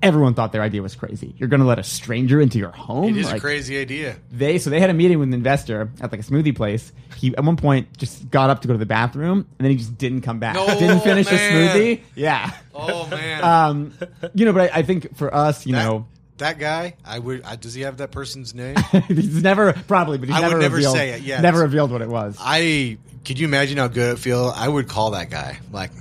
everyone 0.02 0.34
thought 0.34 0.52
their 0.52 0.62
idea 0.62 0.82
was 0.82 0.96
crazy. 0.96 1.34
You're 1.38 1.50
going 1.50 1.60
to 1.60 1.66
let 1.66 1.80
a 1.80 1.84
stranger 1.84 2.40
into 2.40 2.58
your 2.60 2.72
home? 2.72 3.10
it 3.16 3.18
is 3.18 3.26
Like, 3.28 3.38
a 3.38 3.40
crazy 3.40 3.80
idea. 3.80 4.18
They 4.32 4.58
so 4.60 4.70
they 4.70 4.80
had 4.80 4.90
a 4.90 4.94
meeting 4.94 5.20
with 5.20 5.28
an 5.30 5.34
investor 5.34 5.90
at 6.02 6.12
like 6.12 6.22
a 6.22 6.24
smoothie 6.24 6.56
place. 6.56 6.92
He 7.16 7.36
at 7.36 7.44
one 7.44 7.58
point 7.58 7.98
just 7.98 8.30
got 8.30 8.50
up 8.50 8.62
to 8.62 8.68
go 8.68 8.74
to 8.74 8.78
the 8.78 8.86
bathroom, 8.86 9.40
and 9.40 9.66
then 9.66 9.72
he 9.72 9.78
just 9.78 9.98
didn't 9.98 10.22
come 10.22 10.40
back. 10.40 10.56
No, 10.56 10.68
didn't 10.68 11.02
finish 11.02 11.26
the 11.28 11.36
man. 11.36 11.76
smoothie. 11.76 12.02
Yeah. 12.16 12.52
Oh 12.76 13.08
man, 13.08 13.44
Um, 13.44 13.94
you 14.36 14.46
know, 14.46 14.54
but 14.54 14.72
I, 14.72 14.80
I 14.80 14.82
think 14.84 15.16
for 15.18 15.34
us, 15.34 15.66
you 15.66 15.74
that, 15.74 15.84
know, 15.84 16.06
that 16.38 16.60
guy. 16.60 16.96
I 17.04 17.18
would. 17.18 17.44
I, 17.44 17.56
does 17.56 17.74
he 17.74 17.82
have 17.82 17.98
that 17.98 18.12
person's 18.12 18.54
name? 18.54 18.76
he's 19.08 19.42
never 19.42 19.74
probably, 19.74 20.20
but 20.20 20.28
he's 20.30 20.38
I 20.38 20.42
would 20.42 20.48
never, 20.50 20.62
never 20.62 20.76
revealed, 20.76 20.96
say 20.96 21.12
it, 21.12 21.22
yes. 21.22 21.42
Never 21.42 21.62
revealed 21.62 21.92
what 21.92 22.02
it 22.04 22.10
was. 22.10 22.38
I 22.40 23.00
could 23.26 23.40
you 23.40 23.48
imagine 23.48 23.78
how 23.78 23.88
good 23.88 24.14
it 24.18 24.20
feel? 24.20 24.54
I 24.56 24.68
would 24.68 24.88
call 24.88 25.12
that 25.12 25.30
guy. 25.32 25.60
Like, 25.72 25.92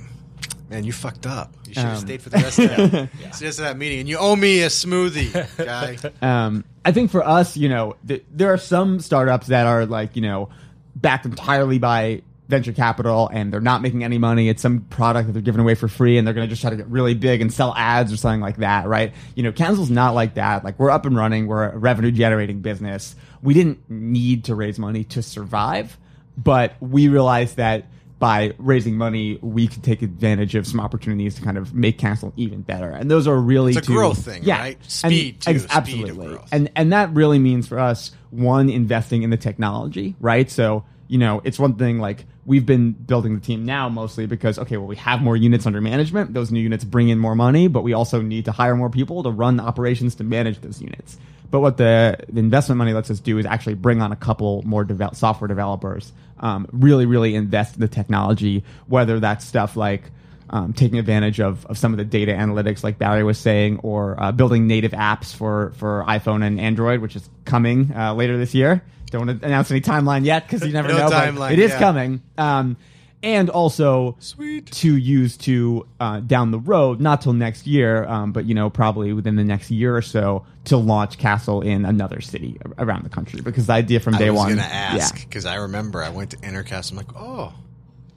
man, 0.69 0.83
you 0.83 0.93
fucked 0.93 1.25
up. 1.25 1.51
You 1.67 1.73
should 1.73 1.83
have 1.83 1.97
Um, 1.97 2.05
stayed 2.05 2.21
for 2.21 2.29
the 2.29 2.37
rest 2.37 2.59
of 2.59 2.69
that, 2.91 3.09
rest 3.23 3.41
of 3.43 3.57
that 3.57 3.77
meeting, 3.77 3.99
and 4.01 4.09
you 4.09 4.17
owe 4.17 4.35
me 4.35 4.61
a 4.61 4.67
smoothie, 4.67 5.31
guy. 5.57 5.97
Um, 6.21 6.63
I 6.85 6.91
think 6.91 7.11
for 7.11 7.25
us, 7.25 7.57
you 7.57 7.69
know, 7.69 7.95
th- 8.07 8.23
there 8.31 8.53
are 8.53 8.57
some 8.57 8.99
startups 8.99 9.47
that 9.47 9.65
are 9.67 9.85
like, 9.85 10.15
you 10.15 10.21
know, 10.21 10.49
backed 10.95 11.25
entirely 11.25 11.77
by 11.79 12.21
venture 12.47 12.71
capital 12.71 13.29
and 13.33 13.51
they're 13.51 13.59
not 13.59 13.81
making 13.81 14.05
any 14.05 14.17
money. 14.17 14.47
It's 14.47 14.61
some 14.61 14.79
product 14.79 15.27
that 15.27 15.33
they're 15.33 15.41
giving 15.41 15.59
away 15.59 15.75
for 15.75 15.89
free 15.89 16.17
and 16.17 16.25
they're 16.25 16.33
going 16.33 16.47
to 16.47 16.49
just 16.49 16.61
try 16.61 16.69
to 16.69 16.77
get 16.77 16.87
really 16.87 17.13
big 17.13 17.41
and 17.41 17.51
sell 17.53 17.73
ads 17.75 18.13
or 18.13 18.15
something 18.15 18.39
like 18.39 18.57
that, 18.57 18.87
right? 18.87 19.13
You 19.35 19.43
know, 19.43 19.51
Castle's 19.51 19.89
not 19.89 20.15
like 20.15 20.35
that. 20.35 20.63
Like 20.63 20.79
we're 20.79 20.89
up 20.89 21.05
and 21.05 21.13
running. 21.17 21.47
We're 21.47 21.65
a 21.71 21.77
revenue 21.77 22.09
generating 22.11 22.61
business. 22.61 23.17
We 23.43 23.53
didn't 23.53 23.89
need 23.89 24.45
to 24.45 24.55
raise 24.55 24.79
money 24.79 25.03
to 25.03 25.21
survive, 25.21 25.97
but 26.37 26.75
we 26.79 27.09
realized 27.09 27.57
that 27.57 27.83
by 28.19 28.53
raising 28.57 28.95
money, 28.95 29.37
we 29.41 29.67
could 29.67 29.83
take 29.83 30.01
advantage 30.01 30.55
of 30.55 30.65
some 30.65 30.79
opportunities 30.79 31.35
to 31.35 31.41
kind 31.43 31.57
of 31.57 31.73
make 31.75 31.97
Castle 31.99 32.33
even 32.35 32.61
better. 32.61 32.89
And 32.89 33.11
those 33.11 33.27
are 33.27 33.37
really 33.37 33.71
It's 33.73 33.79
a 33.79 33.81
two- 33.81 33.93
growth 33.93 34.25
thing, 34.25 34.43
yeah, 34.43 34.59
right? 34.59 34.77
And- 35.03 35.13
Speed, 35.13 35.41
too. 35.41 35.51
ex- 35.51 35.61
Speed 35.63 35.71
of 35.71 35.77
absolutely. 35.77 36.37
And 36.51 36.71
and 36.75 36.93
that 36.93 37.13
really 37.13 37.37
means 37.39 37.67
for 37.67 37.77
us 37.79 38.11
one 38.31 38.69
investing 38.69 39.23
in 39.23 39.29
the 39.29 39.37
technology, 39.37 40.15
right? 40.19 40.49
So 40.49 40.83
you 41.09 41.17
know, 41.17 41.41
it's 41.45 41.57
one 41.57 41.75
thing 41.75 41.99
like 41.99 42.25
we've 42.45 42.65
been 42.65 42.91
building 42.91 43.33
the 43.35 43.39
team 43.39 43.65
now 43.65 43.87
mostly 43.87 44.25
because 44.25 44.59
okay, 44.59 44.75
well 44.77 44.87
we 44.87 44.97
have 44.97 45.21
more 45.21 45.37
units 45.37 45.65
under 45.65 45.79
management. 45.79 46.33
Those 46.33 46.51
new 46.51 46.59
units 46.59 46.83
bring 46.83 47.07
in 47.09 47.17
more 47.19 47.35
money, 47.35 47.67
but 47.69 47.81
we 47.83 47.93
also 47.93 48.21
need 48.21 48.45
to 48.45 48.51
hire 48.51 48.75
more 48.75 48.89
people 48.89 49.23
to 49.23 49.29
run 49.31 49.55
the 49.57 49.63
operations 49.63 50.15
to 50.15 50.23
manage 50.25 50.59
those 50.59 50.81
units. 50.81 51.17
But 51.49 51.61
what 51.61 51.77
the, 51.77 52.17
the 52.27 52.39
investment 52.41 52.77
money 52.77 52.91
lets 52.91 53.09
us 53.09 53.21
do 53.21 53.37
is 53.37 53.45
actually 53.45 53.75
bring 53.75 54.01
on 54.01 54.11
a 54.11 54.17
couple 54.17 54.63
more 54.65 54.83
devel- 54.83 55.15
software 55.15 55.47
developers, 55.47 56.11
um, 56.39 56.67
really, 56.71 57.05
really 57.05 57.35
invest 57.35 57.75
in 57.75 57.81
the 57.81 57.87
technology, 57.87 58.63
whether 58.87 59.19
that's 59.19 59.45
stuff 59.45 59.75
like 59.75 60.03
um, 60.49 60.73
taking 60.73 60.97
advantage 60.99 61.39
of, 61.39 61.65
of 61.65 61.77
some 61.77 61.91
of 61.93 61.97
the 61.97 62.05
data 62.05 62.31
analytics, 62.31 62.83
like 62.83 62.97
Barry 62.97 63.23
was 63.23 63.37
saying, 63.37 63.79
or 63.83 64.21
uh, 64.21 64.31
building 64.31 64.67
native 64.67 64.91
apps 64.91 65.35
for, 65.35 65.73
for 65.77 66.03
iPhone 66.07 66.45
and 66.45 66.59
Android, 66.59 67.01
which 67.01 67.15
is 67.15 67.29
coming 67.45 67.91
uh, 67.95 68.13
later 68.13 68.37
this 68.37 68.53
year. 68.53 68.81
Don't 69.11 69.27
want 69.27 69.41
to 69.41 69.45
announce 69.45 69.71
any 69.71 69.81
timeline 69.81 70.25
yet 70.25 70.47
because 70.47 70.65
you 70.65 70.73
never 70.73 70.87
No 70.89 70.97
know. 70.97 71.09
but 71.09 71.33
timeline, 71.33 71.51
it 71.51 71.59
is 71.59 71.71
yeah. 71.71 71.79
coming. 71.79 72.21
Um, 72.37 72.77
and 73.23 73.49
also 73.49 74.15
Sweet. 74.19 74.67
to 74.67 74.95
use 74.95 75.37
to 75.37 75.87
uh, 75.99 76.19
down 76.19 76.51
the 76.51 76.59
road, 76.59 77.01
not 77.01 77.21
till 77.21 77.33
next 77.33 77.65
year, 77.65 78.05
um, 78.05 78.31
but 78.31 78.45
you 78.45 78.53
know 78.53 78.69
probably 78.69 79.13
within 79.13 79.35
the 79.35 79.43
next 79.43 79.71
year 79.71 79.95
or 79.95 80.01
so 80.01 80.45
to 80.65 80.77
launch 80.77 81.17
Castle 81.17 81.61
in 81.61 81.85
another 81.85 82.21
city 82.21 82.59
around 82.77 83.03
the 83.03 83.09
country 83.09 83.41
because 83.41 83.67
the 83.67 83.73
idea 83.73 83.99
from 83.99 84.15
day 84.15 84.27
I 84.27 84.29
was 84.29 84.39
one. 84.39 84.49
gonna 84.49 84.61
ask 84.61 85.15
yeah. 85.15 85.23
because 85.23 85.45
I 85.45 85.55
remember 85.55 86.03
I 86.03 86.09
went 86.09 86.31
to 86.31 86.37
EnterCastle. 86.37 86.91
I'm 86.91 86.97
like, 86.97 87.15
oh, 87.15 87.53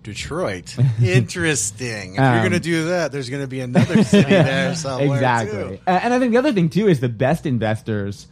Detroit, 0.02 0.76
interesting. 1.02 2.14
If 2.14 2.20
Um, 2.20 2.34
you're 2.34 2.42
gonna 2.42 2.60
do 2.60 2.86
that, 2.86 3.12
there's 3.12 3.30
gonna 3.30 3.46
be 3.46 3.60
another 3.60 4.04
city 4.04 4.30
there 4.30 4.74
somewhere 4.74 5.16
exactly. 5.16 5.78
too. 5.78 5.82
And 5.86 6.12
I 6.12 6.18
think 6.18 6.32
the 6.32 6.38
other 6.38 6.52
thing 6.52 6.68
too 6.68 6.88
is 6.88 7.00
the 7.00 7.08
best 7.08 7.46
investors 7.46 8.26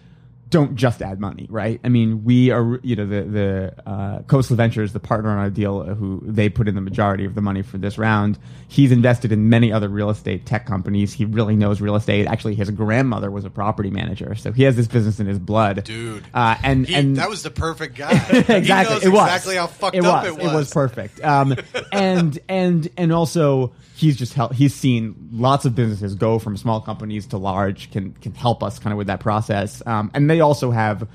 don't 0.51 0.77
just 0.77 1.03
add 1.03 1.21
money, 1.21 1.47
right? 1.51 1.81
I 1.85 1.89
mean, 1.89 2.25
we 2.25 2.51
are, 2.51 2.81
you 2.83 2.97
know, 2.97 3.07
the 3.07 3.23
the 3.23 3.75
uh, 3.91 4.19
Khosla 4.23 4.57
Ventures, 4.57 4.93
the 4.93 5.01
partner 5.01 5.31
on 5.31 5.39
our 5.39 5.51
deal, 5.51 5.83
who 5.83 6.23
they 6.25 6.49
put 6.49 6.69
in 6.69 6.75
the 6.75 6.81
majority 6.81 7.25
of 7.25 7.35
the 7.35 7.41
money 7.43 7.63
for 7.63 7.77
this 7.79 7.99
round. 7.99 8.39
He's 8.69 8.93
invested 8.93 9.33
in 9.33 9.49
many 9.49 9.73
other 9.73 9.89
real 9.89 10.11
estate 10.11 10.47
tech 10.47 10.67
companies. 10.67 11.13
He 11.13 11.25
really 11.25 11.57
knows 11.57 11.81
real 11.81 11.97
estate. 11.97 12.27
Actually, 12.27 12.55
his 12.55 12.71
grandmother 12.71 13.31
was 13.31 13.45
a 13.45 13.51
property 13.51 13.91
manager, 13.91 14.35
so 14.35 14.53
he 14.53 14.63
has 14.63 14.77
this 14.77 14.87
business 14.87 15.21
in 15.21 15.27
his 15.27 15.39
blood, 15.39 15.85
Dude. 15.85 16.25
Uh, 16.33 16.55
and 16.63 16.87
He- 16.87 16.95
and 16.95 17.17
that 17.17 17.29
was 17.29 17.43
the 17.43 17.51
perfect 17.51 17.97
guy. 17.97 18.11
exactly. 18.13 18.55
He 18.63 18.69
knows 18.69 19.05
it 19.05 19.09
was 19.11 19.23
exactly 19.27 19.57
how 19.57 19.67
fucked 19.67 19.97
it 19.97 20.05
up 20.05 20.25
was. 20.25 20.33
it 20.37 20.43
was. 20.43 20.53
It 20.53 20.55
was 20.57 20.73
perfect. 20.73 21.25
Um, 21.25 21.55
and 21.93 22.39
and 22.49 22.89
and 22.97 23.13
also 23.13 23.73
he's 23.99 24.17
just 24.17 24.37
he's 24.53 24.75
seen 24.75 25.29
lots 25.33 25.65
of 25.65 25.75
businesses 25.75 26.15
go 26.15 26.39
from 26.39 26.57
small 26.57 26.81
companies 26.81 27.27
to 27.29 27.37
large. 27.37 27.91
Can 27.91 28.13
can 28.13 28.33
help 28.35 28.63
us 28.63 28.79
kind 28.79 28.93
of 28.93 28.99
with 28.99 29.09
that 29.09 29.21
process. 29.21 29.83
Um, 29.87 30.11
and 30.15 30.31
they 30.31 30.41
also 30.41 30.71
have 30.71 31.09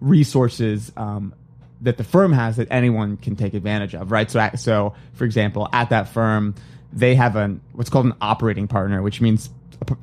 resources. 0.00 0.90
Um, 0.96 1.34
that 1.82 1.96
the 1.96 2.04
firm 2.04 2.30
has 2.34 2.56
that 2.56 2.68
anyone 2.70 3.16
can 3.16 3.36
take 3.36 3.54
advantage 3.54 3.94
of, 3.94 4.10
right? 4.10 4.30
So, 4.30 4.50
so 4.56 4.94
for 5.14 5.24
example, 5.24 5.66
at 5.72 5.88
that 5.88 6.10
firm, 6.10 6.54
they 6.92 7.14
have 7.14 7.36
an 7.36 7.62
what's 7.72 7.88
called 7.88 8.04
an 8.04 8.14
operating 8.20 8.68
partner, 8.68 9.00
which 9.00 9.22
means 9.22 9.48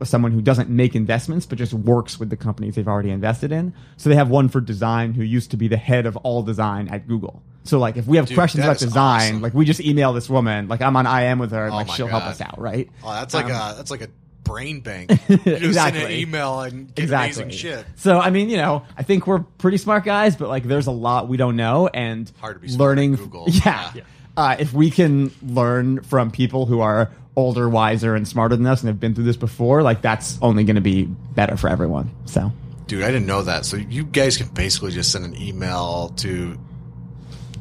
a 0.01 0.05
someone 0.05 0.31
who 0.31 0.41
doesn't 0.41 0.69
make 0.69 0.95
investments 0.95 1.45
but 1.45 1.57
just 1.57 1.73
works 1.73 2.19
with 2.19 2.29
the 2.29 2.37
companies 2.37 2.75
they've 2.75 2.87
already 2.87 3.11
invested 3.11 3.51
in. 3.51 3.73
So 3.97 4.09
they 4.09 4.15
have 4.15 4.29
one 4.29 4.49
for 4.49 4.59
design 4.61 5.13
who 5.13 5.23
used 5.23 5.51
to 5.51 5.57
be 5.57 5.67
the 5.67 5.77
head 5.77 6.05
of 6.05 6.15
all 6.17 6.41
design 6.43 6.87
at 6.89 7.07
Google. 7.07 7.43
So 7.63 7.79
like 7.79 7.97
if 7.97 8.07
we 8.07 8.17
have 8.17 8.27
Dude, 8.27 8.35
questions 8.37 8.63
about 8.63 8.79
design, 8.79 9.21
awesome. 9.33 9.41
like 9.41 9.53
we 9.53 9.65
just 9.65 9.79
email 9.81 10.13
this 10.13 10.29
woman, 10.29 10.67
like 10.67 10.81
I'm 10.81 10.95
on 10.95 11.05
IM 11.05 11.37
with 11.39 11.51
her, 11.51 11.65
and 11.65 11.73
Oh 11.73 11.77
like 11.77 11.89
she'll 11.89 12.07
help 12.07 12.23
us 12.23 12.39
out, 12.41 12.59
right? 12.59 12.89
Oh, 13.03 13.11
that's 13.13 13.33
like 13.33 13.45
Um, 13.45 13.51
a 13.51 13.73
that's 13.75 13.91
like 13.91 14.01
a 14.01 14.07
brain 14.43 14.79
bank. 14.79 15.11
You 15.29 15.37
just 15.59 15.73
send 15.77 15.97
an 15.97 16.09
email 16.11 16.61
and 16.61 16.93
get 16.95 17.03
exactly. 17.03 17.43
amazing 17.43 17.57
shit. 17.57 17.85
So 17.97 18.19
I 18.19 18.29
mean, 18.29 18.49
you 18.49 18.55
know, 18.57 18.83
I 18.97 19.03
think 19.03 19.27
we're 19.27 19.39
pretty 19.39 19.77
smart 19.77 20.05
guys, 20.05 20.35
but 20.37 20.47
like 20.47 20.63
there's 20.63 20.87
a 20.87 20.91
lot 20.91 21.27
we 21.27 21.35
don't 21.37 21.57
know, 21.57 21.87
and 21.87 22.31
Hard 22.39 22.61
to 22.61 22.67
be 22.67 22.73
learning. 22.75 23.15
Google. 23.15 23.45
Yeah, 23.51 23.91
Yeah. 23.93 24.01
Uh, 24.37 24.55
if 24.59 24.71
we 24.71 24.89
can 24.91 25.31
learn 25.41 26.01
from 26.03 26.29
people 26.31 26.65
who 26.67 26.79
are 26.79 27.11
older, 27.37 27.69
wiser, 27.69 28.15
and 28.15 28.27
smarter 28.27 28.57
than 28.57 28.65
us, 28.65 28.81
and 28.81 28.89
have 28.89 28.99
been 28.99 29.15
through 29.15 29.23
this 29.23 29.37
before, 29.37 29.81
like 29.83 30.01
that's 30.01 30.37
only 30.41 30.65
going 30.65 30.75
to 30.75 30.81
be 30.81 31.05
better 31.05 31.55
for 31.55 31.69
everyone. 31.69 32.09
So 32.25 32.51
Dude, 32.87 33.03
I 33.03 33.07
didn't 33.07 33.25
know 33.25 33.43
that. 33.43 33.65
So 33.65 33.77
you 33.77 34.05
guys 34.05 34.37
can 34.37 34.47
basically 34.47 34.91
just 34.91 35.11
send 35.11 35.25
an 35.25 35.39
email 35.39 36.09
to 36.17 36.57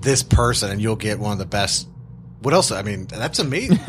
this 0.01 0.23
person 0.23 0.71
and 0.71 0.81
you'll 0.81 0.97
get 0.97 1.19
one 1.19 1.33
of 1.33 1.39
the 1.39 1.47
best. 1.47 1.89
What 2.41 2.55
else? 2.55 2.71
I 2.71 2.83
mean, 2.83 3.07
that's 3.07 3.41
amazing. 3.41 3.81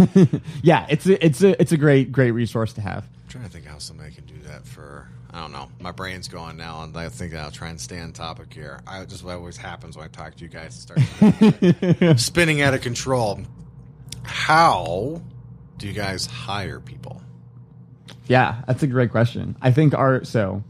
yeah, 0.64 0.88
it's 0.90 1.06
a, 1.06 1.24
it's 1.24 1.44
a 1.44 1.60
it's 1.62 1.72
a 1.72 1.78
great 1.78 2.12
great 2.12 2.32
resource 2.32 2.74
to 2.74 2.82
have. 2.82 3.04
I'm 3.04 3.30
trying 3.30 3.44
to 3.44 3.50
think 3.52 3.66
how 3.66 3.78
somebody 3.78 4.12
can 4.12 4.26
do 4.26 4.40
that 4.48 4.66
for. 4.66 5.10
I 5.32 5.42
don't 5.42 5.52
know. 5.52 5.70
My 5.80 5.92
brain's 5.92 6.28
going 6.28 6.58
now, 6.58 6.82
and 6.82 6.98
I 6.98 7.10
think 7.10 7.36
I'll 7.36 7.52
try 7.52 7.70
and 7.70 7.80
stay 7.80 8.00
on 8.00 8.14
topic 8.14 8.52
here. 8.52 8.80
I 8.88 9.06
just 9.06 9.24
what 9.24 9.36
always 9.36 9.58
happens 9.58 9.96
when 9.96 10.06
I 10.06 10.08
talk 10.08 10.36
to 10.36 10.44
you 10.44 10.50
guys. 10.50 10.88
It 10.90 12.00
starts 12.02 12.24
spinning 12.24 12.62
out 12.62 12.74
of 12.74 12.82
control. 12.82 13.42
How 14.24 15.22
do 15.78 15.88
you 15.88 15.94
guys 15.94 16.26
hire 16.26 16.80
people? 16.80 17.22
Yeah, 18.28 18.62
that's 18.68 18.84
a 18.84 18.88
great 18.88 19.12
question. 19.12 19.56
I 19.62 19.72
think 19.72 19.94
our 19.94 20.24
so 20.24 20.64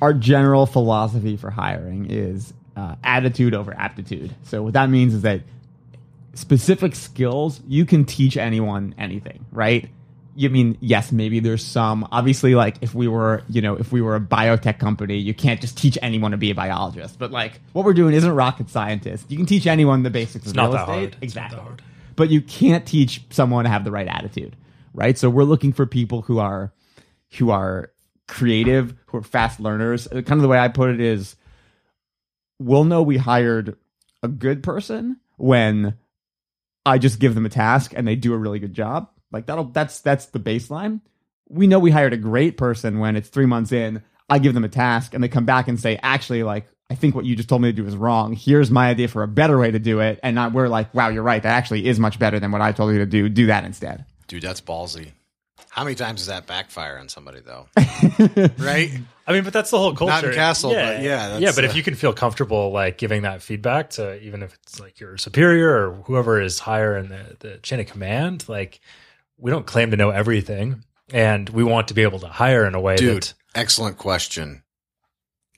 our 0.00 0.12
general 0.12 0.66
philosophy 0.66 1.36
for 1.36 1.50
hiring 1.50 2.10
is 2.10 2.52
uh, 2.76 2.96
attitude 3.02 3.54
over 3.54 3.72
aptitude. 3.72 4.34
So 4.44 4.62
what 4.62 4.74
that 4.74 4.90
means 4.90 5.14
is 5.14 5.22
that 5.22 5.42
specific 6.34 6.94
skills 6.94 7.60
you 7.66 7.84
can 7.86 8.04
teach 8.04 8.36
anyone 8.36 8.94
anything, 8.98 9.44
right? 9.52 9.88
You 10.36 10.50
mean 10.50 10.76
yes, 10.80 11.12
maybe 11.12 11.38
there's 11.38 11.64
some 11.64 12.08
obviously 12.10 12.54
like 12.56 12.76
if 12.80 12.92
we 12.94 13.06
were 13.06 13.42
you 13.48 13.62
know 13.62 13.76
if 13.76 13.92
we 13.92 14.00
were 14.02 14.16
a 14.16 14.20
biotech 14.20 14.78
company, 14.80 15.16
you 15.18 15.32
can't 15.34 15.60
just 15.60 15.78
teach 15.78 15.96
anyone 16.02 16.32
to 16.32 16.36
be 16.36 16.50
a 16.50 16.54
biologist. 16.56 17.18
But 17.18 17.30
like 17.30 17.60
what 17.72 17.84
we're 17.84 17.94
doing 17.94 18.14
isn't 18.14 18.32
rocket 18.32 18.68
scientists. 18.68 19.26
You 19.28 19.36
can 19.36 19.46
teach 19.46 19.66
anyone 19.66 20.02
the 20.02 20.10
basics 20.10 20.46
of 20.48 20.56
not 20.56 20.64
real 20.64 20.72
that 20.72 20.80
estate. 20.82 20.92
hard. 20.92 21.04
It's 21.04 21.14
not 21.16 21.22
Exactly 21.22 21.56
that 21.58 21.62
hard. 21.62 21.82
But 22.16 22.30
you 22.30 22.40
can't 22.40 22.86
teach 22.86 23.22
someone 23.30 23.64
to 23.64 23.70
have 23.70 23.84
the 23.84 23.90
right 23.90 24.08
attitude 24.08 24.56
right? 24.94 25.18
So 25.18 25.28
we're 25.28 25.44
looking 25.44 25.72
for 25.72 25.84
people 25.84 26.22
who 26.22 26.38
are 26.38 26.72
who 27.36 27.50
are 27.50 27.90
creative 28.26 28.94
who 29.06 29.18
are 29.18 29.22
fast 29.22 29.60
learners. 29.60 30.06
Uh, 30.06 30.22
kind 30.22 30.38
of 30.38 30.42
the 30.42 30.48
way 30.48 30.58
i 30.58 30.68
put 30.68 30.88
it 30.88 31.00
is 31.00 31.36
we'll 32.58 32.84
know 32.84 33.02
we 33.02 33.18
hired 33.18 33.76
a 34.22 34.28
good 34.28 34.62
person 34.62 35.18
when 35.36 35.98
i 36.86 36.96
just 36.96 37.18
give 37.18 37.34
them 37.34 37.44
a 37.44 37.50
task 37.50 37.92
and 37.94 38.08
they 38.08 38.16
do 38.16 38.32
a 38.32 38.38
really 38.38 38.60
good 38.60 38.72
job. 38.72 39.10
Like 39.30 39.46
that'll 39.46 39.64
that's 39.64 40.00
that's 40.00 40.26
the 40.26 40.40
baseline. 40.40 41.00
We 41.48 41.66
know 41.66 41.78
we 41.78 41.90
hired 41.90 42.14
a 42.14 42.18
great 42.18 42.56
person 42.56 43.00
when 43.00 43.16
it's 43.16 43.28
three 43.28 43.46
months 43.46 43.72
in 43.72 44.02
i 44.30 44.38
give 44.38 44.54
them 44.54 44.64
a 44.64 44.68
task 44.68 45.12
and 45.12 45.22
they 45.22 45.28
come 45.28 45.44
back 45.44 45.68
and 45.68 45.78
say 45.78 45.98
actually 46.02 46.42
like 46.42 46.66
i 46.94 46.96
think 46.96 47.14
what 47.14 47.24
you 47.24 47.34
just 47.34 47.48
told 47.48 47.60
me 47.60 47.68
to 47.68 47.72
do 47.72 47.86
is 47.86 47.96
wrong 47.96 48.32
here's 48.32 48.70
my 48.70 48.88
idea 48.88 49.08
for 49.08 49.22
a 49.22 49.28
better 49.28 49.58
way 49.58 49.70
to 49.70 49.78
do 49.78 50.00
it 50.00 50.20
and 50.22 50.34
not 50.34 50.52
we're 50.52 50.68
like 50.68 50.92
wow 50.94 51.08
you're 51.08 51.22
right 51.22 51.42
that 51.42 51.52
actually 51.52 51.86
is 51.86 51.98
much 51.98 52.18
better 52.18 52.38
than 52.38 52.50
what 52.50 52.60
i 52.60 52.72
told 52.72 52.92
you 52.92 52.98
to 52.98 53.06
do 53.06 53.28
do 53.28 53.46
that 53.46 53.64
instead 53.64 54.04
Dude, 54.26 54.42
that's 54.42 54.60
ballsy. 54.60 55.12
How 55.70 55.84
many 55.84 55.96
times 55.96 56.20
does 56.20 56.26
that 56.28 56.46
backfire 56.46 56.98
on 56.98 57.08
somebody 57.08 57.40
though? 57.40 57.66
right? 58.58 58.90
I 59.26 59.32
mean, 59.32 59.44
but 59.44 59.52
that's 59.52 59.70
the 59.70 59.78
whole 59.78 59.94
culture. 59.94 60.12
Not 60.12 60.24
in 60.24 60.32
Castle, 60.32 60.70
but 60.70 61.02
yeah, 61.02 61.28
that's, 61.28 61.40
yeah. 61.40 61.52
But 61.54 61.64
uh, 61.64 61.68
if 61.68 61.76
you 61.76 61.82
can 61.82 61.94
feel 61.94 62.12
comfortable, 62.12 62.70
like 62.70 62.98
giving 62.98 63.22
that 63.22 63.42
feedback 63.42 63.90
to 63.90 64.20
even 64.22 64.42
if 64.42 64.54
it's 64.54 64.80
like 64.80 65.00
your 65.00 65.16
superior 65.16 65.90
or 65.90 65.94
whoever 66.04 66.40
is 66.40 66.58
higher 66.58 66.96
in 66.96 67.10
the, 67.10 67.36
the 67.40 67.58
chain 67.58 67.80
of 67.80 67.86
command, 67.86 68.48
like 68.48 68.80
we 69.36 69.50
don't 69.50 69.66
claim 69.66 69.90
to 69.90 69.96
know 69.96 70.10
everything, 70.10 70.84
and 71.12 71.48
we 71.48 71.64
want 71.64 71.88
to 71.88 71.94
be 71.94 72.02
able 72.02 72.20
to 72.20 72.28
hire 72.28 72.66
in 72.66 72.74
a 72.74 72.80
way 72.80 72.96
Dude, 72.96 73.22
that 73.22 73.34
excellent 73.54 73.98
question. 73.98 74.63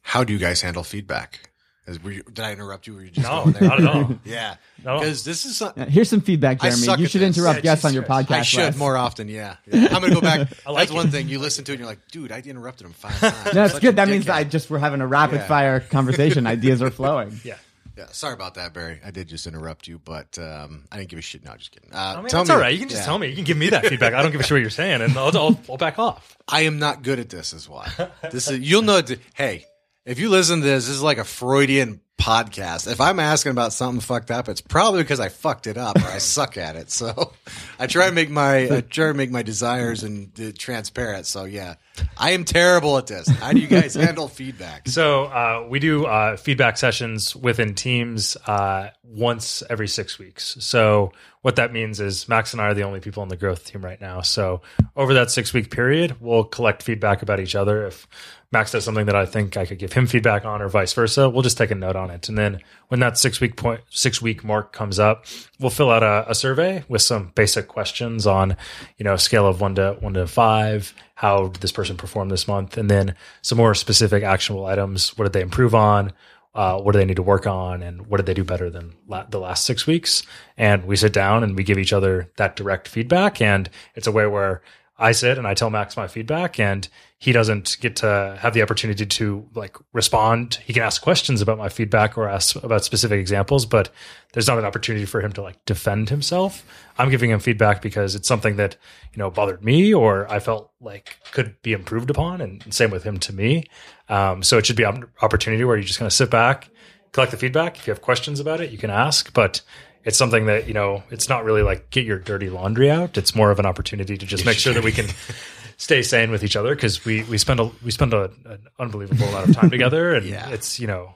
How 0.06 0.22
do 0.22 0.32
you 0.32 0.38
guys 0.38 0.60
handle 0.62 0.84
feedback? 0.84 1.50
Is, 1.88 2.00
were 2.00 2.12
you, 2.12 2.22
did 2.22 2.40
I 2.40 2.52
interrupt 2.52 2.86
you? 2.86 2.92
Or 2.94 2.96
were 2.98 3.02
you 3.02 3.10
just 3.10 3.26
no, 3.26 3.42
going 3.42 3.52
there? 3.54 3.68
not 3.68 3.80
at 3.80 3.86
all. 3.88 4.18
Yeah, 4.24 4.54
No. 4.84 5.00
because 5.00 5.24
this 5.24 5.44
is. 5.44 5.56
some- 5.56 5.74
here's 5.76 6.08
some 6.08 6.20
feedback 6.20 6.60
jeremy 6.60 6.80
you 7.02 7.08
should 7.08 7.22
this. 7.22 7.36
interrupt 7.36 7.56
Yeah, 7.58 7.62
guests 7.62 7.84
on 7.84 7.92
your 7.92 8.04
podcast 8.04 8.30
I 8.30 8.42
should 8.42 8.60
less. 8.60 8.76
more 8.76 8.96
often. 8.96 9.28
Yeah, 9.28 9.56
yeah. 9.66 9.86
I'm 9.90 10.00
gonna 10.00 10.14
go 10.14 10.20
back. 10.20 10.48
I 10.66 10.70
like 10.70 10.88
That's 10.88 10.92
one 10.92 11.10
thing 11.10 11.28
you 11.28 11.40
listen 11.40 11.64
to, 11.64 11.72
and 11.72 11.80
you're 11.80 11.88
like, 11.88 12.06
dude, 12.12 12.30
I 12.30 12.38
interrupted 12.38 12.86
him 12.86 12.92
five 12.92 13.18
times. 13.18 13.46
no, 13.46 13.50
that's 13.66 13.78
good 13.80 13.96
that 13.96 14.06
means 14.08 14.24
dickhead. 14.24 14.28
that 14.28 14.36
i 14.36 14.44
just 14.44 14.70
we're 14.70 14.78
having 14.78 15.00
a 15.00 15.06
rapid 15.08 15.36
Yeah. 15.40 15.46
fire 15.48 15.80
conversation 15.80 16.46
ideas 16.56 16.82
are 16.82 16.90
flowing 16.92 17.40
Yeah. 17.42 17.56
Yeah, 17.96 18.06
sorry 18.12 18.34
about 18.34 18.54
that, 18.54 18.74
Barry. 18.74 19.00
I 19.04 19.10
did 19.10 19.26
just 19.26 19.46
interrupt 19.46 19.88
you, 19.88 19.98
but 19.98 20.38
um, 20.38 20.84
I 20.92 20.98
didn't 20.98 21.08
give 21.08 21.18
a 21.18 21.22
shit. 21.22 21.42
No, 21.44 21.56
just 21.56 21.72
kidding. 21.72 21.90
Uh, 21.94 21.96
I 21.96 22.16
mean, 22.20 22.28
tell 22.28 22.42
it's 22.42 22.50
me, 22.50 22.54
all 22.54 22.60
right. 22.60 22.72
You 22.74 22.78
can 22.80 22.90
just 22.90 23.00
yeah. 23.02 23.06
tell 23.06 23.18
me. 23.18 23.28
You 23.28 23.34
can 23.36 23.44
give 23.44 23.56
me 23.56 23.70
that 23.70 23.86
feedback. 23.86 24.12
I 24.12 24.22
don't 24.22 24.32
give 24.32 24.40
a 24.40 24.44
shit 24.44 24.52
what 24.52 24.60
you're 24.60 24.68
saying, 24.68 25.00
and 25.00 25.16
I'll, 25.16 25.34
I'll, 25.36 25.60
I'll 25.70 25.76
back 25.78 25.98
off. 25.98 26.36
I 26.46 26.62
am 26.62 26.78
not 26.78 27.02
good 27.02 27.18
at 27.18 27.30
this. 27.30 27.54
Is 27.54 27.68
why. 27.70 27.90
This 28.30 28.50
is 28.50 28.58
you'll 28.58 28.82
know. 28.82 29.00
Hey, 29.34 29.64
if 30.06 30.20
you 30.20 30.30
listen 30.30 30.60
to 30.60 30.64
this, 30.64 30.86
this 30.86 30.94
is 30.94 31.02
like 31.02 31.18
a 31.18 31.24
Freudian 31.24 32.00
podcast. 32.16 32.90
If 32.90 33.00
I'm 33.00 33.18
asking 33.18 33.50
about 33.50 33.72
something 33.72 34.00
fucked 34.00 34.30
up, 34.30 34.48
it's 34.48 34.60
probably 34.60 35.02
because 35.02 35.20
I 35.20 35.28
fucked 35.28 35.66
it 35.66 35.76
up 35.76 35.96
or 35.96 36.06
I 36.06 36.18
suck 36.18 36.56
at 36.56 36.76
it. 36.76 36.90
So 36.90 37.32
I 37.78 37.88
try 37.88 38.08
to 38.08 38.14
make 38.14 38.30
my 38.30 38.76
I 38.76 38.80
try 38.82 39.08
to 39.08 39.14
make 39.14 39.32
my 39.32 39.42
desires 39.42 40.04
and 40.04 40.30
uh, 40.40 40.52
transparent. 40.56 41.26
So 41.26 41.44
yeah, 41.44 41.74
I 42.16 42.30
am 42.30 42.44
terrible 42.44 42.96
at 42.98 43.08
this. 43.08 43.28
How 43.28 43.52
do 43.52 43.58
you 43.58 43.66
guys 43.66 43.94
handle 43.96 44.28
feedback? 44.28 44.88
So 44.88 45.24
uh, 45.24 45.66
we 45.68 45.80
do 45.80 46.06
uh, 46.06 46.36
feedback 46.36 46.78
sessions 46.78 47.34
within 47.34 47.74
teams 47.74 48.36
uh, 48.46 48.90
once 49.02 49.62
every 49.68 49.88
six 49.88 50.18
weeks. 50.20 50.56
So 50.60 51.12
what 51.42 51.56
that 51.56 51.72
means 51.72 52.00
is 52.00 52.28
Max 52.28 52.52
and 52.52 52.62
I 52.62 52.66
are 52.66 52.74
the 52.74 52.82
only 52.84 53.00
people 53.00 53.22
on 53.22 53.28
the 53.28 53.36
growth 53.36 53.64
team 53.64 53.84
right 53.84 54.00
now. 54.00 54.20
So 54.20 54.62
over 54.96 55.14
that 55.14 55.30
six 55.30 55.52
week 55.52 55.70
period, 55.70 56.16
we'll 56.20 56.44
collect 56.44 56.82
feedback 56.82 57.22
about 57.22 57.40
each 57.40 57.54
other. 57.54 57.86
If 57.86 58.08
Max 58.52 58.72
does 58.72 58.84
something 58.84 59.06
that 59.06 59.16
I 59.16 59.26
think 59.26 59.56
I 59.56 59.66
could 59.66 59.78
give 59.78 59.92
him 59.92 60.06
feedback 60.06 60.44
on, 60.44 60.62
or 60.62 60.68
vice 60.68 60.92
versa, 60.92 61.28
we'll 61.28 61.42
just 61.42 61.58
take 61.58 61.70
a 61.70 61.74
note 61.74 61.96
on 61.96 62.10
it. 62.10 62.28
And 62.28 62.38
then 62.38 62.60
when 62.88 63.00
that 63.00 63.18
six 63.18 63.40
week 63.40 63.56
point, 63.56 63.80
six 63.90 64.22
week 64.22 64.44
mark 64.44 64.72
comes 64.72 64.98
up, 64.98 65.26
we'll 65.58 65.70
fill 65.70 65.90
out 65.90 66.02
a, 66.02 66.30
a 66.30 66.34
survey 66.34 66.84
with 66.88 67.02
some 67.02 67.32
basic 67.34 67.68
questions 67.68 68.26
on, 68.26 68.56
you 68.98 69.04
know, 69.04 69.14
a 69.14 69.18
scale 69.18 69.46
of 69.46 69.60
one 69.60 69.74
to 69.74 69.96
one 70.00 70.14
to 70.14 70.26
five. 70.26 70.94
How 71.14 71.48
did 71.48 71.60
this 71.60 71.72
person 71.72 71.96
perform 71.96 72.28
this 72.28 72.46
month? 72.46 72.76
And 72.76 72.90
then 72.90 73.14
some 73.42 73.58
more 73.58 73.74
specific 73.74 74.22
actionable 74.22 74.66
items. 74.66 75.16
What 75.18 75.24
did 75.24 75.32
they 75.32 75.42
improve 75.42 75.74
on? 75.74 76.12
Uh, 76.54 76.80
what 76.80 76.92
do 76.92 76.98
they 76.98 77.04
need 77.04 77.16
to 77.16 77.22
work 77.22 77.46
on? 77.46 77.82
And 77.82 78.06
what 78.06 78.16
did 78.16 78.24
they 78.24 78.32
do 78.32 78.44
better 78.44 78.70
than 78.70 78.94
la- 79.06 79.26
the 79.26 79.38
last 79.38 79.66
six 79.66 79.86
weeks? 79.86 80.22
And 80.56 80.86
we 80.86 80.96
sit 80.96 81.12
down 81.12 81.44
and 81.44 81.54
we 81.54 81.64
give 81.64 81.78
each 81.78 81.92
other 81.92 82.30
that 82.36 82.56
direct 82.56 82.88
feedback. 82.88 83.42
And 83.42 83.68
it's 83.94 84.06
a 84.06 84.12
way 84.12 84.26
where 84.26 84.62
I 84.98 85.12
sit 85.12 85.36
and 85.36 85.46
I 85.46 85.54
tell 85.54 85.68
Max 85.68 85.96
my 85.96 86.08
feedback 86.08 86.58
and 86.58 86.88
he 87.18 87.32
doesn't 87.32 87.76
get 87.80 87.96
to 87.96 88.38
have 88.40 88.54
the 88.54 88.62
opportunity 88.62 89.04
to 89.04 89.46
like 89.54 89.76
respond. 89.92 90.54
He 90.64 90.72
can 90.72 90.82
ask 90.82 91.02
questions 91.02 91.42
about 91.42 91.58
my 91.58 91.68
feedback 91.68 92.16
or 92.16 92.28
ask 92.28 92.56
about 92.56 92.84
specific 92.84 93.20
examples, 93.20 93.66
but 93.66 93.90
there's 94.32 94.48
not 94.48 94.58
an 94.58 94.64
opportunity 94.64 95.04
for 95.04 95.20
him 95.20 95.32
to 95.32 95.42
like 95.42 95.62
defend 95.66 96.08
himself. 96.08 96.64
I'm 96.98 97.10
giving 97.10 97.30
him 97.30 97.40
feedback 97.40 97.82
because 97.82 98.14
it's 98.14 98.28
something 98.28 98.56
that, 98.56 98.76
you 99.12 99.18
know, 99.18 99.30
bothered 99.30 99.62
me 99.62 99.92
or 99.92 100.30
I 100.30 100.40
felt 100.40 100.72
like 100.80 101.18
could 101.32 101.60
be 101.62 101.72
improved 101.72 102.10
upon 102.10 102.40
and 102.40 102.72
same 102.72 102.90
with 102.90 103.04
him 103.04 103.18
to 103.20 103.34
me. 103.34 103.64
Um, 104.08 104.42
so 104.42 104.56
it 104.56 104.64
should 104.64 104.76
be 104.76 104.84
an 104.84 105.04
opportunity 105.20 105.64
where 105.64 105.76
you 105.76 105.84
just 105.84 105.98
kind 105.98 106.06
of 106.06 106.12
sit 106.12 106.30
back, 106.30 106.70
collect 107.12 107.32
the 107.32 107.38
feedback. 107.38 107.78
If 107.78 107.86
you 107.86 107.92
have 107.92 108.02
questions 108.02 108.40
about 108.40 108.60
it, 108.60 108.70
you 108.70 108.78
can 108.78 108.90
ask, 108.90 109.32
but 109.34 109.60
it's 110.06 110.16
something 110.16 110.46
that, 110.46 110.66
you 110.68 110.72
know, 110.72 111.02
it's 111.10 111.28
not 111.28 111.44
really 111.44 111.62
like 111.62 111.90
get 111.90 112.06
your 112.06 112.18
dirty 112.18 112.48
laundry 112.48 112.90
out. 112.90 113.18
It's 113.18 113.34
more 113.34 113.50
of 113.50 113.58
an 113.58 113.66
opportunity 113.66 114.16
to 114.16 114.24
just 114.24 114.46
make 114.46 114.56
sure 114.56 114.72
that 114.72 114.82
we 114.84 114.92
can 114.92 115.06
stay 115.76 116.00
sane 116.00 116.30
with 116.30 116.42
each 116.42 116.56
other 116.56 116.74
because 116.74 117.04
we 117.04 117.24
we 117.24 117.36
spend 117.36 117.60
a 117.60 117.64
we 117.84 117.90
spend 117.90 118.14
a, 118.14 118.30
an 118.46 118.60
unbelievable 118.78 119.26
amount 119.26 119.48
of 119.50 119.56
time 119.56 119.68
together, 119.68 120.14
and 120.16 120.24
Yeah. 120.24 120.48
it's 120.48 120.80
you 120.80 120.86
know 120.86 121.12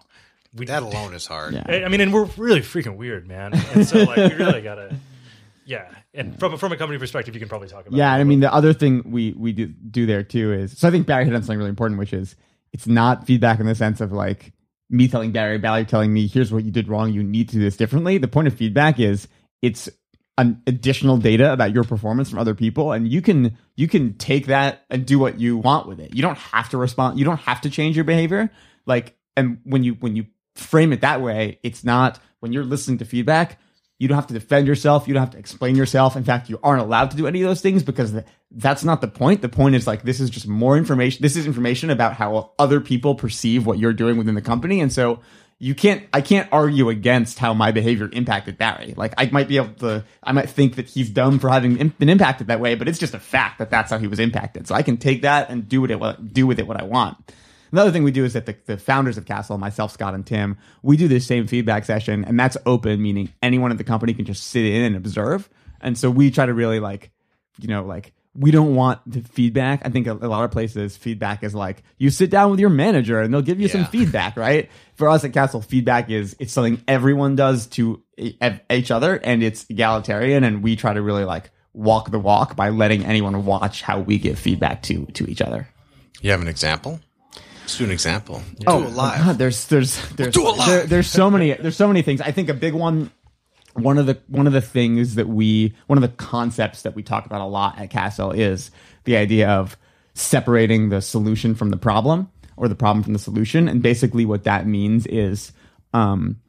we 0.55 0.67
That 0.67 0.83
alone 0.83 1.15
is 1.15 1.25
hard. 1.27 1.55
Yeah. 1.55 1.63
I 1.67 1.85
I 1.85 1.89
mean, 1.89 2.01
and 2.03 2.13
we're 2.13 2.25
really 2.37 2.61
freaking 2.61 2.97
weird, 2.97 3.27
man. 3.29 3.55
And 3.73 3.87
so 3.87 4.03
like 4.03 4.17
we 4.17 4.35
really 4.35 4.61
gotta, 4.61 4.97
yeah. 5.65 5.89
And 6.13 6.37
from 6.41 6.59
from 6.59 6.73
a 6.73 6.77
company 6.77 6.99
perspective, 6.99 7.33
you 7.35 7.41
can 7.41 7.49
probably 7.49 7.69
talk 7.69 7.87
about. 7.87 7.97
Yeah, 7.97 8.11
it. 8.11 8.15
and 8.15 8.21
I 8.21 8.25
mean 8.25 8.41
the 8.41 8.53
other 8.53 8.73
thing 8.73 9.03
we 9.07 9.33
we 9.39 9.53
do, 9.53 9.67
do 9.69 10.05
there 10.07 10.25
too 10.25 10.53
is 10.53 10.77
so 10.77 10.89
I 10.89 10.91
think 10.91 11.07
Barry 11.07 11.25
hit 11.25 11.35
on 11.35 11.43
something 11.43 11.59
really 11.59 11.71
important, 11.71 12.01
which 12.01 12.13
is 12.13 12.35
it's 12.73 12.89
not 12.89 13.27
feedback 13.27 13.61
in 13.61 13.67
the 13.67 13.75
sense 13.77 14.01
of 14.01 14.11
like 14.11 14.53
me 14.91 15.09
telling 15.09 15.33
Barry, 15.33 15.59
Barry 15.59 15.85
telling 15.85 16.13
me, 16.13 16.27
here's 16.27 16.53
what 16.53 16.65
you 16.65 16.71
did 16.71 16.89
wrong, 16.89 17.13
you 17.13 17.23
need 17.23 17.49
to 17.51 17.57
do 17.57 17.61
this 17.63 17.77
differently. 17.77 18.19
The 18.19 18.29
point 18.29 18.49
of 18.49 18.55
feedback 18.55 18.99
is 18.99 19.29
it's 19.63 19.89
an 20.37 20.61
additional 20.67 21.17
data 21.17 21.53
about 21.53 21.73
your 21.73 21.85
performance 21.85 22.31
from 22.31 22.39
other 22.39 22.55
people, 22.55 22.93
and 22.93 23.07
you 23.07 23.23
can 23.23 23.57
you 23.77 23.87
can 23.89 24.15
take 24.15 24.47
that 24.47 24.85
and 24.91 25.07
do 25.07 25.19
what 25.19 25.39
you 25.39 25.57
want 25.57 25.87
with 25.87 26.01
it. 26.01 26.15
You 26.15 26.23
don't 26.23 26.39
have 26.39 26.69
to 26.71 26.79
respond. 26.79 27.19
You 27.19 27.25
don't 27.25 27.41
have 27.41 27.61
to 27.63 27.71
change 27.71 27.97
your 27.97 28.05
behavior. 28.05 28.51
Like, 28.87 29.17
and 29.37 29.59
when 29.65 29.85
you 29.85 29.95
when 29.95 30.17
you 30.17 30.27
frame 30.57 30.93
it 30.93 31.03
that 31.03 31.21
way, 31.21 31.59
it's 31.63 31.85
not 31.85 32.19
when 32.41 32.53
you're 32.53 32.65
listening 32.65 32.99
to 32.99 33.05
feedback. 33.05 33.59
You 34.01 34.09
don't 34.09 34.17
have 34.17 34.29
to 34.29 34.35
defend 34.35 34.67
yourself. 34.67 35.07
You 35.07 35.13
don't 35.13 35.23
have 35.23 35.33
to 35.33 35.39
explain 35.39 35.77
yourself. 35.77 36.17
In 36.17 36.25
fact, 36.25 36.49
you 36.49 36.59
aren't 36.63 36.81
allowed 36.81 37.11
to 37.11 37.19
do 37.19 37.27
any 37.27 37.43
of 37.43 37.49
those 37.49 37.61
things 37.61 37.83
because 37.83 38.15
that's 38.51 38.83
not 38.83 39.03
the 39.03 39.09
point. 39.09 39.43
The 39.43 39.51
point 39.51 39.75
is 39.75 39.87
like 39.87 40.05
this 40.05 40.21
is 40.21 40.31
just 40.31 40.49
more 40.49 40.79
information. 40.79 41.21
This 41.21 41.37
is 41.37 41.45
information 41.45 41.91
about 41.91 42.15
how 42.15 42.53
other 42.59 42.81
people 42.81 43.15
perceive 43.15 43.67
what 43.67 43.79
you're 43.79 43.93
doing 43.93 44.17
within 44.17 44.35
the 44.35 44.41
company, 44.41 44.81
and 44.81 44.91
so 44.91 45.21
you 45.59 45.75
can't. 45.75 46.03
I 46.15 46.23
can't 46.23 46.49
argue 46.51 46.89
against 46.89 47.39
how 47.39 47.53
my 47.53 47.73
behavior 47.73 48.09
impacted 48.11 48.57
Barry. 48.57 48.95
Like 48.97 49.13
I 49.19 49.27
might 49.27 49.49
be 49.49 49.59
able 49.59 49.75
to. 49.75 50.07
I 50.23 50.33
might 50.33 50.49
think 50.49 50.77
that 50.77 50.89
he's 50.89 51.11
dumb 51.11 51.39
for 51.39 51.51
having 51.51 51.89
been 51.99 52.09
impacted 52.09 52.47
that 52.47 52.59
way, 52.59 52.77
but 52.77 52.89
it's 52.89 52.99
just 52.99 53.13
a 53.13 53.21
fact 53.21 53.59
that 53.59 53.69
that's 53.69 53.91
how 53.91 53.99
he 53.99 54.07
was 54.07 54.19
impacted. 54.19 54.67
So 54.67 54.75
I 54.75 54.81
can 54.81 54.97
take 54.97 55.21
that 55.23 55.51
and 55.51 55.69
do 55.69 55.83
with 55.83 55.91
it 55.91 56.01
what 56.01 56.33
do 56.33 56.47
with 56.47 56.59
it 56.59 56.67
what 56.67 56.81
I 56.81 56.85
want. 56.85 57.19
Another 57.73 57.91
thing 57.91 58.03
we 58.03 58.11
do 58.11 58.25
is 58.25 58.33
that 58.33 58.47
the, 58.47 58.57
the 58.67 58.77
founders 58.77 59.17
of 59.19 59.27
Castle, 59.27 59.59
myself, 59.59 59.93
Scott, 59.93 60.15
and 60.15 60.27
Tim, 60.27 60.59
we 60.83 60.97
do 60.97 61.09
this 61.09 61.27
same 61.27 61.47
feedback 61.47 61.85
session, 61.85 62.25
and 62.25 62.39
that's 62.39 62.57
open, 62.67 63.01
meaning 63.01 63.33
anyone 63.43 63.71
at 63.71 63.79
the 63.79 63.85
company 63.85 64.15
can 64.15 64.25
just 64.25 64.45
sit 64.45 64.65
in 64.65 64.83
and 64.83 64.97
observe. 64.97 65.49
And 65.81 65.97
so 65.97 66.11
we 66.11 66.31
try 66.31 66.47
to 66.47 66.55
really 66.55 66.81
like, 66.81 67.11
you 67.61 67.69
know, 67.69 67.85
like 67.85 68.13
we 68.35 68.51
don't 68.51 68.75
want 68.75 69.01
the 69.07 69.21
feedback. 69.23 69.83
I 69.85 69.91
think 69.91 70.07
a, 70.07 70.13
a 70.13 70.29
lot 70.29 70.45
of 70.45 70.51
places 70.51 70.97
feedback 70.97 71.43
is 71.43 71.55
like 71.55 71.83
you 71.99 72.11
sit 72.11 72.31
down 72.31 72.51
with 72.51 72.61
your 72.61 72.71
manager 72.71 73.21
and 73.21 73.33
they'll 73.33 73.43
give 73.43 73.61
you 73.61 73.69
some 73.69 73.85
feedback, 73.93 74.37
right? 74.37 74.71
For 74.95 75.09
us 75.09 75.25
at 75.25 75.33
Castle, 75.33 75.61
feedback 75.61 76.11
is 76.11 76.37
it's 76.39 76.53
something 76.53 76.83
everyone 76.87 77.37
does 77.37 77.67
to 77.69 78.03
each 78.17 78.91
other, 78.91 79.17
and 79.17 79.43
it's 79.43 79.67
egalitarian, 79.69 80.45
and 80.45 80.63
we 80.63 80.77
try 80.77 80.93
to 80.93 81.03
really 81.03 81.25
like 81.25 81.51
walk 81.73 82.11
the 82.11 82.19
walk 82.19 82.57
by 82.57 82.69
letting 82.71 83.05
anyone 83.05 83.45
watch 83.45 83.83
how 83.83 84.01
we 84.01 84.19
give 84.19 84.39
feedback 84.39 84.83
to 84.83 85.07
to 85.07 85.29
each 85.29 85.41
other. 85.41 85.69
You 86.21 86.31
have 86.31 86.43
an 86.43 86.49
example? 86.49 87.01
Let's 87.71 87.79
do 87.79 87.85
an 87.85 87.93
example. 87.93 88.43
Oh, 88.67 88.81
do 88.83 88.89
it 88.89 88.95
live. 88.95 89.19
God, 89.25 89.39
there's 89.39 89.67
there's 89.69 90.05
there's 90.17 90.35
do 90.35 90.49
it 90.49 90.57
live. 90.57 90.69
there- 90.69 90.87
there's 90.87 91.07
so 91.07 91.31
many 91.31 91.53
there's 91.53 91.77
so 91.77 91.87
many 91.87 92.03
things. 92.03 92.21
I 92.21 92.33
think 92.33 92.49
a 92.49 92.55
big 92.55 92.75
one 92.75 93.13
one 93.75 93.97
of 93.97 94.07
the 94.07 94.19
one 94.27 94.49
of 94.49 94.53
the 94.53 94.61
things 94.61 95.15
that 95.15 95.29
we 95.29 95.75
one 95.87 95.97
of 95.97 96.03
the 96.03 96.09
concepts 96.09 96.83
that 96.83 96.97
we 96.97 97.05
talk 97.05 97.27
about 97.27 97.41
a 97.41 97.47
lot 97.47 97.79
at 97.79 97.91
Castle 97.91 98.33
is 98.33 98.73
the 99.05 99.17
idea 99.17 99.49
of 99.51 99.77
separating 100.15 100.89
the 100.89 101.01
solution 101.01 101.55
from 101.55 101.71
the 101.71 101.77
problem 101.77 102.29
or 102.57 102.67
the 102.67 102.75
problem 102.75 103.05
from 103.05 103.13
the 103.13 103.21
solution. 103.21 103.69
And 103.69 103.81
basically 103.81 104.27
what 104.27 104.43
that 104.45 104.67
means 104.67 105.07
is 105.07 105.53
um 105.95 106.41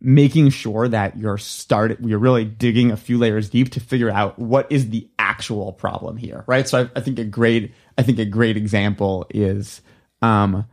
making 0.00 0.48
sure 0.48 0.88
that 0.88 1.18
you're 1.18 1.36
started 1.36 1.98
you're 2.00 2.18
really 2.18 2.46
digging 2.46 2.92
a 2.92 2.96
few 2.96 3.18
layers 3.18 3.50
deep 3.50 3.72
to 3.72 3.80
figure 3.80 4.10
out 4.10 4.38
what 4.38 4.66
is 4.72 4.88
the 4.88 5.06
actual 5.18 5.72
problem 5.74 6.16
here 6.16 6.44
right 6.46 6.68
so 6.68 6.82
i, 6.82 6.90
I 6.98 7.00
think 7.00 7.18
a 7.18 7.24
great 7.24 7.72
i 7.96 8.02
think 8.02 8.18
a 8.18 8.26
great 8.26 8.58
example 8.58 9.26
is 9.30 9.80
um 10.22 10.64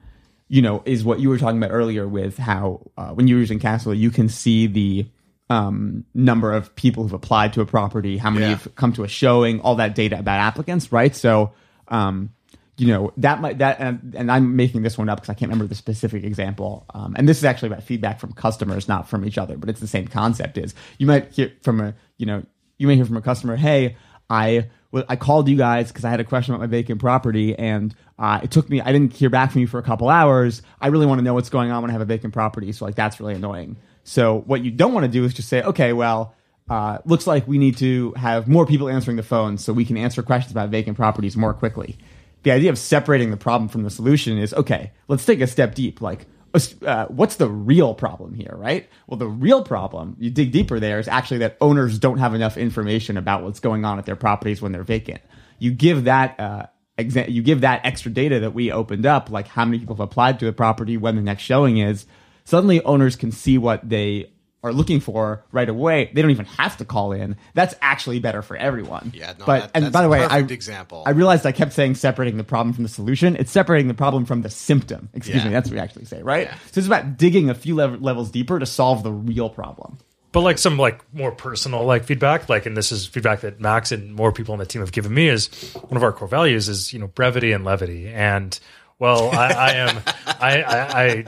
you 0.48 0.62
know 0.62 0.82
is 0.86 1.04
what 1.04 1.20
you 1.20 1.30
were 1.30 1.38
talking 1.38 1.58
about 1.58 1.72
earlier 1.72 2.08
with 2.08 2.38
how 2.38 2.82
uh, 2.98 3.10
when 3.10 3.28
you're 3.28 3.40
using 3.40 3.60
castle 3.60 3.94
you 3.94 4.12
can 4.12 4.30
see 4.30 4.68
the 4.68 5.06
um 5.50 6.06
number 6.14 6.54
of 6.54 6.74
people 6.76 7.04
who've 7.04 7.14
applied 7.14 7.54
to 7.54 7.62
a 7.62 7.66
property 7.66 8.18
how 8.18 8.30
many 8.30 8.46
Yeah. 8.46 8.52
have 8.52 8.76
come 8.76 8.94
to 8.94 9.04
a 9.04 9.08
showing 9.08 9.60
all 9.62 9.76
that 9.76 9.96
data 9.96 10.18
about 10.20 10.40
applicants 10.40 10.92
right 10.92 11.16
so 11.16 11.52
um 11.90 12.30
you 12.78 12.88
know 12.88 13.12
that 13.18 13.42
might 13.42 13.58
that 13.60 13.80
and, 13.80 14.16
and 14.18 14.32
i'm 14.32 14.56
making 14.56 14.82
this 14.84 14.98
one 14.98 15.10
up 15.10 15.18
because 15.20 15.30
i 15.30 15.34
can't 15.34 15.50
remember 15.50 15.68
the 15.68 15.76
specific 15.76 16.24
example 16.24 16.86
um, 16.94 17.14
and 17.18 17.28
this 17.30 17.38
is 17.38 17.44
actually 17.44 17.68
about 17.68 17.84
feedback 17.84 18.20
from 18.20 18.32
customers 18.34 18.88
not 18.88 19.08
from 19.08 19.26
each 19.26 19.38
other 19.38 19.58
but 19.58 19.70
it's 19.70 19.80
the 19.82 19.88
same 19.88 20.08
concept 20.08 20.58
is 20.58 20.74
you 20.98 21.06
might 21.06 21.32
hear 21.34 21.52
from 21.62 21.80
a 21.82 21.94
you 22.18 22.26
know 22.26 22.44
you 22.78 22.88
may 22.88 22.96
hear 22.96 23.06
from 23.06 23.18
a 23.18 23.22
customer 23.22 23.56
hey 23.58 23.96
i 24.30 24.68
I 25.10 25.16
called 25.16 25.50
you 25.50 25.58
guys 25.58 25.88
because 25.88 26.06
I 26.06 26.12
had 26.12 26.20
a 26.20 26.24
question 26.24 26.54
about 26.54 26.62
my 26.62 26.68
vacant 26.68 27.02
property, 27.02 27.58
and 27.58 27.96
uh, 28.24 28.40
it 28.42 28.52
took 28.52 28.70
me. 28.70 28.80
I 28.80 28.94
didn't 28.94 29.12
hear 29.12 29.30
back 29.30 29.52
from 29.52 29.60
you 29.60 29.68
for 29.68 29.80
a 29.80 29.84
couple 29.84 30.08
hours. 30.08 30.62
I 30.80 30.88
really 30.88 31.06
want 31.06 31.20
to 31.20 31.24
know 31.24 31.34
what's 31.34 31.50
going 31.50 31.72
on 31.72 31.82
when 31.82 31.92
I 31.92 31.92
have 31.92 32.02
a 32.02 32.06
vacant 32.06 32.34
property, 32.34 32.72
so 32.72 32.86
like 32.86 32.96
that's 32.96 33.20
really 33.20 33.34
annoying. 33.34 33.76
So 34.06 34.40
what 34.46 34.64
you 34.64 34.72
don't 34.72 34.94
want 34.94 35.04
to 35.04 35.12
do 35.12 35.26
is 35.26 35.34
just 35.34 35.50
say, 35.50 35.62
okay, 35.62 35.92
well, 35.92 36.34
uh, 36.70 37.00
looks 37.04 37.28
like 37.28 37.46
we 37.50 37.58
need 37.58 37.76
to 37.80 38.14
have 38.14 38.48
more 38.48 38.66
people 38.66 38.88
answering 38.88 39.18
the 39.18 39.24
phone 39.24 39.58
so 39.58 39.74
we 39.74 39.84
can 39.84 39.98
answer 39.98 40.24
questions 40.24 40.54
about 40.54 40.70
vacant 40.70 40.96
properties 40.96 41.36
more 41.36 41.54
quickly. 41.54 41.98
The 42.44 42.52
idea 42.52 42.70
of 42.70 42.78
separating 42.78 43.30
the 43.30 43.36
problem 43.36 43.68
from 43.68 43.84
the 43.84 43.90
solution 43.90 44.38
is 44.38 44.54
okay. 44.54 44.94
Let's 45.10 45.26
take 45.26 45.42
a 45.42 45.48
step 45.48 45.76
deep. 45.76 46.00
Like, 46.00 46.26
uh, 46.86 47.08
what's 47.08 47.36
the 47.36 47.50
real 47.50 47.94
problem 47.94 48.36
here, 48.36 48.56
right? 48.56 48.88
Well, 49.06 49.18
the 49.18 49.28
real 49.28 49.66
problem, 49.66 50.16
you 50.18 50.30
dig 50.30 50.54
deeper 50.54 50.80
there, 50.80 50.98
is 50.98 51.10
actually 51.10 51.40
that 51.40 51.58
owners 51.60 52.00
don't 52.00 52.20
have 52.20 52.34
enough 52.34 52.56
information 52.56 53.18
about 53.18 53.44
what's 53.44 53.60
going 53.60 53.84
on 53.84 54.00
at 54.00 54.06
their 54.06 54.16
properties 54.16 54.62
when 54.62 54.72
they're 54.72 54.84
vacant. 54.84 55.20
You 55.60 55.72
give 55.72 56.06
that. 56.06 56.40
Uh, 56.40 56.68
exa- 56.98 57.32
you 57.32 57.42
give 57.42 57.62
that 57.62 57.82
extra 57.86 58.12
data 58.12 58.40
that 58.42 58.54
we 58.54 58.72
opened 58.72 59.06
up, 59.06 59.30
like 59.30 59.48
how 59.48 59.66
many 59.66 59.80
people 59.80 59.96
have 59.96 60.02
applied 60.04 60.40
to 60.40 60.46
the 60.46 60.54
property, 60.54 60.98
when 60.98 61.16
the 61.16 61.22
next 61.22 61.44
showing 61.44 61.78
is. 61.78 62.06
Suddenly, 62.46 62.82
owners 62.84 63.16
can 63.16 63.32
see 63.32 63.58
what 63.58 63.88
they 63.88 64.30
are 64.66 64.72
looking 64.72 65.02
for 65.02 65.44
right 65.52 65.68
away. 65.68 66.10
They 66.14 66.22
don't 66.22 66.32
even 66.32 66.46
have 66.46 66.78
to 66.78 66.86
call 66.86 67.12
in. 67.12 67.36
That's 67.54 67.76
actually 67.82 68.20
better 68.20 68.42
for 68.42 68.56
everyone. 68.56 69.12
Yeah, 69.14 69.34
no, 69.38 69.46
but 69.46 69.60
that- 69.60 69.72
and 69.84 69.92
by 69.92 70.02
the 70.02 70.08
way, 70.10 70.24
I 70.24 70.28
perfect 70.28 70.52
example. 70.52 71.04
I 71.06 71.10
realized 71.10 71.46
I 71.46 71.52
kept 71.52 71.74
saying 71.74 71.96
separating 71.96 72.38
the 72.38 72.46
problem 72.46 72.74
from 72.74 72.84
the 72.84 72.90
solution. 72.90 73.36
It's 73.36 73.52
separating 73.52 73.90
the 73.90 73.94
problem 73.94 74.24
from 74.26 74.42
the 74.42 74.50
symptom. 74.50 75.10
Excuse 75.14 75.38
Yeah. 75.40 75.46
me, 75.46 75.52
that's 75.54 75.70
what 75.70 75.74
we 75.76 75.80
actually 75.82 76.06
say, 76.06 76.22
right? 76.24 76.48
Yeah. 76.48 76.56
So 76.72 76.80
it's 76.80 76.88
about 76.88 77.18
digging 77.18 77.50
a 77.50 77.54
few 77.56 77.76
lev- 77.76 78.02
levels 78.02 78.32
deeper 78.32 78.58
to 78.58 78.66
solve 78.66 79.04
the 79.04 79.12
real 79.12 79.50
problem. 79.50 79.98
But 80.34 80.42
like 80.42 80.58
some 80.58 80.78
like 80.78 81.00
more 81.14 81.32
personal 81.32 81.86
like 81.86 82.04
feedback, 82.04 82.50
like 82.50 82.66
and 82.66 82.76
this 82.76 82.92
is 82.92 83.06
feedback 83.06 83.42
that 83.42 83.62
Max 83.62 83.92
and 83.94 84.14
more 84.14 84.32
people 84.34 84.52
on 84.54 84.60
the 84.60 84.66
team 84.66 84.82
have 84.82 84.92
given 84.92 85.14
me 85.14 85.30
is 85.30 85.48
one 85.88 85.96
of 85.96 86.04
our 86.04 86.12
core 86.12 86.28
values 86.28 86.68
is 86.68 86.92
you 86.92 87.00
know 87.00 87.08
brevity 87.08 87.52
and 87.54 87.64
levity. 87.64 88.08
And 88.10 88.60
well, 89.00 89.30
I, 89.32 89.48
I 89.52 89.72
am 89.74 89.98
I, 90.40 90.62
I, 90.64 91.04
I 91.04 91.26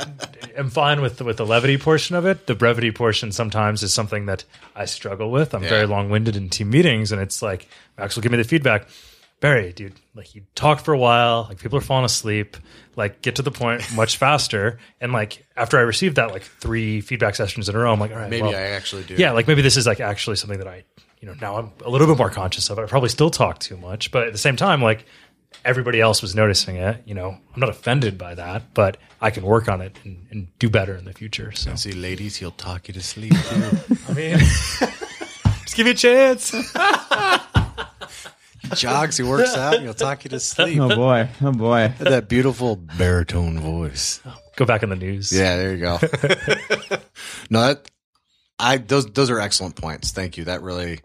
am 0.57 0.69
fine 0.69 1.01
with 1.01 1.17
the, 1.17 1.23
with 1.23 1.37
the 1.37 1.45
levity 1.45 1.77
portion 1.77 2.15
of 2.15 2.25
it. 2.25 2.47
The 2.47 2.55
brevity 2.55 2.91
portion 2.91 3.31
sometimes 3.31 3.83
is 3.83 3.93
something 3.93 4.25
that 4.27 4.43
I 4.75 4.85
struggle 4.85 5.29
with. 5.31 5.53
I'm 5.53 5.63
Yeah. 5.63 5.69
very 5.69 5.85
long 5.87 6.09
winded 6.09 6.35
in 6.35 6.49
team 6.49 6.69
meetings, 6.69 7.11
and 7.11 7.21
it's 7.21 7.41
like 7.41 7.67
Max 7.97 8.15
will 8.15 8.23
give 8.23 8.31
me 8.31 8.37
the 8.39 8.43
feedback. 8.43 8.87
Barry, 9.41 9.73
dude, 9.73 9.93
like 10.15 10.33
you 10.33 10.43
talk 10.55 10.79
for 10.79 10.93
a 10.93 10.97
while, 10.97 11.45
like 11.49 11.59
people 11.59 11.77
are 11.77 11.81
falling 11.81 12.05
asleep, 12.05 12.57
like 12.95 13.21
get 13.21 13.35
to 13.35 13.41
the 13.41 13.51
point 13.51 13.83
much 13.93 14.17
faster. 14.25 14.79
And 15.01 15.11
like 15.11 15.45
after 15.55 15.77
I 15.77 15.81
received 15.81 16.15
that 16.15 16.31
like 16.31 16.41
three 16.43 17.01
feedback 17.01 17.35
sessions 17.35 17.69
in 17.69 17.75
a 17.75 17.79
row, 17.79 17.91
I'm 17.93 17.99
like, 17.99 18.11
all 18.11 18.17
right, 18.17 18.29
Maybe 18.29 18.43
well, 18.43 18.55
I 18.55 18.61
actually 18.75 19.03
do. 19.03 19.15
yeah, 19.15 19.31
like 19.31 19.47
maybe 19.47 19.61
this 19.61 19.77
is 19.77 19.85
like 19.85 19.99
actually 19.99 20.37
something 20.37 20.57
that 20.59 20.67
I, 20.67 20.83
you 21.19 21.27
know, 21.27 21.35
now 21.41 21.57
I'm 21.57 21.71
a 21.85 21.89
little 21.89 22.07
bit 22.07 22.17
more 22.17 22.29
conscious 22.29 22.69
of 22.69 22.79
it. 22.79 22.83
I 22.83 22.85
probably 22.85 23.09
still 23.09 23.29
talk 23.29 23.59
too 23.59 23.77
much, 23.77 24.11
but 24.11 24.25
at 24.27 24.31
the 24.31 24.39
same 24.39 24.55
time, 24.55 24.81
like 24.81 25.05
everybody 25.63 25.99
else 26.01 26.21
was 26.21 26.33
noticing 26.33 26.77
it. 26.77 27.01
You 27.05 27.13
know, 27.13 27.29
I'm 27.53 27.59
not 27.59 27.69
offended 27.69 28.17
by 28.17 28.35
that, 28.35 28.73
but 28.73 28.97
I 29.21 29.31
can 29.31 29.43
work 29.43 29.67
on 29.67 29.81
it 29.81 29.97
and, 30.05 30.25
and 30.31 30.47
do 30.59 30.69
better 30.69 30.95
in 30.95 31.05
the 31.05 31.13
future. 31.13 31.51
So 31.51 31.75
See, 31.75 31.91
ladies, 31.91 32.37
he'll 32.37 32.51
talk 32.51 32.87
you 32.87 32.93
to 32.93 33.01
sleep. 33.01 33.33
I 34.09 34.13
mean, 34.13 34.37
just 34.39 35.75
give 35.75 35.85
me 35.85 35.91
a 35.91 35.93
chance. 35.93 36.51
He 38.75 38.87
jogs, 38.87 39.17
he 39.17 39.23
works 39.23 39.55
out, 39.55 39.75
and 39.75 39.83
he'll 39.83 39.93
talk 39.93 40.23
you 40.23 40.29
to 40.29 40.39
sleep. 40.39 40.79
Oh 40.79 40.95
boy, 40.95 41.29
oh 41.41 41.51
boy. 41.51 41.93
that 41.99 42.29
beautiful 42.29 42.75
baritone 42.75 43.59
voice. 43.59 44.21
Go 44.55 44.65
back 44.65 44.83
in 44.83 44.89
the 44.89 44.95
news. 44.95 45.31
Yeah, 45.31 45.57
there 45.57 45.73
you 45.73 45.81
go. 45.81 45.99
no, 47.49 47.61
that 47.61 47.89
I 48.59 48.77
those 48.77 49.05
those 49.07 49.29
are 49.29 49.39
excellent 49.39 49.75
points. 49.75 50.11
Thank 50.11 50.37
you. 50.37 50.45
That 50.45 50.61
really, 50.61 50.99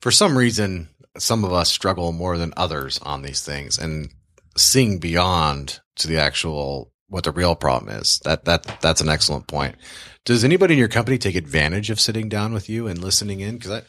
for 0.00 0.10
some 0.10 0.36
reason, 0.36 0.88
some 1.18 1.44
of 1.44 1.52
us 1.52 1.70
struggle 1.70 2.12
more 2.12 2.38
than 2.38 2.52
others 2.56 2.98
on 3.02 3.22
these 3.22 3.44
things, 3.44 3.78
and 3.78 4.10
seeing 4.56 4.98
beyond 4.98 5.80
to 5.96 6.08
the 6.08 6.18
actual 6.18 6.92
what 7.08 7.24
the 7.24 7.32
real 7.32 7.54
problem 7.54 7.94
is. 7.94 8.20
That 8.24 8.44
that 8.46 8.80
that's 8.80 9.00
an 9.00 9.08
excellent 9.08 9.46
point. 9.46 9.76
Does 10.24 10.44
anybody 10.44 10.74
in 10.74 10.78
your 10.78 10.88
company 10.88 11.18
take 11.18 11.34
advantage 11.34 11.90
of 11.90 12.00
sitting 12.00 12.28
down 12.28 12.52
with 12.52 12.68
you 12.68 12.86
and 12.86 13.02
listening 13.02 13.40
in? 13.40 13.56
Because 13.56 13.70
I 13.70 13.82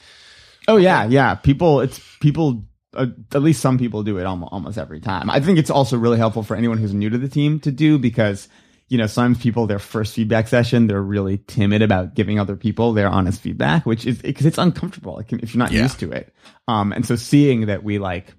Oh 0.68 0.78
yeah, 0.78 1.06
yeah. 1.06 1.36
People, 1.36 1.82
it's 1.82 2.00
people. 2.20 2.64
Uh, 2.94 3.08
at 3.34 3.42
least 3.42 3.62
some 3.62 3.78
people 3.78 4.04
do 4.04 4.18
it 4.18 4.26
almost, 4.26 4.52
almost 4.54 4.78
every 4.78 5.00
time. 5.00 5.30
I 5.30 5.40
think 5.40 5.58
it's 5.58 5.70
also 5.70 5.98
really 5.98 6.18
helpful 6.18 6.44
for 6.44 6.56
anyone 6.56 6.78
who's 6.78 6.94
new 6.94 7.10
to 7.10 7.18
the 7.18 7.30
team 7.30 7.60
to 7.62 7.72
do 7.72 7.98
because 7.98 8.48
you 8.90 8.98
know 8.98 9.08
sometimes 9.08 9.42
people 9.42 9.66
their 9.66 9.80
first 9.80 10.14
feedback 10.14 10.48
session 10.48 10.88
they're 10.88 11.02
really 11.02 11.38
timid 11.48 11.82
about 11.82 12.14
giving 12.14 12.40
other 12.40 12.56
people 12.56 12.94
their 12.94 13.08
honest 13.08 13.42
feedback, 13.42 13.86
which 13.86 14.06
is 14.06 14.22
because 14.22 14.46
it's 14.46 14.58
uncomfortable 14.58 15.20
if 15.20 15.32
you're 15.54 15.60
not 15.60 15.72
Yeah. 15.72 15.84
used 15.84 16.00
to 16.00 16.12
it. 16.12 16.34
Um, 16.68 16.92
and 16.94 17.06
so 17.06 17.16
seeing 17.16 17.66
that 17.68 17.84
we 17.84 17.98
like 18.00 18.34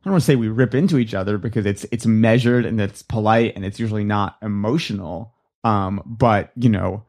I 0.00 0.04
don't 0.04 0.12
want 0.12 0.22
to 0.22 0.26
say 0.26 0.36
we 0.36 0.48
rip 0.48 0.74
into 0.74 0.96
each 0.98 1.12
other 1.14 1.38
because 1.38 1.66
it's 1.66 1.84
it's 1.90 2.06
measured 2.06 2.64
and 2.64 2.80
it's 2.80 3.02
polite 3.02 3.54
and 3.56 3.64
it's 3.64 3.80
usually 3.80 4.04
not 4.04 4.36
emotional. 4.42 5.34
Um, 5.64 6.02
but 6.06 6.52
you 6.56 6.68
know, 6.68 7.04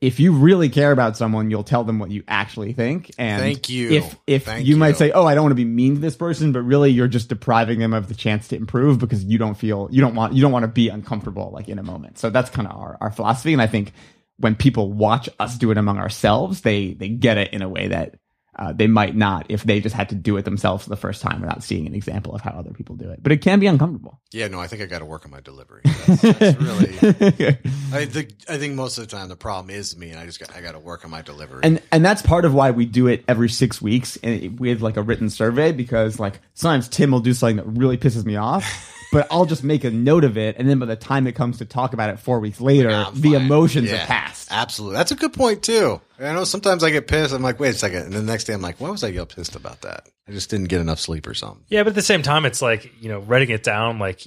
if 0.00 0.20
you 0.20 0.32
really 0.32 0.68
care 0.68 0.92
about 0.92 1.16
someone, 1.16 1.50
you'll 1.50 1.64
tell 1.64 1.82
them 1.82 1.98
what 1.98 2.10
you 2.10 2.22
actually 2.28 2.74
think. 2.74 3.10
And 3.18 3.40
Thank 3.40 3.70
you. 3.70 3.90
If 3.90 4.16
if 4.26 4.44
Thank 4.44 4.66
you, 4.66 4.76
might 4.76 4.96
say, 4.96 5.10
"Oh, 5.10 5.24
I 5.24 5.34
don't 5.34 5.44
want 5.44 5.52
to 5.52 5.56
be 5.56 5.64
mean 5.64 5.94
to 5.94 6.00
this 6.00 6.16
person," 6.16 6.52
but 6.52 6.62
really 6.62 6.90
you're 6.90 7.08
just 7.08 7.28
depriving 7.28 7.78
them 7.78 7.94
of 7.94 8.08
the 8.08 8.14
chance 8.14 8.48
to 8.48 8.56
improve 8.56 8.98
because 8.98 9.24
you 9.24 9.38
don't 9.38 9.54
feel 9.54 9.88
you 9.90 10.00
don't 10.02 10.14
want 10.14 10.34
you 10.34 10.42
don't 10.42 10.52
want 10.52 10.64
to 10.64 10.68
be 10.68 10.88
uncomfortable 10.88 11.50
like 11.52 11.68
in 11.68 11.78
a 11.78 11.82
moment. 11.82 12.18
So 12.18 12.30
that's 12.30 12.50
kind 12.50 12.68
of 12.68 12.76
our 12.76 12.98
our 13.00 13.10
philosophy. 13.10 13.52
And 13.52 13.62
I 13.62 13.66
think 13.66 13.92
when 14.38 14.54
people 14.54 14.92
watch 14.92 15.28
us 15.40 15.56
do 15.56 15.70
it 15.70 15.78
among 15.78 15.98
ourselves, 15.98 16.60
they 16.60 16.92
they 16.92 17.08
get 17.08 17.38
it 17.38 17.54
in 17.54 17.62
a 17.62 17.68
way 17.68 17.88
that 17.88 18.16
uh, 18.58 18.72
they 18.72 18.86
might 18.86 19.14
not 19.14 19.46
if 19.48 19.64
they 19.64 19.80
just 19.80 19.94
had 19.94 20.08
to 20.08 20.14
do 20.14 20.36
it 20.36 20.44
themselves 20.44 20.86
the 20.86 20.96
first 20.96 21.22
time 21.22 21.40
without 21.40 21.62
seeing 21.62 21.86
an 21.86 21.94
example 21.94 22.34
of 22.34 22.40
how 22.40 22.50
other 22.52 22.72
people 22.72 22.96
do 22.96 23.10
it. 23.10 23.22
But 23.22 23.32
it 23.32 23.38
can 23.38 23.60
be 23.60 23.66
uncomfortable. 23.66 24.20
Yeah, 24.32 24.48
no, 24.48 24.60
I 24.60 24.66
think 24.66 24.82
I 24.82 24.86
got 24.86 25.00
to 25.00 25.04
work 25.04 25.24
on 25.24 25.30
my 25.30 25.40
delivery. 25.40 25.82
That's, 25.84 26.22
that's 26.22 26.60
really. 26.60 26.92
I 27.92 28.06
think 28.06 28.34
I 28.48 28.58
think 28.58 28.74
most 28.74 28.98
of 28.98 29.08
the 29.08 29.16
time 29.16 29.28
the 29.28 29.36
problem 29.36 29.70
is 29.70 29.96
me, 29.96 30.10
and 30.10 30.18
I 30.18 30.26
just 30.26 30.40
got 30.40 30.54
I 30.54 30.60
got 30.60 30.72
to 30.72 30.78
work 30.78 31.04
on 31.04 31.10
my 31.10 31.22
delivery. 31.22 31.60
and 31.62 31.82
and 31.92 32.04
that's 32.04 32.22
part 32.22 32.44
of 32.44 32.54
why 32.54 32.70
we 32.70 32.86
do 32.86 33.06
it 33.06 33.24
every 33.28 33.48
six 33.48 33.80
weeks 33.82 34.16
and 34.22 34.58
with 34.58 34.80
like 34.80 34.96
a 34.96 35.02
written 35.02 35.30
survey 35.30 35.72
because 35.72 36.18
like 36.18 36.40
sometimes 36.54 36.88
Tim 36.88 37.10
will 37.10 37.20
do 37.20 37.34
something 37.34 37.56
that 37.56 37.66
really 37.66 37.98
pisses 37.98 38.24
me 38.24 38.36
off. 38.36 38.92
But 39.12 39.28
I'll 39.30 39.46
just 39.46 39.62
make 39.64 39.84
a 39.84 39.90
note 39.90 40.24
of 40.24 40.36
it, 40.36 40.56
and 40.58 40.68
then 40.68 40.78
by 40.78 40.86
the 40.86 40.96
time 40.96 41.26
it 41.26 41.34
comes 41.34 41.58
to 41.58 41.64
talk 41.64 41.92
about 41.92 42.10
it 42.10 42.18
four 42.18 42.40
weeks 42.40 42.60
later, 42.60 42.90
I'm 42.90 43.20
the 43.20 43.34
emotions 43.34 43.90
Yeah, 43.90 44.02
are 44.02 44.06
past. 44.06 44.48
Absolutely, 44.50 44.96
that's 44.96 45.12
a 45.12 45.14
good 45.16 45.32
point 45.32 45.62
too. 45.62 46.00
I 46.18 46.32
know 46.32 46.44
sometimes 46.44 46.82
I 46.82 46.90
get 46.90 47.06
pissed. 47.06 47.32
I'm 47.32 47.42
like, 47.42 47.60
wait 47.60 47.70
a 47.70 47.78
second, 47.78 48.02
and 48.02 48.12
then 48.12 48.26
the 48.26 48.32
next 48.32 48.44
day 48.44 48.52
I'm 48.52 48.62
like, 48.62 48.80
why 48.80 48.90
was 48.90 49.04
I 49.04 49.12
get 49.12 49.28
pissed 49.28 49.54
about 49.56 49.82
that? 49.82 50.08
I 50.28 50.32
just 50.32 50.50
didn't 50.50 50.68
get 50.68 50.80
enough 50.80 50.98
sleep 50.98 51.26
or 51.26 51.34
something. 51.34 51.64
Yeah, 51.68 51.82
but 51.82 51.90
at 51.90 51.94
the 51.94 52.02
same 52.02 52.22
time, 52.22 52.44
it's 52.44 52.60
like 52.60 52.92
you 53.00 53.08
know, 53.08 53.20
writing 53.20 53.50
it 53.50 53.62
down. 53.62 53.98
Like 53.98 54.22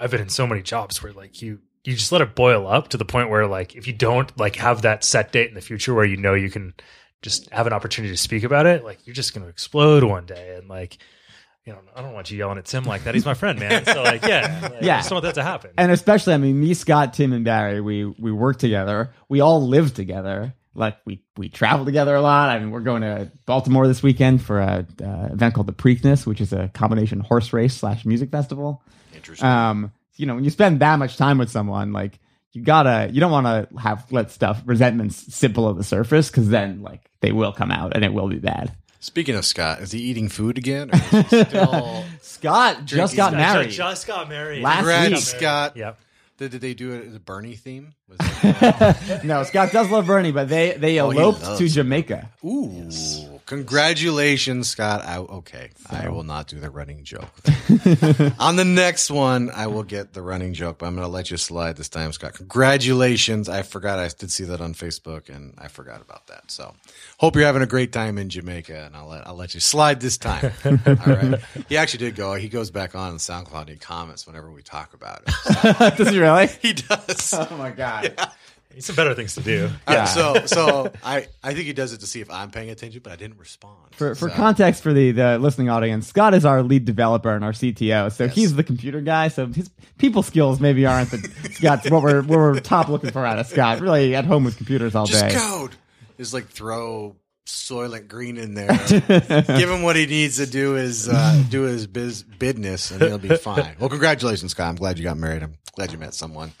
I've 0.00 0.10
been 0.10 0.20
in 0.20 0.28
so 0.28 0.46
many 0.46 0.62
jobs 0.62 1.02
where 1.02 1.12
like 1.12 1.40
you 1.40 1.60
you 1.84 1.94
just 1.94 2.12
let 2.12 2.20
it 2.20 2.34
boil 2.34 2.66
up 2.66 2.88
to 2.88 2.96
the 2.96 3.04
point 3.04 3.30
where 3.30 3.46
like 3.46 3.76
if 3.76 3.86
you 3.86 3.92
don't 3.92 4.36
like 4.36 4.56
have 4.56 4.82
that 4.82 5.04
set 5.04 5.32
date 5.32 5.48
in 5.48 5.54
the 5.54 5.60
future 5.60 5.94
where 5.94 6.04
you 6.04 6.16
know 6.16 6.34
you 6.34 6.50
can 6.50 6.74
just 7.22 7.48
have 7.50 7.66
an 7.66 7.72
opportunity 7.72 8.12
to 8.12 8.18
speak 8.18 8.42
about 8.42 8.66
it, 8.66 8.84
like 8.84 9.06
you're 9.06 9.14
just 9.14 9.32
going 9.32 9.44
to 9.44 9.50
explode 9.50 10.02
one 10.02 10.26
day 10.26 10.56
and 10.56 10.68
like. 10.68 10.98
You 11.68 11.74
know, 11.74 11.80
I 11.94 12.00
don't 12.00 12.14
want 12.14 12.30
you 12.30 12.38
yelling 12.38 12.56
at 12.56 12.64
Tim 12.64 12.84
like 12.84 13.04
that. 13.04 13.14
He's 13.14 13.26
my 13.26 13.34
friend, 13.34 13.60
man. 13.60 13.84
So 13.84 14.02
like, 14.02 14.22
yeah, 14.24 14.58
like, 14.72 14.82
Yeah. 14.82 14.94
I 14.94 14.98
just 15.00 15.10
don't 15.10 15.16
want 15.16 15.24
that 15.24 15.34
to 15.34 15.42
happen. 15.42 15.70
and 15.76 15.92
especially, 15.92 16.32
I 16.32 16.38
mean, 16.38 16.58
me, 16.58 16.72
Scott, 16.72 17.12
Tim, 17.12 17.34
and 17.34 17.44
Barry, 17.44 17.82
we 17.82 18.06
we 18.06 18.32
work 18.32 18.58
together. 18.58 19.12
We 19.28 19.42
all 19.42 19.68
live 19.68 19.92
together. 19.92 20.54
Like 20.74 20.96
we 21.04 21.20
we 21.36 21.50
travel 21.50 21.84
together 21.84 22.14
a 22.14 22.22
lot. 22.22 22.48
I 22.48 22.58
mean, 22.58 22.70
we're 22.70 22.80
going 22.80 23.02
to 23.02 23.30
Baltimore 23.44 23.86
this 23.86 24.02
weekend 24.02 24.40
for 24.42 24.60
a 24.60 24.86
uh, 25.04 25.28
event 25.30 25.52
called 25.52 25.66
the 25.66 25.74
Preakness, 25.74 26.24
which 26.24 26.40
is 26.40 26.54
a 26.54 26.68
combination 26.72 27.20
horse 27.20 27.52
race 27.52 27.74
slash 27.76 28.06
music 28.06 28.30
festival. 28.30 28.82
Interesting. 29.14 29.46
um 29.46 29.92
you 30.16 30.24
know 30.24 30.36
when 30.36 30.44
you 30.44 30.50
spend 30.50 30.80
that 30.80 30.98
much 30.98 31.18
time 31.18 31.36
with 31.36 31.50
someone 31.50 31.92
like 31.92 32.18
you 32.52 32.62
gotta 32.62 33.10
you 33.12 33.20
don't 33.20 33.30
want 33.30 33.46
to 33.46 33.78
have 33.78 34.10
let 34.10 34.30
stuff 34.30 34.62
resentments 34.64 35.34
sit 35.34 35.52
below 35.52 35.74
the 35.74 35.84
surface 35.84 36.30
because 36.30 36.48
then 36.48 36.80
like 36.80 37.02
they 37.20 37.30
will 37.30 37.52
come 37.52 37.70
out 37.70 37.94
and 37.94 38.04
it 38.06 38.12
will 38.14 38.28
be 38.28 38.38
bad 38.38 38.72
Speaking 39.00 39.36
of 39.36 39.44
Scott, 39.46 39.80
is 39.80 39.92
he 39.92 40.00
eating 40.00 40.28
food 40.28 40.58
again? 40.58 40.90
Or 40.90 40.96
is 40.96 41.30
he 41.30 41.44
still... 41.44 42.04
scott 42.20 42.84
just 42.84 43.16
got 43.16 43.30
Drinking- 43.30 43.38
married 43.54 43.70
Just 43.70 44.06
got 44.06 44.28
married. 44.28 44.62
Last 44.62 44.78
Congrats, 44.78 45.10
week. 45.10 45.18
Scott. 45.40 45.76
Yep. 45.76 45.98
Did, 46.38 46.50
did 46.52 46.60
they 46.60 46.74
do 46.74 46.92
it 46.92 47.06
as 47.08 47.14
a 47.14 47.20
Bernie 47.20 47.54
theme? 47.56 47.94
Was 48.08 48.18
it, 48.44 48.62
uh, 48.72 49.20
no 49.24 49.42
scott 49.44 49.70
does 49.72 49.90
love 49.90 50.06
bernie 50.06 50.30
but 50.32 50.48
they 50.48 50.72
they 50.72 50.98
Oh, 51.00 51.10
he 51.10 51.18
eloped 51.18 51.42
loves 51.42 51.58
to 51.58 51.68
jamaica 51.68 52.30
ooh, 52.44 52.88
congratulations, 53.48 54.68
Scott. 54.68 55.02
I, 55.04 55.16
okay, 55.16 55.70
I 55.90 56.10
will 56.10 56.22
not 56.22 56.48
do 56.48 56.60
the 56.60 56.68
running 56.68 57.02
joke. 57.02 57.32
On 58.38 58.56
the 58.56 58.64
next 58.64 59.10
one, 59.10 59.50
I 59.50 59.66
will 59.68 59.82
get 59.82 60.12
the 60.12 60.20
running 60.20 60.52
joke, 60.52 60.78
but 60.78 60.86
I'm 60.86 60.94
going 60.94 61.06
to 61.06 61.10
let 61.10 61.30
you 61.30 61.38
slide 61.38 61.76
this 61.76 61.88
time, 61.88 62.12
Scott. 62.12 62.34
Congratulations. 62.34 63.48
I 63.48 63.62
forgot. 63.62 63.98
I 63.98 64.08
did 64.08 64.30
see 64.30 64.44
that 64.44 64.60
on 64.60 64.74
Facebook, 64.74 65.34
and 65.34 65.54
I 65.56 65.68
forgot 65.68 66.02
about 66.02 66.26
that. 66.26 66.50
So, 66.50 66.74
hope 67.16 67.36
you're 67.36 67.46
having 67.46 67.62
a 67.62 67.66
great 67.66 67.90
time 67.90 68.18
in 68.18 68.28
Jamaica, 68.28 68.84
and 68.84 68.94
I'll 68.94 69.08
let 69.08 69.26
I'll 69.26 69.34
let 69.34 69.54
you 69.54 69.60
slide 69.60 70.00
this 70.00 70.18
time. 70.18 70.52
All 70.64 70.94
right. 71.06 71.40
He 71.70 71.78
actually 71.78 72.04
did 72.04 72.16
go. 72.16 72.34
He 72.34 72.48
goes 72.50 72.70
back 72.70 72.94
on 72.94 73.16
SoundCloud 73.16 73.62
and 73.62 73.70
he 73.70 73.76
comments 73.76 74.26
whenever 74.26 74.50
we 74.52 74.62
talk 74.62 74.92
about 74.92 75.22
it. 75.26 75.96
does 75.96 76.10
he 76.10 76.18
really 76.20 76.48
He 76.60 76.74
does. 76.74 77.32
oh 77.32 77.56
my 77.56 77.70
god 77.70 78.14
He's 78.78 78.86
some 78.86 78.94
better 78.94 79.12
things 79.12 79.34
to 79.34 79.40
do. 79.40 79.68
Uh, 79.88 80.04
so 80.04 80.34
so 80.46 80.92
I 81.02 81.26
I 81.42 81.52
think 81.52 81.66
he 81.66 81.72
does 81.72 81.92
it 81.92 81.98
to 81.98 82.06
see 82.06 82.20
if 82.20 82.30
I'm 82.30 82.52
paying 82.52 82.70
attention, 82.70 83.00
but 83.02 83.12
I 83.12 83.16
didn't 83.16 83.36
respond. 83.40 83.74
for, 83.90 84.14
for 84.14 84.28
So- 84.28 84.36
context 84.36 84.84
for 84.84 84.92
the, 84.92 85.10
the 85.10 85.36
listening 85.40 85.68
audience, 85.68 86.06
Scott 86.06 86.32
is 86.32 86.44
our 86.44 86.62
lead 86.62 86.84
developer 86.84 87.34
and 87.34 87.44
our 87.44 87.50
CTO. 87.50 88.12
So 88.12 88.28
he's 88.28 88.54
the 88.54 88.62
computer 88.62 89.00
guy. 89.00 89.26
So 89.28 89.48
his 89.48 89.68
people 89.98 90.22
skills 90.22 90.60
maybe 90.60 90.86
aren't 90.86 91.10
the 91.10 91.18
Scott's 91.54 91.90
what 91.90 92.04
we're 92.04 92.22
what 92.22 92.38
we're 92.38 92.60
top 92.60 92.88
looking 92.88 93.10
for 93.10 93.26
out 93.26 93.40
of 93.40 93.48
Scott. 93.48 93.80
Really 93.80 94.14
at 94.14 94.24
home 94.24 94.44
with 94.44 94.56
computers 94.56 94.94
all 94.94 95.06
just 95.06 95.26
day. 95.28 95.34
code 95.34 95.74
is 96.16 96.32
like 96.32 96.46
throw 96.46 97.16
Soylent 97.48 98.08
Green 98.08 98.36
in 98.36 98.52
there. 98.54 98.68
Give 99.58 99.70
him 99.70 99.82
what 99.82 99.96
he 99.96 100.06
needs 100.06 100.36
to 100.36 100.46
do 100.46 100.72
his 100.72 101.08
uh, 101.08 101.42
do 101.48 101.62
his 101.62 101.86
biz 101.86 102.22
business, 102.22 102.90
and 102.90 103.00
he'll 103.02 103.16
be 103.18 103.34
fine. 103.36 103.74
Well, 103.80 103.88
congratulations, 103.88 104.52
Scott. 104.52 104.68
I'm 104.68 104.76
glad 104.76 104.98
you 104.98 105.04
got 105.04 105.16
married. 105.16 105.42
I'm 105.42 105.54
glad 105.74 105.90
you 105.90 105.96
met 105.98 106.12
someone. 106.14 106.52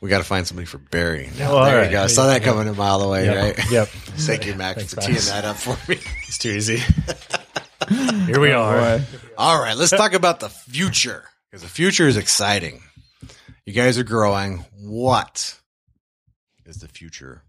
We 0.00 0.08
got 0.08 0.18
to 0.18 0.24
find 0.24 0.46
somebody 0.46 0.66
for 0.66 0.78
Barry. 0.78 1.28
Now, 1.38 1.52
Oh, 1.52 1.56
all 1.58 1.64
there 1.66 1.76
right. 1.78 1.86
you 1.86 1.92
go. 1.92 2.02
I 2.04 2.06
saw 2.06 2.26
that 2.28 2.42
coming 2.42 2.66
a 2.66 2.72
mile 2.72 3.02
away, 3.02 3.26
Yep. 3.26 3.56
right? 3.58 3.70
Yep. 3.70 3.88
Thank 3.88 4.46
you, 4.46 4.54
Mac, 4.54 4.76
Thanks, 4.76 4.94
for 4.94 5.00
Max. 5.00 5.06
teeing 5.06 5.34
that 5.34 5.44
up 5.44 5.56
for 5.56 5.76
me. 5.90 5.98
It's 6.28 6.38
too 6.38 6.50
easy. 6.50 6.78
Here 8.26 8.40
we 8.40 8.52
are. 8.52 8.98
Boy. 8.98 9.04
All 9.38 9.60
right, 9.60 9.76
let's 9.76 9.90
talk 9.90 10.12
about 10.14 10.40
the 10.40 10.48
future 10.48 11.24
because 11.50 11.62
the 11.62 11.68
future 11.68 12.08
is 12.08 12.16
exciting. 12.16 12.82
You 13.66 13.72
guys 13.74 13.98
are 13.98 14.04
growing. 14.04 14.64
What 14.80 15.58
is 16.64 16.76
the 16.78 16.88
future 16.88 17.42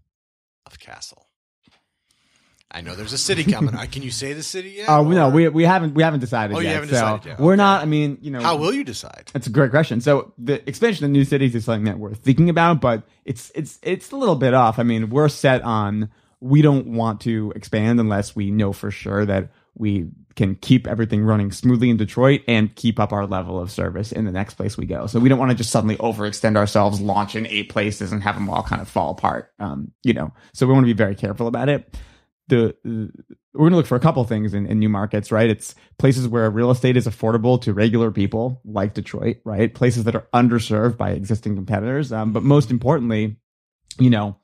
of 0.66 0.78
Castle? 0.78 1.27
I 2.70 2.82
know 2.82 2.94
there's 2.94 3.14
a 3.14 3.18
city 3.18 3.44
coming. 3.44 3.74
Uh, 3.74 3.86
Can 3.90 4.02
you 4.02 4.10
say 4.10 4.34
the 4.34 4.42
city 4.42 4.70
yet? 4.76 4.88
Oh 4.90 5.02
no, 5.02 5.30
we 5.30 5.48
we 5.48 5.64
haven't 5.64 5.94
we 5.94 6.02
haven't 6.02 6.20
decided 6.20 6.54
Oh, 6.56 6.60
you 6.60 6.66
yet. 6.66 6.74
haven't 6.74 6.88
so 6.90 6.94
decided 6.94 7.24
yet. 7.26 7.40
We're 7.40 7.52
Okay. 7.52 7.56
not. 7.56 7.82
I 7.82 7.86
mean, 7.86 8.18
you 8.20 8.30
know, 8.30 8.40
How 8.42 8.56
will 8.56 8.74
you 8.74 8.84
decide? 8.84 9.30
That's 9.32 9.46
a 9.46 9.50
great 9.50 9.70
question. 9.70 10.00
So 10.02 10.32
the 10.36 10.66
expansion 10.68 11.04
of 11.06 11.10
new 11.10 11.24
cities 11.24 11.54
is 11.54 11.64
something 11.64 11.84
that 11.84 11.98
we're 11.98 12.14
thinking 12.14 12.50
about, 12.50 12.80
but 12.82 13.04
it's 13.24 13.50
it's 13.54 13.78
it's 13.82 14.12
a 14.12 14.16
little 14.16 14.36
bit 14.36 14.52
off. 14.52 14.78
I 14.78 14.82
mean, 14.82 15.08
we're 15.08 15.28
set 15.30 15.62
on 15.62 16.10
we 16.40 16.60
don't 16.62 16.86
want 16.88 17.22
to 17.22 17.52
expand 17.56 18.00
unless 18.00 18.36
we 18.36 18.50
know 18.50 18.72
for 18.72 18.90
sure 18.90 19.24
that 19.26 19.50
we 19.74 20.06
can 20.36 20.54
keep 20.56 20.86
everything 20.86 21.24
running 21.24 21.50
smoothly 21.50 21.88
in 21.90 21.96
Detroit 21.96 22.42
and 22.46 22.72
keep 22.76 23.00
up 23.00 23.12
our 23.12 23.26
level 23.26 23.58
of 23.58 23.70
service 23.72 24.12
in 24.12 24.24
the 24.24 24.30
next 24.30 24.54
place 24.54 24.76
we 24.76 24.86
go. 24.86 25.06
So 25.08 25.18
we 25.18 25.28
don't 25.28 25.38
want 25.38 25.50
to 25.50 25.56
just 25.56 25.70
suddenly 25.70 25.96
overextend 25.96 26.56
ourselves, 26.56 27.00
launch 27.00 27.34
in 27.34 27.44
eight 27.46 27.70
places, 27.70 28.12
and 28.12 28.22
have 28.22 28.36
them 28.36 28.48
all 28.50 28.62
kind 28.62 28.80
of 28.82 28.88
fall 28.88 29.10
apart. 29.10 29.50
Um, 29.58 29.90
you 30.04 30.12
know, 30.12 30.32
so 30.52 30.66
we 30.66 30.74
want 30.74 30.84
to 30.84 30.92
be 30.94 30.96
very 30.96 31.16
careful 31.16 31.48
about 31.48 31.68
it. 31.68 31.96
The, 32.48 32.74
we're 32.84 33.10
going 33.60 33.72
to 33.72 33.76
look 33.76 33.86
for 33.86 33.96
a 33.96 34.00
couple 34.00 34.24
things 34.24 34.54
in, 34.54 34.66
in 34.66 34.78
new 34.78 34.88
markets, 34.88 35.30
right? 35.30 35.50
It's 35.50 35.74
places 35.98 36.28
where 36.28 36.50
real 36.50 36.70
estate 36.70 36.96
is 36.96 37.06
affordable 37.06 37.60
to 37.62 37.72
regular 37.72 38.10
people, 38.10 38.60
like 38.64 38.94
Detroit, 38.94 39.38
right? 39.44 39.74
Places 39.74 40.04
that 40.04 40.14
are 40.14 40.26
underserved 40.32 40.96
by 40.96 41.10
existing 41.10 41.56
competitors. 41.56 42.12
Um, 42.12 42.32
but 42.32 42.42
most 42.42 42.70
importantly, 42.70 43.36
you 43.98 44.10
know, 44.10 44.36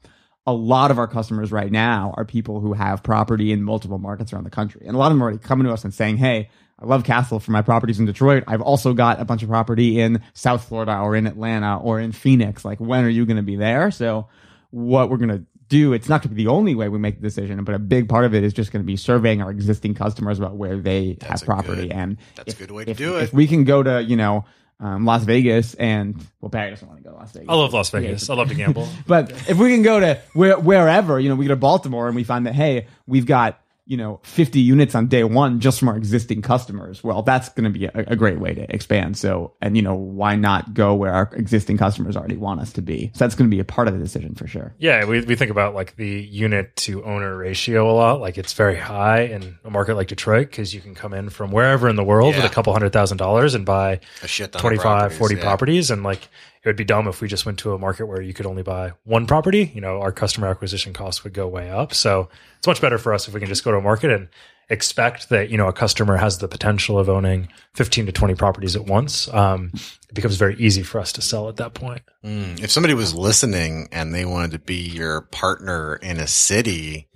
a 0.47 0.53
lot 0.53 0.91
of 0.91 0.99
our 0.99 1.09
customers 1.09 1.51
right 1.51 1.71
now 1.71 2.13
are 2.17 2.25
people 2.25 2.61
who 2.61 2.75
have 2.75 3.03
property 3.03 3.53
in 3.53 3.63
multiple 3.63 3.99
markets 3.99 4.33
around 4.33 4.45
the 4.45 4.51
country. 4.51 4.83
And 4.87 4.95
a 4.95 4.99
lot 4.99 5.07
of 5.07 5.13
them 5.13 5.23
are 5.23 5.27
already 5.27 5.39
coming 5.39 5.67
to 5.67 5.73
us 5.73 5.85
and 5.85 5.95
saying, 5.95 6.19
Hey, 6.19 6.51
I 6.79 6.87
love 6.87 7.05
Castle 7.05 7.41
for 7.41 7.53
my 7.53 7.63
properties 7.63 8.01
in 8.01 8.07
Detroit. 8.07 8.45
I've 8.47 8.61
also 8.61 8.93
got 8.93 9.21
a 9.21 9.25
bunch 9.25 9.43
of 9.43 9.49
property 9.49 10.01
in 10.01 10.23
South 10.35 10.65
Florida 10.69 10.99
or 10.99 11.15
in 11.15 11.27
Atlanta 11.27 11.79
or 11.79 12.01
in 12.01 12.13
Phoenix. 12.13 12.65
Like, 12.65 12.81
when 12.81 13.05
are 13.05 13.09
you 13.09 13.25
going 13.27 13.37
to 13.37 13.43
be 13.43 13.57
there? 13.57 13.91
So, 13.91 14.29
what 14.71 15.09
we're 15.09 15.19
going 15.19 15.29
to 15.29 15.45
do, 15.69 15.93
it's 15.93 16.09
not 16.09 16.23
going 16.23 16.31
to 16.31 16.35
be 16.35 16.45
the 16.45 16.51
only 16.51 16.75
way 16.75 16.89
we 16.89 16.99
make 16.99 17.17
the 17.17 17.23
decision, 17.23 17.63
but 17.65 17.75
a 17.75 17.79
big 17.79 18.09
part 18.09 18.25
of 18.25 18.35
it 18.35 18.45
is 18.45 18.53
just 18.53 18.73
going 18.73 18.83
to 18.83 18.87
be 18.87 18.97
surveying 18.97 19.41
our 19.43 19.51
existing 19.51 19.95
customers 19.95 20.39
about 20.39 20.57
where 20.57 20.77
they 20.79 21.17
That's 21.21 21.41
have 21.41 21.47
property. 21.47 21.83
good- 21.89 21.93
and 21.93 22.17
that's 22.35 22.55
a 22.55 22.57
good 22.57 22.71
way 22.71 22.85
to 22.85 22.91
if- 22.93 22.97
do 22.99 23.17
it. 23.17 23.25
If 23.25 23.33
we 23.33 23.47
can 23.47 23.65
go 23.65 23.83
to, 23.83 24.03
you 24.03 24.17
know, 24.17 24.45
um, 24.81 25.05
Las 25.07 25.23
Vegas 25.25 25.75
and, 25.75 26.17
well, 26.41 26.49
Barry 26.51 26.71
doesn't 26.71 26.87
want 26.87 26.99
to 27.01 27.05
go 27.05 27.11
to 27.11 27.17
Las 27.17 27.33
Vegas. 27.33 27.49
I 27.49 27.55
love 27.55 27.73
Las 27.73 27.91
Vegas. 27.91 28.29
I 28.29 28.35
love 28.35 28.49
to 28.49 28.55
gamble. 28.55 28.89
But 29.07 29.31
if 29.49 29.57
we 29.57 29.71
can 29.71 29.83
go 29.83 30.01
to 30.01 30.21
where, 30.35 30.59
wherever, 30.59 31.19
you 31.21 31.29
know, 31.29 31.37
we 31.37 31.45
go 31.47 31.51
to 31.55 31.57
Baltimore 31.57 32.07
and 32.09 32.17
we 32.17 32.25
find 32.25 32.47
that, 32.47 32.55
hey, 32.55 32.89
we've 33.07 33.25
got, 33.27 33.61
you 33.87 33.99
know, 33.99 34.21
50 34.23 34.61
units 34.61 34.95
on 34.95 35.09
day 35.09 35.25
one 35.25 35.61
just 35.61 35.79
from 35.79 35.89
our 35.89 35.97
existing 35.97 36.41
customers. 36.41 37.05
Well, 37.05 37.23
that's 37.23 37.51
going 37.51 37.71
to 37.71 37.79
be 37.79 37.85
a, 37.85 37.93
a 37.95 38.17
great 38.17 38.41
way 38.41 38.55
to 38.55 38.75
expand. 38.75 39.19
So, 39.19 39.53
and, 39.61 39.77
you 39.77 39.83
know, 39.83 39.95
why 39.95 40.37
not 40.37 40.73
go 40.73 40.95
where 40.95 41.13
our 41.13 41.31
existing 41.35 41.77
customers 41.77 42.17
already 42.17 42.39
want 42.39 42.61
us 42.61 42.73
to 42.75 42.83
be? 42.83 43.11
So 43.15 43.19
that's 43.19 43.35
going 43.35 43.51
to 43.51 43.55
be 43.55 43.61
a 43.61 43.65
part 43.65 43.89
of 43.89 43.95
the 43.95 44.01
decision 44.01 44.35
for 44.35 44.47
sure. 44.47 44.75
Yeah, 44.79 45.05
we, 45.05 45.21
we 45.21 45.37
think 45.37 45.51
about 45.51 45.75
like 45.75 45.97
the 45.97 46.09
unit 46.09 46.75
to 46.77 47.05
owner 47.05 47.37
ratio 47.37 47.91
a 47.91 47.93
lot. 47.93 48.21
Like 48.21 48.39
it's 48.39 48.55
very 48.55 48.77
high 48.77 49.23
in 49.23 49.59
a 49.65 49.71
market 49.71 49.97
like 49.97 50.09
Detroit 50.09 50.49
because 50.49 50.75
you 50.75 50.81
can 50.81 50.95
come 50.95 51.13
in 51.13 51.29
from 51.29 51.51
wherever 51.51 51.89
in 51.89 51.97
the 51.97 52.05
world 52.05 52.37
with 52.37 52.45
a 52.45 52.49
couple 52.49 52.73
hundred 52.73 52.93
thousand 52.93 53.19
dollars 53.19 53.55
and 53.55 53.67
buy 53.67 54.01
A 54.23 54.29
shit 54.29 54.53
25, 54.53 54.81
properties, 54.81 55.19
40 55.19 55.35
yeah. 55.35 55.43
properties. 55.43 55.91
And 55.91 56.03
like 56.03 56.29
it 56.65 56.69
would 56.69 56.77
be 56.77 56.85
dumb 56.85 57.07
if 57.09 57.21
we 57.21 57.29
just 57.29 57.45
went 57.45 57.59
to 57.61 57.75
a 57.75 57.79
market 57.79 58.07
where 58.07 58.23
you 58.23 58.33
could 58.33 58.47
only 58.47 58.63
buy 58.63 58.93
one 59.05 59.27
property. 59.27 59.71
You 59.75 59.81
know, 59.83 60.01
our 60.01 60.13
customer 60.13 60.47
acquisition 60.49 60.93
costs 60.93 61.23
would 61.23 61.35
go 61.35 61.47
way 61.47 61.71
up. 61.71 61.93
So 61.93 62.29
it's 62.57 62.67
much 62.67 62.81
better 62.81 62.97
for 62.97 63.13
us 63.13 63.29
if 63.29 63.35
we 63.35 63.41
can 63.41 63.49
just 63.49 63.65
go 63.65 63.71
to 63.71 63.79
a 63.79 63.83
market 63.83 64.11
and 64.11 64.29
expect 64.71 65.29
that 65.29 65.51
you 65.51 65.59
know 65.59 65.69
a 65.69 65.75
customer 65.75 66.17
has 66.17 66.39
the 66.39 66.49
potential 66.49 66.99
of 66.99 67.07
owning 67.07 67.49
15 67.75 68.07
to 68.07 68.13
20 68.13 68.35
properties 68.35 68.75
at 68.75 68.87
once 68.87 69.29
um, 69.35 69.71
it 69.75 70.15
becomes 70.15 70.37
very 70.37 70.57
easy 70.57 70.83
for 70.83 70.99
us 70.99 71.13
to 71.13 71.21
sell 71.21 71.51
at 71.51 71.57
that 71.57 71.75
point 71.75 72.01
Mm. 72.25 72.63
If 72.63 72.71
somebody 72.71 72.95
was 72.95 73.15
listening 73.15 73.89
and 73.93 74.15
they 74.15 74.25
wanted 74.25 74.53
to 74.53 74.59
be 74.59 74.77
your 74.77 75.21
partner 75.21 75.97
in 75.97 76.19
a 76.19 76.27
city, 76.27 77.07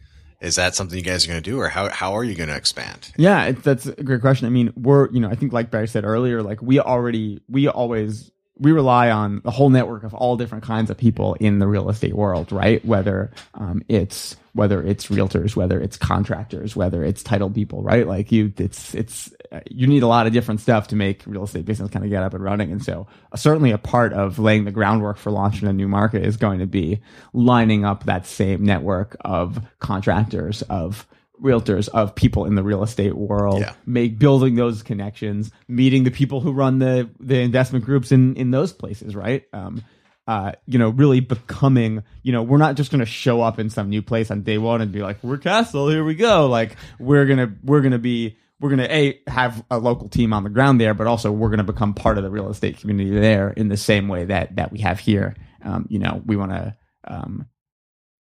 is 0.40 0.56
that 0.56 0.74
something 0.74 0.98
you 0.98 1.04
guys 1.04 1.24
are 1.24 1.28
going 1.28 1.42
to 1.42 1.50
do, 1.50 1.58
or 1.58 1.68
how 1.68 1.88
how 1.88 2.14
are 2.14 2.22
you 2.22 2.34
going 2.34 2.50
to 2.50 2.56
expand? 2.56 3.10
Yeah, 3.16 3.44
it, 3.46 3.62
that's 3.62 3.86
a 3.86 4.02
great 4.02 4.20
question. 4.20 4.46
I 4.46 4.50
mean, 4.50 4.72
we're 4.76 5.10
you 5.10 5.20
know, 5.20 5.30
I 5.30 5.34
think 5.34 5.52
like 5.52 5.70
Barry 5.70 5.88
said 5.88 6.04
earlier, 6.04 6.42
like 6.42 6.60
we 6.60 6.78
already 6.78 7.40
we 7.48 7.68
always 7.68 8.30
we 8.58 8.72
rely 8.72 9.10
on 9.10 9.40
the 9.44 9.50
whole 9.50 9.70
network 9.70 10.02
of 10.02 10.14
all 10.14 10.36
different 10.36 10.64
kinds 10.64 10.90
of 10.90 10.96
people 10.96 11.34
in 11.34 11.58
the 11.58 11.66
real 11.66 11.88
estate 11.88 12.14
world, 12.14 12.50
right? 12.52 12.84
Whether 12.84 13.30
um, 13.54 13.82
it's 13.88 14.36
whether 14.52 14.82
it's 14.82 15.06
realtors, 15.06 15.54
whether 15.54 15.80
it's 15.80 15.96
contractors, 15.96 16.74
whether 16.74 17.04
it's 17.04 17.22
title 17.22 17.50
people, 17.50 17.82
right? 17.82 18.06
Like 18.06 18.32
you, 18.32 18.52
it's 18.56 18.94
it's 18.94 19.32
you 19.70 19.86
need 19.86 20.02
a 20.02 20.06
lot 20.06 20.26
of 20.26 20.32
different 20.32 20.60
stuff 20.60 20.88
to 20.88 20.96
make 20.96 21.22
real 21.26 21.44
estate 21.44 21.64
business 21.64 21.90
kind 21.90 22.04
of 22.04 22.10
get 22.10 22.22
up 22.22 22.34
and 22.34 22.42
running. 22.42 22.72
And 22.72 22.82
so, 22.82 23.06
uh, 23.32 23.36
certainly, 23.36 23.70
a 23.70 23.78
part 23.78 24.12
of 24.12 24.38
laying 24.38 24.64
the 24.64 24.72
groundwork 24.72 25.16
for 25.16 25.30
launching 25.30 25.68
a 25.68 25.72
new 25.72 25.88
market 25.88 26.24
is 26.24 26.36
going 26.36 26.58
to 26.58 26.66
be 26.66 27.00
lining 27.32 27.84
up 27.84 28.04
that 28.04 28.26
same 28.26 28.64
network 28.64 29.16
of 29.20 29.60
contractors 29.78 30.62
of 30.62 31.06
realtors 31.42 31.88
of 31.88 32.14
people 32.14 32.44
in 32.44 32.54
the 32.54 32.62
real 32.62 32.82
estate 32.82 33.14
world 33.16 33.60
Yeah. 33.60 33.74
make 33.86 34.18
building 34.18 34.54
those 34.56 34.82
connections 34.82 35.50
meeting 35.68 36.04
the 36.04 36.10
people 36.10 36.40
who 36.40 36.52
run 36.52 36.78
the 36.78 37.08
the 37.20 37.38
investment 37.40 37.84
groups 37.84 38.12
in 38.12 38.34
in 38.36 38.50
those 38.50 38.72
places 38.72 39.14
right 39.14 39.44
um 39.52 39.82
uh, 40.26 40.52
you 40.66 40.78
know, 40.78 40.90
really 40.90 41.20
becoming, 41.20 42.02
you 42.22 42.32
know, 42.32 42.42
we're 42.42 42.58
not 42.58 42.74
just 42.76 42.90
going 42.90 42.98
to 43.00 43.06
show 43.06 43.40
up 43.40 43.58
in 43.58 43.70
some 43.70 43.88
new 43.88 44.02
place 44.02 44.30
on 44.30 44.42
day 44.42 44.58
one 44.58 44.82
and 44.82 44.92
be 44.92 45.00
like, 45.00 45.16
we're 45.24 45.38
Castle, 45.38 45.88
here 45.88 46.04
we 46.04 46.14
go. 46.14 46.48
Like, 46.48 46.76
we're 46.98 47.24
going 47.24 47.38
to, 47.38 47.50
we're 47.64 47.80
going 47.80 47.92
to 47.92 47.98
be, 47.98 48.36
we're 48.60 48.68
going 48.68 48.80
to, 48.86 48.94
A, 48.94 49.20
have 49.26 49.64
a 49.70 49.78
local 49.78 50.10
team 50.10 50.34
on 50.34 50.44
the 50.44 50.50
ground 50.50 50.78
there, 50.82 50.92
but 50.92 51.06
also 51.06 51.32
we're 51.32 51.48
going 51.48 51.64
to 51.64 51.72
become 51.72 51.94
part 51.94 52.18
of 52.18 52.24
the 52.24 52.30
real 52.30 52.50
estate 52.50 52.78
community 52.78 53.08
there 53.08 53.48
in 53.48 53.68
the 53.68 53.78
same 53.78 54.06
way 54.06 54.26
that, 54.26 54.56
that 54.56 54.70
we 54.70 54.80
have 54.80 54.98
here. 55.00 55.34
Um, 55.64 55.86
you 55.88 55.98
know, 55.98 56.22
we 56.26 56.36
want 56.36 56.50
to, 56.50 56.76
um, 57.04 57.46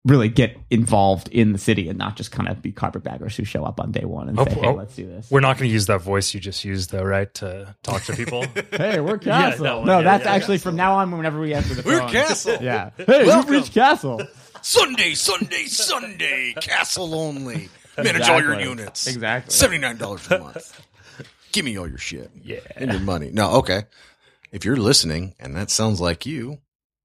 really 0.05 0.29
get 0.29 0.55
involved 0.69 1.27
in 1.29 1.51
the 1.51 1.57
city 1.57 1.89
and 1.89 1.97
not 1.97 2.15
just 2.15 2.31
kind 2.31 2.47
of 2.47 2.61
be 2.61 2.71
carpetbaggers 2.71 3.35
who 3.35 3.43
show 3.43 3.63
up 3.65 3.79
on 3.79 3.91
day 3.91 4.05
one 4.05 4.29
and 4.29 4.39
Oh, 4.39 4.45
say, 4.45 4.53
hey, 4.53 4.61
oh, 4.67 4.73
let's 4.73 4.95
do 4.95 5.07
this. 5.07 5.29
we're 5.31 5.39
not 5.39 5.57
going 5.57 5.67
to 5.67 5.73
use 5.73 5.87
that 5.87 5.99
voice 6.01 6.33
you 6.33 6.39
just 6.39 6.63
used 6.63 6.91
though 6.91 7.03
right 7.03 7.33
to 7.35 7.75
talk 7.83 8.03
to 8.03 8.15
people 8.15 8.45
Hey, 8.71 8.99
we're 8.99 9.17
Yeah, 9.23 9.49
Castle. 9.49 9.63
that 9.63 9.77
one, 9.79 9.87
no, 9.87 9.97
yeah, 9.97 10.03
that's 10.03 10.25
yeah, 10.25 10.31
actually 10.33 10.59
from 10.59 10.75
now 10.75 10.93
on 10.97 11.09
whenever 11.11 11.39
we 11.39 11.53
answer 11.55 11.73
the 11.73 11.83
phone, 11.83 11.93
We're. 11.93 12.07
Castle. 12.09 12.57
Yeah. 12.61 12.91
Hey, 12.97 13.25
Welcome. 13.25 13.53
you've 13.53 13.61
reached 13.63 13.73
Castle. 13.73 14.21
Sunday, 14.61 15.13
Sunday, 15.15 15.65
Sunday, 15.65 16.53
castle 16.61 17.13
only. 17.15 17.69
Manage 17.97 18.29
all 18.29 18.41
your 18.41 18.59
units. 18.59 19.07
Exactly. 19.07 19.51
Seventy 19.53 19.79
nine 19.79 19.97
dollars 19.97 20.29
a 20.29 20.39
month. 20.39 20.81
Give 21.51 21.63
me 21.65 21.77
all 21.77 21.87
your 21.87 21.97
shit. 21.97 22.29
Yeah. 22.43 22.59
And 22.75 22.91
your 22.91 22.99
money. 23.01 23.29
No, 23.31 23.53
okay. 23.57 23.83
If 24.51 24.65
you're 24.65 24.75
listening 24.75 25.33
and 25.39 25.55
that 25.55 25.69
sounds 25.69 26.01
like 26.01 26.25
you, 26.25 26.59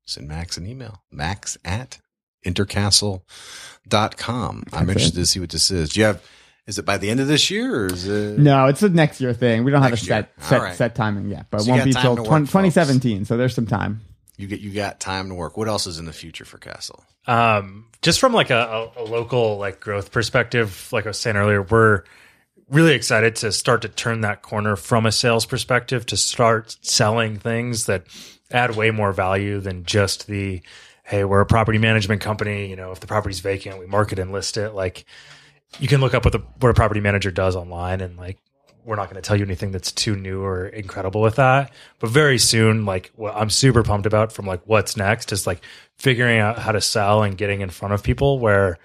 send 0.05 0.27
Max 0.29 0.57
an 0.57 0.67
email. 0.67 1.03
Max 1.13 1.57
at 1.65 1.99
entercastle.com. 2.45 3.23
I'm 4.73 4.87
That's 4.87 4.89
interested 4.91 5.15
to 5.21 5.27
see 5.27 5.41
what 5.41 5.51
this 5.51 5.71
is. 5.71 5.91
Do 5.91 6.01
you 6.01 6.07
have 6.07 6.23
is 6.67 6.79
it 6.79 6.85
by 6.85 6.99
the 6.99 7.11
end 7.11 7.19
of 7.21 7.27
this 7.27 7.51
year 7.51 7.85
or 7.85 7.87
is 7.87 8.07
it 8.07 8.39
No, 8.39 8.67
it's 8.67 8.83
a 8.83 8.89
next 8.89 9.21
year 9.21 9.33
thing. 9.33 9.65
We 9.65 9.71
don't 9.73 9.83
have 9.83 9.93
a 9.93 9.97
set 9.97 10.07
year. 10.39 10.47
set 10.47 10.59
All 10.59 10.65
right. 10.67 10.77
set 10.77 10.95
timing 10.95 11.29
yet, 11.29 11.47
but 11.51 11.63
So 11.63 11.69
it 11.69 11.71
won't 11.73 11.85
be 11.85 11.93
time 11.93 12.03
till 12.03 12.17
to 12.17 12.23
work, 12.23 12.29
20, 12.29 12.47
2017. 12.47 13.25
So 13.25 13.37
there's 13.37 13.55
some 13.55 13.67
time. 13.67 14.01
you 14.37 14.47
get 14.47 14.61
you 14.61 14.71
got 14.73 15.01
time 15.01 15.29
to 15.31 15.35
work. 15.35 15.57
What 15.57 15.67
else 15.69 15.87
is 15.87 15.99
in 15.99 16.05
the 16.05 16.13
future 16.13 16.45
for 16.45 16.59
Castle? 16.59 17.05
um, 17.27 17.87
just 18.03 18.19
from 18.19 18.33
like 18.33 18.49
a, 18.51 18.91
a, 18.97 19.03
a 19.03 19.05
local 19.05 19.59
like 19.59 19.79
growth 19.81 20.11
perspective, 20.11 20.89
like 20.93 21.05
I 21.07 21.11
was 21.11 21.19
saying 21.19 21.37
earlier, 21.37 21.61
we're 21.63 22.03
really 22.71 22.95
excited 22.95 23.37
to 23.37 23.53
start 23.53 23.83
to 23.83 23.89
turn 23.89 24.23
that 24.23 24.41
corner 24.43 24.75
from 24.77 25.05
a 25.05 25.13
sales 25.13 25.45
perspective 25.45 26.07
to 26.07 26.17
start 26.17 26.77
selling 26.83 27.37
things 27.37 27.87
that 27.87 28.05
add 28.53 28.75
way 28.77 28.91
more 28.91 29.13
value 29.13 29.61
than 29.61 29.85
just 29.85 30.29
the 30.29 30.63
hey, 31.11 31.25
we're 31.25 31.41
a 31.41 31.47
property 31.47 31.79
management 31.79 32.21
company. 32.21 32.71
You 32.71 32.77
know, 32.77 32.93
if 32.93 33.01
the 33.01 33.09
property's 33.09 33.41
vacant, 33.41 33.79
we 33.79 33.87
market 33.87 34.21
and 34.21 34.31
list 34.31 34.57
it. 34.57 34.71
Like 34.71 35.05
you 35.79 35.89
can 35.89 36.01
look 36.01 36.15
up 36.15 36.25
what 36.25 36.33
the 36.33 36.41
what 36.59 36.71
a 36.71 36.75
property 36.75 37.01
manager 37.01 37.31
does 37.31 37.55
online 37.55 38.01
and 38.01 38.17
like 38.17 38.39
we're 38.85 38.97
not 38.97 39.11
going 39.11 39.23
to 39.23 39.27
tell 39.27 39.37
you 39.37 39.45
anything 39.45 39.71
that's 39.71 39.93
too 39.93 40.17
new 40.17 40.43
or 40.43 40.67
incredible 40.67 41.21
with 41.21 41.37
that 41.37 41.71
but 42.01 42.11
very 42.11 42.39
soon 42.39 42.85
like 42.85 43.13
what 43.15 43.35
i'm 43.37 43.51
super 43.51 43.83
pumped 43.83 44.07
about 44.07 44.33
from 44.33 44.47
like 44.47 44.61
what's 44.65 44.97
next 44.97 45.33
is 45.33 45.47
like 45.47 45.63
figuring 45.97 46.39
out 46.39 46.59
how 46.59 46.73
to 46.73 46.81
sell 46.81 47.23
and 47.23 47.39
getting 47.39 47.61
in 47.61 47.71
front 47.71 47.95
of 47.95 48.03
people 48.03 48.39
where 48.39 48.79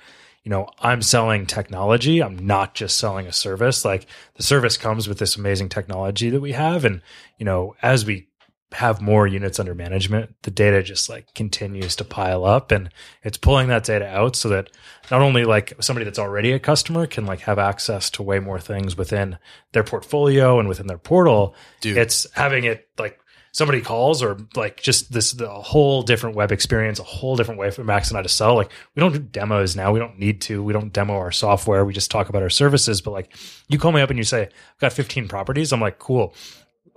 you 0.43 0.49
know 0.49 0.67
i'm 0.79 1.01
selling 1.01 1.45
technology 1.45 2.21
i'm 2.21 2.45
not 2.45 2.75
just 2.75 2.99
selling 2.99 3.25
a 3.25 3.33
service 3.33 3.83
like 3.83 4.05
the 4.35 4.43
service 4.43 4.77
comes 4.77 5.07
with 5.07 5.17
this 5.17 5.37
amazing 5.37 5.69
technology 5.69 6.29
that 6.29 6.41
we 6.41 6.51
have 6.51 6.85
and 6.85 7.01
you 7.39 7.45
know 7.45 7.75
as 7.81 8.05
we 8.05 8.27
have 8.75 9.01
more 9.01 9.25
units 9.25 9.57
under 9.57 9.73
management, 9.73 10.35
the 10.43 10.51
data 10.51 10.83
just 10.83 11.07
like 11.09 11.33
continues 11.33 11.95
to 11.95 12.03
pile 12.03 12.43
up 12.43 12.71
and 12.71 12.89
it's 13.23 13.37
pulling 13.37 13.69
that 13.69 13.85
data 13.85 14.05
out 14.05 14.35
so 14.35 14.49
that 14.49 14.69
not 15.09 15.21
only 15.21 15.45
like 15.45 15.73
somebody 15.79 16.03
that's 16.03 16.19
already 16.19 16.51
a 16.51 16.59
customer 16.59 17.07
can 17.07 17.25
like 17.25 17.39
have 17.39 17.57
access 17.57 18.09
to 18.09 18.21
way 18.21 18.39
more 18.39 18.59
things 18.59 18.97
within 18.97 19.37
their 19.71 19.83
portfolio 19.83 20.59
and 20.59 20.67
within 20.67 20.87
their 20.87 20.97
portal, 20.97 21.55
Dude. 21.79 21.97
it's 21.97 22.27
having 22.33 22.65
it 22.65 22.89
like 22.97 23.17
somebody 23.53 23.79
calls 23.79 24.21
or 24.21 24.37
like 24.57 24.81
just 24.81 25.13
this 25.13 25.31
the 25.31 25.49
whole 25.49 26.01
different 26.01 26.35
web 26.35 26.51
experience, 26.51 26.99
a 26.99 27.03
whole 27.03 27.37
different 27.37 27.57
way 27.57 27.71
for 27.71 27.85
Max 27.85 28.09
and 28.09 28.17
I 28.17 28.23
to 28.23 28.29
sell. 28.29 28.55
Like 28.55 28.71
we 28.93 28.99
don't 28.99 29.13
do 29.13 29.19
demos 29.19 29.77
now. 29.77 29.93
We 29.93 29.99
don't 29.99 30.19
need 30.19 30.41
to. 30.41 30.61
We 30.61 30.73
don't 30.73 30.91
demo 30.91 31.13
our 31.13 31.31
software. 31.31 31.85
We 31.85 31.93
just 31.93 32.11
talk 32.11 32.27
about 32.27 32.43
our 32.43 32.49
services. 32.49 32.99
But 32.99 33.11
like 33.11 33.33
you 33.69 33.79
call 33.79 33.93
me 33.93 34.01
up 34.01 34.09
and 34.09 34.19
you 34.19 34.25
say, 34.25 34.43
I've 34.43 34.81
got 34.81 34.91
15 34.91 35.29
properties. 35.29 35.71
I'm 35.71 35.79
like, 35.79 35.97
cool 35.97 36.35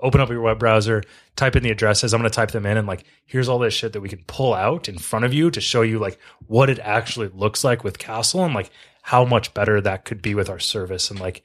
open 0.01 0.21
up 0.21 0.29
your 0.31 0.41
web 0.41 0.59
browser, 0.59 1.03
type 1.37 1.57
in 1.57 1.63
the 1.63 1.71
addresses. 1.71 2.15
I'm 2.15 2.21
going 2.21 2.31
to 2.31 2.35
type 2.35 2.51
them 2.53 2.67
in 2.67 2.77
and 2.77 2.87
like, 2.87 3.05
here's 3.27 3.49
all 3.49 3.59
this 3.59 3.75
shit 3.75 3.93
that 3.93 4.01
we 4.01 4.09
can 4.09 4.25
pull 4.27 4.55
out 4.55 4.89
in 4.89 4.99
front 4.99 5.25
of 5.25 5.35
you 5.35 5.51
to 5.51 5.61
show 5.61 5.83
you 5.83 5.99
like 5.99 6.19
what 6.47 6.71
it 6.71 6.79
actually 6.79 7.29
looks 7.29 7.65
like 7.65 7.85
with 7.85 7.99
Castle 7.99 8.45
and 8.45 8.55
like 8.55 8.71
how 9.03 9.25
much 9.25 9.55
better 9.55 9.81
that 9.81 10.05
could 10.05 10.23
be 10.23 10.35
with 10.35 10.49
our 10.49 10.61
service. 10.61 11.11
And 11.11 11.19
like, 11.19 11.43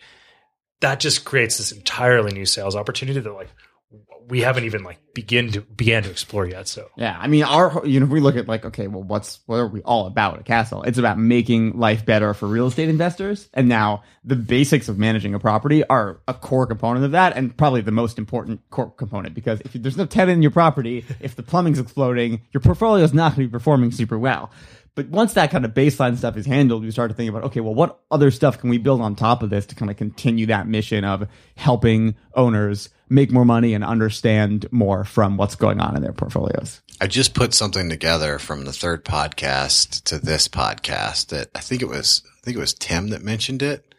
that 0.81 0.99
just 0.99 1.23
creates 1.23 1.57
this 1.57 1.71
entirely 1.71 2.33
new 2.33 2.45
sales 2.45 2.75
opportunity 2.75 3.21
that 3.21 3.31
like 3.31 3.49
we 4.27 4.41
haven't 4.41 4.63
even 4.63 4.83
like 4.83 4.99
begin 5.13 5.51
to 5.51 5.61
began 5.61 6.03
to 6.03 6.09
explore 6.09 6.45
yet. 6.45 6.67
So 6.67 6.89
Yeah, 6.95 7.17
I 7.19 7.27
mean, 7.27 7.43
our 7.43 7.85
you 7.85 7.99
know, 7.99 8.05
if 8.05 8.11
we 8.11 8.19
look 8.19 8.35
at 8.35 8.47
like, 8.47 8.65
okay, 8.65 8.87
well, 8.87 9.03
what's 9.03 9.39
what 9.45 9.57
are 9.57 9.67
we 9.67 9.81
all 9.81 10.07
about 10.07 10.39
at 10.39 10.45
Castle? 10.45 10.83
It's 10.83 10.97
about 10.97 11.19
making 11.19 11.77
life 11.77 12.05
better 12.05 12.33
for 12.33 12.47
real 12.47 12.67
estate 12.67 12.89
investors, 12.89 13.49
and 13.53 13.67
now 13.67 14.03
the 14.23 14.35
basics 14.35 14.87
of 14.87 14.97
managing 14.97 15.33
a 15.33 15.39
property 15.39 15.83
are 15.85 16.21
a 16.27 16.33
core 16.33 16.65
component 16.67 17.05
of 17.05 17.11
that, 17.11 17.35
and 17.35 17.55
probably 17.55 17.81
the 17.81 17.91
most 17.91 18.17
important 18.17 18.61
core 18.69 18.91
component 18.91 19.35
because 19.35 19.61
if 19.61 19.73
there's 19.73 19.97
no 19.97 20.05
tenant 20.05 20.37
in 20.37 20.41
your 20.41 20.51
property, 20.51 21.05
if 21.19 21.35
the 21.35 21.43
plumbing's 21.43 21.79
exploding, 21.79 22.41
your 22.51 22.61
portfolio 22.61 23.03
is 23.03 23.13
not 23.13 23.35
going 23.35 23.47
to 23.47 23.49
be 23.49 23.51
performing 23.51 23.91
super 23.91 24.17
well. 24.17 24.51
But 24.95 25.09
once 25.09 25.33
that 25.33 25.49
kind 25.49 25.65
of 25.65 25.73
baseline 25.73 26.17
stuff 26.17 26.37
is 26.37 26.45
handled, 26.45 26.83
we 26.83 26.91
start 26.91 27.09
to 27.09 27.15
think 27.15 27.29
about, 27.29 27.43
okay, 27.45 27.61
well, 27.61 27.73
what 27.73 27.99
other 28.11 28.29
stuff 28.29 28.59
can 28.59 28.69
we 28.69 28.77
build 28.77 29.01
on 29.01 29.15
top 29.15 29.41
of 29.41 29.49
this 29.49 29.65
to 29.67 29.75
kind 29.75 29.89
of 29.89 29.97
continue 29.97 30.45
that 30.47 30.67
mission 30.67 31.03
of 31.03 31.27
helping 31.55 32.15
owners 32.35 32.89
make 33.09 33.31
more 33.31 33.45
money 33.45 33.73
and 33.73 33.83
understand 33.83 34.67
more 34.71 35.03
from 35.03 35.37
what's 35.37 35.55
going 35.55 35.79
on 35.79 35.95
in 35.95 36.03
their 36.03 36.13
portfolios? 36.13 36.81
I 37.01 37.07
just 37.07 37.33
put 37.33 37.53
something 37.53 37.89
together 37.89 38.37
from 38.37 38.65
the 38.65 38.73
third 38.73 39.03
podcast 39.03 40.03
to 40.05 40.19
this 40.19 40.47
podcast 40.47 41.27
that 41.27 41.49
I 41.55 41.59
think 41.59 41.81
it 41.81 41.87
was 41.87 42.21
I 42.25 42.41
think 42.43 42.57
it 42.57 42.59
was 42.59 42.73
Tim 42.73 43.09
that 43.09 43.23
mentioned 43.23 43.63
it. 43.63 43.93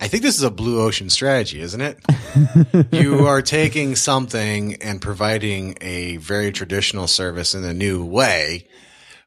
I 0.00 0.06
think 0.06 0.22
this 0.22 0.36
is 0.36 0.44
a 0.44 0.50
blue 0.50 0.80
ocean 0.80 1.10
strategy, 1.10 1.60
isn't 1.60 1.80
it? 1.80 1.98
you 2.92 3.26
are 3.26 3.42
taking 3.42 3.96
something 3.96 4.76
and 4.76 5.00
providing 5.00 5.76
a 5.80 6.18
very 6.18 6.52
traditional 6.52 7.08
service 7.08 7.54
in 7.54 7.64
a 7.64 7.74
new 7.74 8.04
way, 8.04 8.68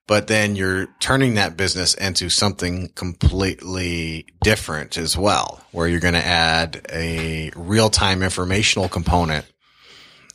but 0.08 0.28
then 0.28 0.56
you're 0.56 0.88
turning 1.00 1.36
that 1.36 1.56
business 1.56 1.94
into 1.94 2.30
something 2.30 2.90
completely 2.90 4.26
different 4.44 4.98
as 4.98 5.18
well, 5.18 5.64
where 5.72 5.88
you're 5.88 6.00
going 6.00 6.16
to 6.16 6.26
add 6.26 6.86
a 6.92 7.52
real-time 7.56 8.24
informational 8.24 8.90
component 8.90 9.46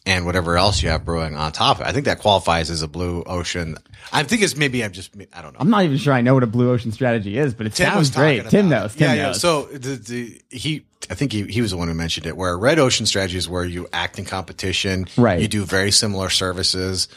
and 0.07 0.25
whatever 0.25 0.57
else 0.57 0.83
you 0.83 0.89
have 0.89 1.05
brewing 1.05 1.37
on 1.37 1.51
top 1.51 1.79
of 1.79 1.83
it. 1.83 1.89
I 1.89 1.93
think 1.93 2.05
that 2.05 2.21
qualifies 2.21 2.71
as 2.71 2.83
a 2.83 2.89
blue 2.89 3.25
ocean. 3.25 3.77
I 4.13 4.23
think 4.23 4.41
it's 4.43 4.57
maybe 4.57 4.85
I'm 4.85 4.93
just 4.93 5.11
I 5.35 5.43
don't 5.43 5.53
know. 5.53 5.59
I'm 5.59 5.69
not 5.69 5.85
even 5.85 5.99
sure 5.99 6.15
I 6.15 6.21
know 6.21 6.35
what 6.35 6.45
a 6.45 6.47
blue 6.47 6.71
ocean 6.71 6.93
strategy 6.93 7.37
is, 7.37 7.53
but 7.55 7.67
it 7.67 7.75
Tim 7.75 7.93
sounds 7.93 8.11
great. 8.11 8.49
Tim 8.49 8.69
knows. 8.69 8.95
Tim 8.95 9.09
yeah, 9.09 9.15
yeah. 9.15 9.23
knows. 9.25 9.41
So 9.41 9.65
the, 9.65 9.97
the 9.97 10.41
he 10.49 10.87
I 11.11 11.15
think 11.15 11.33
he, 11.33 11.43
he 11.45 11.61
was 11.61 11.73
the 11.73 11.77
one 11.77 11.89
who 11.89 11.95
mentioned 11.95 12.27
it. 12.27 12.37
Where 12.37 12.57
red 12.57 12.79
ocean 12.79 13.05
strategy 13.05 13.37
is 13.37 13.49
where 13.49 13.65
you 13.65 13.89
act 13.93 14.19
in 14.19 14.25
competition, 14.25 15.07
Right. 15.17 15.41
You 15.41 15.49
do 15.49 15.65
very 15.65 15.91
similar 15.91 16.31
services, 16.31 17.09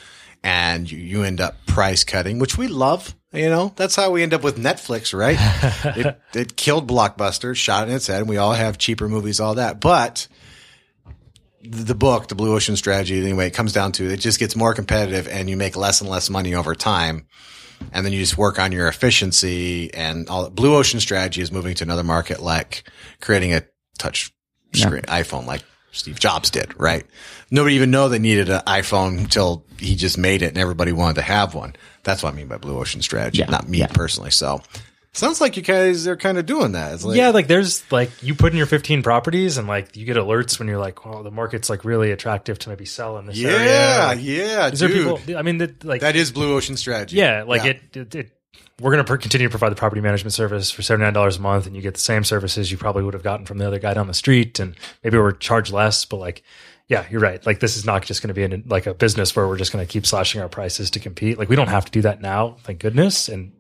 and 0.43 0.89
you, 0.89 0.97
you 0.97 1.23
end 1.23 1.41
up 1.41 1.55
price 1.65 2.03
cutting, 2.03 2.39
which 2.39 2.57
we 2.57 2.67
love. 2.67 3.15
You 3.31 3.49
know, 3.49 3.73
that's 3.75 3.95
how 3.95 4.09
we 4.09 4.23
end 4.23 4.33
up 4.33 4.43
with 4.43 4.57
Netflix, 4.57 5.17
right? 5.17 5.37
it, 5.97 6.19
it 6.33 6.55
killed 6.55 6.89
Blockbuster, 6.89 7.55
shot 7.55 7.87
in 7.87 7.93
its 7.93 8.07
head, 8.07 8.21
and 8.21 8.29
we 8.29 8.37
all 8.37 8.53
have 8.53 8.79
cheaper 8.79 9.07
movies, 9.07 9.39
all 9.39 9.55
that. 9.55 9.79
But 9.79 10.27
the 11.63 11.93
book, 11.93 12.27
the 12.27 12.35
Blue 12.35 12.55
Ocean 12.55 12.75
Strategy, 12.75 13.21
anyway, 13.21 13.47
it 13.47 13.53
comes 13.53 13.73
down 13.73 13.91
to 13.93 14.09
it 14.09 14.17
just 14.17 14.39
gets 14.39 14.55
more 14.55 14.73
competitive, 14.73 15.27
and 15.27 15.49
you 15.49 15.57
make 15.57 15.75
less 15.75 16.01
and 16.01 16.09
less 16.09 16.29
money 16.29 16.55
over 16.55 16.73
time. 16.73 17.27
and 17.93 18.05
then 18.05 18.11
you 18.13 18.19
just 18.19 18.37
work 18.37 18.59
on 18.59 18.71
your 18.71 18.87
efficiency 18.87 19.93
and 19.93 20.27
all. 20.27 20.49
Blue 20.49 20.75
Ocean 20.75 20.99
strategy 20.99 21.41
is 21.41 21.51
moving 21.51 21.75
to 21.75 21.83
another 21.83 22.03
market, 22.03 22.41
like 22.41 22.83
creating 23.21 23.53
a 23.53 23.61
touch 23.97 24.33
screen 24.73 25.03
iPhone, 25.03 25.45
like 25.45 25.63
Steve 25.91 26.19
Jobs 26.19 26.49
did. 26.49 26.79
Right? 26.79 27.05
Nobody 27.51 27.75
even 27.75 27.91
know 27.91 28.09
they 28.09 28.19
needed 28.19 28.49
an 28.49 28.61
iPhone 28.67 29.17
until 29.17 29.63
he 29.77 29.95
just 29.95 30.17
made 30.17 30.41
it, 30.41 30.49
and 30.49 30.57
everybody 30.57 30.91
wanted 30.91 31.15
to 31.15 31.21
have 31.23 31.53
one. 31.55 31.75
That's 32.03 32.21
what 32.23 32.33
I 32.33 32.35
mean 32.35 32.47
by 32.47 32.57
Blue 32.57 32.77
Ocean 32.77 33.01
strategy, 33.01 33.39
Yeah, 33.39 33.49
not 33.49 33.67
me 33.67 33.79
yeah. 33.79 33.87
personally. 33.87 34.31
So. 34.31 34.61
Sounds 35.11 35.41
like 35.41 35.57
you 35.57 35.63
guys 35.63 36.07
are 36.07 36.15
kind 36.15 36.37
of 36.37 36.45
doing 36.45 36.73
that. 36.73 36.93
It's 36.93 37.03
like, 37.03 37.17
yeah, 37.17 37.29
like 37.29 37.47
there's 37.47 37.83
like 37.91 38.11
you 38.21 38.35
put 38.35 38.51
in 38.51 38.57
your 38.57 38.67
15 38.67 39.01
properties 39.01 39.57
and 39.57 39.67
like 39.67 39.97
you 39.97 40.05
get 40.05 40.17
alerts 40.17 40.59
when 40.59 40.67
you're 40.67 40.77
like, 40.77 41.03
well, 41.03 41.23
the 41.23 41.31
market's 41.31 41.67
like 41.67 41.83
really 41.83 42.11
attractive 42.11 42.59
to 42.59 42.69
maybe 42.69 42.85
sell 42.85 43.17
in 43.17 43.25
this 43.25 43.35
yeah, 43.35 43.49
area. 43.49 44.07
Like, 44.07 44.19
yeah, 44.21 44.69
These 44.69 44.83
are 44.83 44.87
dude. 44.87 45.17
people. 45.17 45.35
I 45.37 45.41
mean, 45.41 45.57
that 45.57 45.83
like 45.83 46.01
that 46.01 46.15
is 46.15 46.31
Blue 46.31 46.55
Ocean 46.55 46.77
strategy. 46.77 47.17
yeah, 47.17 47.41
like 47.43 47.65
It, 47.65 47.81
it, 47.97 48.15
it. 48.15 48.31
We're 48.79 48.91
going 48.93 49.03
to 49.05 49.17
continue 49.17 49.47
to 49.47 49.49
provide 49.51 49.71
the 49.71 49.75
property 49.75 50.01
management 50.01 50.33
service 50.33 50.71
for 50.71 50.81
seventy 50.81 51.03
nine 51.05 51.13
dollars 51.13 51.37
a 51.37 51.41
month, 51.41 51.67
and 51.67 51.75
you 51.75 51.81
get 51.81 51.95
the 51.95 51.99
same 51.99 52.23
services 52.23 52.71
you 52.71 52.77
probably 52.77 53.03
would 53.03 53.13
have 53.13 53.23
gotten 53.23 53.45
from 53.45 53.57
the 53.57 53.67
other 53.67 53.79
guy 53.79 53.93
down 53.93 54.07
the 54.07 54.13
street, 54.13 54.59
and 54.59 54.75
maybe 55.03 55.17
we're 55.17 55.31
charged 55.33 55.71
less, 55.71 56.05
but 56.05 56.17
like. 56.17 56.43
Yeah, 56.87 57.05
you're 57.11 57.21
right. 57.21 57.45
Like 57.45 57.59
this 57.59 57.77
is 57.77 57.85
not 57.85 58.01
just 58.03 58.23
going 58.23 58.29
to 58.29 58.33
be 58.33 58.41
in 58.41 58.63
like 58.65 58.87
a 58.87 58.95
business 58.95 59.35
where 59.35 59.47
we're 59.47 59.57
just 59.59 59.71
going 59.71 59.85
to 59.85 59.87
keep 59.93 60.07
slashing 60.07 60.41
our 60.41 60.49
prices 60.49 60.89
to 60.89 60.99
compete. 60.99 61.37
Like 61.37 61.47
we 61.47 61.55
don't 61.55 61.67
have 61.67 61.85
to 61.85 61.91
do 61.91 62.01
that 62.01 62.19
now, 62.19 62.55
thank 62.63 62.79
goodness, 62.79 63.29
and 63.29 63.51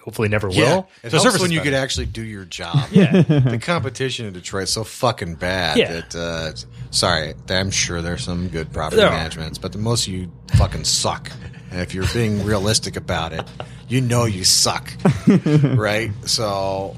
hopefully 0.00 0.28
never 0.30 0.48
Yeah, 0.48 0.76
will. 0.76 0.88
it 1.02 1.10
So 1.10 1.18
helps 1.18 1.22
service 1.24 1.42
when 1.42 1.50
you 1.52 1.58
better. 1.58 1.68
could 1.72 1.76
actually 1.76 2.06
do 2.06 2.22
your 2.22 2.46
job. 2.46 2.88
Yeah. 2.90 3.20
the 3.20 3.58
competition 3.60 4.24
in 4.24 4.32
Detroit 4.32 4.62
is 4.62 4.70
so 4.70 4.84
fucking 4.84 5.34
bad 5.34 5.76
Yeah. 5.76 6.00
that 6.00 6.16
uh, 6.16 6.52
sorry, 6.92 7.34
I'm 7.50 7.70
sure 7.70 8.00
there's 8.00 8.24
some 8.24 8.48
good 8.48 8.72
property 8.72 9.02
There 9.02 9.10
managements, 9.10 9.58
but 9.58 9.72
the 9.72 9.78
most 9.78 10.06
of 10.06 10.14
you 10.14 10.32
fucking 10.56 10.84
suck. 10.84 11.30
And 11.72 11.80
if 11.80 11.94
you're 11.94 12.06
being 12.12 12.44
realistic 12.44 12.96
about 12.96 13.32
it, 13.32 13.42
you 13.88 14.00
know 14.02 14.24
you 14.26 14.44
suck, 14.44 14.92
right? 15.64 16.10
So 16.26 16.94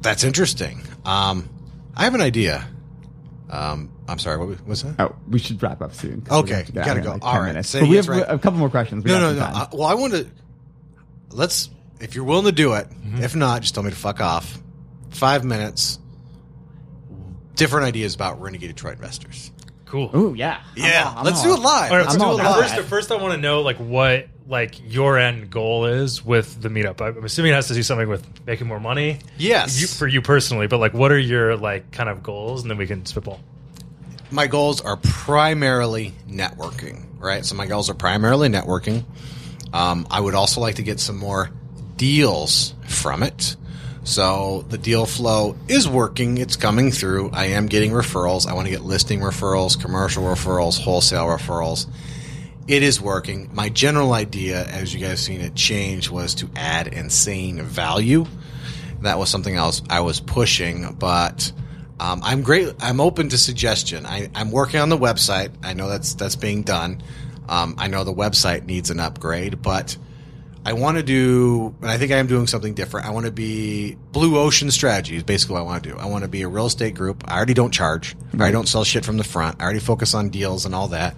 that's 0.00 0.22
interesting. 0.24 0.82
Um, 1.04 1.48
I 1.96 2.04
have 2.04 2.14
an 2.14 2.20
idea. 2.20 2.66
Um, 3.50 3.90
I'm 4.08 4.18
sorry, 4.18 4.38
what 4.38 4.66
was 4.66 4.82
that? 4.84 4.94
Oh, 4.98 5.14
we 5.28 5.38
should 5.38 5.62
wrap 5.62 5.82
up 5.82 5.92
soon. 5.94 6.24
Okay, 6.30 6.62
to 6.62 6.72
gotta 6.72 7.00
go. 7.00 7.10
like 7.12 7.24
All 7.24 7.34
10 7.34 7.44
minutes. 7.46 7.68
say 7.68 7.80
But 7.80 7.88
we 7.88 7.96
have 7.96 8.08
right. 8.08 8.24
a 8.26 8.38
couple 8.38 8.58
more 8.60 8.70
questions. 8.70 9.04
We 9.04 9.10
No, 9.10 9.18
no, 9.20 9.34
no. 9.34 9.42
Uh, 9.42 9.66
well, 9.72 9.86
I 9.88 9.94
want 9.94 10.12
to. 10.14 10.26
Let's. 11.30 11.68
If 12.00 12.14
you're 12.14 12.24
willing 12.24 12.46
to 12.46 12.52
do 12.52 12.74
it, 12.74 12.88
Mm-hmm. 12.88 13.22
if 13.22 13.36
not, 13.36 13.62
just 13.62 13.74
tell 13.74 13.82
me 13.82 13.90
to 13.90 13.96
fuck 13.96 14.20
off. 14.20 14.58
Five 15.10 15.44
minutes. 15.44 15.98
Different 17.54 17.86
ideas 17.86 18.14
about 18.14 18.40
renegade 18.40 18.70
Detroit 18.70 18.94
investors. 18.94 19.52
Cool. 19.92 20.10
Ooh, 20.16 20.34
yeah. 20.34 20.60
I'm 20.76 20.82
Yeah, 20.82 21.04
all- 21.12 21.18
I'm 21.18 21.24
let's 21.24 21.38
all- 21.38 21.44
do 21.44 21.52
it 21.54 21.64
live. 21.64 21.90
All 21.92 21.96
right, 21.98 22.02
let's 22.04 22.14
I'm 22.14 22.18
do 22.20 22.24
all 22.26 22.36
it 22.36 22.40
about 22.40 22.58
live. 22.58 22.70
first, 22.74 22.88
first, 22.88 23.12
I 23.12 23.16
want 23.16 23.34
to 23.34 23.40
know 23.40 23.60
like 23.62 23.76
what 23.76 24.26
like 24.48 24.74
your 24.92 25.18
end 25.18 25.50
goal 25.50 25.84
is 25.86 26.24
with 26.24 26.60
the 26.60 26.68
meetup. 26.68 27.00
I'm 27.00 27.24
assuming 27.24 27.52
it 27.52 27.54
has 27.54 27.68
to 27.68 27.74
do 27.74 27.82
something 27.84 28.08
with 28.08 28.26
making 28.46 28.66
more 28.66 28.80
money. 28.80 29.18
Yes. 29.38 29.80
you, 29.80 29.86
for 29.86 30.06
you 30.08 30.20
personally, 30.20 30.66
but 30.66 30.78
like, 30.78 30.92
what 30.94 31.12
are 31.12 31.18
your 31.18 31.56
like 31.56 31.92
kind 31.92 32.08
of 32.08 32.22
goals, 32.24 32.62
and 32.62 32.70
then 32.70 32.76
we 32.78 32.86
can 32.88 33.04
spitball. 33.06 33.38
my 34.30 34.46
goals 34.48 34.80
are 34.80 34.96
primarily 34.96 36.12
networking, 36.28 37.04
right? 37.18 37.44
So 37.46 37.54
my 37.54 37.66
goals 37.66 37.88
are 37.90 37.94
primarily 37.94 38.48
networking. 38.48 39.04
Um, 39.72 40.06
I 40.10 40.20
would 40.20 40.34
also 40.34 40.60
like 40.60 40.74
to 40.76 40.82
get 40.82 41.00
some 41.00 41.16
more 41.18 41.50
deals 41.96 42.74
from 42.88 43.22
it. 43.22 43.56
So 44.04 44.64
the 44.68 44.78
deal 44.78 45.06
flow 45.06 45.56
is 45.68 45.88
working. 45.88 46.38
It's 46.38 46.56
coming 46.56 46.90
through. 46.90 47.30
I 47.32 47.46
am 47.46 47.66
getting 47.66 47.92
referrals. 47.92 48.46
I 48.46 48.54
want 48.54 48.66
to 48.66 48.72
get 48.72 48.82
listing 48.82 49.20
referrals, 49.20 49.80
commercial 49.80 50.24
referrals, 50.24 50.80
wholesale 50.80 51.26
referrals. 51.26 51.86
It 52.66 52.82
is 52.82 53.00
working. 53.00 53.50
My 53.52 53.68
general 53.68 54.12
idea, 54.12 54.64
as 54.66 54.92
you 54.94 55.00
guys 55.00 55.20
seen 55.20 55.40
it 55.40 55.54
change, 55.54 56.10
was 56.10 56.34
to 56.36 56.50
add 56.56 56.88
insane 56.88 57.62
value. 57.62 58.26
That 59.02 59.18
was 59.18 59.30
something 59.30 59.56
else 59.56 59.82
I 59.90 60.00
was 60.00 60.20
pushing, 60.20 60.94
but 60.94 61.52
um, 61.98 62.20
I'm 62.24 62.42
great. 62.42 62.72
I'm 62.80 63.00
open 63.00 63.28
to 63.28 63.38
suggestion. 63.38 64.06
I, 64.06 64.30
I'm 64.34 64.50
working 64.50 64.80
on 64.80 64.88
the 64.88 64.98
website. 64.98 65.50
I 65.62 65.74
know 65.74 65.88
that's 65.88 66.14
that's 66.14 66.36
being 66.36 66.62
done. 66.62 67.02
Um, 67.48 67.74
I 67.78 67.88
know 67.88 68.04
the 68.04 68.14
website 68.14 68.64
needs 68.64 68.90
an 68.90 69.00
upgrade, 69.00 69.62
but 69.62 69.96
I 70.64 70.74
want 70.74 70.96
to 70.96 71.02
do, 71.02 71.74
and 71.80 71.90
I 71.90 71.98
think 71.98 72.12
I 72.12 72.18
am 72.18 72.28
doing 72.28 72.46
something 72.46 72.74
different. 72.74 73.06
I 73.06 73.10
want 73.10 73.26
to 73.26 73.32
be 73.32 73.96
Blue 74.12 74.38
Ocean 74.38 74.70
Strategy 74.70 75.16
is 75.16 75.24
basically 75.24 75.54
what 75.54 75.60
I 75.60 75.64
want 75.64 75.82
to 75.82 75.90
do. 75.90 75.96
I 75.96 76.06
want 76.06 76.22
to 76.22 76.28
be 76.28 76.42
a 76.42 76.48
real 76.48 76.66
estate 76.66 76.94
group. 76.94 77.24
I 77.26 77.36
already 77.36 77.54
don't 77.54 77.72
charge. 77.72 78.14
I 78.38 78.52
don't 78.52 78.68
sell 78.68 78.84
shit 78.84 79.04
from 79.04 79.16
the 79.16 79.24
front. 79.24 79.60
I 79.60 79.64
already 79.64 79.80
focus 79.80 80.14
on 80.14 80.30
deals 80.30 80.64
and 80.64 80.74
all 80.74 80.88
that. 80.88 81.16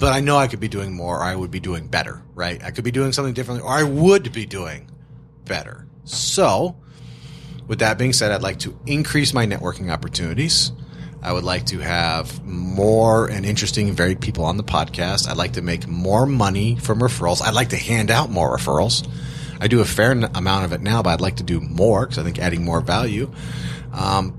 But 0.00 0.14
I 0.14 0.20
know 0.20 0.38
I 0.38 0.48
could 0.48 0.60
be 0.60 0.68
doing 0.68 0.94
more, 0.94 1.18
or 1.18 1.22
I 1.22 1.36
would 1.36 1.50
be 1.50 1.60
doing 1.60 1.86
better, 1.88 2.22
right? 2.34 2.62
I 2.64 2.70
could 2.70 2.84
be 2.84 2.90
doing 2.90 3.12
something 3.12 3.34
differently, 3.34 3.66
or 3.66 3.72
I 3.72 3.82
would 3.82 4.32
be 4.32 4.46
doing 4.46 4.90
better. 5.44 5.86
So, 6.04 6.76
with 7.66 7.80
that 7.80 7.98
being 7.98 8.14
said, 8.14 8.32
I'd 8.32 8.42
like 8.42 8.58
to 8.60 8.78
increase 8.86 9.34
my 9.34 9.46
networking 9.46 9.92
opportunities. 9.92 10.72
I 11.22 11.32
would 11.32 11.44
like 11.44 11.66
to 11.66 11.78
have 11.78 12.44
more 12.44 13.28
and 13.28 13.46
interesting 13.46 13.88
and 13.88 13.96
varied 13.96 14.20
people 14.20 14.44
on 14.44 14.56
the 14.56 14.64
podcast. 14.64 15.28
I'd 15.28 15.36
like 15.36 15.52
to 15.52 15.62
make 15.62 15.86
more 15.86 16.26
money 16.26 16.76
from 16.76 17.00
referrals. 17.00 17.40
I'd 17.40 17.54
like 17.54 17.68
to 17.68 17.76
hand 17.76 18.10
out 18.10 18.28
more 18.30 18.56
referrals. 18.56 19.08
I 19.60 19.68
do 19.68 19.80
a 19.80 19.84
fair 19.84 20.10
amount 20.10 20.64
of 20.64 20.72
it 20.72 20.80
now, 20.80 21.02
but 21.02 21.10
I'd 21.10 21.20
like 21.20 21.36
to 21.36 21.44
do 21.44 21.60
more 21.60 22.00
because 22.00 22.18
I 22.18 22.24
think 22.24 22.40
adding 22.40 22.64
more 22.64 22.80
value. 22.80 23.30
Um, 23.92 24.36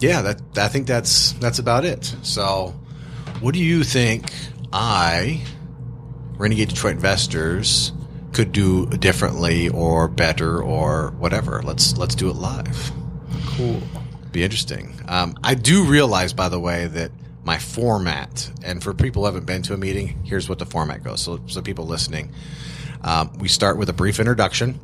yeah, 0.00 0.22
that 0.22 0.40
I 0.56 0.66
think 0.66 0.88
that's 0.88 1.32
that's 1.34 1.60
about 1.60 1.84
it. 1.84 2.04
So, 2.22 2.74
what 3.40 3.54
do 3.54 3.60
you 3.60 3.84
think 3.84 4.32
I, 4.72 5.42
Renegade 6.32 6.70
Detroit 6.70 6.94
Investors, 6.94 7.92
could 8.32 8.50
do 8.50 8.86
differently 8.86 9.68
or 9.68 10.08
better 10.08 10.60
or 10.60 11.12
whatever? 11.18 11.62
Let's 11.62 11.96
let's 11.96 12.16
do 12.16 12.28
it 12.28 12.34
live. 12.34 12.90
Cool. 13.46 13.80
Be 14.32 14.42
interesting. 14.42 14.98
Um, 15.08 15.36
I 15.44 15.54
do 15.54 15.84
realize, 15.84 16.32
by 16.32 16.48
the 16.48 16.58
way, 16.58 16.86
that 16.86 17.12
my 17.44 17.58
format, 17.58 18.50
and 18.64 18.82
for 18.82 18.94
people 18.94 19.22
who 19.22 19.26
haven't 19.26 19.46
been 19.46 19.62
to 19.62 19.74
a 19.74 19.76
meeting, 19.76 20.24
here's 20.24 20.48
what 20.48 20.58
the 20.58 20.66
format 20.66 21.02
goes. 21.02 21.20
So, 21.22 21.40
so 21.46 21.60
people 21.60 21.86
listening, 21.86 22.32
um, 23.02 23.32
we 23.38 23.48
start 23.48 23.76
with 23.76 23.88
a 23.88 23.92
brief 23.92 24.20
introduction. 24.20 24.80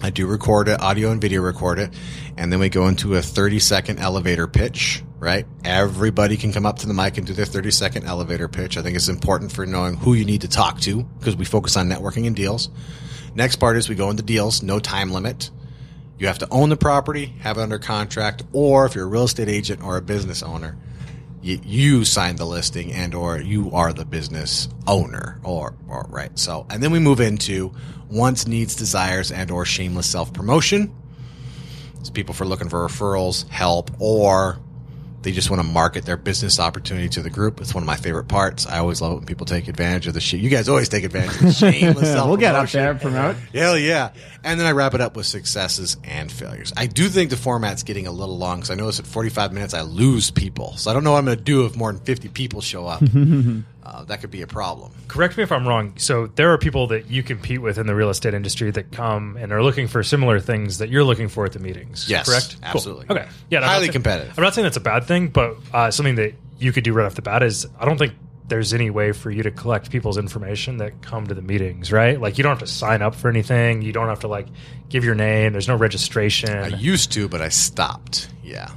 I 0.00 0.10
do 0.10 0.28
record 0.28 0.68
it, 0.68 0.80
audio 0.80 1.10
and 1.10 1.20
video 1.20 1.42
record 1.42 1.80
it, 1.80 1.92
and 2.36 2.52
then 2.52 2.60
we 2.60 2.68
go 2.68 2.86
into 2.86 3.16
a 3.16 3.22
30 3.22 3.58
second 3.58 3.98
elevator 3.98 4.46
pitch, 4.46 5.02
right? 5.18 5.44
Everybody 5.64 6.36
can 6.36 6.52
come 6.52 6.66
up 6.66 6.78
to 6.80 6.86
the 6.86 6.94
mic 6.94 7.18
and 7.18 7.26
do 7.26 7.32
their 7.32 7.46
30 7.46 7.72
second 7.72 8.04
elevator 8.04 8.46
pitch. 8.46 8.76
I 8.76 8.82
think 8.82 8.94
it's 8.94 9.08
important 9.08 9.50
for 9.50 9.66
knowing 9.66 9.96
who 9.96 10.14
you 10.14 10.24
need 10.24 10.42
to 10.42 10.48
talk 10.48 10.80
to 10.82 11.02
because 11.02 11.34
we 11.34 11.44
focus 11.44 11.76
on 11.76 11.88
networking 11.88 12.28
and 12.28 12.36
deals. 12.36 12.68
Next 13.34 13.56
part 13.56 13.76
is 13.76 13.88
we 13.88 13.96
go 13.96 14.10
into 14.10 14.22
deals, 14.22 14.62
no 14.62 14.78
time 14.78 15.10
limit. 15.10 15.50
You 16.18 16.26
have 16.26 16.38
to 16.38 16.48
own 16.50 16.68
the 16.68 16.76
property, 16.76 17.26
have 17.40 17.58
it 17.58 17.62
under 17.62 17.78
contract, 17.78 18.42
or 18.52 18.86
if 18.86 18.94
you're 18.94 19.04
a 19.04 19.08
real 19.08 19.24
estate 19.24 19.48
agent 19.48 19.82
or 19.82 19.96
a 19.96 20.02
business 20.02 20.42
owner, 20.42 20.76
you, 21.42 21.60
you 21.64 22.04
sign 22.04 22.36
the 22.36 22.44
listing 22.44 22.92
and 22.92 23.14
or 23.14 23.38
you 23.38 23.70
are 23.72 23.92
the 23.92 24.04
business 24.04 24.68
owner 24.86 25.40
or, 25.44 25.74
or 25.88 26.06
right. 26.08 26.36
So, 26.36 26.66
and 26.70 26.82
then 26.82 26.90
we 26.90 26.98
move 26.98 27.20
into 27.20 27.72
wants, 28.10 28.48
needs, 28.48 28.74
desires, 28.74 29.30
and 29.30 29.50
or 29.50 29.64
shameless 29.64 30.08
self 30.08 30.32
promotion. 30.32 30.92
It's 32.00 32.10
people 32.10 32.34
for 32.34 32.44
looking 32.44 32.68
for 32.68 32.86
referrals, 32.86 33.48
help, 33.48 33.90
or 34.00 34.58
they 35.22 35.32
just 35.32 35.50
want 35.50 35.60
to 35.60 35.68
market 35.68 36.04
their 36.04 36.16
business 36.16 36.60
opportunity 36.60 37.08
to 37.08 37.22
the 37.22 37.30
group. 37.30 37.60
It's 37.60 37.74
one 37.74 37.82
of 37.82 37.86
my 37.86 37.96
favorite 37.96 38.28
parts. 38.28 38.66
I 38.66 38.78
always 38.78 39.00
love 39.00 39.12
it 39.12 39.16
when 39.16 39.26
people 39.26 39.46
take 39.46 39.66
advantage 39.68 40.06
of 40.06 40.14
the 40.14 40.20
shit. 40.20 40.40
You 40.40 40.48
guys 40.48 40.68
always 40.68 40.88
take 40.88 41.04
advantage 41.04 41.34
of 41.36 41.42
the 41.42 41.52
shameless 41.72 42.12
self 42.12 42.28
we'll 42.28 42.36
get 42.36 42.54
up 42.54 42.68
there, 42.70 42.94
promote. 42.94 43.36
Hell 43.52 43.76
yeah. 43.76 44.10
And 44.44 44.60
then 44.60 44.66
I 44.66 44.72
wrap 44.72 44.94
it 44.94 45.00
up 45.00 45.16
with 45.16 45.26
successes 45.26 45.96
and 46.04 46.30
failures. 46.30 46.72
I 46.76 46.86
do 46.86 47.08
think 47.08 47.30
the 47.30 47.36
format's 47.36 47.82
getting 47.82 48.06
a 48.06 48.12
little 48.12 48.38
long 48.38 48.58
because 48.58 48.70
I 48.70 48.74
notice 48.74 49.00
at 49.00 49.06
45 49.06 49.52
minutes 49.52 49.74
I 49.74 49.82
lose 49.82 50.30
people. 50.30 50.76
So 50.76 50.90
I 50.90 50.94
don't 50.94 51.04
know 51.04 51.12
what 51.12 51.18
I'm 51.18 51.24
going 51.24 51.38
to 51.38 51.42
do 51.42 51.66
if 51.66 51.76
more 51.76 51.92
than 51.92 52.02
50 52.02 52.28
people 52.28 52.60
show 52.60 52.86
up. 52.86 53.02
uh, 53.88 54.04
that 54.04 54.20
could 54.20 54.30
be 54.30 54.42
a 54.42 54.46
problem. 54.46 54.92
Correct 55.08 55.36
me 55.36 55.42
if 55.42 55.50
I'm 55.50 55.66
wrong. 55.66 55.94
So 55.96 56.26
there 56.26 56.52
are 56.52 56.58
people 56.58 56.88
that 56.88 57.10
you 57.10 57.22
compete 57.22 57.62
with 57.62 57.78
in 57.78 57.86
the 57.86 57.94
real 57.94 58.10
estate 58.10 58.34
industry 58.34 58.70
that 58.72 58.92
come 58.92 59.36
and 59.38 59.50
are 59.50 59.62
looking 59.62 59.88
for 59.88 60.02
similar 60.02 60.40
things 60.40 60.78
that 60.78 60.90
you're 60.90 61.04
looking 61.04 61.28
for 61.28 61.46
at 61.46 61.52
the 61.52 61.58
meetings. 61.58 62.08
Yes, 62.08 62.28
correct. 62.28 62.56
Cool. 62.60 62.70
absolutely. 62.70 63.06
Okay. 63.08 63.26
Yeah. 63.50 63.60
Highly 63.60 63.84
saying- 63.84 63.92
competitive. 63.92 64.38
I'm 64.38 64.44
not 64.44 64.54
saying 64.54 64.64
that's 64.64 64.76
a 64.76 64.80
bad 64.80 65.04
thing, 65.04 65.28
but 65.28 65.56
uh, 65.72 65.90
something 65.90 66.16
that 66.16 66.34
you 66.58 66.72
could 66.72 66.84
do 66.84 66.92
right 66.92 67.06
off 67.06 67.14
the 67.14 67.22
bat 67.22 67.42
is 67.42 67.66
I 67.78 67.86
don't 67.86 67.98
think 67.98 68.12
there's 68.48 68.74
any 68.74 68.90
way 68.90 69.12
for 69.12 69.30
you 69.30 69.42
to 69.42 69.50
collect 69.50 69.90
people's 69.90 70.18
information 70.18 70.78
that 70.78 71.00
come 71.02 71.26
to 71.26 71.34
the 71.34 71.42
meetings, 71.42 71.90
right? 71.92 72.20
Like 72.20 72.36
you 72.38 72.42
don't 72.42 72.50
have 72.52 72.66
to 72.66 72.66
sign 72.66 73.00
up 73.02 73.14
for 73.14 73.28
anything. 73.28 73.82
You 73.82 73.92
don't 73.92 74.08
have 74.08 74.20
to 74.20 74.28
like 74.28 74.48
give 74.88 75.04
your 75.04 75.14
name. 75.14 75.52
There's 75.52 75.68
no 75.68 75.76
registration. 75.76 76.50
I 76.50 76.68
used 76.68 77.12
to, 77.12 77.28
but 77.28 77.40
I 77.40 77.48
stopped. 77.48 78.28
Yeah. 78.42 78.70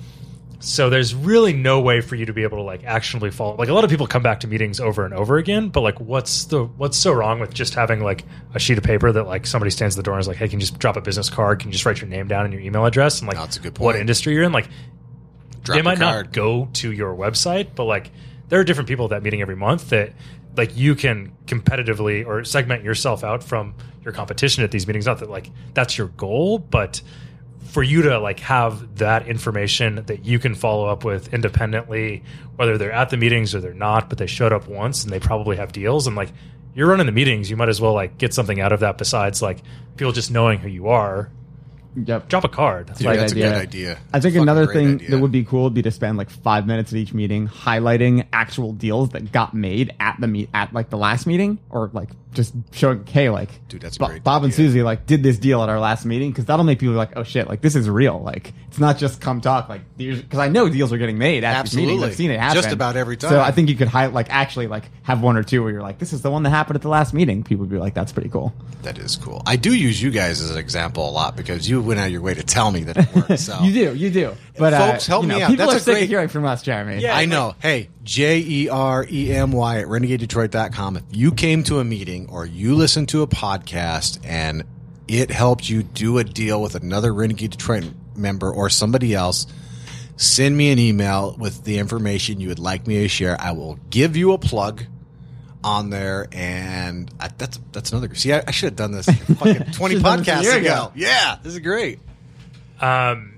So 0.62 0.92
there's 0.92 1.16
really 1.16 1.54
no 1.54 1.82
way 1.82 2.02
for 2.02 2.16
you 2.16 2.28
to 2.28 2.34
be 2.34 2.44
able 2.44 2.58
to 2.60 2.64
like 2.64 2.84
actionably 2.84 3.32
follow. 3.32 3.56
Like 3.56 3.70
a 3.70 3.74
lot 3.74 3.84
of 3.84 3.90
people 3.90 4.06
come 4.06 4.22
back 4.22 4.42
to 4.42 4.48
meetings 4.48 4.80
over 4.80 5.06
and 5.06 5.14
over 5.14 5.38
again, 5.38 5.70
but 5.70 5.82
like 5.82 6.00
what's 6.00 6.46
the 6.46 6.66
what's 6.66 6.98
so 6.98 7.12
wrong 7.12 7.40
with 7.40 7.54
just 7.54 7.74
having 7.74 8.02
like 8.02 8.24
a 8.54 8.60
sheet 8.60 8.78
of 8.78 8.84
paper 8.84 9.12
that 9.12 9.24
like 9.24 9.48
somebody 9.48 9.72
stands 9.72 9.96
at 9.96 9.98
the 9.98 10.04
door 10.04 10.14
and 10.14 10.22
is 10.22 10.28
like, 10.28 10.38
"Hey, 10.38 10.48
can 10.48 10.60
you 10.60 10.66
just 10.66 10.78
drop 10.78 10.98
a 10.98 11.02
business 11.02 11.30
card? 11.30 11.60
Can 11.60 11.70
you 11.70 11.74
just 11.74 11.86
write 11.86 12.00
your 12.00 12.10
name 12.10 12.28
down 12.28 12.46
and 12.46 12.54
your 12.54 12.62
email 12.62 12.86
address 12.86 13.20
and 13.20 13.28
like 13.28 13.38
that's 13.38 13.58
a 13.58 13.60
good 13.60 13.74
point. 13.74 13.86
what 13.86 13.96
industry 13.96 14.34
you're 14.34 14.44
in?" 14.44 14.52
Like 14.52 14.70
Drop 15.64 15.76
they 15.76 15.82
might 15.82 16.00
card. 16.00 16.28
not 16.28 16.34
go 16.34 16.70
to 16.74 16.92
your 16.92 17.16
website, 17.16 17.70
but 17.76 17.86
like 17.86 18.12
there 18.50 18.60
are 18.60 18.64
different 18.64 18.88
people 18.88 19.06
at 19.06 19.12
that 19.12 19.24
meeting 19.24 19.42
every 19.42 19.56
month 19.56 19.90
that 19.90 20.14
like 20.56 20.78
you 20.78 20.96
can 20.96 21.32
competitively 21.46 22.26
or 22.26 22.44
segment 22.44 22.84
yourself 22.84 23.24
out 23.24 23.44
from 23.44 23.74
your 24.04 24.14
competition 24.14 24.64
at 24.64 24.72
these 24.72 24.86
meetings. 24.86 25.06
Not 25.06 25.20
that 25.20 25.30
like 25.30 25.50
that's 25.74 25.98
your 25.98 26.08
goal, 26.08 26.60
but 26.60 27.02
for 27.64 27.84
you 27.84 28.02
to 28.04 28.20
like 28.20 28.40
have 28.42 28.98
that 28.98 29.28
information 29.28 30.04
that 30.08 30.26
you 30.26 30.40
can 30.40 30.56
follow 30.56 30.88
up 30.88 31.04
with 31.06 31.34
independently, 31.34 32.24
whether 32.56 32.78
they're 32.78 32.92
at 32.92 33.10
the 33.10 33.18
meetings 33.18 33.56
or 33.56 33.62
they're 33.62 33.74
not, 33.74 34.10
but 34.10 34.18
they 34.18 34.28
showed 34.28 34.52
up 34.54 34.68
once 34.68 35.04
and 35.04 35.12
they 35.14 35.20
probably 35.20 35.58
have 35.58 35.72
deals 35.72 36.08
and 36.08 36.16
like 36.16 36.30
you're 36.74 36.88
running 36.88 37.06
the 37.06 37.12
meetings, 37.12 37.50
you 37.50 37.58
might 37.58 37.70
as 37.70 37.82
well 37.82 37.94
like 37.94 38.18
get 38.18 38.34
something 38.34 38.60
out 38.62 38.72
of 38.72 38.80
that 38.80 38.98
besides 38.98 39.42
like 39.42 39.60
people 39.98 40.12
just 40.14 40.32
knowing 40.32 40.58
who 40.60 40.70
you 40.70 40.88
are. 40.88 41.30
Yep. 41.94 42.30
Drop 42.30 42.46
a 42.46 42.48
card. 42.50 42.88
Dude, 42.96 43.06
Right 43.06 43.20
that's 43.20 43.34
idea. 43.34 43.48
a 43.48 43.50
good 43.52 43.62
idea. 43.62 43.92
I 44.14 44.20
think 44.22 44.34
Fucking 44.36 44.42
another 44.44 44.66
thing 44.68 44.94
idea. 44.96 45.10
that 45.12 45.20
would 45.20 45.34
be 45.34 45.44
cool 45.44 45.64
would 45.64 45.74
be 45.74 45.82
to 45.82 45.92
spend 45.92 46.18
like 46.18 46.30
five 46.30 46.66
minutes 46.66 46.94
at 46.94 46.98
each 46.98 47.14
meeting 47.14 47.50
highlighting 47.50 48.26
actual 48.32 48.72
deals 48.72 49.10
that 49.10 49.34
got 49.34 49.54
made 49.54 49.94
at 50.00 50.16
the 50.20 50.28
meet 50.28 50.50
at 50.54 50.72
like 50.74 50.90
the 50.90 50.98
last 50.98 51.28
meeting, 51.28 51.60
or 51.70 51.90
like 51.92 52.10
just 52.34 52.54
showing, 52.72 53.06
hey, 53.06 53.30
like, 53.30 53.50
Dude, 53.68 53.82
that's 53.82 53.98
a 53.98 54.00
Bo- 54.00 54.08
great 54.08 54.24
Bob 54.24 54.44
and 54.44 54.54
idea. 54.54 54.66
Susie 54.68 54.84
like 54.84 55.06
did 55.06 55.24
this 55.24 55.38
deal 55.38 55.62
at 55.64 55.70
our 55.70 55.80
last 55.80 56.06
meeting 56.06 56.32
because 56.32 56.46
that'll 56.46 56.66
make 56.66 56.80
people 56.80 56.96
like, 56.96 57.12
oh 57.16 57.24
shit, 57.24 57.48
like 57.50 57.62
this 57.62 57.76
is 57.76 57.90
real. 57.90 58.20
Like 58.22 58.54
it's 58.68 58.80
not 58.80 58.98
just 58.98 59.22
come 59.22 59.42
talk. 59.42 59.68
Like 59.70 59.82
because 59.98 60.40
I 60.40 60.48
know 60.50 60.70
deals 60.70 60.92
are 60.94 60.98
getting 60.98 61.18
made 61.18 61.44
at 61.44 61.64
these 61.64 61.76
meetings. 61.76 61.92
Absolutely. 62.04 62.10
I've 62.10 62.16
seen 62.16 62.32
it 62.32 62.40
happen 62.40 62.62
Just 62.62 62.74
about 62.74 62.96
every 62.96 63.18
time. 63.18 63.30
So 63.32 63.40
I 63.42 63.52
think 63.52 63.70
you 63.70 63.76
could 63.76 63.88
highlight 63.88 64.14
like 64.14 64.28
actually 64.30 64.68
like 64.68 64.86
have 65.04 65.22
one 65.22 65.38
or 65.38 65.44
two 65.44 65.62
where 65.64 65.72
you're 65.72 65.82
like, 65.82 66.00
this 66.00 66.14
is 66.14 66.22
the 66.22 66.32
one 66.32 66.44
that 66.44 66.50
happened 66.52 66.76
at 66.76 66.82
the 66.82 66.90
last 66.90 67.14
meeting. 67.14 67.44
People 67.44 67.62
would 67.66 67.70
be 67.72 67.78
like, 67.78 67.94
that's 67.94 68.12
pretty 68.12 68.30
cool. 68.30 68.54
That 68.84 68.98
is 68.98 69.16
cool. 69.16 69.44
I 69.46 69.56
do 69.58 69.74
use 69.76 70.02
you 70.02 70.10
guys 70.12 70.42
as 70.42 70.52
an 70.52 70.58
example 70.58 71.08
a 71.08 71.12
lot 71.12 71.36
because 71.36 71.70
you 71.70 71.82
went 71.82 72.00
out 72.00 72.08
of 72.08 72.12
your 72.12 72.22
way 72.22 72.34
to 72.34 72.44
tell 72.44 72.72
me 72.72 72.84
that 72.86 72.98
it 72.98 73.16
works. 73.16 73.42
So 73.52 73.60
You 73.62 73.74
do, 73.74 73.96
you 73.96 74.10
do. 74.10 74.34
But 74.58 74.74
Folks, 74.74 75.08
uh, 75.10 75.12
help 75.12 75.24
you 75.24 75.30
me 75.30 75.42
out. 75.42 75.50
People 75.50 75.66
That's 75.66 75.74
are 75.74 75.78
a 75.78 75.80
sick 75.80 75.94
great- 75.96 76.04
of 76.04 76.10
hearing 76.10 76.28
from 76.30 76.46
us, 76.46 76.62
Jeremy. 76.62 77.00
Yeah. 77.02 77.16
I 77.18 77.26
know. 77.26 77.56
Hey, 77.60 77.90
J 78.04 78.40
E 78.40 78.70
R 78.70 79.06
E 79.10 79.32
M 79.32 79.52
Y 79.52 79.80
at 79.80 79.88
renegadedetroit.com. 79.88 80.98
If 80.98 81.04
you 81.12 81.32
came 81.32 81.64
to 81.64 81.80
a 81.80 81.84
meeting 81.84 82.28
or 82.30 82.46
you 82.46 82.76
listened 82.76 83.10
to 83.10 83.22
a 83.22 83.28
podcast 83.28 84.20
and 84.26 84.64
it 85.08 85.30
helped 85.30 85.70
you 85.70 85.84
do 85.84 86.18
a 86.18 86.24
deal 86.24 86.62
with 86.62 86.76
another 86.76 87.14
Renegade 87.14 87.52
Detroit 87.52 87.86
member 88.16 88.52
or 88.52 88.70
somebody 88.70 89.14
else, 89.14 89.46
send 90.18 90.56
me 90.58 90.72
an 90.72 90.80
email 90.80 91.36
with 91.38 91.64
the 91.64 91.78
information 91.78 92.40
you 92.40 92.48
would 92.48 92.60
like 92.60 92.88
me 92.88 93.02
to 93.02 93.08
share. 93.08 93.40
I 93.40 93.52
will 93.52 93.78
give 93.90 94.16
you 94.16 94.34
a 94.34 94.38
plug 94.38 94.84
on 95.64 95.92
there, 95.92 96.28
and 96.32 97.12
I, 97.20 97.30
that's 97.38 97.60
that's 97.72 97.92
another. 97.92 98.14
See, 98.16 98.34
I, 98.34 98.44
I 98.48 98.52
should 98.52 98.68
have 98.70 98.76
done 98.78 98.92
this 98.94 99.06
fucking 99.38 99.74
twenty 99.74 99.96
Should've 99.96 100.04
done 100.04 100.20
this 100.20 100.28
a 100.28 100.32
podcasts 100.32 100.58
ago. 100.58 100.74
ago. 100.74 100.92
Yeah, 100.96 101.38
this 101.44 101.54
is 101.54 101.60
great. 101.60 102.00
Um, 102.80 103.36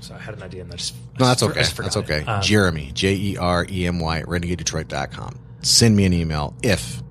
so 0.00 0.14
I 0.14 0.18
had 0.18 0.34
an 0.36 0.42
idea 0.44 0.62
and 0.62 0.72
I 0.72 0.76
just 0.76 0.94
No, 1.18 1.26
that's 1.26 1.42
okay. 1.42 1.62
That's 1.62 1.96
okay. 1.96 2.20
it. 2.20 2.28
Um, 2.28 2.42
Jeremy, 2.42 2.90
J 2.92 3.14
E 3.14 3.36
R 3.36 3.66
E 3.68 3.86
M 3.86 4.00
Y, 4.00 4.18
at 4.18 4.26
renegadedetroit.com. 4.26 5.38
Send 5.62 5.96
me 5.96 6.04
an 6.04 6.12
email 6.12 6.54
if 6.62 7.02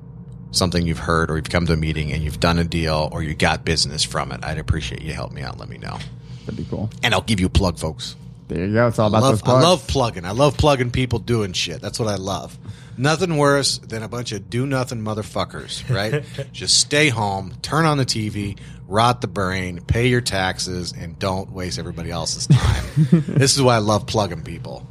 something 0.51 0.85
you've 0.85 0.99
heard 0.99 1.29
or 1.29 1.35
you've 1.35 1.49
come 1.49 1.65
to 1.65 1.73
a 1.73 1.77
meeting 1.77 2.13
and 2.13 2.23
you've 2.23 2.39
done 2.39 2.57
a 2.59 2.63
deal 2.63 3.09
or 3.11 3.21
you 3.21 3.33
got 3.33 3.65
business 3.65 4.03
from 4.03 4.31
it. 4.31 4.43
I'd 4.43 4.57
appreciate 4.57 5.01
you 5.01 5.13
help 5.13 5.31
me 5.31 5.41
out. 5.41 5.57
Let 5.59 5.69
me 5.69 5.77
know. 5.77 5.97
That'd 6.45 6.57
be 6.57 6.65
cool. 6.69 6.89
And 7.03 7.13
I'll 7.13 7.21
give 7.21 7.39
you 7.39 7.47
a 7.47 7.49
plug, 7.49 7.77
folks. 7.77 8.15
There 8.47 8.65
you 8.65 8.73
go. 8.73 8.87
It's 8.87 8.99
all 8.99 9.13
I 9.13 9.17
about 9.19 9.31
those 9.31 9.43
love, 9.43 9.57
I 9.57 9.61
love 9.61 9.87
plugging. 9.87 10.25
I 10.25 10.31
love 10.31 10.57
plugging 10.57 10.91
people 10.91 11.19
doing 11.19 11.53
shit. 11.53 11.81
That's 11.81 11.99
what 11.99 12.07
I 12.07 12.15
love. 12.15 12.57
Nothing 12.97 13.37
worse 13.37 13.77
than 13.79 14.03
a 14.03 14.07
bunch 14.07 14.31
of 14.31 14.49
do 14.49 14.65
nothing 14.65 15.01
motherfuckers, 15.01 15.89
right? 15.93 16.23
Just 16.53 16.79
stay 16.79 17.09
home, 17.09 17.53
turn 17.61 17.85
on 17.85 17.97
the 17.97 18.05
TV, 18.05 18.57
rot 18.87 19.21
the 19.21 19.27
brain, 19.27 19.81
pay 19.81 20.07
your 20.07 20.21
taxes, 20.21 20.93
and 20.93 21.19
don't 21.19 21.51
waste 21.51 21.77
everybody 21.77 22.11
else's 22.11 22.47
time. 22.47 22.85
this 23.11 23.55
is 23.55 23.61
why 23.61 23.75
I 23.75 23.79
love 23.79 24.07
plugging 24.07 24.43
people. 24.43 24.87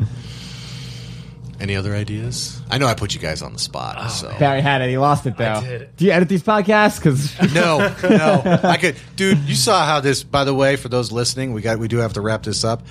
Any 1.60 1.76
other 1.76 1.94
ideas? 1.94 2.60
I 2.68 2.78
know 2.78 2.86
I 2.86 2.94
put 2.94 3.14
you 3.14 3.20
guys 3.20 3.40
on 3.40 3.52
the 3.52 3.59
spot. 3.59 3.97
Oh, 3.98 4.09
so 4.09 4.36
Barry 4.39 4.60
had 4.60 4.82
it. 4.82 4.90
He 4.90 4.98
lost 4.98 5.24
it 5.24 5.36
though. 5.36 5.52
I 5.52 5.60
did. 5.60 5.97
Do 5.97 6.05
you 6.05 6.10
edit 6.10 6.28
these 6.28 6.43
podcasts? 6.43 6.98
Because 6.98 7.55
no, 7.55 7.78
no. 8.02 8.60
I 8.64 8.76
could, 8.76 8.97
dude. 9.16 9.39
You 9.39 9.55
saw 9.55 9.86
how 9.86 10.01
this. 10.01 10.24
By 10.24 10.44
the 10.44 10.52
way, 10.52 10.76
for 10.76 10.89
those 10.89 11.12
listening, 11.12 11.52
we 11.52 11.62
got 11.62 11.78
we 11.78 11.89
do 11.89 11.98
have 11.98 12.14
to 12.14 12.20
wrap 12.20 12.43
this 12.43 12.64
up. 12.64 12.82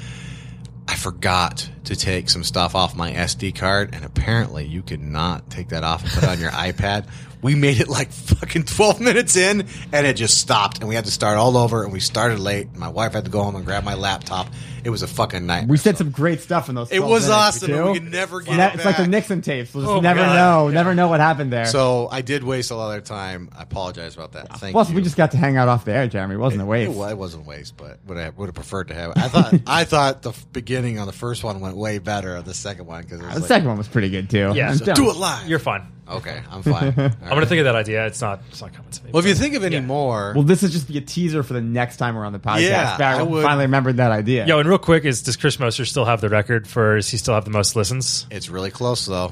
I 0.87 0.95
forgot 0.95 1.69
to 1.85 1.95
take 1.95 2.29
some 2.29 2.43
stuff 2.43 2.75
off 2.75 2.95
my 2.95 3.11
SD 3.11 3.55
card, 3.55 3.93
and 3.93 4.03
apparently 4.03 4.65
you 4.65 4.81
could 4.81 5.01
not 5.01 5.49
take 5.49 5.69
that 5.69 5.83
off 5.83 6.03
and 6.03 6.11
put 6.11 6.23
it 6.23 6.29
on 6.29 6.39
your 6.39 6.51
iPad. 6.51 7.07
We 7.41 7.55
made 7.55 7.79
it 7.79 7.87
like 7.89 8.11
fucking 8.11 8.63
twelve 8.63 9.01
minutes 9.01 9.35
in, 9.35 9.67
and 9.91 10.07
it 10.07 10.15
just 10.15 10.37
stopped, 10.37 10.79
and 10.79 10.87
we 10.87 10.95
had 10.95 11.05
to 11.05 11.11
start 11.11 11.37
all 11.37 11.57
over. 11.57 11.83
And 11.83 11.91
we 11.91 11.99
started 11.99 12.39
late. 12.39 12.75
My 12.75 12.89
wife 12.89 13.13
had 13.13 13.25
to 13.25 13.31
go 13.31 13.43
home 13.43 13.55
and 13.55 13.65
grab 13.65 13.83
my 13.83 13.95
laptop. 13.95 14.47
It 14.83 14.89
was 14.89 15.01
a 15.01 15.07
fucking 15.07 15.45
night. 15.45 15.67
we 15.67 15.77
said 15.77 15.97
some 15.97 16.11
great 16.11 16.41
stuff 16.41 16.69
in 16.69 16.75
those. 16.75 16.91
It 16.91 16.99
was 17.01 17.29
awesome, 17.29 17.71
and 17.73 17.85
we 17.85 17.93
could 17.99 18.11
never 18.11 18.41
get 18.41 18.55
Ne- 18.57 18.65
it 18.65 18.75
It's 18.75 18.85
like 18.85 18.97
the 18.97 19.03
back. 19.03 19.09
Nixon 19.11 19.41
tapes. 19.41 19.73
We'll 19.73 19.83
just 19.85 19.93
Oh, 19.95 19.99
never 20.01 20.19
God. 20.19 20.35
know. 20.35 20.69
Never 20.69 20.93
know 20.93 21.07
what 21.07 21.19
happened 21.19 21.53
there. 21.53 21.65
So 21.65 22.07
I 22.11 22.21
did 22.21 22.43
waste 22.43 22.71
a 22.71 22.75
lot 22.75 22.97
of 22.97 23.03
time. 23.05 23.49
I 23.57 23.63
apologize 23.63 24.15
about 24.15 24.33
that. 24.33 24.57
Thank 24.59 24.73
Plus, 24.73 24.89
you. 24.89 24.95
we 24.95 25.01
just 25.01 25.15
got 25.17 25.31
to 25.31 25.37
hang 25.37 25.57
out 25.57 25.67
off 25.67 25.85
the 25.85 25.93
air, 25.93 26.07
Jeremy. 26.07 26.35
It 26.35 26.39
wasn't 26.39 26.61
a 26.61 26.65
It, 26.65 26.67
waste. 26.67 26.91
wa- 26.91 27.07
it 27.09 27.17
wasn't 27.17 27.45
a 27.45 27.49
waste, 27.49 27.77
but 27.77 27.99
would 28.07 28.17
I 28.17 28.29
would 28.29 28.47
have 28.47 28.55
preferred 28.55 28.89
to 28.89 28.93
have. 28.93 29.13
I 29.15 29.27
thought 29.29 29.53
I 29.67 29.83
thought 29.85 30.21
the 30.21 30.29
f- 30.31 30.45
beginning 30.51 30.99
on 30.99 31.07
the 31.07 31.13
first 31.13 31.43
one 31.43 31.59
went 31.59 31.77
way 31.77 31.99
better 31.99 32.33
than 32.35 32.43
the 32.45 32.53
second 32.53 32.85
one 32.85 33.03
because 33.03 33.19
The 33.19 33.41
second 33.47 33.67
one 33.67 33.77
was 33.77 33.87
pretty 33.87 34.09
good 34.09 34.29
too. 34.29 34.51
Yeah, 34.55 34.71
And 34.71 34.79
so 34.79 34.85
don't- 34.93 35.07
it 35.07 35.15
live. 35.17 35.47
You're 35.47 35.59
fine. 35.59 35.87
okay. 36.09 36.41
I'm 36.51 36.61
fine. 36.63 36.93
I'm 36.97 37.29
gonna 37.29 37.45
think 37.45 37.59
of 37.59 37.65
that 37.65 37.75
idea. 37.75 38.05
It's 38.07 38.19
not. 38.21 38.41
It's 38.49 38.61
not 38.61 38.73
coming 38.73 38.91
to 38.91 39.03
me. 39.05 39.11
Well, 39.13 39.21
if 39.21 39.25
you 39.27 39.35
think 39.35 39.55
of 39.55 39.63
any 39.63 39.75
Yeah. 39.75 39.81
more, 39.81 40.33
Well, 40.35 40.43
this 40.43 40.61
is 40.63 40.71
just 40.73 40.87
be 40.87 40.97
a 40.97 41.01
teaser 41.01 41.43
for 41.43 41.53
the 41.53 41.61
next 41.61 41.95
time 41.97 42.15
we're 42.15 42.25
on 42.25 42.33
the 42.33 42.39
podcast. 42.39 42.61
Yeah, 42.61 42.97
Barry 42.97 43.19
I 43.19 43.23
would- 43.23 43.43
finally 43.43 43.65
remembered 43.65 43.97
that 43.97 44.11
idea. 44.11 44.45
Yo, 44.45 44.59
and 44.59 44.67
real 44.73 44.79
quick, 44.79 45.05
is 45.05 45.21
does 45.21 45.37
Chris 45.37 45.59
Moser 45.59 45.85
still 45.85 46.05
have 46.05 46.19
the 46.19 46.29
record 46.29 46.67
for? 46.67 46.95
Does 46.95 47.07
he 47.07 47.17
still 47.17 47.35
have 47.35 47.45
the 47.45 47.51
most 47.51 47.75
listens? 47.75 48.25
it's 48.31 48.49
really 48.49 48.71
close 48.71 49.05
though. 49.05 49.31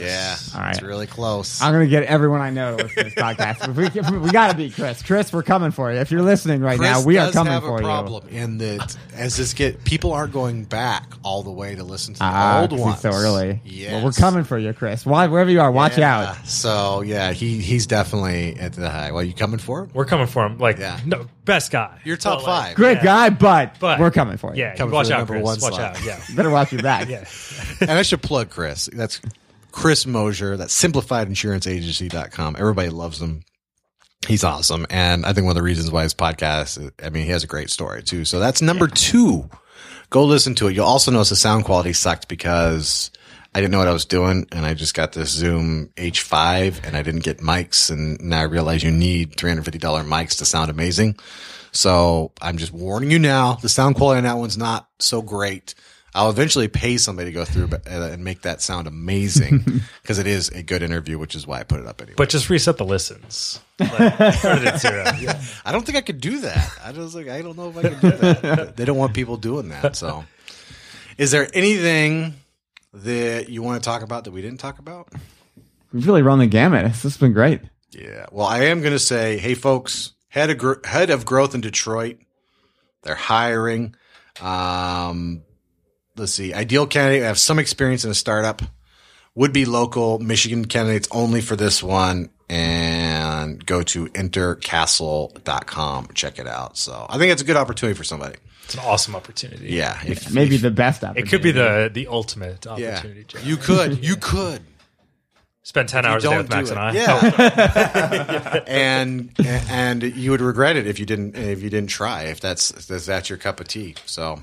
Yeah, 0.00 0.36
All 0.54 0.60
right. 0.60 0.70
it's 0.74 0.82
really 0.82 1.06
close. 1.06 1.60
I'm 1.62 1.72
gonna 1.72 1.86
get 1.86 2.04
everyone 2.04 2.40
I 2.40 2.50
know 2.50 2.76
to 2.76 2.84
listen 2.84 2.96
to 2.98 3.04
this 3.04 3.14
podcast. 3.22 3.68
If 3.96 4.10
we, 4.10 4.18
we 4.18 4.30
got 4.30 4.50
to 4.50 4.56
beat 4.56 4.74
Chris. 4.74 5.02
Chris, 5.02 5.32
we're 5.32 5.42
coming 5.42 5.70
for 5.70 5.92
you. 5.92 5.98
If 5.98 6.10
you're 6.10 6.22
listening 6.22 6.60
right 6.60 6.78
Chris 6.78 6.90
now, 6.90 7.04
we 7.04 7.18
are 7.18 7.26
does 7.26 7.34
coming 7.34 7.52
have 7.52 7.62
for 7.62 7.76
a 7.76 7.80
you. 7.80 7.84
problem 7.86 8.28
in 8.28 8.58
that 8.58 8.96
as 9.14 9.36
this 9.36 9.54
get 9.54 9.84
people 9.84 10.12
aren't 10.12 10.32
going 10.32 10.64
back 10.64 11.12
all 11.22 11.42
the 11.42 11.50
way 11.50 11.74
to 11.74 11.84
listen 11.84 12.14
to 12.14 12.18
the 12.20 12.24
Ah, 12.24 12.60
old 12.60 12.70
'cause 12.70 12.80
ones 12.80 12.94
it's 12.94 13.02
so 13.02 13.10
early. 13.10 13.60
Yes. 13.64 13.92
Well, 13.92 14.04
we're 14.04 14.12
coming 14.12 14.44
for 14.44 14.58
you, 14.58 14.72
Chris. 14.72 15.04
Why, 15.04 15.26
wherever 15.26 15.50
you 15.50 15.60
are, 15.60 15.70
watch 15.70 15.98
Yeah. 15.98 16.18
out. 16.30 16.46
So 16.46 17.00
yeah, 17.02 17.32
he 17.32 17.60
he's 17.60 17.86
definitely 17.86 18.56
at 18.58 18.72
the 18.74 18.88
high. 18.90 19.12
Well, 19.12 19.22
you 19.24 19.32
coming 19.34 19.58
for 19.58 19.80
him? 19.82 19.90
We're 19.94 20.04
coming 20.04 20.26
for 20.26 20.46
him. 20.46 20.58
Like, 20.58 20.78
Yeah. 20.78 20.98
no, 21.04 21.26
best 21.44 21.70
guy. 21.70 21.98
You're 22.04 22.16
top 22.16 22.38
But, 22.40 22.46
like, 22.46 22.66
five. 22.68 22.76
Great 22.76 22.98
Yeah. 22.98 23.04
guy, 23.04 23.30
but, 23.30 23.74
But- 23.80 23.98
we're 24.00 24.10
coming 24.10 24.36
for 24.36 24.54
you. 24.54 24.62
Yeah, 24.62 24.74
Coming 24.76 24.94
watch 24.94 25.08
for 25.08 25.14
out, 25.14 25.18
number 25.18 25.34
Chris. 25.34 25.44
one 25.44 25.60
Watch 25.60 25.74
slot. 25.74 25.96
out. 25.96 26.04
Yeah, 26.04 26.18
Better 26.36 26.50
watch 26.50 26.72
your 26.72 26.82
back. 26.82 27.08
yeah. 27.08 27.24
and 27.80 27.90
I 27.90 28.02
should 28.02 28.22
plug 28.22 28.50
Chris. 28.50 28.88
That's 28.92 29.20
Chris 29.72 30.06
Mosier. 30.06 30.56
That's 30.56 30.80
simplifiedinsuranceagency.com. 30.80 32.56
Everybody 32.58 32.88
loves 32.90 33.20
him. 33.20 33.42
He's 34.26 34.44
awesome. 34.44 34.86
And 34.90 35.24
I 35.24 35.32
think 35.32 35.44
one 35.44 35.52
of 35.52 35.56
the 35.56 35.62
reasons 35.62 35.90
why 35.90 36.02
his 36.02 36.14
podcast, 36.14 36.90
I 37.04 37.10
mean, 37.10 37.24
he 37.24 37.30
has 37.30 37.44
a 37.44 37.48
great 37.48 37.70
story 37.70 38.02
too. 38.02 38.24
So 38.24 38.40
that's 38.40 38.60
number 38.60 38.88
two. 38.88 39.48
Go 40.10 40.24
listen 40.24 40.54
to 40.56 40.68
it. 40.68 40.74
You'll 40.74 40.86
also 40.86 41.10
notice 41.10 41.28
the 41.30 41.36
sound 41.36 41.64
quality 41.64 41.92
sucked 41.92 42.28
because 42.28 43.10
I 43.54 43.60
didn't 43.60 43.72
know 43.72 43.78
what 43.78 43.88
I 43.88 43.92
was 43.92 44.06
doing 44.06 44.46
and 44.52 44.66
I 44.66 44.74
just 44.74 44.94
got 44.94 45.12
this 45.12 45.30
Zoom 45.30 45.90
H5 45.96 46.86
and 46.86 46.96
I 46.96 47.02
didn't 47.02 47.24
get 47.24 47.38
mics. 47.38 47.90
And 47.90 48.20
now 48.20 48.40
I 48.40 48.44
realize 48.44 48.82
you 48.82 48.90
need 48.90 49.36
$350 49.36 49.80
mics 50.06 50.38
to 50.38 50.44
sound 50.44 50.70
amazing. 50.70 51.16
So 51.72 52.32
I'm 52.40 52.56
just 52.56 52.72
warning 52.72 53.10
you 53.10 53.18
now. 53.18 53.54
The 53.54 53.68
sound 53.68 53.96
quality 53.96 54.18
on 54.18 54.24
that 54.24 54.38
one's 54.38 54.58
not 54.58 54.88
so 54.98 55.22
great. 55.22 55.74
I'll 56.14 56.30
eventually 56.30 56.68
pay 56.68 56.96
somebody 56.96 57.30
to 57.30 57.32
go 57.32 57.44
through 57.44 57.68
uh, 57.72 58.10
and 58.12 58.24
make 58.24 58.42
that 58.42 58.62
sound 58.62 58.86
amazing 58.86 59.82
because 60.02 60.18
it 60.18 60.26
is 60.26 60.48
a 60.48 60.62
good 60.62 60.82
interview, 60.82 61.18
which 61.18 61.34
is 61.34 61.46
why 61.46 61.60
I 61.60 61.62
put 61.64 61.80
it 61.80 61.86
up 61.86 62.00
anyway. 62.00 62.14
But 62.16 62.30
just 62.30 62.48
reset 62.48 62.78
the 62.78 62.84
listens. 62.84 63.60
Like, 63.78 63.90
put 64.16 64.64
at 64.64 64.80
zero. 64.80 65.04
Yeah. 65.20 65.40
I 65.64 65.72
don't 65.72 65.84
think 65.84 65.98
I 65.98 66.00
could 66.00 66.20
do 66.20 66.40
that. 66.40 66.70
I 66.82 66.92
was 66.92 67.14
like, 67.14 67.28
I 67.28 67.42
don't 67.42 67.56
know 67.56 67.68
if 67.70 67.76
I 67.76 67.82
can 67.82 68.00
do 68.00 68.16
that. 68.16 68.76
they 68.76 68.84
don't 68.84 68.96
want 68.96 69.14
people 69.14 69.36
doing 69.36 69.68
that. 69.68 69.96
So, 69.96 70.24
is 71.18 71.30
there 71.30 71.48
anything 71.52 72.34
that 72.94 73.48
you 73.48 73.62
want 73.62 73.82
to 73.82 73.86
talk 73.88 74.02
about 74.02 74.24
that 74.24 74.30
we 74.30 74.42
didn't 74.42 74.60
talk 74.60 74.78
about? 74.78 75.12
We've 75.92 76.06
really 76.06 76.22
run 76.22 76.38
the 76.38 76.46
gamut. 76.46 76.84
This 76.86 77.02
has 77.02 77.16
been 77.16 77.32
great. 77.32 77.60
Yeah. 77.90 78.26
Well, 78.30 78.46
I 78.46 78.64
am 78.64 78.80
going 78.80 78.92
to 78.92 78.98
say, 78.98 79.38
hey, 79.38 79.54
folks, 79.54 80.12
head 80.28 80.50
of 80.50 80.58
gr- 80.58 80.84
head 80.84 81.10
of 81.10 81.24
growth 81.24 81.54
in 81.54 81.60
Detroit, 81.60 82.18
they're 83.02 83.14
hiring. 83.14 83.94
Um, 84.40 85.42
let's 86.18 86.32
see, 86.32 86.52
ideal 86.52 86.86
candidate 86.86 87.22
have 87.22 87.38
some 87.38 87.58
experience 87.58 88.04
in 88.04 88.10
a 88.10 88.14
startup. 88.14 88.62
Would 89.34 89.52
be 89.52 89.64
local 89.66 90.18
Michigan 90.18 90.64
candidates 90.64 91.06
only 91.12 91.40
for 91.40 91.54
this 91.54 91.80
one, 91.82 92.30
and 92.48 93.64
go 93.64 93.82
to 93.82 94.06
entercastle.com. 94.06 96.08
Check 96.14 96.38
it 96.38 96.46
out. 96.48 96.76
So 96.76 97.06
I 97.08 97.18
think 97.18 97.32
it's 97.32 97.42
a 97.42 97.44
good 97.44 97.56
opportunity 97.56 97.96
for 97.96 98.04
somebody. 98.04 98.36
It's 98.64 98.74
an 98.74 98.80
awesome 98.84 99.14
opportunity. 99.16 99.68
Yeah. 99.68 99.98
If, 100.04 100.32
Maybe 100.32 100.56
if- 100.56 100.62
the 100.62 100.70
best 100.70 101.02
It 101.16 101.28
could 101.28 101.42
be 101.42 101.52
the 101.52 101.90
the 101.92 102.08
ultimate 102.08 102.66
opportunity. 102.66 103.24
Jeff. 103.24 103.46
You 103.46 103.56
could. 103.56 103.98
You 104.04 104.16
could. 104.16 104.62
Spend 105.62 105.88
ten 105.88 106.06
hours 106.06 106.24
a 106.24 106.30
day 106.30 106.36
with 106.38 106.48
Max 106.48 106.70
and 106.70 106.78
it. 106.78 106.82
I. 106.82 106.92
Yeah. 106.92 108.62
and 108.66 109.30
and 109.38 110.02
you 110.02 110.30
would 110.30 110.40
regret 110.40 110.76
it 110.76 110.86
if 110.86 110.98
you 110.98 111.04
didn't 111.04 111.36
if 111.36 111.62
you 111.62 111.68
didn't 111.68 111.90
try 111.90 112.22
if 112.24 112.40
that's 112.40 112.70
if 112.90 113.04
that's 113.04 113.28
your 113.28 113.36
cup 113.36 113.60
of 113.60 113.68
tea. 113.68 113.94
So 114.06 114.40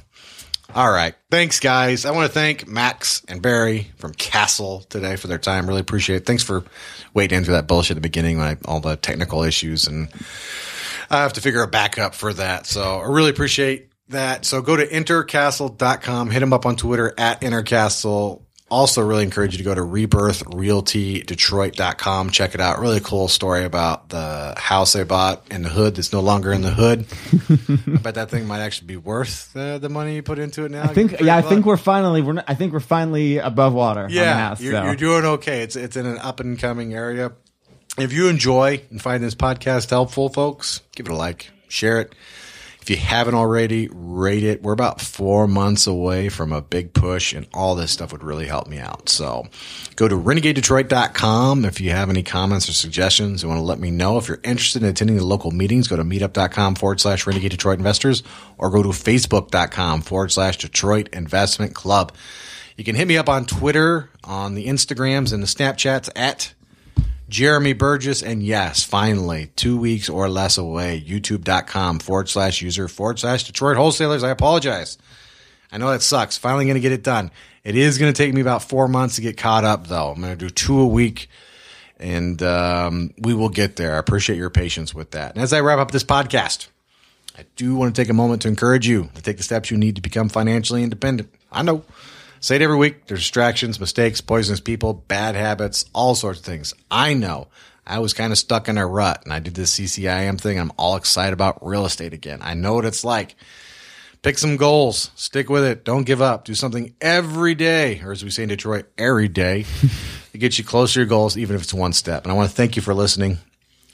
All 0.74 0.92
right. 0.92 1.14
Thanks, 1.30 1.60
guys. 1.60 2.06
I 2.06 2.12
want 2.12 2.28
to 2.28 2.34
thank 2.34 2.68
Max 2.68 3.22
and 3.28 3.42
Barry 3.42 3.92
from 3.98 4.14
Castle 4.14 4.82
today 4.90 5.16
for 5.16 5.28
their 5.28 5.38
time. 5.38 5.68
Really 5.68 5.82
appreciate 5.82 6.18
it. 6.18 6.26
Thanks 6.26 6.44
for 6.44 6.64
waiting 7.14 7.44
through 7.44 7.54
that 7.54 7.68
bullshit 7.68 7.92
at 7.92 7.96
the 7.96 8.02
beginning 8.02 8.38
when 8.38 8.48
I, 8.48 8.58
all 8.66 8.80
the 8.80 8.96
technical 8.96 9.44
issues 9.44 9.88
and 9.88 10.10
I 11.10 11.22
have 11.22 11.34
to 11.34 11.42
figure 11.42 11.62
a 11.62 11.68
backup 11.68 12.16
for 12.16 12.34
that. 12.34 12.66
So 12.66 13.00
I 13.00 13.08
really 13.08 13.30
appreciate 13.30 13.92
that. 14.10 14.46
So 14.46 14.62
go 14.62 14.76
to 14.76 14.86
entercastle.com, 14.86 16.32
hit 16.32 16.40
them 16.40 16.54
up 16.54 16.66
on 16.66 16.76
Twitter 16.76 17.14
at 17.18 17.42
entercastle. 17.42 18.45
Also, 18.72 19.04
really 19.04 19.22
encourage 19.22 19.52
you 19.52 19.60
to 19.60 19.64
go 19.64 19.76
to 19.76 19.82
rebirthrealtydetroit.com. 19.82 22.32
Check 22.32 22.56
it 22.56 22.62
out. 22.62 22.80
Really 22.80 23.00
cool 23.00 23.28
story 23.28 23.64
about 23.64 24.10
the 24.10 24.56
house 24.58 24.94
they 24.94 25.04
bought 25.04 25.46
in 25.52 25.62
the 25.62 25.70
hood 25.70 25.94
that's 25.96 26.12
no 26.12 26.22
longer 26.22 26.52
in 26.52 26.64
the 26.64 26.72
hood. 26.72 27.06
I 27.88 27.98
bet 28.00 28.16
that 28.16 28.32
thing 28.32 28.48
might 28.48 28.62
actually 28.62 28.88
be 28.88 28.98
worth 28.98 29.56
uh, 29.56 29.78
the 29.78 29.90
money 29.90 30.16
you 30.16 30.24
put 30.24 30.40
into 30.40 30.66
it 30.66 30.72
now. 30.72 30.82
I 30.82 30.88
think, 30.88 31.22
yeah, 31.22 31.38
I 31.38 31.44
think 31.44 31.68
we're 31.68 31.78
finally, 31.78 32.24
we're, 32.24 32.34
not, 32.34 32.46
I 32.48 32.56
think 32.56 32.74
we're 32.74 32.80
finally 32.80 33.38
above 33.38 33.74
water. 33.74 34.06
on 34.06 34.10
the 34.10 34.16
yeah, 34.16 34.50
house, 34.50 34.60
you're, 34.60 34.74
so. 34.74 34.84
you're 34.84 34.96
doing 34.96 35.26
okay. 35.26 35.62
It's 35.62 35.76
it's 35.76 35.96
in 35.96 36.08
an 36.08 36.18
up 36.18 36.40
and 36.40 36.58
coming 36.58 36.96
area. 36.96 37.34
If 38.00 38.14
you 38.14 38.30
enjoy 38.30 38.82
and 38.90 39.00
find 39.00 39.24
this 39.24 39.36
podcast 39.36 39.92
helpful, 39.92 40.30
folks, 40.30 40.82
give 40.96 41.06
it 41.06 41.12
a 41.12 41.16
like, 41.16 41.52
share 41.68 42.02
it. 42.02 42.16
If 42.86 42.92
you 42.92 42.98
haven't 42.98 43.34
already, 43.34 43.90
rate 43.92 44.44
it. 44.44 44.62
We're 44.62 44.72
about 44.72 45.02
four 45.02 45.48
months 45.48 45.88
away 45.88 46.30
from 46.30 46.54
a 46.54 46.62
big 46.62 46.94
push, 46.94 47.34
and 47.34 47.48
all 47.52 47.74
this 47.74 47.90
stuff 47.90 48.12
would 48.12 48.22
really 48.22 48.46
help 48.46 48.68
me 48.68 48.78
out. 48.78 49.10
So 49.10 49.48
go 49.96 50.08
to 50.08 50.16
renegadedetroit.com. 50.16 51.66
If 51.66 51.82
you 51.82 51.90
have 51.90 52.12
any 52.12 52.22
comments 52.22 52.70
or 52.70 52.74
suggestions, 52.74 53.42
you 53.42 53.50
want 53.50 53.58
to 53.58 53.64
let 53.64 53.80
me 53.80 53.90
know. 53.90 54.20
If 54.20 54.28
you're 54.28 54.40
interested 54.44 54.84
in 54.84 54.90
attending 54.90 55.16
the 55.16 55.26
local 55.26 55.50
meetings, 55.50 55.88
go 55.88 55.96
to 55.96 56.04
meetup.com 56.04 56.76
forward 56.76 57.02
slash 57.02 57.26
renegade 57.26 57.50
Detroit 57.50 57.80
investors 57.80 58.22
or 58.60 58.70
go 58.70 58.84
to 58.84 58.90
facebook.com 58.90 60.02
forward 60.02 60.32
slash 60.32 60.58
Detroit 60.58 61.10
investment 61.12 61.74
club. 61.74 62.12
You 62.78 62.84
can 62.84 62.96
hit 62.96 63.08
me 63.08 63.18
up 63.18 63.30
on 63.30 63.46
Twitter, 63.46 64.12
on 64.24 64.54
the 64.54 64.68
Instagrams, 64.68 65.34
and 65.34 65.42
the 65.42 65.48
Snapchats 65.48 66.08
at 66.16 66.54
Jeremy 67.30 67.74
Burgess. 67.74 68.22
And 68.22 68.44
yes, 68.44 68.84
finally, 68.84 69.52
two 69.56 69.78
weeks 69.78 70.10
or 70.10 70.30
less 70.30 70.58
away, 70.58 71.04
youtube.com 71.06 72.00
forward 72.00 72.30
slash 72.30 72.62
user 72.62 72.88
forward 72.88 73.20
slash 73.20 73.44
Detroit 73.44 73.78
wholesalers. 73.78 74.24
I 74.24 74.30
apologize. 74.30 74.98
I 75.72 75.78
know 75.78 75.92
that 75.92 76.02
sucks. 76.02 76.38
Finally 76.38 76.66
going 76.66 76.76
to 76.76 76.82
get 76.82 76.92
it 76.92 77.04
done. 77.04 77.32
It 77.64 77.76
is 77.76 77.98
going 77.98 78.14
to 78.14 78.18
take 78.18 78.34
me 78.34 78.42
about 78.42 78.64
four 78.64 78.88
months 78.88 79.16
to 79.16 79.22
get 79.22 79.38
caught 79.38 79.64
up, 79.64 79.88
though. 79.88 80.12
I'm 80.12 80.22
going 80.22 80.38
to 80.38 80.46
do 80.46 80.50
two 80.50 80.80
a 80.80 80.88
week 80.88 81.30
and 82.00 82.42
um, 82.44 83.14
we 83.18 83.34
will 83.34 83.50
get 83.50 83.76
there. 83.76 83.96
I 83.96 83.98
appreciate 83.98 84.38
your 84.38 84.50
patience 84.50 84.94
with 84.94 85.12
that. 85.12 85.34
And 85.34 85.42
as 85.42 85.54
I 85.54 85.62
wrap 85.62 85.80
up 85.80 85.92
this 85.92 86.04
podcast, 86.04 86.68
I 87.38 87.46
do 87.56 87.76
want 87.76 87.96
to 87.96 88.02
take 88.02 88.10
a 88.10 88.14
moment 88.14 88.42
to 88.44 88.48
encourage 88.48 88.88
you 88.88 89.10
to 89.16 89.22
take 89.22 89.38
the 89.38 89.44
steps 89.44 89.72
you 89.72 89.78
need 89.78 89.96
to 89.96 90.02
become 90.02 90.30
financially 90.30 90.84
independent. 90.84 91.34
I 91.52 91.64
know. 91.64 91.84
Say 92.46 92.58
it 92.58 92.62
every 92.62 92.78
week. 92.78 93.08
There's 93.08 93.22
distractions, 93.22 93.80
mistakes, 93.80 94.22
poisonous 94.22 94.60
people, 94.60 94.94
bad 94.94 95.34
habits, 95.34 95.86
all 95.96 96.14
sorts 96.14 96.38
of 96.38 96.46
things. 96.46 96.76
I 96.92 97.16
know. 97.16 97.48
I 97.88 97.98
was 97.98 98.14
kind 98.14 98.32
of 98.32 98.38
stuck 98.38 98.70
in 98.70 98.78
a 98.78 98.86
rut 98.86 99.24
and 99.24 99.34
I 99.34 99.40
did 99.40 99.56
this 99.56 99.74
CCIM 99.80 100.40
thing. 100.40 100.60
I'm 100.60 100.72
all 100.78 100.96
excited 100.96 101.34
about 101.34 101.66
real 101.66 101.88
estate 101.88 102.14
again. 102.14 102.42
I 102.44 102.54
know 102.54 102.76
what 102.76 102.86
it's 102.86 103.04
like. 103.04 103.34
Pick 104.22 104.38
some 104.38 104.58
goals, 104.58 105.10
stick 105.16 105.50
with 105.50 105.64
it, 105.64 105.84
don't 105.84 106.04
give 106.04 106.22
up. 106.22 106.46
Do 106.46 106.54
something 106.54 106.94
every 107.02 107.56
day, 107.56 108.00
or 108.06 108.12
as 108.12 108.24
we 108.24 108.30
say 108.30 108.44
in 108.44 108.50
Detroit, 108.50 108.86
every 108.96 109.28
day, 109.28 109.66
to 110.32 110.38
get 110.38 110.60
you 110.60 110.64
closer 110.64 110.94
to 110.94 111.00
your 111.00 111.08
goals, 111.08 111.38
even 111.38 111.56
if 111.56 111.64
it's 111.64 111.74
one 111.74 111.94
step. 111.94 112.26
And 112.26 112.32
I 112.32 112.36
want 112.36 112.52
to 112.52 112.56
thank 112.56 112.76
you 112.76 112.84
for 112.84 112.94
listening 112.94 113.40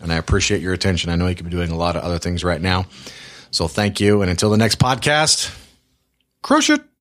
and 0.02 0.12
I 0.12 0.18
appreciate 0.18 0.62
your 0.62 0.74
attention. 0.74 1.10
I 1.10 1.16
know 1.16 1.28
you 1.28 1.36
could 1.36 1.46
be 1.46 1.52
doing 1.52 1.72
a 1.72 1.78
lot 1.78 1.96
of 1.96 2.04
other 2.04 2.20
things 2.20 2.44
right 2.44 2.62
now. 2.62 2.88
So 3.50 3.70
thank 3.70 4.02
you. 4.02 4.22
And 4.22 4.30
until 4.30 4.50
the 4.50 4.58
next 4.58 4.78
podcast, 4.78 5.58
crush 6.42 6.70
it. 6.70 6.82